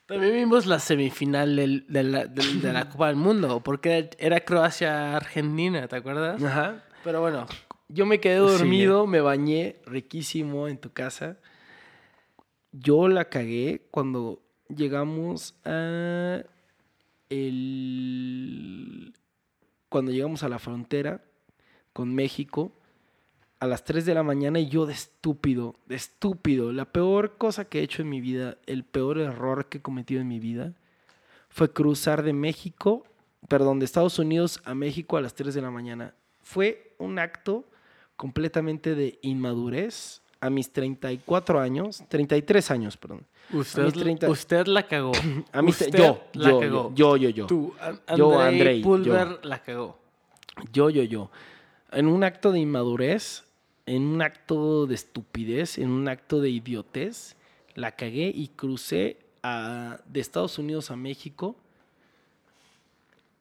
También 0.07 0.33
vimos 0.35 0.65
la 0.65 0.79
semifinal 0.79 1.55
del- 1.57 1.85
de, 1.89 2.03
la, 2.03 2.25
del- 2.25 2.61
de 2.61 2.73
la 2.73 2.89
Copa 2.89 3.07
del 3.07 3.17
Mundo, 3.17 3.61
porque 3.61 4.09
era 4.17 4.39
Croacia-Argentina, 4.39 5.87
¿te 5.87 5.97
acuerdas? 5.97 6.41
Ajá. 6.41 6.83
Pero 7.03 7.21
bueno, 7.21 7.45
Yo 7.89 8.05
me 8.05 8.19
quedé 8.19 8.37
dormido, 8.37 9.05
me 9.05 9.21
bañé 9.21 9.75
riquísimo 9.85 10.67
en 10.69 10.77
tu 10.77 10.91
casa. 10.91 11.37
Yo 12.79 13.07
la 13.07 13.25
cagué 13.25 13.87
cuando 13.91 14.41
llegamos 14.69 15.55
a 15.65 16.43
el 17.29 19.13
cuando 19.89 20.11
llegamos 20.11 20.43
a 20.43 20.49
la 20.49 20.59
frontera 20.59 21.23
con 21.93 22.13
México 22.13 22.73
a 23.59 23.65
las 23.65 23.83
3 23.83 24.05
de 24.05 24.13
la 24.13 24.21
mañana 24.21 24.59
y 24.59 24.67
yo 24.67 24.85
de 24.85 24.93
estúpido, 24.93 25.75
de 25.87 25.95
estúpido, 25.95 26.71
la 26.71 26.85
peor 26.85 27.37
cosa 27.37 27.65
que 27.65 27.79
he 27.79 27.83
hecho 27.83 28.03
en 28.03 28.09
mi 28.09 28.21
vida, 28.21 28.57
el 28.67 28.83
peor 28.83 29.17
error 29.17 29.67
que 29.67 29.79
he 29.79 29.81
cometido 29.81 30.21
en 30.21 30.27
mi 30.27 30.39
vida 30.39 30.75
fue 31.49 31.73
cruzar 31.73 32.21
de 32.21 32.33
México, 32.33 33.03
perdón, 33.47 33.79
de 33.79 33.85
Estados 33.85 34.19
Unidos 34.19 34.61
a 34.65 34.75
México 34.75 35.17
a 35.17 35.21
las 35.21 35.33
3 35.33 35.55
de 35.55 35.61
la 35.61 35.71
mañana. 35.71 36.13
Fue 36.43 36.95
un 36.99 37.17
acto 37.17 37.65
completamente 38.15 38.93
de 38.93 39.17
inmadurez 39.23 40.21
a 40.39 40.49
mis 40.49 40.71
34 40.71 41.59
años, 41.59 42.03
33 42.09 42.71
años, 42.71 42.97
perdón. 42.97 43.25
usted, 43.51 43.83
mis 43.85 43.93
30 43.93 44.29
usted 44.29 44.67
la 44.67 44.83
cagó. 44.87 45.11
A 45.51 45.61
usted 45.61 45.89
yo, 45.97 46.21
la 46.33 46.49
yo, 46.49 46.59
cagó. 46.59 46.91
yo, 46.95 47.17
yo, 47.17 47.29
yo, 47.29 47.45
Tú, 47.47 47.73
An- 47.79 47.99
Yo, 48.17 48.39
Andrei 48.39 48.81
Pulver 48.81 49.39
la 49.43 49.61
cagó. 49.63 49.97
yo, 50.71 50.89
yo, 50.89 51.03
yo. 51.03 51.31
En 51.91 52.07
un 52.07 52.23
acto 52.23 52.51
de 52.51 52.59
inmadurez, 52.59 53.45
en 53.85 54.03
un 54.03 54.21
acto 54.21 54.85
de 54.87 54.95
estupidez, 54.95 55.77
en 55.77 55.89
un 55.89 56.07
acto 56.07 56.41
de 56.41 56.49
idiotez, 56.49 57.35
la 57.75 57.91
cagué 57.93 58.31
y 58.35 58.49
crucé 58.49 59.17
a- 59.43 59.99
de 60.05 60.19
Estados 60.19 60.57
Unidos 60.59 60.91
a 60.91 60.95
México 60.95 61.55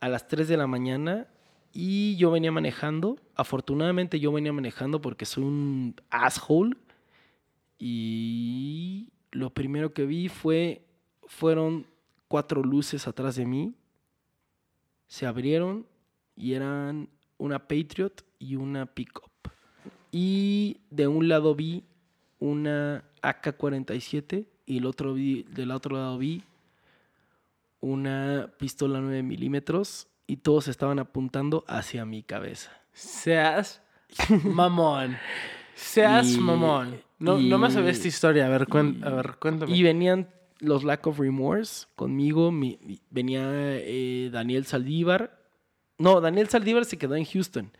a 0.00 0.08
las 0.08 0.28
3 0.28 0.48
de 0.48 0.56
la 0.56 0.66
mañana 0.66 1.26
y 1.72 2.16
yo 2.16 2.30
venía 2.30 2.52
manejando. 2.52 3.16
Afortunadamente 3.34 4.20
yo 4.20 4.32
venía 4.32 4.52
manejando 4.52 5.00
porque 5.00 5.24
soy 5.24 5.44
un 5.44 5.94
asshole 6.10 6.76
y 7.78 9.08
lo 9.32 9.50
primero 9.50 9.92
que 9.92 10.06
vi 10.06 10.28
fue 10.28 10.82
fueron 11.26 11.86
cuatro 12.28 12.62
luces 12.62 13.06
atrás 13.06 13.36
de 13.36 13.46
mí. 13.46 13.74
Se 15.06 15.26
abrieron 15.26 15.86
y 16.36 16.54
eran 16.54 17.08
una 17.38 17.66
Patriot 17.68 18.24
y 18.38 18.56
una 18.56 18.86
Pickup. 18.86 19.30
Y 20.12 20.78
de 20.90 21.06
un 21.06 21.28
lado 21.28 21.54
vi 21.54 21.84
una 22.38 23.04
AK-47 23.22 24.46
y 24.66 24.78
el 24.78 24.86
otro 24.86 25.14
vi, 25.14 25.42
del 25.44 25.70
otro 25.70 25.96
lado 25.96 26.18
vi 26.18 26.42
una 27.80 28.50
pistola 28.58 29.00
9 29.00 29.22
milímetros 29.22 30.08
y 30.26 30.38
todos 30.38 30.68
estaban 30.68 30.98
apuntando 30.98 31.64
hacia 31.68 32.04
mi 32.04 32.22
cabeza. 32.22 32.72
Seas 32.92 33.82
mamón. 34.44 35.16
Seas 35.74 36.32
Y- 36.32 36.38
mamón. 36.40 37.00
No, 37.18 37.38
no 37.38 37.58
me 37.58 37.70
sabía 37.70 37.88
y- 37.90 37.92
esta 37.92 38.08
historia. 38.08 38.46
A 38.46 38.48
ver, 38.50 38.66
cuen- 38.66 39.02
a 39.04 39.10
ver 39.10 39.36
cuéntame. 39.38 39.74
Y 39.74 39.82
venían 39.82 40.28
los 40.60 40.84
Lack 40.84 41.06
of 41.06 41.18
Remorse 41.18 41.86
conmigo. 41.96 42.50
mi- 42.52 42.78
mi- 42.82 43.00
venía 43.10 43.42
eh, 43.52 44.28
Daniel 44.32 44.66
Saldívar. 44.66 45.38
No, 45.98 46.20
Daniel 46.20 46.48
Saldívar 46.48 46.84
se 46.84 46.98
quedó 46.98 47.14
en 47.16 47.24
Houston. 47.24 47.70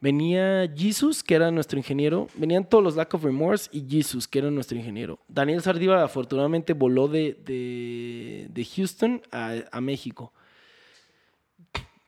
Venía 0.00 0.72
Jesus, 0.76 1.24
que 1.24 1.34
era 1.34 1.50
nuestro 1.50 1.76
ingeniero. 1.78 2.28
Venían 2.34 2.68
todos 2.68 2.84
los 2.84 2.94
Lack 2.94 3.14
of 3.14 3.24
Remorse 3.24 3.68
y 3.72 3.84
Jesus, 3.88 4.28
que 4.28 4.38
era 4.38 4.50
nuestro 4.50 4.76
ingeniero. 4.78 5.18
Daniel 5.28 5.60
Saldívar 5.62 5.98
afortunadamente 5.98 6.72
voló 6.72 7.08
de, 7.08 7.32
de- 7.44 8.46
de 8.50 8.64
Houston 8.64 9.22
a, 9.32 9.54
a 9.72 9.80
México. 9.80 10.32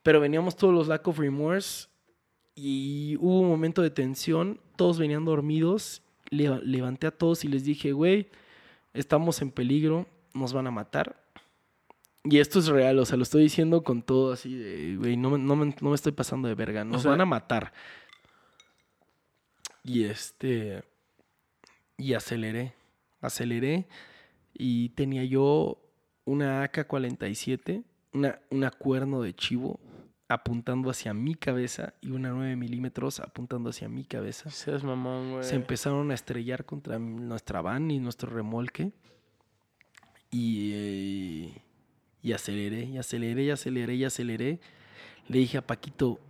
Pero 0.03 0.21
veníamos 0.21 0.57
todos 0.57 0.73
los 0.73 0.89
Lack 0.89 1.07
of 1.09 1.19
Remorse 1.19 1.89
y 2.55 3.17
hubo 3.19 3.41
un 3.41 3.49
momento 3.49 3.83
de 3.83 3.91
tensión. 3.91 4.61
Todos 4.77 4.99
venían 4.99 5.25
dormidos. 5.25 6.03
Le- 6.31 6.61
levanté 6.65 7.07
a 7.07 7.11
todos 7.11 7.45
y 7.45 7.49
les 7.49 7.65
dije, 7.65 7.93
güey, 7.93 8.29
estamos 8.95 9.43
en 9.43 9.51
peligro, 9.51 10.07
nos 10.33 10.53
van 10.53 10.67
a 10.67 10.71
matar. 10.71 11.23
Y 12.25 12.39
esto 12.39 12.59
es 12.59 12.67
real, 12.69 12.99
o 12.99 13.07
sea, 13.07 13.17
lo 13.17 13.23
estoy 13.23 13.43
diciendo 13.43 13.83
con 13.83 14.03
todo 14.03 14.33
así 14.33 14.55
de, 14.55 14.97
güey, 14.97 15.17
no, 15.17 15.31
me- 15.31 15.39
no 15.39 15.57
me, 15.57 15.75
no 15.81 15.89
me 15.91 15.95
estoy 15.95 16.13
pasando 16.13 16.49
de 16.49 16.55
verga, 16.55 16.85
nos 16.85 17.03
sea- 17.03 17.11
van 17.13 17.21
a 17.23 17.27
matar. 17.27 17.73
Y 19.83 20.05
este, 20.05 20.83
y 21.97 22.13
aceleré, 22.15 22.75
aceleré 23.21 23.87
y 24.53 24.91
tenía 24.91 25.25
yo 25.25 25.81
una 26.27 26.63
AK-47, 26.65 27.83
una, 28.13 28.39
una 28.51 28.71
cuerno 28.71 29.23
de 29.23 29.35
chivo 29.35 29.81
apuntando 30.31 30.91
hacia 30.91 31.13
mi 31.13 31.35
cabeza 31.35 31.93
y 32.01 32.11
una 32.11 32.31
9 32.31 32.57
milímetros 32.57 33.19
apuntando 33.21 33.71
hacia 33.71 33.89
mi 33.89 34.05
cabeza 34.05 34.49
Seas 34.51 34.85
mamón, 34.85 35.33
güey. 35.33 35.45
se 35.45 35.57
empezaron 35.57 36.11
a 36.11 36.15
estrellar 36.15 36.65
contra 36.65 36.99
nuestra 36.99 37.61
van 37.61 37.91
y 37.91 37.99
nuestro 37.99 38.31
remolque. 38.31 38.93
Y, 40.31 40.71
eh, 40.75 41.63
y 42.23 42.33
aceleré, 42.33 42.85
y 42.85 42.99
aceleré, 42.99 43.43
y 43.45 43.51
aceleré, 43.51 43.95
y 43.97 44.05
aceleré. 44.05 44.61
Le 45.29 45.39
dije 45.39 45.59
a 45.59 45.67
Paquito, 45.67 46.21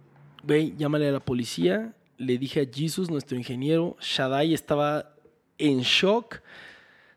güey, 0.42 0.74
llámale 0.76 1.08
a 1.08 1.12
la 1.12 1.20
policía. 1.20 1.94
Le 2.16 2.38
dije 2.38 2.62
a 2.62 2.66
Jesus, 2.72 3.10
nuestro 3.10 3.36
ingeniero. 3.36 3.96
Shaddai 4.00 4.54
estaba 4.54 5.14
en 5.58 5.80
shock. 5.80 6.40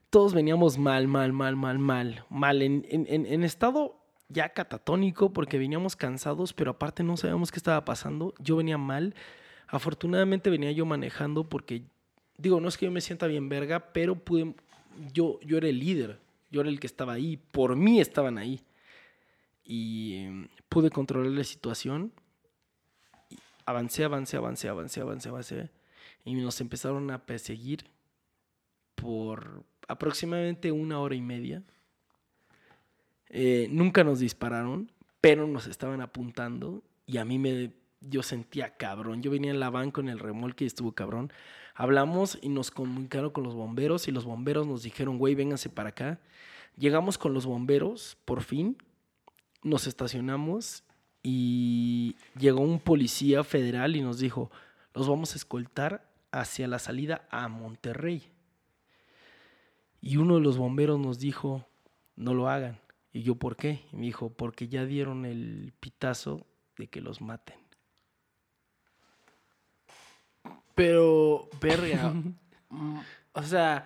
Todos 0.10 0.34
veníamos 0.34 0.78
mal, 0.78 1.08
mal, 1.08 1.32
mal, 1.34 1.56
mal, 1.56 1.80
mal. 1.80 2.26
Mal, 2.30 2.62
en, 2.62 2.86
en- 2.90 3.06
en- 3.10 3.26
en 3.26 3.44
estado 3.44 3.98
ya 4.34 4.50
catatónico 4.50 5.32
porque 5.32 5.58
veníamos 5.58 5.96
cansados, 5.96 6.54
pero 6.54 6.72
aparte 6.72 7.04
no 7.04 7.16
sabíamos 7.16 7.52
qué 7.52 7.58
estaba 7.58 7.86
pasando. 7.86 8.34
Yo 8.40 8.58
venía 8.58 8.78
mal. 8.78 9.16
Afortunadamente 9.68 10.50
venía 10.50 10.72
yo 10.72 10.86
manejando 10.86 11.48
porque, 11.48 11.84
digo, 12.38 12.60
no 12.60 12.68
es 12.68 12.78
que 12.78 12.86
yo 12.86 12.92
me 12.92 13.02
sienta 13.02 13.28
bien 13.28 13.48
verga, 13.48 13.94
pero 13.94 14.16
pude, 14.16 14.56
yo, 15.14 15.40
yo 15.42 15.58
era 15.58 15.68
el 15.68 15.80
líder, 15.80 16.20
yo 16.52 16.62
era 16.62 16.70
el 16.70 16.80
que 16.80 16.88
estaba 16.88 17.14
ahí, 17.14 17.38
por 17.38 17.76
mí 17.76 18.02
estaban 18.02 18.38
ahí. 18.38 18.62
Y 19.64 20.16
em, 20.18 20.48
pude 20.70 20.90
controlar 20.90 21.32
la 21.32 21.44
situación. 21.44 22.12
Y 23.30 23.38
avancé, 23.66 24.04
avancé, 24.04 24.38
avancé, 24.38 24.68
avancé, 24.68 25.02
avancé, 25.02 25.30
avancé. 25.30 25.70
Y 26.26 26.34
nos 26.36 26.60
empezaron 26.62 27.10
a 27.12 27.26
perseguir 27.26 27.86
por 28.96 29.64
aproximadamente 29.88 30.72
una 30.72 31.00
hora 31.00 31.16
y 31.16 31.22
media. 31.22 31.64
Eh, 33.36 33.68
nunca 33.72 34.04
nos 34.04 34.20
dispararon, 34.20 34.92
pero 35.20 35.48
nos 35.48 35.66
estaban 35.66 36.02
apuntando 36.02 36.84
y 37.08 37.18
a 37.18 37.26
mí 37.26 37.40
me 37.40 37.72
yo 38.00 38.22
sentía 38.22 38.78
cabrón. 38.78 39.24
Yo 39.24 39.32
venía 39.32 39.50
en 39.50 39.60
la 39.60 39.72
van 39.72 39.90
con 39.90 40.08
el 40.08 40.20
remolque 40.20 40.66
y 40.66 40.68
estuvo 40.68 40.92
cabrón. 40.92 41.34
Hablamos 41.74 42.38
y 42.44 42.50
nos 42.50 42.70
comunicaron 42.70 43.32
con 43.32 43.44
los 43.44 43.56
bomberos 43.56 44.08
y 44.08 44.12
los 44.12 44.24
bomberos 44.24 44.68
nos 44.68 44.84
dijeron, 44.84 45.18
güey, 45.18 45.34
vénganse 45.34 45.70
para 45.70 45.90
acá. 45.90 46.20
Llegamos 46.78 47.18
con 47.18 47.34
los 47.34 47.48
bomberos, 47.48 48.18
por 48.24 48.44
fin, 48.44 48.78
nos 49.64 49.88
estacionamos 49.88 50.84
y 51.24 52.16
llegó 52.38 52.62
un 52.62 52.80
policía 52.80 53.44
federal 53.44 53.96
y 53.96 54.02
nos 54.02 54.20
dijo, 54.20 54.52
los 54.94 55.08
vamos 55.08 55.34
a 55.34 55.38
escoltar 55.38 56.06
hacia 56.32 56.68
la 56.68 56.78
salida 56.78 57.28
a 57.32 57.48
Monterrey. 57.48 58.30
Y 60.02 60.18
uno 60.18 60.36
de 60.36 60.42
los 60.42 60.58
bomberos 60.58 61.00
nos 61.00 61.18
dijo, 61.18 61.66
no 62.16 62.36
lo 62.36 62.48
hagan. 62.48 62.83
Y 63.14 63.22
yo, 63.24 63.36
¿por 63.36 63.56
qué? 63.56 63.86
Y 63.94 63.96
me 63.96 64.06
dijo, 64.08 64.32
porque 64.32 64.68
ya 64.68 64.86
dieron 64.86 65.26
el 65.26 65.72
pitazo 65.80 66.46
de 66.78 66.88
que 66.88 67.00
los 67.00 67.22
maten. 67.22 67.56
Pero, 70.76 71.48
verga. 71.62 72.14
o 73.34 73.44
sea, 73.44 73.86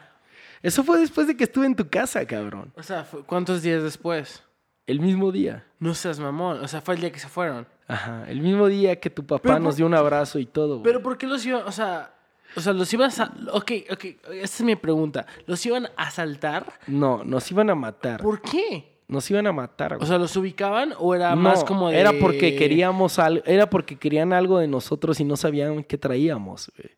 Eso 0.62 0.84
fue 0.84 1.00
después 1.00 1.28
de 1.28 1.36
que 1.36 1.44
estuve 1.44 1.66
en 1.66 1.76
tu 1.76 1.90
casa, 1.90 2.26
cabrón. 2.26 2.72
o 2.76 2.84
sea, 2.84 3.06
¿cuántos 3.26 3.62
días 3.62 3.84
después? 3.84 4.44
El 4.86 5.02
mismo 5.02 5.34
día. 5.34 5.66
No 5.80 5.94
seas 5.94 6.18
mamón. 6.20 6.64
O 6.64 6.68
sea, 6.70 6.80
fue 6.80 6.96
el 6.96 7.02
día 7.02 7.12
que 7.12 7.20
se 7.20 7.28
fueron. 7.28 7.68
Ajá. 7.88 8.26
El 8.30 8.40
mismo 8.42 8.68
día 8.68 8.98
que 9.02 9.10
tu 9.10 9.26
papá 9.26 9.42
Pero 9.44 9.60
nos 9.60 9.74
por- 9.74 9.76
dio 9.76 9.86
un 9.86 9.94
abrazo 9.94 10.40
y 10.40 10.46
todo. 10.46 10.82
Pero 10.82 11.04
¿por 11.04 11.18
qué 11.18 11.28
los 11.28 11.46
iban? 11.46 11.64
O 11.68 11.72
sea, 11.74 12.14
O 12.56 12.62
sea, 12.62 12.72
los 12.72 12.92
iban 12.94 13.12
a... 13.12 13.34
Ok, 13.52 13.72
ok, 13.92 14.06
esta 14.06 14.32
es 14.58 14.62
mi 14.62 14.78
pregunta. 14.78 15.26
¿Los 15.46 15.66
iban 15.66 15.88
a 15.98 16.04
asaltar? 16.08 16.80
No, 16.88 17.22
nos 17.26 17.52
iban 17.52 17.70
a 17.70 17.76
matar. 17.76 18.22
¿Por 18.24 18.42
qué? 18.42 18.97
Nos 19.08 19.30
iban 19.32 19.48
a 19.48 19.54
matar, 19.54 19.94
O 19.94 19.98
güey. 19.98 20.08
sea, 20.08 20.18
¿los 20.18 20.36
ubicaban 20.36 20.94
o 21.00 21.16
era 21.16 21.30
No, 21.30 21.42
más 21.42 21.64
como 21.64 21.90
de... 21.90 21.98
Era 22.00 22.12
porque 22.20 22.56
queríamos 22.56 23.20
algo, 23.20 23.42
era 23.46 23.70
porque 23.70 23.98
querían 23.98 24.34
algo 24.34 24.60
de 24.60 24.68
nosotros 24.68 25.20
y 25.22 25.24
no 25.24 25.38
sabían 25.38 25.84
qué 25.84 25.98
traíamos, 25.98 26.70
güey. 26.76 26.90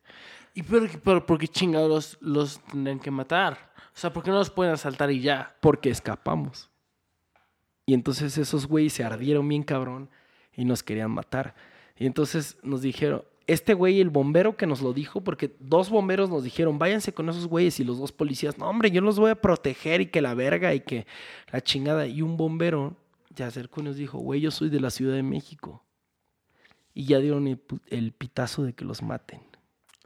¿Y 0.55 0.63
por, 0.63 0.89
por, 1.01 1.25
por 1.27 1.37
qué 1.37 1.47
chingados 1.47 1.87
los, 1.89 2.17
los 2.21 2.59
tendrían 2.65 2.99
que 2.99 3.11
matar? 3.11 3.71
O 3.93 3.97
sea, 3.99 4.11
¿por 4.11 4.23
qué 4.23 4.31
no 4.31 4.37
los 4.37 4.49
pueden 4.49 4.73
asaltar 4.73 5.11
y 5.11 5.21
ya? 5.21 5.55
Porque 5.61 5.89
escapamos. 5.89 6.69
Y 7.85 7.93
entonces 7.93 8.37
esos 8.37 8.65
güeyes 8.67 8.93
se 8.93 9.03
ardieron 9.03 9.47
bien 9.47 9.63
cabrón 9.63 10.09
y 10.55 10.65
nos 10.65 10.81
querían 10.83 11.11
matar. 11.11 11.53
Y 11.95 12.05
entonces 12.07 12.57
nos 12.63 12.81
dijeron, 12.81 13.23
este 13.51 13.73
güey, 13.73 13.99
el 13.99 14.09
bombero 14.09 14.55
que 14.55 14.67
nos 14.67 14.81
lo 14.81 14.93
dijo, 14.93 15.21
porque 15.21 15.55
dos 15.59 15.89
bomberos 15.89 16.29
nos 16.29 16.43
dijeron, 16.43 16.77
váyanse 16.77 17.13
con 17.13 17.27
esos 17.29 17.47
güeyes 17.47 17.79
y 17.79 17.83
los 17.83 17.97
dos 17.99 18.11
policías, 18.11 18.57
no 18.57 18.69
hombre, 18.69 18.91
yo 18.91 19.01
los 19.01 19.17
voy 19.19 19.31
a 19.31 19.41
proteger 19.41 20.01
y 20.01 20.05
que 20.07 20.21
la 20.21 20.33
verga 20.35 20.73
y 20.73 20.81
que 20.81 21.07
la 21.51 21.61
chingada. 21.61 22.05
Y 22.05 22.21
un 22.21 22.37
bombero 22.37 22.95
se 23.35 23.43
acercó 23.43 23.81
y 23.81 23.85
nos 23.85 23.95
dijo, 23.95 24.19
güey, 24.19 24.41
yo 24.41 24.51
soy 24.51 24.69
de 24.69 24.79
la 24.79 24.89
Ciudad 24.91 25.15
de 25.15 25.23
México. 25.23 25.83
Y 26.93 27.05
ya 27.05 27.19
dieron 27.19 27.47
el, 27.47 28.11
pitazo 28.11 28.63
de 28.63 28.73
que 28.73 28.85
los 28.85 29.01
maten. 29.01 29.41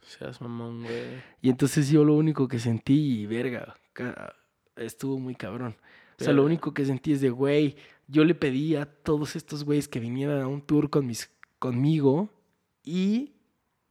Seas 0.02 0.40
mamón, 0.42 0.84
güey. 0.84 1.22
Y 1.42 1.50
entonces 1.50 1.90
yo 1.90 2.04
lo 2.04 2.14
único 2.16 2.48
que 2.48 2.60
sentí, 2.60 3.26
verga, 3.26 3.76
ca- 3.94 4.36
estuvo 4.76 5.18
muy 5.18 5.34
cabrón. 5.36 5.76
O 6.20 6.24
sea, 6.24 6.34
lo 6.34 6.44
Verga. 6.44 6.46
único 6.46 6.74
que 6.74 6.86
sentí 6.86 7.12
es 7.14 7.22
de, 7.22 7.30
güey, 7.32 7.76
yo 8.08 8.24
le 8.24 8.36
pedí 8.36 8.76
a 8.76 8.86
todos 8.86 9.36
estos 9.36 9.64
güeyes 9.64 9.88
que 9.88 10.00
vinieran 10.00 10.42
a 10.42 10.48
un 10.48 10.62
tour 10.62 10.90
con 10.90 11.08
mis, 11.08 11.32
conmigo 11.58 12.30
y 12.84 13.34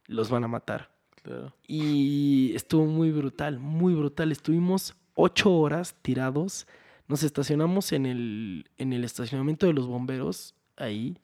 los 0.07 0.29
van 0.29 0.43
a 0.43 0.47
matar. 0.47 0.91
Claro. 1.21 1.53
Y 1.67 2.53
estuvo 2.55 2.85
muy 2.85 3.11
brutal, 3.11 3.59
muy 3.59 3.93
brutal. 3.93 4.31
Estuvimos 4.31 4.95
ocho 5.15 5.55
horas 5.55 5.95
tirados. 6.01 6.67
Nos 7.07 7.23
estacionamos 7.23 7.91
en 7.91 8.05
el, 8.05 8.69
en 8.77 8.93
el 8.93 9.03
estacionamiento 9.03 9.65
de 9.65 9.73
los 9.73 9.87
bomberos, 9.87 10.55
ahí. 10.75 11.17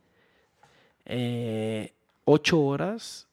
Eh, 1.06 1.94
ocho 2.26 2.62
horas. 2.62 3.28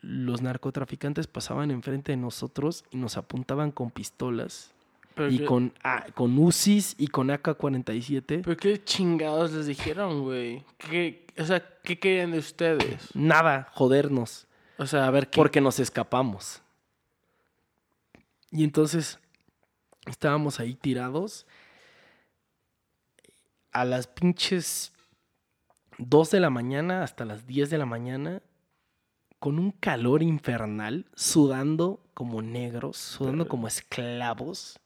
Los 0.00 0.42
narcotraficantes 0.42 1.26
pasaban 1.26 1.72
enfrente 1.72 2.12
de 2.12 2.16
nosotros 2.16 2.84
y 2.90 2.98
nos 2.98 3.16
apuntaban 3.16 3.72
con 3.72 3.90
pistolas. 3.90 4.72
Pero 5.18 5.32
y 5.32 5.44
con, 5.44 5.74
ah, 5.82 6.06
con 6.14 6.38
UCIs 6.38 6.94
y 6.96 7.08
con 7.08 7.28
AK-47. 7.30 8.42
¿Pero 8.44 8.56
qué 8.56 8.84
chingados 8.84 9.52
les 9.52 9.66
dijeron, 9.66 10.22
güey? 10.22 10.64
¿Qué, 10.78 11.26
o 11.36 11.44
sea, 11.44 11.60
¿qué 11.82 11.98
querían 11.98 12.30
de 12.30 12.38
ustedes? 12.38 13.08
Nada, 13.14 13.68
jodernos. 13.74 14.46
O 14.78 14.86
sea, 14.86 15.08
a 15.08 15.10
ver, 15.10 15.28
¿qué? 15.28 15.36
Porque 15.36 15.60
nos 15.60 15.80
escapamos. 15.80 16.62
Y 18.52 18.62
entonces 18.62 19.18
estábamos 20.06 20.60
ahí 20.60 20.74
tirados. 20.74 21.48
A 23.72 23.84
las 23.84 24.06
pinches 24.06 24.92
2 25.98 26.30
de 26.30 26.38
la 26.38 26.50
mañana 26.50 27.02
hasta 27.02 27.24
las 27.24 27.44
10 27.44 27.70
de 27.70 27.78
la 27.78 27.86
mañana. 27.86 28.40
Con 29.40 29.58
un 29.58 29.72
calor 29.72 30.22
infernal, 30.22 31.06
sudando 31.16 32.00
como 32.14 32.40
negros, 32.40 32.96
sudando 32.96 33.48
como 33.48 33.66
esclavos. 33.66 34.78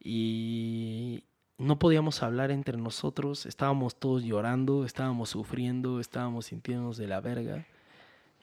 Y 0.00 1.24
no 1.58 1.78
podíamos 1.78 2.22
hablar 2.22 2.50
entre 2.50 2.76
nosotros. 2.76 3.46
Estábamos 3.46 3.96
todos 3.96 4.24
llorando, 4.24 4.84
estábamos 4.84 5.30
sufriendo, 5.30 6.00
estábamos 6.00 6.46
sintiéndonos 6.46 6.96
de 6.96 7.06
la 7.06 7.20
verga. 7.20 7.66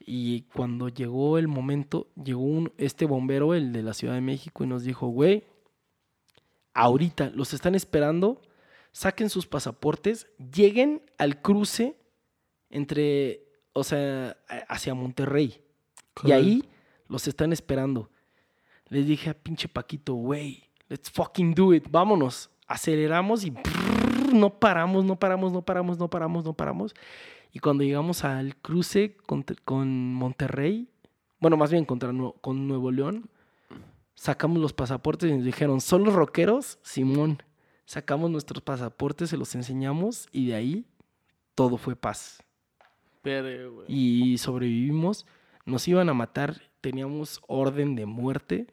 Y 0.06 0.42
cuando 0.54 0.90
llegó 0.90 1.38
el 1.38 1.48
momento, 1.48 2.08
llegó 2.22 2.42
un, 2.42 2.74
este 2.78 3.06
bombero, 3.06 3.54
el 3.54 3.72
de 3.72 3.84
la 3.84 3.94
Ciudad 3.94 4.16
de 4.16 4.22
México, 4.22 4.64
y 4.64 4.68
nos 4.68 4.84
dijo, 4.84 5.08
güey, 5.08 5.46
ahorita 6.74 7.30
los 7.30 7.54
están 7.54 7.76
esperando, 7.76 8.42
saquen 8.92 9.30
sus 9.30 9.48
pasaportes, 9.48 10.28
lleguen 10.38 11.04
al 11.18 11.42
cruce 11.42 11.96
entre, 12.70 13.46
o 13.72 13.84
sea, 13.84 14.36
hacia 14.68 14.94
Monterrey. 14.94 15.62
Y 16.24 16.32
ahí 16.32 16.64
los 17.08 17.28
están 17.28 17.54
esperando. 17.54 18.10
Les 18.90 19.08
dije 19.08 19.30
a 19.30 19.34
pinche 19.34 19.68
Paquito, 19.68 20.14
güey, 20.16 20.70
let's 20.94 21.10
fucking 21.10 21.56
do 21.56 21.74
it, 21.74 21.88
vámonos. 21.90 22.52
Aceleramos 22.68 23.44
y 23.44 23.50
brrr, 23.50 24.32
no 24.32 24.60
paramos, 24.60 25.04
no 25.04 25.18
paramos, 25.18 25.52
no 25.52 25.64
paramos, 25.64 25.98
no 25.98 26.08
paramos, 26.08 26.46
no 26.46 26.54
paramos. 26.54 26.94
Y 27.52 27.58
cuando 27.58 27.84
llegamos 27.84 28.24
al 28.24 28.56
cruce 28.58 29.18
con, 29.26 29.44
con 29.66 30.14
Monterrey, 30.14 30.88
bueno, 31.40 31.58
más 31.58 31.72
bien 31.72 31.86
contra, 31.86 32.12
con 32.42 32.68
Nuevo 32.68 32.92
León, 32.92 33.28
sacamos 34.14 34.60
los 34.60 34.74
pasaportes 34.74 35.32
y 35.32 35.34
nos 35.34 35.44
dijeron, 35.44 35.82
¿son 35.82 36.04
los 36.04 36.14
rockeros? 36.14 36.78
Simón. 36.84 37.42
Sacamos 37.86 38.30
nuestros 38.30 38.62
pasaportes, 38.62 39.32
se 39.32 39.38
los 39.38 39.56
enseñamos 39.56 40.28
y 40.32 40.48
de 40.48 40.56
ahí 40.56 40.86
todo 41.56 41.78
fue 41.78 41.96
paz 41.96 42.44
Verga, 43.24 43.68
güey. 43.68 43.86
y 43.88 44.38
sobrevivimos. 44.38 45.26
Nos 45.66 45.88
iban 45.88 46.08
a 46.10 46.14
matar, 46.14 46.62
teníamos 46.82 47.42
orden 47.48 47.96
de 47.96 48.06
muerte 48.06 48.68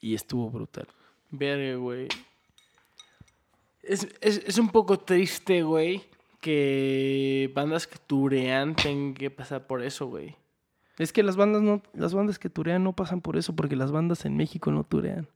y 0.00 0.14
estuvo 0.14 0.50
brutal. 0.50 0.88
Verga, 1.38 1.76
güey. 1.76 2.08
Es, 3.82 4.06
es, 4.20 4.42
es 4.46 4.58
un 4.58 4.68
poco 4.70 4.98
triste, 4.98 5.62
güey, 5.62 6.02
que 6.40 7.50
bandas 7.54 7.86
que 7.86 7.98
turean 8.06 8.74
tengan 8.74 9.14
que 9.14 9.30
pasar 9.30 9.66
por 9.66 9.82
eso, 9.82 10.06
güey. 10.06 10.36
Es 10.98 11.12
que 11.12 11.22
las 11.22 11.36
bandas 11.36 11.60
no, 11.62 11.82
las 11.92 12.14
bandas 12.14 12.38
que 12.38 12.48
turean 12.48 12.84
no 12.84 12.92
pasan 12.92 13.20
por 13.20 13.36
eso, 13.36 13.54
porque 13.54 13.76
las 13.76 13.90
bandas 13.90 14.24
en 14.24 14.36
México 14.36 14.70
no 14.70 14.84
turean. 14.84 15.26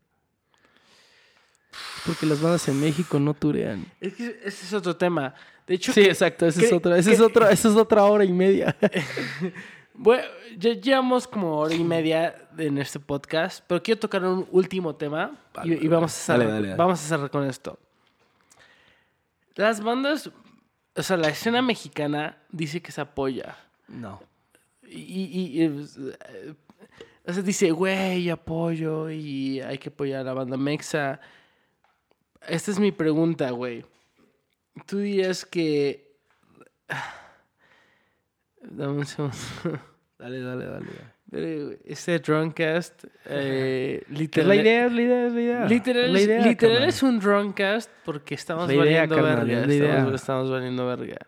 Porque 2.06 2.26
las 2.26 2.40
bandas 2.40 2.66
en 2.68 2.80
México 2.80 3.18
no 3.18 3.34
turean. 3.34 3.84
Es 4.00 4.14
que 4.14 4.40
ese 4.44 4.64
es 4.66 4.72
otro 4.72 4.96
tema. 4.96 5.34
De 5.66 5.74
hecho, 5.74 5.92
Sí, 5.92 6.02
que- 6.02 6.08
exacto, 6.08 6.46
esa 6.46 6.62
es 6.62 6.68
que- 6.70 6.74
otra, 6.74 6.96
esa 6.96 7.10
que- 7.10 7.14
es 7.16 7.20
otra, 7.20 7.50
esa 7.50 7.68
es 7.68 7.74
otra 7.74 8.04
hora 8.04 8.24
y 8.24 8.32
media. 8.32 8.74
Bueno, 10.00 10.22
ya 10.56 10.74
llevamos 10.74 11.26
como 11.26 11.58
hora 11.58 11.74
y 11.74 11.82
media 11.82 12.48
en 12.56 12.78
este 12.78 13.00
podcast, 13.00 13.64
pero 13.66 13.82
quiero 13.82 13.98
tocar 13.98 14.24
un 14.24 14.46
último 14.52 14.94
tema 14.94 15.32
y, 15.54 15.56
Vale, 15.56 15.78
y 15.82 15.88
vamos, 15.88 16.12
a 16.12 16.16
cerrar, 16.16 16.38
dale, 16.40 16.52
dale, 16.52 16.66
dale. 16.68 16.78
vamos 16.78 17.00
a 17.00 17.08
cerrar 17.08 17.30
con 17.30 17.44
esto. 17.44 17.76
Las 19.56 19.80
bandas, 19.82 20.30
o 20.94 21.02
sea, 21.02 21.16
la 21.16 21.28
escena 21.28 21.62
mexicana 21.62 22.38
dice 22.50 22.80
que 22.80 22.92
se 22.92 23.00
apoya. 23.00 23.56
No. 23.88 24.22
Y, 24.84 24.98
y- 25.00 25.62
y, 25.62 25.64
eh, 25.64 26.54
o 27.26 27.32
sea, 27.32 27.42
dice, 27.42 27.72
güey, 27.72 28.30
apoyo 28.30 29.10
y 29.10 29.60
hay 29.60 29.78
que 29.78 29.88
apoyar 29.88 30.20
a 30.20 30.24
la 30.24 30.32
banda 30.32 30.56
mexa. 30.56 31.20
Esta 32.46 32.70
es 32.70 32.78
mi 32.78 32.92
pregunta, 32.92 33.50
güey. 33.50 33.84
Tú 34.86 34.98
dirías 34.98 35.44
que... 35.44 36.16
Dame 38.70 38.98
un 38.98 39.06
segundo. 39.06 39.36
Dale, 40.18 40.40
dale, 40.40 40.66
dale. 40.66 40.86
Pero 41.30 41.76
este 41.84 42.18
Drunkcast, 42.18 43.04
eh, 43.26 44.02
¿Qué 44.04 44.12
es 44.12 44.18
literal, 44.18 44.48
la 44.48 44.56
idea? 44.56 44.86
Es 44.86 44.92
la 44.92 45.02
idea, 45.02 45.26
es 45.26 45.32
la 45.32 45.40
idea. 45.40 45.64
literal, 45.66 46.04
Es 46.06 46.10
la 46.10 46.20
idea, 46.20 46.40
literal 46.42 46.84
es 46.84 47.02
un 47.04 47.20
Drunkcast 47.20 47.88
porque 48.04 48.34
estamos 48.34 48.68
idea, 48.68 48.78
valiendo 48.78 49.14
carnal, 49.14 49.46
verga. 49.46 49.72
es 49.72 49.80
Estamos, 49.80 50.14
estamos 50.14 50.50
valiendo 50.50 50.86
verga. 50.86 51.18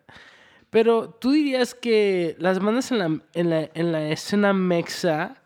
Pero 0.70 1.10
tú 1.10 1.30
dirías 1.30 1.74
que 1.74 2.34
las 2.40 2.58
bandas 2.58 2.90
en 2.90 2.98
la, 2.98 3.20
en 3.34 3.50
la, 3.50 3.70
en 3.74 3.92
la 3.92 4.08
escena 4.08 4.52
mexa, 4.52 5.36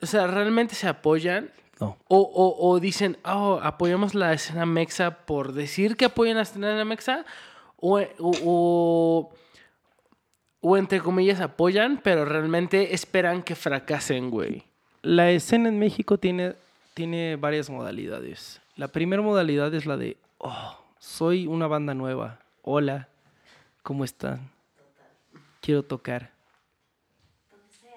o 0.00 0.06
sea, 0.06 0.28
¿realmente 0.28 0.76
se 0.76 0.86
apoyan? 0.86 1.50
No. 1.80 1.96
O, 2.06 2.18
o, 2.20 2.68
o 2.68 2.78
dicen, 2.78 3.16
oh, 3.24 3.58
apoyamos 3.62 4.14
la 4.14 4.32
escena 4.34 4.66
mexa 4.66 5.26
por 5.26 5.52
decir 5.52 5.96
que 5.96 6.04
apoyan 6.04 6.36
la 6.36 6.42
escena 6.42 6.84
mexa, 6.84 7.24
o, 7.80 8.00
o, 8.18 9.32
o, 10.60 10.76
entre 10.76 11.00
comillas 11.00 11.40
apoyan, 11.40 12.00
pero 12.02 12.24
realmente 12.24 12.94
esperan 12.94 13.42
que 13.42 13.54
fracasen, 13.54 14.30
güey. 14.30 14.64
La 15.02 15.30
escena 15.30 15.68
en 15.68 15.78
México 15.78 16.18
tiene, 16.18 16.54
tiene 16.94 17.36
varias 17.36 17.70
modalidades. 17.70 18.60
La 18.76 18.88
primera 18.88 19.22
modalidad 19.22 19.72
es 19.74 19.86
la 19.86 19.96
de, 19.96 20.16
oh, 20.38 20.78
soy 20.98 21.46
una 21.46 21.66
banda 21.66 21.94
nueva. 21.94 22.40
Hola, 22.62 23.08
¿cómo 23.82 24.04
están? 24.04 24.50
Quiero 25.60 25.82
tocar. 25.82 26.32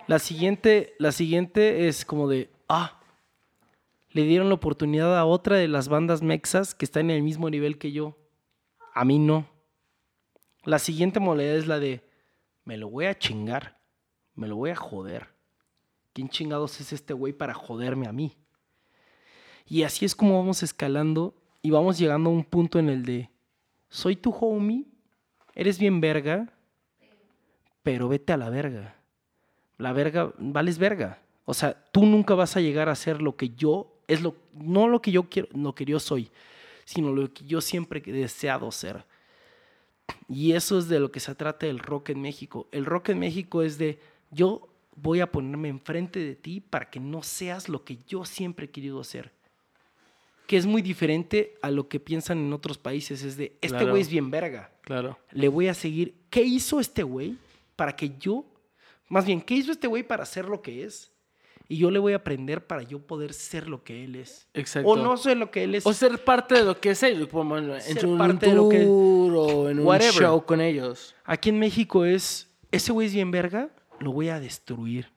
La 0.08 0.20
siguiente, 0.20 0.94
la 1.00 1.12
siguiente 1.12 1.88
es 1.88 2.06
como 2.06 2.28
de, 2.28 2.50
ah, 2.68 3.00
le 4.12 4.24
dieron 4.24 4.50
la 4.50 4.56
oportunidad 4.56 5.18
a 5.18 5.26
otra 5.26 5.56
de 5.56 5.68
las 5.68 5.88
bandas 5.88 6.22
mexas 6.22 6.76
que 6.76 6.86
está 6.86 7.00
en 7.00 7.10
el 7.10 7.24
mismo 7.24 7.50
nivel 7.50 7.78
que 7.78 7.92
yo. 7.92 8.18
A 8.94 9.06
mí 9.06 9.20
no. 9.20 9.48
La 10.64 10.80
siguiente 10.80 11.20
modalidad 11.20 11.56
es 11.56 11.68
la 11.68 11.80
de, 11.80 12.04
me 12.66 12.78
lo 12.78 12.90
voy 12.90 13.06
a 13.06 13.18
chingar, 13.18 13.78
me 14.36 14.48
lo 14.48 14.56
voy 14.56 14.72
a 14.72 14.76
joder. 14.76 15.28
¿Quién 16.14 16.30
chingados 16.30 16.80
es 16.82 16.94
este 16.94 17.14
güey 17.14 17.34
para 17.34 17.54
joderme 17.54 18.08
a 18.08 18.12
mí? 18.12 18.38
Y 19.66 19.84
así 19.84 20.06
es 20.06 20.16
como 20.16 20.38
vamos 20.38 20.64
escalando 20.64 21.34
y 21.62 21.70
vamos 21.70 21.98
llegando 21.98 22.30
a 22.30 22.34
un 22.34 22.44
punto 22.44 22.80
en 22.80 22.90
el 22.90 23.04
de, 23.04 23.30
soy 23.90 24.16
tu 24.16 24.32
homie, 24.32 24.86
eres 25.56 25.80
bien 25.80 26.02
verga, 26.02 26.52
pero 27.84 28.08
vete 28.10 28.34
a 28.34 28.38
la 28.38 28.50
verga. 28.50 28.96
la 29.78 29.94
verga, 29.94 30.32
vales 30.38 30.78
verga. 30.78 31.22
O 31.46 31.54
sea, 31.54 31.74
tú 31.92 32.06
nunca 32.06 32.36
vas 32.36 32.56
a 32.56 32.62
llegar 32.62 32.90
a 32.90 32.96
ser 32.96 33.22
lo 33.22 33.36
que 33.36 33.50
yo, 33.50 33.92
es 34.08 34.22
lo, 34.22 34.36
no 34.54 34.88
lo 34.88 35.02
que 35.02 35.12
yo 35.12 35.30
quiero, 35.30 35.48
lo 35.54 35.74
que 35.74 35.86
yo 35.86 36.00
soy, 36.00 36.30
sino 36.86 37.12
lo 37.12 37.34
que 37.34 37.46
yo 37.46 37.62
siempre 37.62 38.02
he 38.06 38.12
deseado 38.12 38.72
ser. 38.72 39.06
Y 40.30 40.54
eso 40.54 40.80
es 40.80 40.88
de 40.88 41.00
lo 41.00 41.12
que 41.12 41.20
se 41.20 41.36
trata 41.36 41.66
el 41.68 41.80
rock 41.80 42.10
en 42.10 42.22
México. 42.22 42.68
El 42.72 42.86
rock 42.86 43.10
en 43.10 43.20
México 43.20 43.62
es 43.62 43.78
de 43.78 44.00
yo 44.32 44.68
voy 44.96 45.20
a 45.20 45.32
ponerme 45.32 45.70
enfrente 45.70 46.20
de 46.20 46.36
ti 46.36 46.60
para 46.62 46.90
que 46.90 47.00
no 47.00 47.24
seas 47.24 47.70
lo 47.70 47.84
que 47.84 47.98
yo 48.08 48.26
siempre 48.26 48.66
he 48.66 48.70
querido 48.70 49.04
ser. 49.04 49.32
Que 50.48 50.58
es 50.58 50.66
muy 50.66 50.82
diferente 50.82 51.56
a 51.62 51.72
lo 51.72 51.88
que 51.88 52.00
piensan 52.00 52.38
en 52.40 52.54
otros 52.54 52.78
países. 52.78 53.24
Es 53.24 53.38
de, 53.38 53.58
este 53.62 53.70
Claro. 53.70 53.90
güey 53.92 54.02
es 54.02 54.10
bien 54.10 54.30
verga. 54.32 54.72
Claro. 54.82 55.18
Le 55.32 55.48
voy 55.48 55.68
a 55.68 55.74
seguir. 55.74 56.16
¿Qué 56.30 56.42
hizo 56.42 56.80
este 56.80 57.04
güey 57.04 57.38
para 57.76 57.96
que 57.96 58.18
yo, 58.20 58.46
más 59.08 59.26
bien, 59.26 59.42
qué 59.42 59.54
hizo 59.56 59.72
este 59.72 59.88
güey 59.88 60.04
para 60.04 60.26
ser 60.26 60.46
lo 60.46 60.62
que 60.62 60.84
es? 60.84 61.12
Y 61.72 61.78
yo 61.78 61.90
le 61.90 62.00
voy 62.00 62.12
a 62.12 62.18
aprender 62.18 62.68
para 62.68 62.82
yo 62.84 63.00
poder 63.00 63.32
ser 63.32 63.70
lo 63.70 63.82
que 63.82 64.04
él 64.04 64.18
es. 64.18 64.46
Exacto. 64.54 64.90
O 64.90 64.98
no 64.98 65.16
ser 65.16 65.38
lo 65.38 65.50
que 65.52 65.64
él 65.64 65.76
es. 65.76 65.86
O 65.86 65.94
ser 65.94 66.22
parte 66.22 66.56
de 66.56 66.66
lo 66.66 66.78
que 66.82 66.90
es 66.90 67.02
ellos, 67.02 67.30
como 67.30 67.58
en, 67.58 67.80
Ser 67.80 68.06
un 68.06 68.18
parte 68.18 68.48
de 68.48 68.56
lo 68.56 68.68
que- 68.68 68.80
tour 68.84 69.34
o 69.38 69.70
en 69.70 69.80
un 69.80 69.86
Whatever. 69.86 70.14
show 70.14 70.46
con 70.46 70.60
ellos. 70.60 71.16
Aquí 71.24 71.48
en 71.48 71.60
México 71.60 72.04
es, 72.04 72.50
ese 72.72 72.92
güey 72.92 73.08
es 73.08 73.14
bien 73.14 73.32
verga, 73.32 73.70
lo 74.02 74.12
voy 74.12 74.28
a 74.28 74.42
destruir. 74.42 75.08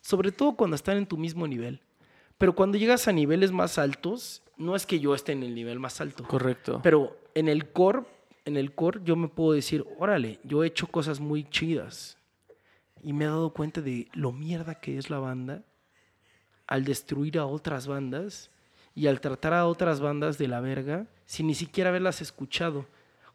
Sobre 0.00 0.32
todo 0.32 0.56
cuando 0.56 0.74
están 0.74 0.96
en 0.96 1.06
tu 1.06 1.16
mismo 1.16 1.46
nivel. 1.46 1.82
Pero 2.36 2.56
cuando 2.56 2.76
llegas 2.76 3.06
a 3.06 3.12
niveles 3.12 3.52
más 3.52 3.78
altos, 3.78 4.42
no 4.56 4.74
es 4.74 4.86
que 4.86 4.98
yo 4.98 5.14
esté 5.14 5.30
en 5.30 5.44
el 5.44 5.54
nivel 5.54 5.78
más 5.78 6.00
alto. 6.00 6.24
Correcto. 6.24 6.80
Pero 6.82 7.16
en 7.36 7.48
el 7.48 7.70
core, 7.70 8.00
en 8.44 8.56
el 8.56 8.74
core 8.74 9.02
yo 9.04 9.14
me 9.14 9.28
puedo 9.28 9.52
decir, 9.52 9.86
órale, 10.00 10.40
yo 10.42 10.64
he 10.64 10.66
hecho 10.66 10.88
cosas 10.88 11.20
muy 11.20 11.44
chidas. 11.48 12.17
Y 13.02 13.12
me 13.12 13.24
he 13.24 13.28
dado 13.28 13.52
cuenta 13.52 13.80
de 13.80 14.08
lo 14.12 14.32
mierda 14.32 14.76
que 14.76 14.98
es 14.98 15.10
la 15.10 15.18
banda 15.18 15.62
al 16.66 16.84
destruir 16.84 17.38
a 17.38 17.46
otras 17.46 17.86
bandas 17.86 18.50
y 18.94 19.06
al 19.06 19.20
tratar 19.20 19.54
a 19.54 19.66
otras 19.66 20.00
bandas 20.00 20.38
de 20.38 20.48
la 20.48 20.60
verga 20.60 21.06
sin 21.24 21.46
ni 21.46 21.54
siquiera 21.54 21.90
haberlas 21.90 22.20
escuchado. 22.20 22.86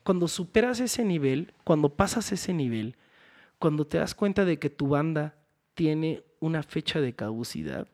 Cuando 0.03 0.27
superas 0.27 0.79
ese 0.79 1.05
nivel, 1.05 1.53
cuando 1.63 1.89
pasas 1.89 2.31
ese 2.31 2.53
nivel, 2.53 2.97
cuando 3.59 3.87
te 3.87 3.97
das 3.97 4.13
cuenta 4.13 4.45
de 4.45 4.59
que 4.59 4.69
tu 4.69 4.89
banda 4.89 5.35
tiene 5.73 6.23
una 6.39 6.63
fecha 6.63 6.99
de 6.99 7.13
caducidad, 7.13 7.87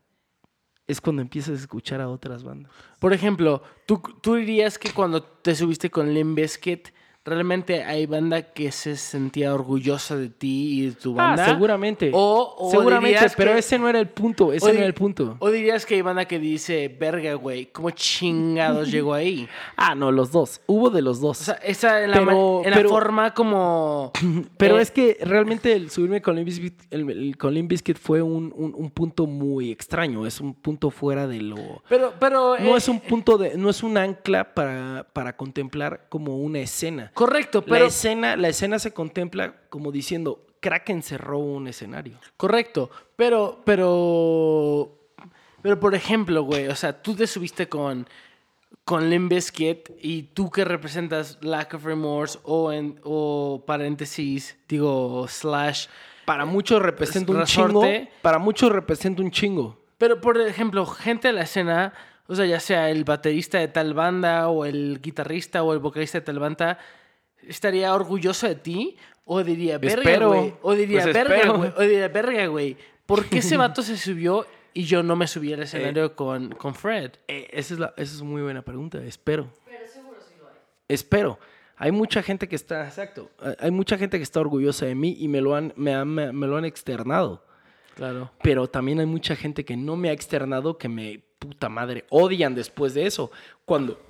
es 0.87 0.99
cuando 0.99 1.21
empiezas 1.21 1.51
a 1.59 1.61
escuchar 1.61 2.01
a 2.01 2.09
otras 2.09 2.43
bandas. 2.43 2.71
Por 2.99 3.13
ejemplo, 3.13 3.61
¿tú, 3.85 4.01
tú 4.21 4.35
dirías 4.35 4.79
que 4.79 4.91
cuando 4.91 5.21
te 5.21 5.53
subiste 5.53 5.91
con 5.91 6.11
Limp 6.11 6.35
Bizkit, 6.35 6.89
realmente 7.29 7.83
hay 7.83 8.05
banda 8.05 8.41
que 8.41 8.71
se 8.71 8.95
sentía 8.97 9.53
orgullosa 9.53 10.17
de 10.17 10.29
ti 10.29 10.79
y 10.81 10.85
de 10.87 10.91
tu 10.93 11.13
banda. 11.13 11.43
Ah, 11.45 11.47
seguramente. 11.49 12.11
O, 12.13 12.55
o 12.57 12.71
seguramente, 12.71 13.19
pero 13.37 13.53
que- 13.53 13.59
ese 13.59 13.77
no 13.79 13.87
era 13.87 13.99
el 13.99 14.09
punto. 14.09 14.51
Ese 14.53 14.65
no 14.73 14.77
era 14.79 14.85
el 14.87 14.93
punto. 14.93 15.37
O 15.39 15.49
dirías 15.49 15.85
que 15.85 15.95
hay 15.95 16.01
banda 16.01 16.25
que 16.25 16.39
dice, 16.39 16.87
verga, 16.99 17.33
güey, 17.35 17.67
¿cómo 17.67 17.91
chingados 17.91 18.91
llegó 18.91 19.13
ahí? 19.13 19.47
Ah, 19.77 19.95
no, 19.95 20.11
los 20.11 20.31
dos. 20.31 20.61
Hubo 20.67 20.89
de 20.89 21.01
los 21.01 21.21
dos. 21.21 21.41
O 21.41 21.43
sea, 21.45 21.53
esa 21.55 22.03
en 22.03 22.11
la, 22.11 22.17
Pero- 22.19 22.61
en 22.63 22.71
la 22.71 22.75
pero- 22.77 22.89
forma 22.89 23.33
como... 23.33 24.11
pero 24.57 24.79
eh, 24.79 24.81
es 24.81 24.91
que 24.91 25.17
realmente 25.21 25.73
el 25.73 25.89
subirme 25.89 26.21
con 26.21 26.35
Limp 26.35 26.47
Bizkit, 26.47 26.81
el, 26.91 27.09
el- 27.09 27.37
con 27.37 27.53
Limp 27.53 27.69
Bizkit 27.69 27.97
fue 27.97 28.21
un, 28.21 28.53
un- 28.55 28.73
un 28.75 28.89
punto 28.91 29.25
muy 29.27 29.71
extraño. 29.71 30.25
Es 30.25 30.39
un 30.41 30.53
punto 30.53 30.89
fuera 30.89 31.27
de 31.27 31.41
lo. 31.41 31.83
Pero, 31.87 32.13
pero... 32.19 32.57
No 32.59 32.73
eh, 32.75 32.77
es 32.77 32.87
un 32.87 32.99
punto 32.99 33.37
de. 33.37 33.57
No 33.57 33.69
es 33.69 33.83
un 33.83 33.97
ancla 33.97 34.53
para, 34.53 35.07
para 35.13 35.35
contemplar 35.35 36.05
como 36.09 36.37
una 36.37 36.59
escena. 36.59 37.11
Correcto, 37.19 37.61
La 37.67 37.73
pero... 37.73 37.85
escena, 37.87 38.37
la 38.37 38.47
escena 38.47 38.79
se 38.79 38.93
contempla 38.93 39.53
como 39.67 39.91
diciendo. 39.91 40.45
Kraken 40.61 41.03
cerró 41.03 41.39
un 41.39 41.67
escenario. 41.67 42.17
Correcto, 42.37 42.89
pero, 43.17 43.61
pero, 43.65 44.89
pero 45.61 45.79
por 45.81 45.95
ejemplo, 45.95 46.43
güey, 46.43 46.67
o 46.67 46.75
sea, 46.77 47.01
tú 47.01 47.15
te 47.15 47.27
subiste 47.27 47.67
con, 47.67 48.07
con 48.85 49.27
Bizkit 49.27 49.89
y 50.01 50.23
tú 50.33 50.49
que 50.49 50.63
representas 50.63 51.37
Lack 51.41 51.73
of 51.73 51.83
Remorse 51.83 52.39
o, 52.43 52.71
en, 52.71 52.97
o 53.03 53.65
paréntesis, 53.67 54.57
digo, 54.69 55.27
slash, 55.27 55.87
Para 56.23 56.45
muchos 56.45 56.81
representa 56.81 57.33
un 57.33 57.43
chingo. 57.43 57.83
Para 58.21 58.37
muchos 58.37 58.71
representa 58.71 59.21
un 59.21 59.31
chingo. 59.31 59.77
pero 59.97 60.21
por 60.21 60.39
ejemplo, 60.39 60.85
gente 60.85 61.27
de 61.27 61.33
la 61.33 61.41
escena, 61.41 61.93
o 62.27 62.35
sea, 62.35 62.45
ya 62.45 62.61
sea 62.61 62.89
el 62.89 63.03
baterista 63.03 63.59
de 63.59 63.67
tal 63.67 63.93
banda 63.93 64.47
o 64.47 64.63
el 64.63 65.01
guitarrista 65.01 65.63
o 65.63 65.73
el 65.73 65.79
vocalista 65.79 66.19
de 66.19 66.25
tal 66.25 66.39
banda, 66.39 66.77
estaría 67.47 67.93
orgulloso 67.93 68.47
de 68.47 68.55
ti 68.55 68.97
o 69.25 69.43
diría, 69.43 69.77
verga, 69.77 70.25
güey, 70.25 70.53
o 70.61 70.73
diría, 70.73 71.03
Pues 71.03 71.13
verga, 71.13 71.49
güey, 71.51 71.71
o 71.77 71.81
diría, 71.81 72.07
verga, 72.07 72.45
güey, 72.47 72.77
¿por 73.05 73.25
qué 73.25 73.39
ese 73.39 73.57
vato 73.57 73.81
se 73.81 73.97
subió 73.97 74.45
y 74.73 74.83
yo 74.85 75.03
no 75.03 75.15
me 75.15 75.27
subí 75.27 75.53
al 75.53 75.61
escenario 75.63 76.15
con, 76.15 76.49
con 76.51 76.73
Fred? 76.75 77.11
Eh, 77.27 77.47
esa, 77.51 77.73
es 77.75 77.79
la, 77.79 77.93
esa 77.97 78.15
es 78.15 78.21
muy 78.21 78.41
buena 78.41 78.61
pregunta. 78.63 79.03
Espero. 79.03 79.51
Pero 79.65 79.87
seguro 79.87 80.17
sí 80.27 80.33
lo 80.39 80.47
hay. 80.47 80.55
Espero. 80.87 81.39
Hay 81.77 81.91
mucha 81.91 82.21
gente 82.21 82.47
que 82.49 82.55
está, 82.55 82.85
exacto, 82.85 83.29
hay- 83.39 83.55
hay 83.59 83.71
mucha 83.71 83.97
gente 83.97 84.17
que 84.17 84.23
está 84.23 84.39
orgullosa 84.41 84.85
de 84.85 84.95
mí 84.95 85.15
y 85.19 85.27
me 85.27 85.39
lo 85.41 85.55
han, 85.55 85.73
me 85.77 85.93
han- 85.95 86.07
me- 86.09 86.31
me 86.33 86.45
lo 86.47 86.57
han 86.57 86.65
externado. 86.65 87.45
Claro. 87.95 88.31
Pero 88.41 88.67
también 88.69 88.99
hay 88.99 89.05
mucha 89.05 89.35
gente 89.35 89.63
que 89.65 89.75
no 89.77 89.95
me 89.95 90.09
ha 90.09 90.13
externado 90.13 90.77
que 90.77 90.87
me, 90.89 91.21
puta 91.37 91.69
madre, 91.69 92.05
odian 92.09 92.55
después 92.55 92.93
de 92.93 93.05
eso. 93.05 93.31
Cuando, 93.65 94.01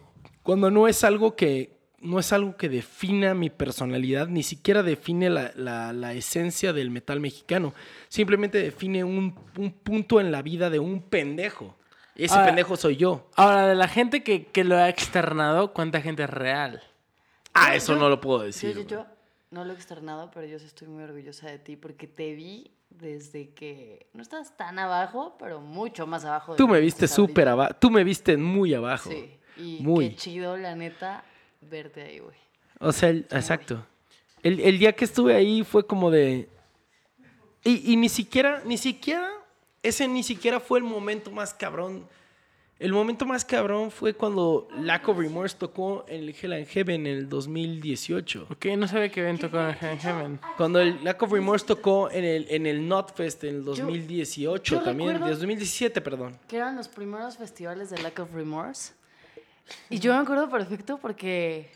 cuando 0.43 0.69
no 0.72 0.88
es 0.88 1.03
algo 1.03 1.35
que, 1.35 1.78
no 2.01 2.19
es 2.19 2.31
algo 2.34 2.55
que 2.57 2.69
defina 2.69 3.34
mi 3.34 3.49
personalidad, 3.49 4.27
ni 4.27 4.43
siquiera 4.43 4.84
define 4.84 5.30
la, 5.30 5.51
la- 5.55 5.93
la 5.93 6.13
esencia 6.13 6.73
del 6.73 6.91
metal 6.91 7.19
mexicano. 7.19 7.73
Simplemente 8.07 8.57
define 8.61 9.03
un, 9.03 9.35
un 9.57 9.71
punto 9.71 10.19
en 10.21 10.31
la 10.31 10.41
vida 10.41 10.69
de 10.69 10.80
un 10.80 11.01
pendejo. 11.01 11.76
Ese 12.15 12.35
Ah. 12.38 12.45
pendejo 12.45 12.76
soy 12.77 12.97
yo. 12.97 13.30
Ahora, 13.35 13.67
de 13.67 13.76
la 13.76 13.88
gente 13.88 14.23
que, 14.23 14.45
que 14.47 14.63
lo 14.63 14.76
ha 14.77 14.89
externado, 14.89 15.73
¿cuánta 15.73 16.01
gente 16.01 16.23
es 16.23 16.30
real? 16.30 16.81
Ah, 17.53 17.69
Yo- 17.69 17.73
eso 17.77 17.93
yo- 17.93 17.99
no 17.99 18.09
lo 18.09 18.19
puedo 18.21 18.39
decir. 18.41 18.85
yo, 18.88 19.05
no 19.51 19.63
lo 19.65 19.71
he 19.73 19.76
externado, 19.76 20.30
pero 20.31 20.45
yo 20.45 20.57
estoy 20.57 20.88
muy 20.88 21.03
orgullosa 21.03 21.47
de 21.47 21.59
ti 21.59 21.76
porque 21.77 22.07
te 22.07 22.34
vi 22.34 22.71
desde 22.89 23.49
que 23.53 24.07
no 24.13 24.21
estabas 24.21 24.55
tan 24.57 24.80
abajo, 24.80 25.35
pero 25.39 25.61
mucho 25.61 26.07
más 26.07 26.26
abajo. 26.26 26.53
de 26.53 26.57
Tú 26.57 26.67
me 26.67 26.80
viste 26.80 27.07
súper 27.07 27.47
abajo. 27.47 27.73
Tú 27.80 27.89
me 27.91 28.03
viste 28.03 28.35
muy 28.38 28.73
abajo. 28.73 29.09
Sí, 29.09 29.38
y 29.57 29.80
Muy. 29.81 30.09
qué 30.09 30.15
chido, 30.15 30.57
la 30.57 30.76
neta, 30.76 31.23
verte 31.61 32.02
ahí, 32.02 32.19
güey. 32.19 32.36
O 32.80 32.91
sea, 32.91 33.10
el- 33.10 33.26
exacto. 33.31 33.86
El, 34.44 34.60
el 34.61 34.80
día 34.80 34.94
que 34.94 35.06
estuve 35.06 35.36
ahí 35.36 35.64
fue 35.64 35.86
como 35.86 36.10
de. 36.11 36.48
Y, 37.64 37.91
y 37.94 37.98
ni 37.98 38.07
siquiera, 38.10 38.61
ni 38.65 38.77
siquiera, 38.77 39.30
ese 39.84 40.07
ni 40.07 40.23
siquiera 40.23 40.60
fue 40.60 40.80
el 40.80 40.86
momento 40.86 41.30
más 41.31 41.53
cabrón. 41.53 42.07
El 42.80 42.94
momento 42.94 43.26
más 43.26 43.44
cabrón 43.44 43.91
fue 43.91 44.14
cuando 44.14 44.69
Lack 44.77 45.10
of 45.10 45.18
Remorse 45.18 45.57
tocó 45.57 46.06
en 46.07 46.22
el 46.23 46.30
Hell 46.41 46.53
and 46.53 46.65
Heaven 46.68 47.06
en 47.07 47.18
el 47.18 47.27
2018. 47.27 48.48
Ok, 48.49 48.68
no 48.77 48.88
sabía 48.88 49.10
que 49.11 49.19
evento 49.19 49.52
con 49.52 49.60
el 49.60 49.76
Heaven. 49.76 50.40
Cuando 50.56 50.80
el 50.80 51.03
Lack 51.03 51.22
of 51.22 51.34
Remorse 51.34 51.65
tocó 51.65 52.10
en 52.10 52.23
el, 52.23 52.48
en 52.49 52.65
el 52.65 52.88
Notfest 52.88 53.44
en 53.44 53.56
el 53.56 53.65
2018 53.65 54.76
yo 54.77 54.81
también, 54.81 55.10
recuerdo- 55.15 55.31
2017, 55.36 55.99
perdón. 55.99 56.40
Que 56.48 56.56
eran 56.56 56.77
los 56.77 56.88
primeros 56.88 57.36
festivales 57.36 57.90
de 57.90 58.02
Lack 58.02 58.18
of 58.19 58.34
Remorse. 58.34 58.94
Y 59.89 59.99
yo 59.99 60.13
me 60.13 60.19
acuerdo 60.19 60.49
perfecto 60.49 60.97
porque 61.01 61.71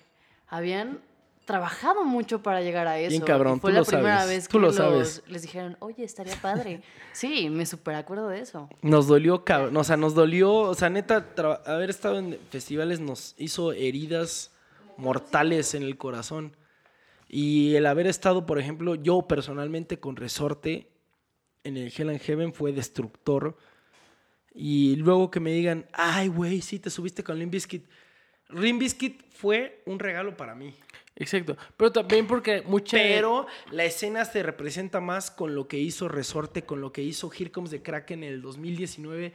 habían 0.48 1.00
trabajado 1.46 2.06
mucho 2.06 2.42
para 2.42 2.62
llegar 2.62 2.88
a 2.88 2.98
eso. 3.00 3.10
Bien 3.10 3.22
cabrón, 3.22 3.58
y 3.58 3.60
fue 3.60 3.72
tú 3.72 3.74
la 3.74 3.80
lo 3.82 3.86
primera 3.86 4.20
sabes, 4.22 4.30
vez 4.38 4.48
tú 4.48 4.52
que 4.58 4.62
lo 4.62 4.68
los- 4.68 4.76
sabes. 4.78 5.24
les 5.28 5.42
dijeron, 5.42 5.76
oye, 5.80 6.04
estaría 6.06 6.36
padre. 6.42 6.82
Sí, 7.12 7.50
me 7.50 7.66
super 7.66 7.96
acuerdo 7.96 8.30
de 8.30 8.40
eso. 8.40 8.70
Nos 8.82 9.08
dolió, 9.08 9.44
cabrón. 9.44 9.76
O 9.76 9.84
sea, 9.84 9.98
nos 9.98 10.16
dolió. 10.16 10.54
O 10.54 10.74
sea, 10.74 10.90
neta, 10.90 11.28
haber 11.66 11.90
estado 11.90 12.18
en 12.20 12.40
festivales 12.50 13.00
nos 13.02 13.36
hizo 13.38 13.74
heridas 13.74 14.52
mortales 14.98 15.74
en 15.74 15.84
el 15.84 15.98
corazón. 15.98 16.56
Y 17.28 17.76
el 17.76 17.88
haber 17.88 18.08
estado, 18.08 18.46
por 18.46 18.60
ejemplo, 18.60 18.96
yo 18.96 19.24
personalmente 19.24 20.00
con 20.00 20.16
Resorte 20.16 20.88
en 21.64 21.78
el 21.78 21.92
Hell 21.96 22.10
and 22.10 22.20
Heaven 22.22 22.54
fue 22.54 22.72
destructor. 22.74 23.58
Y 24.54 24.96
luego 24.98 25.32
que 25.32 25.40
me 25.40 25.52
digan, 25.52 25.86
ay, 25.94 26.28
güey, 26.28 26.62
sí, 26.62 26.80
te 26.80 26.90
subiste 26.90 27.24
con 27.24 27.40
Limp 27.40 27.52
Bizkit. 27.52 27.86
Limp 28.50 28.80
Bizkit 28.80 29.24
fue 29.32 29.82
un 29.86 30.00
regalo 30.00 30.38
para 30.38 30.54
mí. 30.54 30.74
Exacto. 31.16 31.58
Pero 31.78 31.92
también 31.92 32.28
porque 32.28 32.62
mucha... 32.62 32.98
Pero 32.98 33.48
la 33.72 33.86
escena 33.86 34.26
se 34.26 34.44
representa 34.44 35.00
más 35.00 35.32
con 35.32 35.56
lo 35.56 35.68
que 35.68 35.78
hizo 35.80 36.08
Resorte, 36.08 36.64
con 36.64 36.82
lo 36.82 36.92
que 36.92 37.02
hizo 37.02 37.32
Here 37.32 37.52
Comes 37.52 37.72
the 37.72 37.82
Kraken 37.82 38.24
en 38.24 38.34
el 38.34 38.42
2019. 38.42 39.34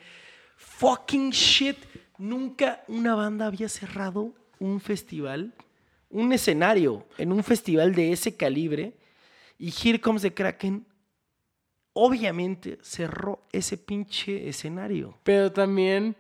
Fucking 0.56 1.30
shit. 1.30 1.76
Nunca 2.18 2.82
una 2.88 3.14
banda 3.14 3.46
había 3.46 3.68
cerrado 3.68 4.34
un 4.58 4.80
festival, 4.80 5.54
un 6.10 6.32
escenario 6.32 7.06
en 7.16 7.32
un 7.32 7.44
festival 7.44 7.94
de 7.94 8.12
ese 8.12 8.36
calibre. 8.36 8.94
Y 9.58 9.72
Here 9.72 10.00
Comes 10.00 10.22
the 10.22 10.34
Kraken 10.34 10.84
obviamente 12.00 12.78
cerró 12.80 13.40
ese 13.50 13.76
pinche 13.76 14.48
escenario. 14.48 15.18
Pero 15.24 15.50
también 15.50 16.14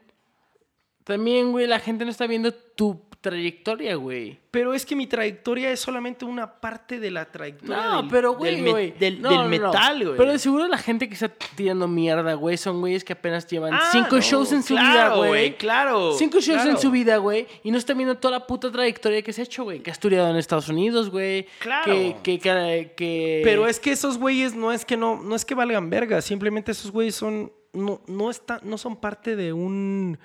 También, 1.08 1.50
güey, 1.52 1.66
la 1.66 1.80
gente 1.80 2.04
no 2.04 2.10
está 2.10 2.26
viendo 2.26 2.52
tu 2.52 3.00
trayectoria, 3.20 3.96
güey. 3.96 4.38
Pero 4.52 4.74
es 4.74 4.86
que 4.86 4.94
mi 4.94 5.06
trayectoria 5.08 5.72
es 5.72 5.80
solamente 5.80 6.24
una 6.24 6.60
parte 6.60 7.00
de 7.00 7.10
la 7.10 7.24
trayectoria 7.24 7.76
No, 7.76 8.02
del, 8.02 8.10
pero, 8.10 8.30
del 8.32 8.38
güey, 8.38 8.62
me- 8.62 8.70
güey. 8.70 8.90
del, 8.92 9.20
No, 9.20 9.28
del 9.30 9.38
no, 9.38 9.42
no. 9.44 9.48
metal, 9.48 10.04
güey. 10.04 10.16
Pero 10.18 10.32
de 10.32 10.38
seguro 10.38 10.68
la 10.68 10.78
gente 10.78 11.08
que 11.08 11.14
está 11.14 11.28
tirando 11.56 11.88
mierda, 11.88 12.34
güey, 12.34 12.56
son 12.56 12.78
güeyes 12.80 13.02
que 13.04 13.14
apenas 13.14 13.46
llevan 13.48 13.74
Ah, 13.74 13.88
cinco 13.90 14.20
shows 14.20 14.52
en 14.52 14.62
su 14.62 14.74
claro, 14.74 15.16
vida, 15.22 15.28
güey. 15.28 15.56
Claro. 15.56 16.12
Cinco 16.16 16.40
shows 16.40 16.58
claro. 16.60 16.70
en 16.70 16.78
su 16.78 16.90
vida, 16.92 17.16
güey. 17.16 17.46
Y 17.64 17.70
no 17.72 17.78
están 17.78 17.96
viendo 17.96 18.16
toda 18.18 18.38
la 18.38 18.46
puta 18.46 18.70
trayectoria 18.70 19.22
que 19.22 19.32
se 19.32 19.40
ha 19.40 19.44
hecho, 19.44 19.64
güey. 19.64 19.80
Que 19.80 19.90
ha 19.90 19.94
estudiado 19.94 20.30
en 20.30 20.36
Estados 20.36 20.68
Unidos, 20.68 21.10
güey. 21.10 21.46
Claro. 21.58 21.86
Que, 21.90 22.16
que, 22.22 22.38
que, 22.38 22.92
que- 22.96 23.40
Pero 23.42 23.66
es 23.66 23.80
que 23.80 23.92
esos 23.92 24.18
güeyes 24.18 24.54
no 24.54 24.72
es 24.72 24.84
que 24.84 24.96
no, 24.96 25.20
no 25.22 25.34
es 25.34 25.44
que 25.44 25.54
valgan 25.54 25.90
verga, 25.90 26.20
simplemente 26.22 26.70
esos 26.72 26.92
güeyes 26.92 27.14
son 27.16 27.50
no 27.72 28.00
no 28.06 28.30
está, 28.30 28.60
no 28.62 28.78
son 28.78 28.96
parte 28.96 29.36
de 29.36 29.52
un 29.52 30.18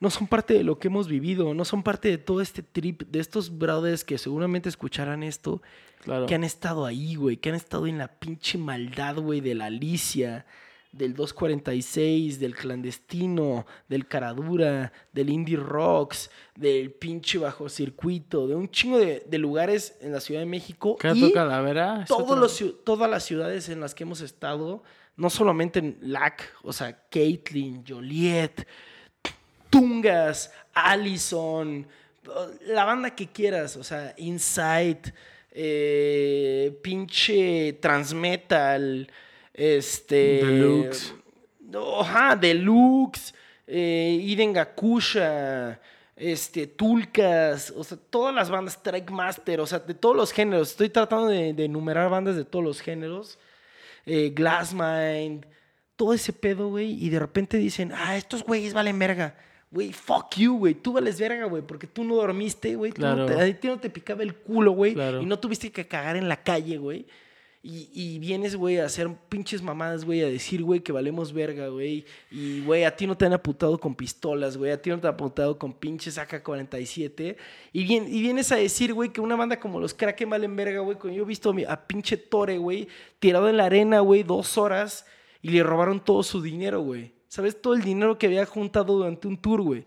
no 0.00 0.10
son 0.10 0.26
parte 0.26 0.54
de 0.54 0.62
lo 0.64 0.78
que 0.78 0.88
hemos 0.88 1.08
vivido, 1.08 1.54
no 1.54 1.64
son 1.64 1.82
parte 1.82 2.08
de 2.08 2.18
todo 2.18 2.40
este 2.40 2.62
trip 2.62 3.02
de 3.02 3.18
estos 3.20 3.56
brothers 3.58 4.04
que 4.04 4.18
seguramente 4.18 4.68
escucharán 4.68 5.22
esto, 5.22 5.62
Claro. 6.04 6.26
que 6.26 6.34
han 6.36 6.44
estado 6.44 6.86
ahí, 6.86 7.16
güey, 7.16 7.36
que 7.38 7.48
han 7.48 7.56
estado 7.56 7.86
en 7.88 7.98
la 7.98 8.06
pinche 8.08 8.56
maldad, 8.56 9.16
güey, 9.16 9.40
de 9.40 9.56
la 9.56 9.64
Alicia, 9.66 10.46
del 10.92 11.14
246, 11.14 12.38
del 12.40 12.54
clandestino, 12.54 13.66
del 13.88 14.06
Caradura, 14.06 14.92
del 15.12 15.28
Indie 15.30 15.56
Rocks, 15.56 16.30
del 16.54 16.92
pinche 16.92 17.38
bajo 17.38 17.68
circuito, 17.68 18.46
de 18.46 18.54
un 18.54 18.70
chingo 18.70 18.98
de, 18.98 19.24
de 19.28 19.38
lugares 19.38 19.98
en 20.00 20.12
la 20.12 20.20
Ciudad 20.20 20.40
de 20.40 20.46
México. 20.46 20.96
Y 21.14 21.32
Calavera. 21.32 22.04
todos 22.06 22.38
los 22.38 22.84
todas 22.84 23.10
las 23.10 23.24
ciudades 23.24 23.68
en 23.68 23.80
las 23.80 23.94
que 23.94 24.04
hemos 24.04 24.20
estado, 24.20 24.82
no 25.16 25.30
solamente 25.30 25.80
en 25.80 25.98
LAC, 26.00 26.42
o 26.62 26.72
sea, 26.72 27.06
Caitlin, 27.10 27.84
Joliet, 27.86 28.66
Tungas, 29.70 30.52
Allison, 30.72 31.86
la 32.66 32.84
banda 32.84 33.14
que 33.14 33.26
quieras, 33.28 33.76
o 33.76 33.84
sea, 33.84 34.14
Insight, 34.18 35.08
eh, 35.50 36.78
pinche 36.82 37.74
Transmetal, 37.74 39.10
este... 39.52 40.44
Deluxe. 40.44 41.14
Ajá, 42.00 42.36
Deluxe, 42.36 43.34
eh, 43.66 44.18
Iden 44.22 44.52
Gakusha, 44.52 45.80
este, 46.16 46.66
Tulcas, 46.66 47.72
o 47.76 47.84
sea, 47.84 47.98
todas 48.10 48.34
las 48.34 48.50
bandas, 48.50 48.74
Strike 48.74 49.10
Master, 49.10 49.60
o 49.60 49.66
sea, 49.66 49.78
de 49.78 49.94
todos 49.94 50.16
los 50.16 50.32
géneros. 50.32 50.70
Estoy 50.70 50.88
tratando 50.88 51.26
de, 51.26 51.52
de 51.52 51.64
enumerar 51.64 52.08
bandas 52.10 52.36
de 52.36 52.44
todos 52.44 52.64
los 52.64 52.80
géneros. 52.80 53.38
Eh, 54.06 54.32
Glassmind, 54.34 55.46
todo 55.96 56.14
ese 56.14 56.32
pedo, 56.32 56.68
güey. 56.70 56.92
Y 57.04 57.10
de 57.10 57.18
repente 57.18 57.58
dicen, 57.58 57.92
ah, 57.94 58.16
estos 58.16 58.42
güeyes 58.42 58.72
valen 58.72 58.98
verga. 58.98 59.36
Güey, 59.70 59.92
fuck 59.92 60.34
you, 60.36 60.56
güey. 60.58 60.74
Tú 60.74 60.94
vales 60.94 61.20
verga, 61.20 61.44
güey, 61.44 61.62
porque 61.62 61.86
tú 61.86 62.02
no 62.02 62.16
dormiste, 62.16 62.74
güey. 62.74 62.90
No 62.92 62.96
Claro. 62.96 63.40
A 63.40 63.44
ti 63.52 63.68
no 63.68 63.78
te 63.78 63.90
picaba 63.90 64.22
el 64.22 64.34
culo, 64.34 64.72
güey. 64.72 64.94
Claro. 64.94 65.20
Y 65.20 65.26
no 65.26 65.38
tuviste 65.38 65.70
que 65.70 65.86
cagar 65.86 66.16
en 66.16 66.28
la 66.28 66.42
calle, 66.42 66.78
güey. 66.78 67.06
Y, 67.60 67.90
y 67.92 68.18
vienes, 68.20 68.54
güey, 68.54 68.78
a 68.78 68.86
hacer 68.86 69.12
pinches 69.28 69.62
mamadas, 69.62 70.04
güey, 70.04 70.22
a 70.22 70.28
decir, 70.28 70.62
güey, 70.62 70.80
que 70.80 70.92
valemos 70.92 71.32
verga, 71.32 71.68
güey. 71.68 72.06
Y, 72.30 72.62
güey, 72.62 72.84
a 72.84 72.96
ti 72.96 73.06
no 73.06 73.16
te 73.16 73.26
han 73.26 73.32
apuntado 73.32 73.78
con 73.78 73.94
pistolas, 73.94 74.56
güey. 74.56 74.70
A 74.70 74.80
ti 74.80 74.90
no 74.90 75.00
te 75.00 75.08
han 75.08 75.14
apuntado 75.14 75.58
con 75.58 75.74
pinches 75.74 76.18
AK-47. 76.18 77.36
Y, 77.72 77.84
bien, 77.84 78.06
y 78.08 78.22
vienes 78.22 78.52
a 78.52 78.56
decir, 78.56 78.94
güey, 78.94 79.12
que 79.12 79.20
una 79.20 79.36
banda 79.36 79.58
como 79.60 79.80
los 79.80 79.92
Kraken 79.92 80.30
valen 80.30 80.54
verga, 80.54 80.80
güey. 80.80 80.96
Cuando 80.96 81.16
yo 81.16 81.24
he 81.24 81.26
visto 81.26 81.52
a 81.68 81.86
pinche 81.86 82.16
Tore, 82.16 82.56
güey, 82.58 82.88
tirado 83.18 83.48
en 83.48 83.56
la 83.56 83.64
arena, 83.64 84.00
güey, 84.00 84.22
dos 84.22 84.56
horas. 84.56 85.04
Y 85.42 85.50
le 85.50 85.62
robaron 85.62 86.02
todo 86.02 86.22
su 86.22 86.40
dinero, 86.40 86.80
güey. 86.80 87.17
¿Sabes? 87.28 87.60
Todo 87.60 87.74
el 87.74 87.82
dinero 87.82 88.18
que 88.18 88.26
había 88.26 88.44
juntado 88.46 88.94
durante 88.96 89.28
un 89.28 89.36
tour, 89.36 89.60
güey. 89.62 89.84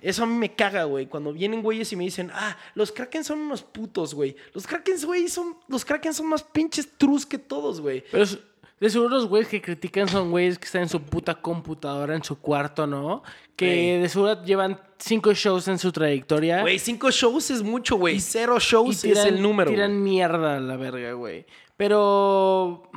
Eso 0.00 0.22
a 0.24 0.26
mí 0.26 0.34
me 0.34 0.54
caga, 0.54 0.84
güey. 0.84 1.06
Cuando 1.06 1.32
vienen 1.32 1.62
güeyes 1.62 1.92
y 1.92 1.96
me 1.96 2.04
dicen, 2.04 2.30
ah, 2.32 2.56
los 2.74 2.90
Kraken 2.92 3.22
son 3.24 3.40
unos 3.40 3.62
putos, 3.62 4.14
güey. 4.14 4.36
Los 4.54 4.66
Kraken, 4.66 4.96
güey, 5.04 5.28
son, 5.28 5.56
los 5.68 5.84
Kraken 5.84 6.14
son 6.14 6.26
más 6.26 6.42
pinches 6.42 6.88
trus 6.96 7.24
que 7.26 7.38
todos, 7.38 7.80
güey. 7.80 8.04
Pero 8.10 8.24
es- 8.24 8.38
de 8.80 8.90
seguro 8.90 9.10
los 9.10 9.26
güeyes 9.26 9.48
que 9.48 9.60
critican 9.60 10.06
son 10.08 10.30
güeyes 10.30 10.56
que 10.56 10.66
están 10.66 10.82
en 10.82 10.88
su 10.88 11.02
puta 11.02 11.34
computadora, 11.34 12.14
en 12.14 12.22
su 12.22 12.38
cuarto, 12.40 12.86
¿no? 12.86 13.24
Que 13.56 13.98
de 13.98 14.08
seguro 14.08 14.44
llevan 14.44 14.80
cinco 14.98 15.32
shows 15.34 15.66
en 15.66 15.80
su 15.80 15.90
trayectoria. 15.90 16.60
Güey, 16.60 16.78
cinco 16.78 17.10
shows 17.10 17.50
es 17.50 17.62
mucho, 17.64 17.96
güey. 17.96 18.20
Cero 18.20 18.54
y 18.56 18.60
shows 18.60 19.00
tiran, 19.00 19.26
es 19.26 19.32
el 19.32 19.42
número. 19.42 19.68
tiran 19.70 20.00
mierda 20.00 20.58
a 20.58 20.60
la 20.60 20.76
verga, 20.76 21.12
güey. 21.14 21.44
Pero 21.76 22.88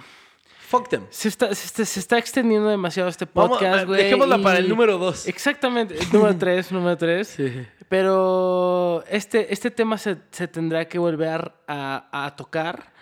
Fuck 0.72 0.88
them. 0.90 1.04
se 1.10 1.28
está, 1.28 1.54
se, 1.54 1.66
está, 1.68 1.86
se 1.86 2.00
está 2.00 2.18
extendiendo 2.18 2.70
demasiado 2.70 3.10
este 3.10 3.28
podcast, 3.28 3.86
güey. 3.86 4.04
dejémosla 4.04 4.38
y- 4.38 4.42
para 4.44 4.60
el 4.60 4.70
número 4.70 4.98
dos. 4.98 5.28
Exactamente, 5.28 5.96
número 6.14 6.36
tres, 6.40 6.72
número 6.72 6.98
tres. 6.98 7.38
Pero 7.90 9.04
este, 9.10 9.54
este 9.54 9.70
tema 9.70 9.98
se, 9.98 10.18
se 10.32 10.48
tendrá 10.48 10.88
que 10.88 10.98
volver 10.98 11.52
a, 11.68 12.26
a 12.26 12.36
tocar 12.36 12.94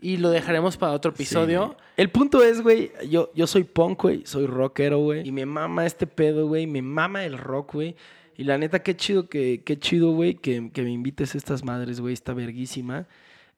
y 0.00 0.16
lo 0.16 0.30
dejaremos 0.30 0.76
para 0.76 0.92
otro 0.92 1.10
episodio. 1.10 1.76
El 1.96 2.08
punto 2.10 2.44
es, 2.44 2.60
güey, 2.62 2.92
yo, 3.10 3.32
yo 3.34 3.48
soy 3.48 3.64
punk, 3.64 4.00
güey, 4.02 4.22
soy 4.26 4.46
rockero, 4.46 4.98
güey. 5.00 5.26
Y 5.26 5.32
me 5.32 5.44
mama 5.44 5.84
este 5.86 6.06
pedo, 6.06 6.46
güey, 6.46 6.68
me 6.68 6.82
mama 6.82 7.24
el 7.24 7.36
rock, 7.36 7.74
güey. 7.74 7.96
Y 8.36 8.44
la 8.44 8.56
neta, 8.58 8.78
qué 8.84 8.96
chido 8.96 9.28
que, 9.28 9.62
qué 9.64 9.76
chido, 9.80 10.12
güey, 10.12 10.34
que, 10.34 10.70
que 10.72 10.82
me 10.82 10.90
invites 10.92 11.34
a 11.34 11.38
estas 11.38 11.64
madres, 11.64 12.00
güey, 12.00 12.14
está 12.14 12.32
verguísima. 12.32 13.08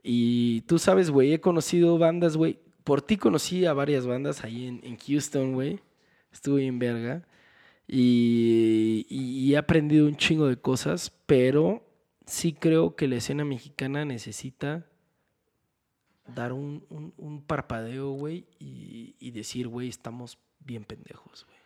Y 0.02 0.62
tú 0.62 0.78
sabes, 0.78 1.10
güey, 1.10 1.34
he 1.34 1.40
conocido 1.42 1.98
bandas, 1.98 2.38
güey. 2.38 2.58
Por 2.84 3.02
ti 3.02 3.16
conocí 3.16 3.64
a 3.66 3.72
varias 3.72 4.06
bandas 4.06 4.44
ahí 4.44 4.66
en, 4.66 4.80
en 4.84 4.96
Houston, 4.96 5.52
güey. 5.54 5.80
Estuve 6.32 6.66
en 6.66 6.78
verga. 6.78 7.26
Y, 7.92 9.52
he 9.52 9.56
aprendido 9.56 10.06
un 10.06 10.16
chingo 10.16 10.46
de 10.46 10.56
cosas, 10.56 11.12
pero 11.26 11.82
sí 12.26 12.52
creo 12.52 12.94
que 12.94 13.08
la 13.08 13.16
escena 13.16 13.44
mexicana 13.44 14.04
necesita 14.04 14.86
dar 16.34 16.52
un, 16.52 16.84
un- 16.90 17.12
un 17.16 17.42
parpadeo, 17.42 18.10
güey, 18.12 18.46
y, 18.60 19.16
y 19.18 19.32
decir, 19.32 19.66
güey, 19.66 19.88
estamos 19.88 20.38
bien 20.60 20.84
pendejos, 20.84 21.44
güey. 21.46 21.58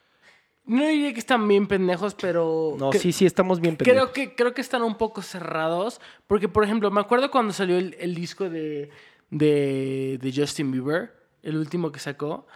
No 0.66 0.86
diría 0.86 1.12
que 1.12 1.18
están 1.20 1.46
bien 1.46 1.66
pendejos, 1.66 2.14
pero... 2.14 2.74
No, 2.78 2.88
que- 2.88 2.98
sí, 2.98 3.12
sí, 3.12 3.26
estamos 3.26 3.60
bien 3.60 3.76
pendejos. 3.76 4.10
Creo 4.10 4.12
que, 4.30 4.34
creo 4.34 4.54
que 4.54 4.62
están 4.62 4.82
un 4.82 4.96
poco 4.96 5.20
cerrados. 5.20 6.00
Porque, 6.26 6.48
por 6.48 6.64
ejemplo, 6.64 6.90
me 6.90 7.02
acuerdo 7.02 7.30
cuando 7.30 7.52
salió 7.52 7.76
el, 7.76 7.94
el 8.00 8.14
disco 8.14 8.48
de, 8.48 8.88
de, 9.34 10.18
de 10.22 10.32
Justin 10.32 10.70
Bieber, 10.70 11.12
el 11.42 11.56
último 11.56 11.90
que 11.90 11.98
sacó. 11.98 12.46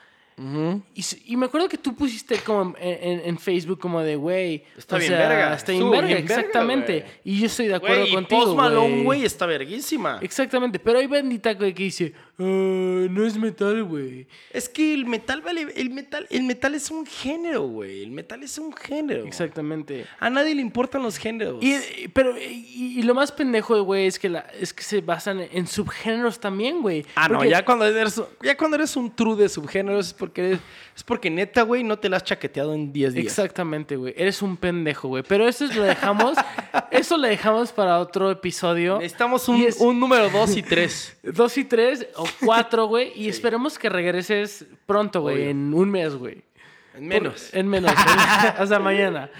Y, 1.26 1.36
me 1.36 1.46
acuerdo 1.46 1.68
que 1.68 1.76
tú 1.78 1.94
pusiste 1.94 2.38
como 2.38 2.74
en, 2.80 2.98
en- 3.02 3.20
en 3.28 3.38
Facebook 3.38 3.78
como 3.80 4.00
de, 4.02 4.16
güey... 4.16 4.62
Está 4.76 4.96
o 4.96 4.98
bien 4.98 5.10
sea, 5.10 5.28
verga, 5.28 5.54
Está 5.54 5.72
bien 5.72 5.90
verga, 5.90 6.06
bien 6.06 6.18
exactamente. 6.18 7.04
y 7.24 7.40
yo 7.40 7.46
estoy 7.46 7.66
de 7.66 7.74
acuerdo 7.74 8.00
Güey, 8.02 8.10
y 8.10 8.14
contigo, 8.14 8.44
Post 8.44 8.56
Malone, 8.56 9.02
güey. 9.02 9.24
está 9.24 9.46
verguísima. 9.46 10.18
Exactamente, 10.22 10.78
pero 10.78 10.98
hay 10.98 11.06
bandita 11.06 11.54
güey, 11.54 11.74
que 11.74 11.82
dice, 11.84 12.12
"Ah, 12.38 12.42
no 12.42 13.26
es 13.26 13.36
metal, 13.36 13.82
güey. 13.84 14.26
Es 14.52 14.68
que 14.68 14.94
el 14.94 15.06
metal 15.06 15.40
vale, 15.42 15.66
el 15.74 15.90
metal, 15.90 16.26
el 16.30 16.42
metal 16.44 16.74
es 16.74 16.90
un 16.90 17.04
género, 17.04 17.62
güey. 17.66 18.02
El 18.02 18.10
metal 18.12 18.42
es 18.42 18.58
un 18.58 18.72
género. 18.72 19.24
Exactamente. 19.26 20.06
A 20.20 20.30
nadie 20.30 20.54
le 20.54 20.62
importan 20.62 21.02
los 21.02 21.16
géneros. 21.18 21.62
Y, 21.64 22.08
pero, 22.12 22.38
y, 22.38 22.98
y 22.98 23.02
lo 23.02 23.14
más 23.14 23.32
pendejo, 23.32 23.82
güey, 23.82 24.06
es 24.06 24.18
que, 24.18 24.28
la, 24.28 24.40
es 24.60 24.72
que 24.72 24.82
se 24.82 25.00
basan 25.00 25.40
en 25.50 25.66
subgéneros 25.66 26.38
también, 26.38 26.80
güey. 26.80 27.04
Ah, 27.16 27.28
no, 27.28 27.44
ya 27.44 27.64
cuando 27.64 27.84
eres, 27.86 28.20
ya 28.42 28.56
cuando 28.56 28.76
eres 28.76 28.96
un 28.96 29.14
true 29.14 29.36
de 29.36 29.48
subgéneros 29.48 30.08
es 30.08 30.14
porque 30.28 30.46
eres, 30.48 30.60
es 30.96 31.02
porque 31.02 31.30
neta, 31.30 31.62
güey, 31.62 31.82
no 31.82 31.98
te 31.98 32.08
la 32.08 32.18
has 32.18 32.24
chaqueteado 32.24 32.74
en 32.74 32.92
10 32.92 33.14
días. 33.14 33.26
Exactamente, 33.26 33.96
güey. 33.96 34.14
Eres 34.16 34.40
un 34.42 34.56
pendejo, 34.56 35.08
güey. 35.08 35.22
Pero 35.26 35.48
eso 35.48 35.66
lo 35.66 35.82
dejamos, 35.82 36.36
eso 36.90 37.16
lo 37.16 37.26
dejamos 37.26 37.72
para 37.72 37.98
otro 37.98 38.30
episodio. 38.30 38.96
Necesitamos 38.98 39.48
un, 39.48 39.62
es- 39.62 39.78
un 39.80 39.98
número 39.98 40.28
2 40.30 40.56
y 40.56 40.62
3. 40.62 41.18
Dos 41.34 41.58
y 41.58 41.64
tres 41.64 42.06
o 42.16 42.26
cuatro, 42.44 42.86
güey. 42.86 43.12
Y 43.14 43.28
esperemos 43.28 43.78
que 43.78 43.88
regreses 43.88 44.64
pronto, 44.86 45.20
güey. 45.22 45.48
En 45.48 45.72
un 45.74 45.90
mes, 45.90 46.14
güey. 46.14 46.42
En 46.94 47.06
menos. 47.06 47.52
En 47.54 47.68
menos. 47.68 47.92
hasta 47.92 48.78
mañana. 48.80 49.30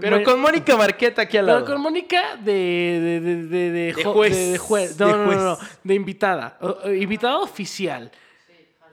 Pero 0.00 0.22
con 0.22 0.40
Mónica 0.40 0.76
Marqueta 0.76 1.22
aquí 1.22 1.36
al 1.38 1.46
Pero 1.46 1.58
lado. 1.60 1.66
con 1.72 1.80
Mónica 1.80 2.36
de, 2.36 2.52
de, 2.52 3.20
de, 3.20 3.36
de, 3.46 3.70
de 3.72 3.92
De 3.94 4.02
jo- 4.04 4.12
juez. 4.12 4.52
de- 4.52 4.58
juez. 4.58 4.98
No, 5.00 5.08
no, 5.16 5.32
no. 5.34 5.58
De 5.82 5.94
invitada. 5.94 6.56
Invitada 6.86 7.38
oficial. 7.38 8.10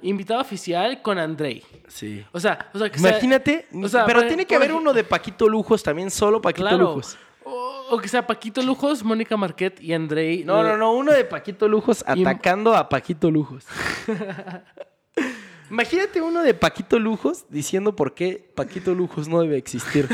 Invitada 0.05 0.41
oficial 0.41 1.01
con 1.01 1.17
Andrei. 1.19 1.63
Sí. 1.87 2.23
O 2.31 2.39
sea, 2.39 2.69
o 2.73 2.79
sea 2.79 2.89
que 2.91 2.99
sea- 2.99 3.09
Imagínate, 3.11 3.67
o 3.73 3.87
sea, 3.87 4.05
pero 4.05 4.25
tiene 4.27 4.45
que 4.45 4.55
haber 4.55 4.71
uno 4.73 4.93
de 4.93 5.03
Paquito 5.03 5.47
Lujos 5.49 5.83
también, 5.83 6.09
solo 6.11 6.41
Paquito 6.41 6.67
Claro. 6.67 6.77
Lujos. 6.89 7.17
O, 7.43 7.87
o 7.91 7.97
que 7.99 8.07
sea 8.07 8.25
Paquito 8.25 8.61
Lujos, 8.63 9.03
Mónica 9.03 9.37
Marquet 9.37 9.79
y 9.81 9.93
Andrei. 9.93 10.43
No, 10.43 10.63
no, 10.63 10.77
no, 10.77 10.93
uno 10.93 11.11
de 11.11 11.25
Paquito 11.25 11.67
Lujos 11.67 12.03
Y- 12.15 12.21
atacando 12.21 12.75
a 12.75 12.89
Paquito 12.89 13.29
Lujos. 13.29 13.65
Imagínate 15.71 16.21
uno 16.21 16.43
de 16.43 16.53
Paquito 16.53 16.99
Lujos 16.99 17.45
diciendo 17.49 17.95
por 17.95 18.13
qué 18.13 18.51
Paquito 18.53 18.93
Lujos 18.93 19.27
no 19.27 19.41
debe 19.41 19.57
existir. 19.57 20.07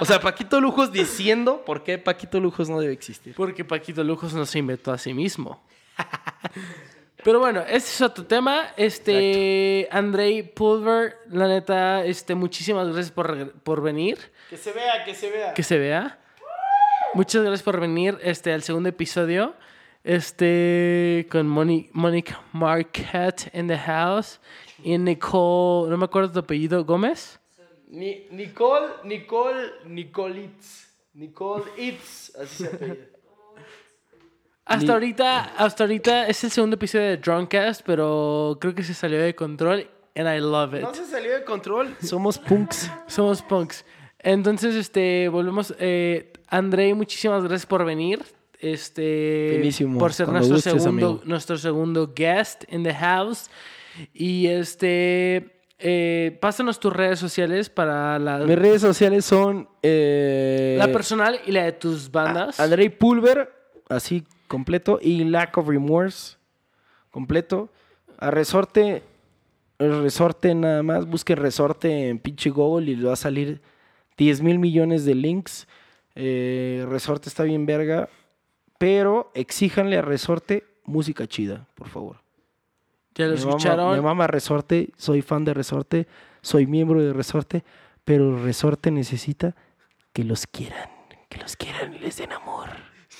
O 0.00 0.04
sea, 0.06 0.18
Paquito 0.20 0.60
Lujos 0.62 0.90
diciendo 0.92 1.62
por 1.66 1.84
qué 1.84 1.98
Paquito 1.98 2.40
Lujos 2.40 2.70
no 2.70 2.80
debe 2.80 2.94
existir. 2.94 3.34
Porque 3.36 3.64
Paquito 3.66 4.02
Lujos 4.02 4.32
no 4.32 4.46
se 4.46 4.58
inventó 4.58 4.90
a 4.92 4.96
sí 4.98 5.12
mismo. 5.12 5.62
Pero 7.24 7.40
bueno, 7.40 7.60
ese 7.62 7.76
es 7.76 8.00
otro 8.00 8.24
tema. 8.24 8.68
Este, 8.76 9.88
Andrei 9.90 10.42
Pulver, 10.42 11.16
la 11.30 11.48
neta, 11.48 12.04
este, 12.04 12.34
muchísimas 12.34 12.86
gracias 12.86 13.10
por, 13.10 13.52
por 13.60 13.82
venir. 13.82 14.18
Que 14.48 14.56
se 14.56 14.72
vea, 14.72 15.04
que 15.04 15.14
se 15.14 15.30
vea. 15.30 15.54
Que 15.54 15.62
se 15.62 15.78
vea. 15.78 16.18
Muchas 17.14 17.42
gracias 17.42 17.62
por 17.62 17.80
venir 17.80 18.18
este, 18.22 18.52
al 18.52 18.62
segundo 18.62 18.88
episodio. 18.88 19.54
Este, 20.04 21.26
con 21.30 21.46
Moni- 21.48 21.90
Mónica 21.92 22.40
Marquette 22.52 23.50
in 23.52 23.66
the 23.68 23.76
house. 23.78 24.40
Y 24.82 24.96
Nicole, 24.96 25.90
no 25.90 25.96
me 25.96 26.04
acuerdo 26.04 26.32
tu 26.32 26.38
apellido, 26.38 26.84
Gómez. 26.84 27.40
Ni, 27.88 28.26
Nicole, 28.30 28.86
Nicole, 29.04 29.70
Nicolitz. 29.86 30.86
Nicole 31.14 31.64
Itz, 31.76 32.32
así 32.36 32.62
se 32.64 32.66
apellida. 32.68 33.06
Hasta 34.68 34.84
Ni- 34.84 34.90
ahorita, 34.92 35.40
hasta 35.56 35.84
ahorita 35.84 36.26
es 36.28 36.44
el 36.44 36.50
segundo 36.50 36.74
episodio 36.76 37.06
de 37.06 37.16
Drunkcast, 37.16 37.80
pero 37.86 38.58
creo 38.60 38.74
que 38.74 38.82
se 38.82 38.92
salió 38.94 39.18
de 39.20 39.34
control 39.34 39.88
and 40.14 40.28
I 40.28 40.40
love 40.40 40.74
it. 40.74 40.82
No 40.82 40.94
se 40.94 41.06
salió 41.06 41.32
de 41.32 41.42
control. 41.44 41.96
Somos 42.02 42.38
punks. 42.38 42.90
Somos 43.06 43.40
punks. 43.42 43.84
Entonces, 44.18 44.74
este, 44.74 45.28
volvemos. 45.28 45.74
Eh, 45.78 46.32
Andrei, 46.48 46.92
muchísimas 46.92 47.42
gracias 47.44 47.66
por 47.66 47.84
venir. 47.84 48.22
Este, 48.60 49.62
por 49.98 50.12
ser 50.12 50.26
Cuando 50.26 50.48
nuestro 50.48 50.56
gustes, 50.72 50.82
segundo, 50.82 51.06
amigo. 51.08 51.22
nuestro 51.24 51.56
segundo 51.58 52.12
guest 52.14 52.64
in 52.72 52.82
the 52.82 52.92
house. 52.94 53.48
Y 54.12 54.48
este, 54.48 55.60
eh, 55.78 56.36
pásanos 56.40 56.78
tus 56.80 56.92
redes 56.92 57.18
sociales 57.20 57.70
para 57.70 58.18
la, 58.18 58.38
Mis 58.38 58.58
redes 58.58 58.80
sociales 58.82 59.24
son. 59.24 59.68
eh, 59.82 60.74
la 60.78 60.88
personal 60.88 61.40
y 61.46 61.52
la 61.52 61.64
de 61.64 61.72
tus 61.72 62.10
bandas. 62.10 62.58
Andrei 62.60 62.88
Pulver, 62.88 63.50
así 63.88 64.24
completo. 64.48 64.98
Y 65.00 65.22
Lack 65.24 65.56
of 65.58 65.68
Remorse, 65.68 66.36
completo. 67.10 67.68
A 68.18 68.30
Resorte, 68.32 69.02
el 69.78 70.02
Resorte 70.02 70.54
nada 70.54 70.82
más. 70.82 71.06
Busque 71.06 71.36
Resorte 71.36 72.08
en 72.08 72.18
pinche 72.18 72.50
Google 72.50 72.90
y 72.90 72.96
le 72.96 73.06
va 73.06 73.12
a 73.12 73.16
salir 73.16 73.60
10 74.16 74.42
mil 74.42 74.58
millones 74.58 75.04
de 75.04 75.14
links. 75.14 75.68
Eh, 76.16 76.84
Resorte 76.88 77.28
está 77.28 77.44
bien 77.44 77.64
verga. 77.66 78.08
Pero 78.78 79.30
exíjanle 79.34 79.98
a 79.98 80.02
Resorte 80.02 80.64
música 80.84 81.26
chida, 81.26 81.66
por 81.74 81.88
favor. 81.88 82.20
ya 83.14 83.26
lo 83.26 83.32
Me 83.34 83.38
mama- 83.40 83.50
escucharon. 83.50 83.92
me 83.96 84.00
mama 84.00 84.26
Resorte, 84.28 84.90
soy 84.96 85.22
fan 85.22 85.44
de 85.44 85.52
Resorte, 85.52 86.06
soy 86.40 86.66
miembro 86.68 87.02
de 87.02 87.12
Resorte, 87.12 87.64
pero 88.04 88.40
Resorte 88.42 88.92
necesita 88.92 89.56
que 90.12 90.22
los 90.22 90.46
quieran, 90.46 90.88
que 91.28 91.38
los 91.38 91.56
quieran 91.56 91.92
y 91.94 91.98
les 91.98 92.16
den 92.18 92.30
amor. 92.32 92.68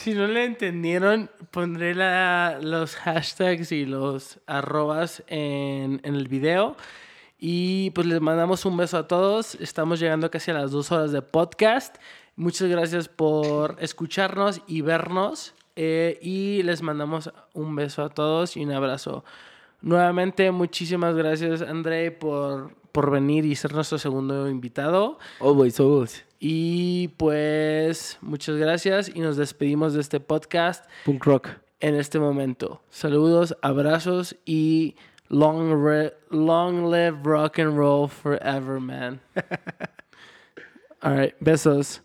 Si 0.00 0.14
no 0.14 0.28
le 0.28 0.44
entendieron, 0.44 1.28
pondré 1.50 1.92
la- 1.92 2.60
los 2.62 2.94
hashtags 2.94 3.72
y 3.72 3.84
los 3.84 4.38
arrobas 4.46 5.24
en, 5.26 6.00
en 6.04 6.14
el 6.14 6.28
video. 6.28 6.76
Y 7.36 7.90
pues 7.90 8.06
les 8.06 8.20
mandamos 8.20 8.64
un 8.64 8.76
beso 8.76 8.96
a 8.96 9.08
todos. 9.08 9.56
Estamos 9.56 9.98
llegando 9.98 10.30
casi 10.30 10.52
a 10.52 10.54
las 10.54 10.70
dos 10.70 10.92
horas 10.92 11.10
de 11.10 11.20
podcast. 11.20 11.96
Muchas 12.36 12.68
gracias 12.68 13.08
por 13.08 13.76
escucharnos 13.80 14.60
y 14.68 14.82
vernos. 14.82 15.54
eh, 15.80 16.18
y 16.22 16.62
les 16.62 16.80
mandamos 16.82 17.32
un 17.52 17.74
beso 17.74 18.02
a 18.04 18.08
todos 18.08 18.56
y 18.56 18.64
un 18.64 18.72
abrazo. 18.72 19.24
Nuevamente, 19.80 20.50
muchísimas 20.52 21.14
gracias, 21.16 21.62
André, 21.62 22.10
por, 22.12 22.74
por 22.92 23.10
venir 23.10 23.44
y 23.46 23.54
ser 23.56 23.72
nuestro 23.74 23.98
segundo 23.98 24.48
invitado. 24.48 25.18
Always, 25.40 25.78
always. 25.80 26.24
Y 26.40 27.08
pues 27.16 28.18
muchas 28.20 28.56
gracias 28.56 29.10
y 29.12 29.20
nos 29.20 29.36
despedimos 29.36 29.94
de 29.94 30.00
este 30.00 30.20
podcast 30.20 30.84
Punk 31.04 31.24
rock. 31.24 31.48
en 31.80 31.94
este 31.96 32.18
momento. 32.20 32.80
Saludos, 32.90 33.56
abrazos 33.60 34.36
y 34.44 34.94
long, 35.28 35.84
re- 35.84 36.14
long 36.30 36.90
live 36.92 37.18
rock 37.24 37.58
and 37.58 37.76
roll 37.76 38.08
forever, 38.08 38.78
man. 38.80 39.20
All 41.02 41.16
right, 41.16 41.34
besos. 41.40 42.02